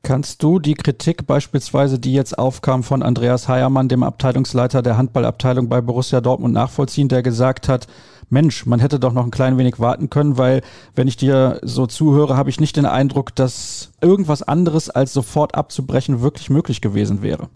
Kannst 0.07 0.41
du 0.45 0.61
die 0.61 0.75
Kritik 0.75 1.27
beispielsweise, 1.27 1.99
die 1.99 2.15
jetzt 2.15 2.39
aufkam 2.39 2.85
von 2.85 3.03
Andreas 3.03 3.49
Heiermann, 3.49 3.89
dem 3.89 4.05
Abteilungsleiter 4.05 4.81
der 4.81 4.97
Handballabteilung 4.97 5.69
bei 5.69 5.81
Borussia 5.81 6.21
Dortmund, 6.21 6.55
nachvollziehen, 6.55 7.09
der 7.09 7.23
gesagt 7.23 7.69
hat, 7.69 7.89
Mensch, 8.31 8.67
man 8.67 8.79
hätte 8.79 9.01
doch 9.01 9.13
noch 9.13 9.25
ein 9.25 9.33
klein 9.33 9.59
wenig 9.59 9.81
warten 9.81 10.09
können, 10.09 10.39
weil 10.39 10.63
wenn 10.95 11.09
ich 11.09 11.17
dir 11.17 11.59
so 11.63 11.89
zuhöre, 11.89 12.37
habe 12.37 12.51
ich 12.51 12.61
nicht 12.61 12.77
den 12.77 12.87
Eindruck, 12.87 13.35
dass 13.35 13.93
irgendwas 14.01 14.47
anderes 14.47 14.91
als 14.91 15.13
sofort 15.13 15.57
abzubrechen 15.57 16.23
wirklich 16.23 16.51
möglich 16.51 16.81
gewesen 16.81 17.25
wäre. 17.25 17.49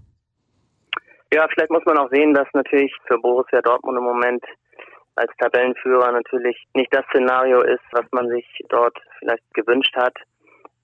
Ja, 1.33 1.47
vielleicht 1.55 1.71
muss 1.71 1.85
man 1.87 1.99
auch 1.99 2.11
sehen, 2.11 2.35
dass 2.35 2.49
natürlich 2.53 2.93
für 3.07 3.19
Borussia 3.19 3.63
Dortmund 3.63 3.97
im 3.97 4.03
Moment 4.03 4.43
als 5.15 5.31
Tabellenführer 5.39 6.11
natürlich 6.11 6.57
nicht 6.75 6.93
das 6.93 7.05
Szenario 7.11 7.61
ist, 7.61 7.85
was 7.93 8.07
man 8.11 8.29
sich 8.29 8.45
dort 8.69 8.99
vielleicht 9.21 9.45
gewünscht 9.55 9.95
hat. 9.95 10.17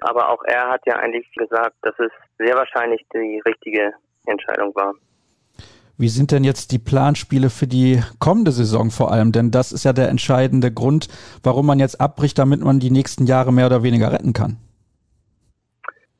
Aber 0.01 0.31
auch 0.31 0.43
er 0.45 0.69
hat 0.69 0.83
ja 0.87 0.97
eigentlich 0.97 1.31
gesagt, 1.35 1.77
dass 1.83 1.95
es 1.99 2.11
sehr 2.39 2.55
wahrscheinlich 2.57 3.05
die 3.15 3.41
richtige 3.47 3.93
Entscheidung 4.27 4.75
war. 4.75 4.95
Wie 5.99 6.09
sind 6.09 6.31
denn 6.31 6.45
jetzt 6.45 6.73
die 6.73 6.79
Planspiele 6.79 7.49
für 7.49 7.67
die 7.67 8.03
kommende 8.21 8.51
Saison 8.51 8.91
vor 8.91 9.11
allem? 9.11 9.33
Denn 9.33 9.51
das 9.51 9.73
ist 9.73 9.85
ja 9.85 9.95
der 9.95 10.11
entscheidende 10.11 10.71
Grund, 10.71 11.09
warum 11.43 11.65
man 11.67 11.79
jetzt 11.79 12.01
abbricht, 12.03 12.39
damit 12.39 12.61
man 12.61 12.81
die 12.81 12.91
nächsten 12.91 13.25
Jahre 13.25 13.51
mehr 13.51 13.67
oder 13.67 13.83
weniger 13.83 14.13
retten 14.13 14.35
kann. 14.35 14.59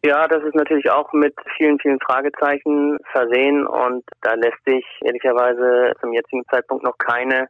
Ja, 0.03 0.29
das 0.29 0.43
ist 0.45 0.55
natürlich 0.55 0.89
auch 0.91 1.13
mit 1.13 1.35
vielen, 1.57 1.79
vielen 1.81 1.99
Fragezeichen 2.01 2.97
versehen 3.11 3.67
und 3.67 4.05
da 4.23 4.35
lässt 4.35 4.65
sich 4.65 4.85
ehrlicherweise 5.03 5.93
zum 6.01 6.13
jetzigen 6.13 6.45
Zeitpunkt 6.51 6.85
noch 6.85 6.97
keine 6.97 7.49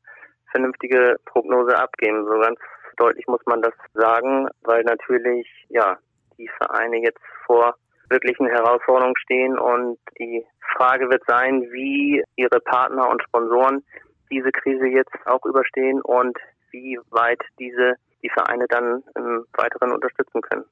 vernünftige 0.50 1.16
Prognose 1.26 1.78
abgeben. 1.78 2.24
So 2.24 2.40
ganz 2.40 2.58
deutlich 2.96 3.26
muss 3.26 3.42
man 3.46 3.62
das 3.62 3.74
sagen, 3.94 4.48
weil 4.62 4.82
natürlich, 4.84 5.46
ja, 5.68 5.98
die 6.38 6.50
Vereine 6.58 7.02
jetzt 7.02 7.20
vor 7.46 7.74
wirklichen 8.08 8.46
Herausforderungen 8.46 9.16
stehen 9.16 9.58
und 9.58 9.98
die 10.18 10.44
Frage 10.76 11.10
wird 11.10 11.22
sein, 11.26 11.62
wie 11.72 12.22
ihre 12.36 12.60
Partner 12.60 13.08
und 13.10 13.22
Sponsoren 13.22 13.82
diese 14.30 14.52
Krise 14.52 14.86
jetzt 14.86 15.14
auch 15.24 15.44
überstehen 15.44 16.00
und 16.02 16.36
wie 16.70 16.98
weit 17.10 17.40
diese 17.58 17.94
die 18.22 18.30
Vereine 18.30 18.66
dann 18.68 19.02
im 19.14 19.44
Weiteren 19.56 19.92
unterstützen 19.92 20.40
können. 20.40 20.64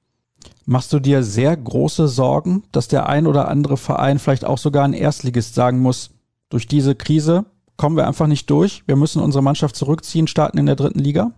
Machst 0.66 0.92
du 0.92 0.98
dir 0.98 1.22
sehr 1.22 1.56
große 1.56 2.08
Sorgen, 2.08 2.64
dass 2.72 2.88
der 2.88 3.08
ein 3.08 3.26
oder 3.26 3.48
andere 3.48 3.76
Verein 3.76 4.18
vielleicht 4.18 4.44
auch 4.44 4.58
sogar 4.58 4.84
ein 4.84 4.94
Erstligist 4.94 5.54
sagen 5.54 5.80
muss, 5.80 6.10
durch 6.48 6.66
diese 6.66 6.94
Krise 6.94 7.44
kommen 7.76 7.96
wir 7.96 8.06
einfach 8.06 8.26
nicht 8.26 8.48
durch, 8.50 8.82
wir 8.86 8.96
müssen 8.96 9.22
unsere 9.22 9.42
Mannschaft 9.42 9.76
zurückziehen, 9.76 10.26
starten 10.26 10.58
in 10.58 10.66
der 10.66 10.76
dritten 10.76 11.00
Liga? 11.00 11.32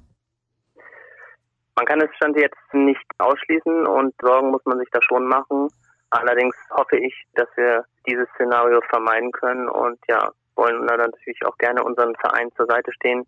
Man 1.76 1.84
kann 1.84 2.00
es 2.00 2.14
Stand 2.16 2.38
jetzt 2.38 2.72
nicht 2.72 3.04
ausschließen 3.18 3.86
und 3.86 4.14
Sorgen 4.20 4.50
muss 4.50 4.64
man 4.64 4.78
sich 4.78 4.88
da 4.90 5.00
schon 5.02 5.26
machen. 5.26 5.68
Allerdings 6.10 6.56
hoffe 6.70 6.96
ich, 6.96 7.14
dass 7.34 7.48
wir 7.56 7.84
dieses 8.06 8.28
Szenario 8.30 8.80
vermeiden 8.88 9.30
können 9.32 9.68
und 9.68 9.98
ja, 10.08 10.30
wollen 10.54 10.86
natürlich 10.86 11.44
auch 11.44 11.56
gerne 11.58 11.84
unseren 11.84 12.14
Verein 12.16 12.50
zur 12.56 12.66
Seite 12.66 12.92
stehen. 12.92 13.26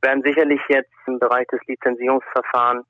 Wir 0.00 0.10
werden 0.10 0.22
sicherlich 0.24 0.60
jetzt 0.68 0.92
im 1.06 1.18
Bereich 1.18 1.46
des 1.48 1.60
Lizenzierungsverfahrens 1.66 2.84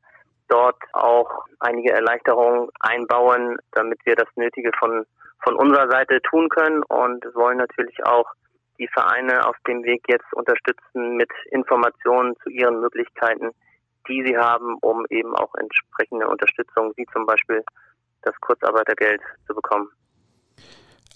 dort 0.48 0.80
auch 0.94 1.44
einige 1.60 1.92
Erleichterungen 1.92 2.70
einbauen, 2.80 3.58
damit 3.72 3.98
wir 4.04 4.14
das 4.14 4.28
Nötige 4.36 4.70
von, 4.78 5.04
von 5.42 5.54
unserer 5.56 5.90
Seite 5.90 6.20
tun 6.22 6.48
können 6.48 6.82
und 6.84 7.24
wollen 7.34 7.58
natürlich 7.58 8.04
auch 8.04 8.26
die 8.78 8.88
Vereine 8.88 9.46
auf 9.46 9.56
dem 9.66 9.84
Weg 9.84 10.02
jetzt 10.08 10.32
unterstützen 10.32 11.16
mit 11.16 11.30
Informationen 11.50 12.34
zu 12.42 12.50
ihren 12.50 12.80
Möglichkeiten, 12.80 13.50
die 14.08 14.22
sie 14.26 14.36
haben, 14.36 14.76
um 14.80 15.04
eben 15.10 15.34
auch 15.36 15.54
entsprechende 15.54 16.28
Unterstützung, 16.28 16.92
wie 16.96 17.06
zum 17.12 17.26
Beispiel 17.26 17.62
das 18.22 18.34
Kurzarbeitergeld 18.40 19.20
zu 19.46 19.54
bekommen. 19.54 19.88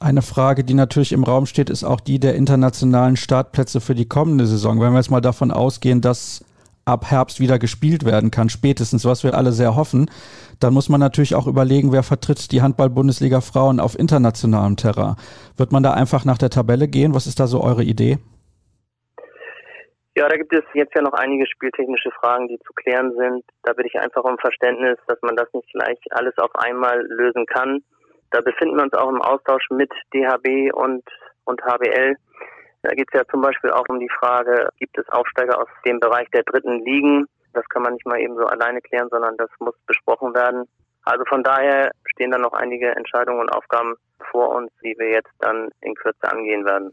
Eine 0.01 0.23
Frage, 0.23 0.63
die 0.63 0.75
natürlich 0.75 1.13
im 1.13 1.25
Raum 1.25 1.47
steht, 1.47 1.71
ist 1.71 1.83
auch 1.83 2.01
die 2.01 2.21
der 2.21 2.37
internationalen 2.37 3.17
Startplätze 3.17 3.81
für 3.81 3.97
die 3.97 4.07
kommende 4.07 4.47
Saison. 4.47 4.81
Wenn 4.81 4.93
wir 4.93 4.99
jetzt 4.99 5.11
mal 5.11 5.21
davon 5.21 5.51
ausgehen, 5.51 6.01
dass 6.01 6.45
ab 6.85 7.11
Herbst 7.11 7.41
wieder 7.41 7.59
gespielt 7.59 8.05
werden 8.05 8.31
kann, 8.31 8.49
spätestens, 8.49 9.05
was 9.05 9.25
wir 9.25 9.35
alle 9.35 9.53
sehr 9.53 9.75
hoffen, 9.75 10.11
dann 10.61 10.73
muss 10.73 10.89
man 10.89 11.01
natürlich 11.01 11.35
auch 11.35 11.47
überlegen, 11.47 11.93
wer 11.93 12.03
vertritt 12.03 12.51
die 12.53 12.63
Handball-Bundesliga 12.63 13.41
Frauen 13.41 13.81
auf 13.81 13.99
internationalem 13.99 14.77
Terrain. 14.77 15.17
Wird 15.57 15.73
man 15.73 15.83
da 15.83 15.93
einfach 15.93 16.25
nach 16.25 16.39
der 16.39 16.51
Tabelle 16.51 16.89
gehen? 16.89 17.15
Was 17.15 17.27
ist 17.27 17.41
da 17.41 17.47
so 17.47 17.63
eure 17.63 17.85
Idee? 17.85 18.19
Ja, 20.19 20.29
da 20.29 20.37
gibt 20.37 20.53
es 20.53 20.65
jetzt 20.75 20.97
ja 20.97 21.03
noch 21.03 21.13
einige 21.13 21.47
spieltechnische 21.47 22.11
Fragen, 22.11 22.49
die 22.49 22.59
zu 22.67 22.73
klären 22.73 23.15
sind. 23.15 23.45
Da 23.63 23.73
bitte 23.73 23.87
ich 23.87 24.01
einfach 24.01 24.25
um 24.25 24.37
Verständnis, 24.37 24.99
dass 25.07 25.23
man 25.23 25.37
das 25.37 25.47
nicht 25.53 25.73
gleich 25.73 25.97
alles 26.11 26.37
auf 26.39 26.53
einmal 26.57 27.07
lösen 27.07 27.47
kann. 27.47 27.85
Da 28.33 28.41
befinden 28.41 28.75
wir 28.75 28.83
uns 28.83 28.95
auch 28.95 29.11
im 29.11 29.23
Austausch 29.23 29.71
mit 29.71 29.93
DHB 30.13 30.75
und, 30.75 31.05
und 31.45 31.63
HBL. 31.63 32.17
Da 32.83 32.91
geht 32.95 33.07
es 33.13 33.17
ja 33.17 33.25
zum 33.31 33.43
Beispiel 33.43 33.71
auch 33.71 33.85
um 33.89 34.01
die 34.01 34.11
Frage, 34.19 34.71
gibt 34.81 34.99
es 34.99 35.09
Aufsteiger 35.11 35.57
aus 35.57 35.69
dem 35.87 36.01
Bereich 36.01 36.27
der 36.35 36.43
dritten 36.43 36.85
Ligen? 36.85 37.27
Das 37.53 37.69
kann 37.69 37.83
man 37.83 37.93
nicht 37.93 38.07
mal 38.07 38.19
eben 38.19 38.35
so 38.35 38.45
alleine 38.45 38.81
klären, 38.81 39.11
sondern 39.11 39.37
das 39.37 39.51
muss 39.61 39.77
besprochen 39.87 40.35
werden. 40.35 40.65
Also 41.05 41.25
von 41.27 41.45
daher 41.45 41.93
stehen 42.07 42.33
da 42.33 42.39
noch 42.39 42.55
einige 42.55 42.91
Entscheidungen 42.91 43.43
und 43.43 43.51
Aufgaben 43.51 43.95
vor 44.33 44.49
uns, 44.49 44.73
die 44.83 44.97
wir 44.99 45.11
jetzt 45.11 45.33
dann 45.39 45.69
in 45.81 45.95
Kürze 45.95 46.29
angehen 46.29 46.65
werden. 46.65 46.93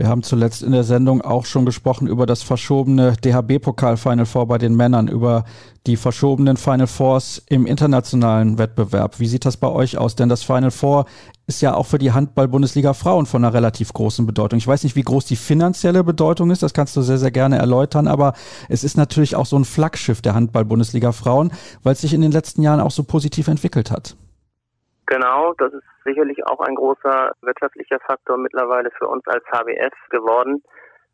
Wir 0.00 0.08
haben 0.08 0.22
zuletzt 0.22 0.62
in 0.62 0.72
der 0.72 0.82
Sendung 0.82 1.20
auch 1.20 1.44
schon 1.44 1.66
gesprochen 1.66 2.06
über 2.06 2.24
das 2.24 2.42
verschobene 2.42 3.16
DHB-Pokal 3.22 3.98
Final 3.98 4.24
Four 4.24 4.46
bei 4.46 4.56
den 4.56 4.74
Männern, 4.74 5.08
über 5.08 5.44
die 5.86 5.98
verschobenen 5.98 6.56
Final 6.56 6.86
Fours 6.86 7.42
im 7.50 7.66
internationalen 7.66 8.56
Wettbewerb. 8.56 9.20
Wie 9.20 9.26
sieht 9.26 9.44
das 9.44 9.58
bei 9.58 9.68
euch 9.68 9.98
aus? 9.98 10.16
Denn 10.16 10.30
das 10.30 10.42
Final 10.42 10.70
Four 10.70 11.04
ist 11.46 11.60
ja 11.60 11.74
auch 11.74 11.84
für 11.84 11.98
die 11.98 12.12
Handball-Bundesliga 12.12 12.94
Frauen 12.94 13.26
von 13.26 13.44
einer 13.44 13.52
relativ 13.52 13.92
großen 13.92 14.24
Bedeutung. 14.24 14.56
Ich 14.56 14.66
weiß 14.66 14.84
nicht, 14.84 14.96
wie 14.96 15.02
groß 15.02 15.26
die 15.26 15.36
finanzielle 15.36 16.02
Bedeutung 16.02 16.50
ist, 16.50 16.62
das 16.62 16.72
kannst 16.72 16.96
du 16.96 17.02
sehr, 17.02 17.18
sehr 17.18 17.30
gerne 17.30 17.58
erläutern, 17.58 18.08
aber 18.08 18.32
es 18.70 18.84
ist 18.84 18.96
natürlich 18.96 19.36
auch 19.36 19.44
so 19.44 19.58
ein 19.58 19.66
Flaggschiff 19.66 20.22
der 20.22 20.32
Handball-Bundesliga 20.32 21.12
Frauen, 21.12 21.52
weil 21.82 21.92
es 21.92 22.00
sich 22.00 22.14
in 22.14 22.22
den 22.22 22.32
letzten 22.32 22.62
Jahren 22.62 22.80
auch 22.80 22.90
so 22.90 23.02
positiv 23.02 23.48
entwickelt 23.48 23.90
hat. 23.90 24.16
Genau, 25.10 25.54
das 25.54 25.72
ist 25.72 25.82
sicherlich 26.04 26.46
auch 26.46 26.60
ein 26.60 26.76
großer 26.76 27.32
wirtschaftlicher 27.42 27.98
Faktor 27.98 28.38
mittlerweile 28.38 28.92
für 28.92 29.08
uns 29.08 29.26
als 29.26 29.44
HBF 29.50 29.92
geworden. 30.08 30.62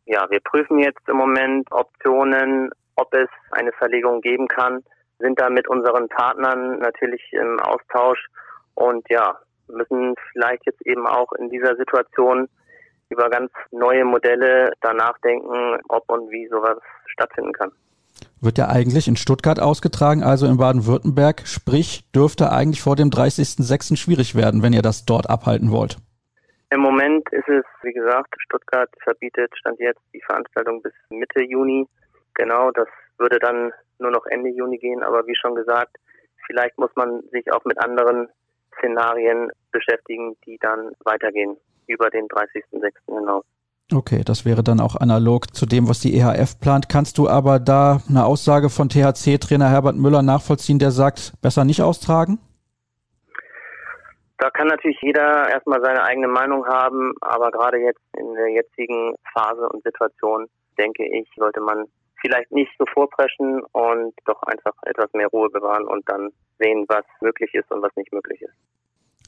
Ja, 0.05 0.29
wir 0.29 0.39
prüfen 0.39 0.77
jetzt 0.77 1.01
im 1.07 1.17
Moment 1.17 1.67
Optionen, 1.71 2.69
ob 2.95 3.11
es 3.15 3.27
eine 3.49 3.71
Verlegung 3.71 4.21
geben 4.21 4.47
kann, 4.47 4.83
sind 5.17 5.41
da 5.41 5.49
mit 5.49 5.67
unseren 5.67 6.07
Partnern 6.09 6.77
natürlich 6.77 7.23
im 7.33 7.59
Austausch 7.59 8.23
und 8.75 9.03
ja, 9.09 9.39
müssen 9.67 10.13
vielleicht 10.31 10.67
jetzt 10.67 10.85
eben 10.85 11.07
auch 11.07 11.33
in 11.33 11.49
dieser 11.49 11.75
Situation 11.75 12.47
über 13.09 13.31
ganz 13.31 13.51
neue 13.71 14.05
Modelle 14.05 14.73
danach 14.81 15.17
denken, 15.23 15.79
ob 15.89 16.07
und 16.11 16.29
wie 16.29 16.47
sowas 16.49 16.77
stattfinden 17.07 17.53
kann 17.53 17.71
wird 18.41 18.57
ja 18.57 18.67
eigentlich 18.69 19.07
in 19.07 19.15
Stuttgart 19.15 19.59
ausgetragen, 19.59 20.23
also 20.23 20.45
in 20.47 20.57
Baden-Württemberg. 20.57 21.47
Sprich, 21.47 22.09
dürfte 22.11 22.51
eigentlich 22.51 22.81
vor 22.81 22.95
dem 22.95 23.09
30.06. 23.09 23.97
schwierig 23.97 24.35
werden, 24.35 24.63
wenn 24.63 24.73
ihr 24.73 24.81
das 24.81 25.05
dort 25.05 25.29
abhalten 25.29 25.71
wollt. 25.71 25.97
Im 26.69 26.81
Moment 26.81 27.27
ist 27.31 27.47
es, 27.47 27.63
wie 27.81 27.93
gesagt, 27.93 28.35
Stuttgart 28.39 28.89
verbietet, 29.01 29.51
stand 29.57 29.79
jetzt 29.79 30.01
die 30.13 30.21
Veranstaltung 30.21 30.81
bis 30.81 30.93
Mitte 31.09 31.41
Juni. 31.41 31.87
Genau, 32.33 32.71
das 32.71 32.87
würde 33.17 33.39
dann 33.39 33.71
nur 33.99 34.11
noch 34.11 34.25
Ende 34.25 34.49
Juni 34.49 34.77
gehen, 34.77 35.01
aber 35.01 35.25
wie 35.27 35.35
schon 35.35 35.55
gesagt, 35.55 35.95
vielleicht 36.45 36.77
muss 36.77 36.91
man 36.95 37.21
sich 37.31 37.51
auch 37.51 37.63
mit 37.65 37.79
anderen 37.79 38.27
Szenarien 38.77 39.49
beschäftigen, 39.71 40.35
die 40.45 40.57
dann 40.59 40.91
weitergehen 41.03 41.57
über 41.87 42.09
den 42.09 42.27
30.06. 42.27 42.91
hinaus. 43.07 43.45
Okay, 43.93 44.23
das 44.25 44.43
wäre 44.43 44.63
dann 44.63 44.81
auch 44.81 44.97
analog 44.97 45.55
zu 45.55 45.65
dem, 45.65 45.87
was 45.87 46.01
die 46.01 46.13
EHF 46.17 46.59
plant. 46.59 46.89
Kannst 46.89 47.17
du 47.17 47.29
aber 47.29 47.59
da 47.59 48.01
eine 48.09 48.25
Aussage 48.25 48.69
von 48.69 48.89
THC-Trainer 48.89 49.69
Herbert 49.69 49.95
Müller 49.95 50.21
nachvollziehen, 50.21 50.77
der 50.77 50.91
sagt, 50.91 51.31
besser 51.41 51.63
nicht 51.63 51.81
austragen? 51.81 52.37
Da 54.39 54.49
kann 54.49 54.67
natürlich 54.67 54.99
jeder 55.01 55.49
erstmal 55.49 55.81
seine 55.81 56.03
eigene 56.03 56.27
Meinung 56.27 56.67
haben, 56.67 57.13
aber 57.21 57.49
gerade 57.49 57.77
jetzt 57.77 58.01
in 58.17 58.33
der 58.35 58.49
jetzigen 58.49 59.15
Phase 59.33 59.67
und 59.69 59.81
Situation, 59.83 60.47
denke 60.77 61.05
ich, 61.05 61.27
sollte 61.37 61.61
man 61.61 61.85
vielleicht 62.21 62.51
nicht 62.51 62.71
so 62.77 62.85
vorpreschen 62.93 63.63
und 63.71 64.13
doch 64.25 64.43
einfach 64.43 64.73
etwas 64.85 65.11
mehr 65.13 65.27
Ruhe 65.27 65.49
bewahren 65.49 65.85
und 65.87 66.07
dann 66.09 66.29
sehen, 66.59 66.85
was 66.89 67.05
möglich 67.21 67.53
ist 67.53 67.71
und 67.71 67.81
was 67.81 67.95
nicht 67.95 68.11
möglich 68.11 68.41
ist. 68.41 68.53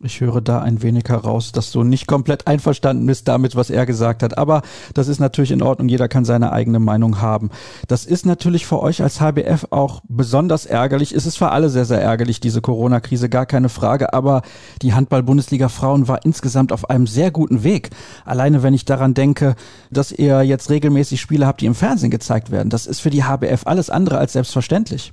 Ich 0.02 0.22
höre 0.22 0.40
da 0.40 0.62
ein 0.62 0.82
wenig 0.82 1.10
heraus, 1.10 1.52
dass 1.52 1.74
du 1.74 1.84
nicht 1.84 2.08
komplett 2.08 2.48
einverstanden 2.48 3.06
bist 3.06 3.28
damit, 3.28 3.58
was 3.58 3.70
er 3.70 3.86
gesagt 3.86 4.24
hat. 4.24 4.38
Aber 4.38 4.62
das 4.94 5.10
ist 5.10 5.20
natürlich 5.20 5.52
in 5.52 5.62
Ordnung. 5.62 5.90
Jeder 5.90 6.08
kann 6.08 6.24
seine 6.24 6.54
eigene 6.54 6.80
Meinung 6.80 7.20
haben. 7.20 7.50
Das 7.90 8.06
ist 8.06 8.26
natürlich 8.26 8.66
für 8.66 8.82
euch 8.82 9.04
als 9.04 9.20
HBF 9.20 9.68
auch 9.72 10.02
besonders 10.08 10.66
ärgerlich. 10.66 11.12
Es 11.12 11.26
ist 11.26 11.38
für 11.38 11.52
alle 11.52 11.70
sehr, 11.70 11.84
sehr 11.84 12.02
ärgerlich, 12.02 12.40
diese 12.40 12.62
Corona-Krise, 12.62 13.28
gar 13.28 13.46
keine 13.46 13.68
Frage. 13.68 14.14
Aber 14.14 14.42
die 14.82 14.94
Handball-Bundesliga 14.94 15.68
Frauen 15.68 16.08
war 16.08 16.24
insgesamt 16.24 16.72
auf 16.72 16.90
einem 16.90 17.06
sehr 17.06 17.30
guten 17.32 17.64
Weg. 17.66 17.90
Alleine, 18.24 18.64
wenn 18.64 18.74
ich 18.74 18.86
daran 18.86 19.14
denke, 19.14 19.56
dass 19.92 20.14
ihr 20.14 20.44
jetzt 20.44 20.70
regelmäßig 20.70 21.20
Spiele 21.20 21.46
habt, 21.46 21.60
die 21.60 21.66
im 21.66 21.76
Fernsehen 21.76 22.10
gezeigt 22.10 22.52
werden. 22.52 22.70
Das 22.70 22.88
ist 22.88 23.02
für 23.02 23.10
die 23.10 23.26
HBF 23.26 23.68
alles 23.68 23.90
andere 23.90 24.18
als 24.18 24.32
selbstverständlich. 24.32 25.12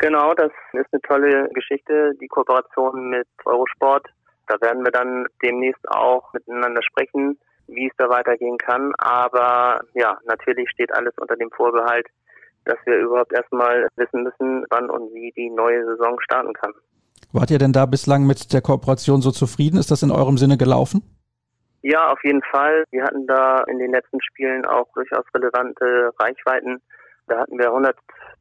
Genau, 0.00 0.32
das 0.32 0.50
ist 0.72 0.86
eine 0.92 1.02
tolle 1.02 1.50
Geschichte, 1.50 2.14
die 2.20 2.26
Kooperation 2.26 3.10
mit 3.10 3.28
Eurosport. 3.44 4.06
Da 4.48 4.58
werden 4.62 4.82
wir 4.82 4.90
dann 4.90 5.26
demnächst 5.42 5.86
auch 5.90 6.32
miteinander 6.32 6.82
sprechen, 6.82 7.38
wie 7.66 7.86
es 7.86 7.92
da 7.98 8.08
weitergehen 8.08 8.56
kann. 8.56 8.92
Aber 8.96 9.82
ja, 9.92 10.18
natürlich 10.24 10.70
steht 10.70 10.92
alles 10.94 11.12
unter 11.18 11.36
dem 11.36 11.50
Vorbehalt, 11.50 12.06
dass 12.64 12.78
wir 12.86 12.96
überhaupt 12.96 13.34
erstmal 13.34 13.88
wissen 13.96 14.22
müssen, 14.22 14.64
wann 14.70 14.88
und 14.88 15.12
wie 15.12 15.32
die 15.36 15.50
neue 15.50 15.84
Saison 15.84 16.18
starten 16.20 16.54
kann. 16.54 16.72
Wart 17.32 17.50
ihr 17.50 17.58
denn 17.58 17.74
da 17.74 17.84
bislang 17.84 18.26
mit 18.26 18.54
der 18.54 18.62
Kooperation 18.62 19.20
so 19.20 19.30
zufrieden? 19.30 19.78
Ist 19.78 19.90
das 19.90 20.02
in 20.02 20.10
eurem 20.10 20.38
Sinne 20.38 20.56
gelaufen? 20.56 21.02
Ja, 21.82 22.10
auf 22.10 22.24
jeden 22.24 22.42
Fall. 22.50 22.84
Wir 22.90 23.04
hatten 23.04 23.26
da 23.26 23.64
in 23.64 23.78
den 23.78 23.92
letzten 23.92 24.20
Spielen 24.22 24.64
auch 24.64 24.86
durchaus 24.94 25.24
relevante 25.34 26.10
Reichweiten. 26.18 26.80
Da 27.26 27.40
hatten 27.40 27.58
wir 27.58 27.70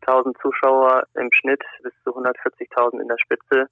100.000 0.09 0.41
Zuschauer 0.41 1.03
im 1.15 1.29
Schnitt 1.33 1.61
bis 1.83 1.93
zu 2.03 2.11
140.000 2.11 3.01
in 3.01 3.07
der 3.07 3.17
Spitze. 3.17 3.67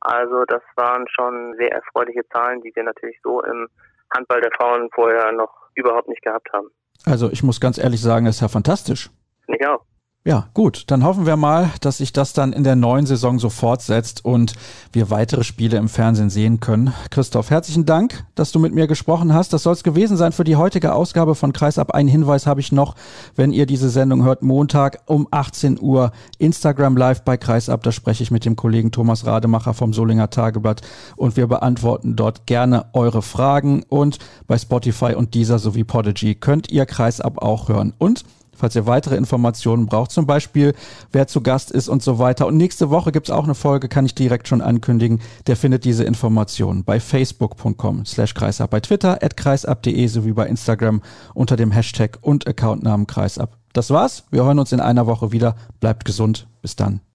Also 0.00 0.44
das 0.46 0.62
waren 0.76 1.06
schon 1.08 1.54
sehr 1.58 1.72
erfreuliche 1.72 2.26
Zahlen, 2.32 2.62
die 2.62 2.72
wir 2.74 2.84
natürlich 2.84 3.18
so 3.22 3.42
im 3.42 3.68
Handball 4.14 4.40
der 4.40 4.50
Frauen 4.56 4.88
vorher 4.94 5.32
noch 5.32 5.50
überhaupt 5.74 6.08
nicht 6.08 6.22
gehabt 6.22 6.48
haben. 6.52 6.68
Also 7.04 7.30
ich 7.30 7.42
muss 7.42 7.60
ganz 7.60 7.78
ehrlich 7.78 8.00
sagen, 8.00 8.26
das 8.26 8.36
ist 8.36 8.40
ja 8.42 8.48
fantastisch. 8.48 9.10
Ich 9.46 9.66
auch. 9.66 9.84
Ja, 10.22 10.48
gut, 10.52 10.84
dann 10.88 11.02
hoffen 11.02 11.24
wir 11.24 11.38
mal, 11.38 11.70
dass 11.80 11.96
sich 11.96 12.12
das 12.12 12.34
dann 12.34 12.52
in 12.52 12.62
der 12.62 12.76
neuen 12.76 13.06
Saison 13.06 13.38
so 13.38 13.48
fortsetzt 13.48 14.22
und 14.22 14.52
wir 14.92 15.08
weitere 15.08 15.44
Spiele 15.44 15.78
im 15.78 15.88
Fernsehen 15.88 16.28
sehen 16.28 16.60
können. 16.60 16.92
Christoph, 17.08 17.48
herzlichen 17.48 17.86
Dank, 17.86 18.26
dass 18.34 18.52
du 18.52 18.58
mit 18.58 18.74
mir 18.74 18.86
gesprochen 18.86 19.32
hast. 19.32 19.54
Das 19.54 19.62
soll 19.62 19.72
es 19.72 19.82
gewesen 19.82 20.18
sein 20.18 20.32
für 20.32 20.44
die 20.44 20.56
heutige 20.56 20.92
Ausgabe 20.92 21.34
von 21.34 21.54
Kreisab. 21.54 21.94
Ein 21.94 22.06
Hinweis 22.06 22.46
habe 22.46 22.60
ich 22.60 22.70
noch, 22.70 22.96
wenn 23.34 23.50
ihr 23.50 23.64
diese 23.64 23.88
Sendung 23.88 24.22
hört, 24.22 24.42
Montag 24.42 24.98
um 25.06 25.26
18 25.30 25.80
Uhr 25.80 26.12
Instagram 26.36 26.98
Live 26.98 27.22
bei 27.22 27.38
Kreisab. 27.38 27.82
Da 27.82 27.90
spreche 27.90 28.22
ich 28.22 28.30
mit 28.30 28.44
dem 28.44 28.56
Kollegen 28.56 28.92
Thomas 28.92 29.24
Rademacher 29.24 29.72
vom 29.72 29.94
Solinger 29.94 30.28
Tageblatt 30.28 30.82
und 31.16 31.38
wir 31.38 31.46
beantworten 31.46 32.14
dort 32.14 32.44
gerne 32.44 32.84
eure 32.92 33.22
Fragen 33.22 33.84
und 33.88 34.18
bei 34.46 34.58
Spotify 34.58 35.14
und 35.14 35.32
dieser 35.32 35.58
sowie 35.58 35.84
Podigy 35.84 36.34
könnt 36.34 36.70
ihr 36.70 36.84
Kreisab 36.84 37.40
auch 37.40 37.70
hören. 37.70 37.94
Und 37.96 38.26
falls 38.60 38.76
ihr 38.76 38.86
weitere 38.86 39.16
Informationen 39.16 39.86
braucht, 39.86 40.12
zum 40.12 40.26
Beispiel 40.26 40.74
wer 41.10 41.26
zu 41.26 41.40
Gast 41.40 41.70
ist 41.70 41.88
und 41.88 42.02
so 42.02 42.18
weiter. 42.18 42.46
Und 42.46 42.56
nächste 42.56 42.90
Woche 42.90 43.10
gibt's 43.10 43.30
auch 43.30 43.44
eine 43.44 43.54
Folge, 43.54 43.88
kann 43.88 44.06
ich 44.06 44.14
direkt 44.14 44.46
schon 44.46 44.60
ankündigen. 44.60 45.20
Der 45.46 45.56
findet 45.56 45.84
diese 45.84 46.04
Informationen 46.04 46.84
bei 46.84 47.00
facebook.com 47.00 48.06
slash 48.06 48.34
kreisab, 48.34 48.70
bei 48.70 48.80
Twitter 48.80 49.22
at 49.22 49.36
kreisab.de 49.36 50.06
sowie 50.06 50.32
bei 50.32 50.46
Instagram 50.46 51.02
unter 51.34 51.56
dem 51.56 51.72
Hashtag 51.72 52.18
und 52.20 52.46
Accountnamen 52.46 53.06
kreisab. 53.06 53.56
Das 53.72 53.90
war's. 53.90 54.24
Wir 54.30 54.44
hören 54.44 54.58
uns 54.58 54.72
in 54.72 54.80
einer 54.80 55.06
Woche 55.06 55.32
wieder. 55.32 55.56
Bleibt 55.80 56.04
gesund. 56.04 56.46
Bis 56.60 56.76
dann. 56.76 57.00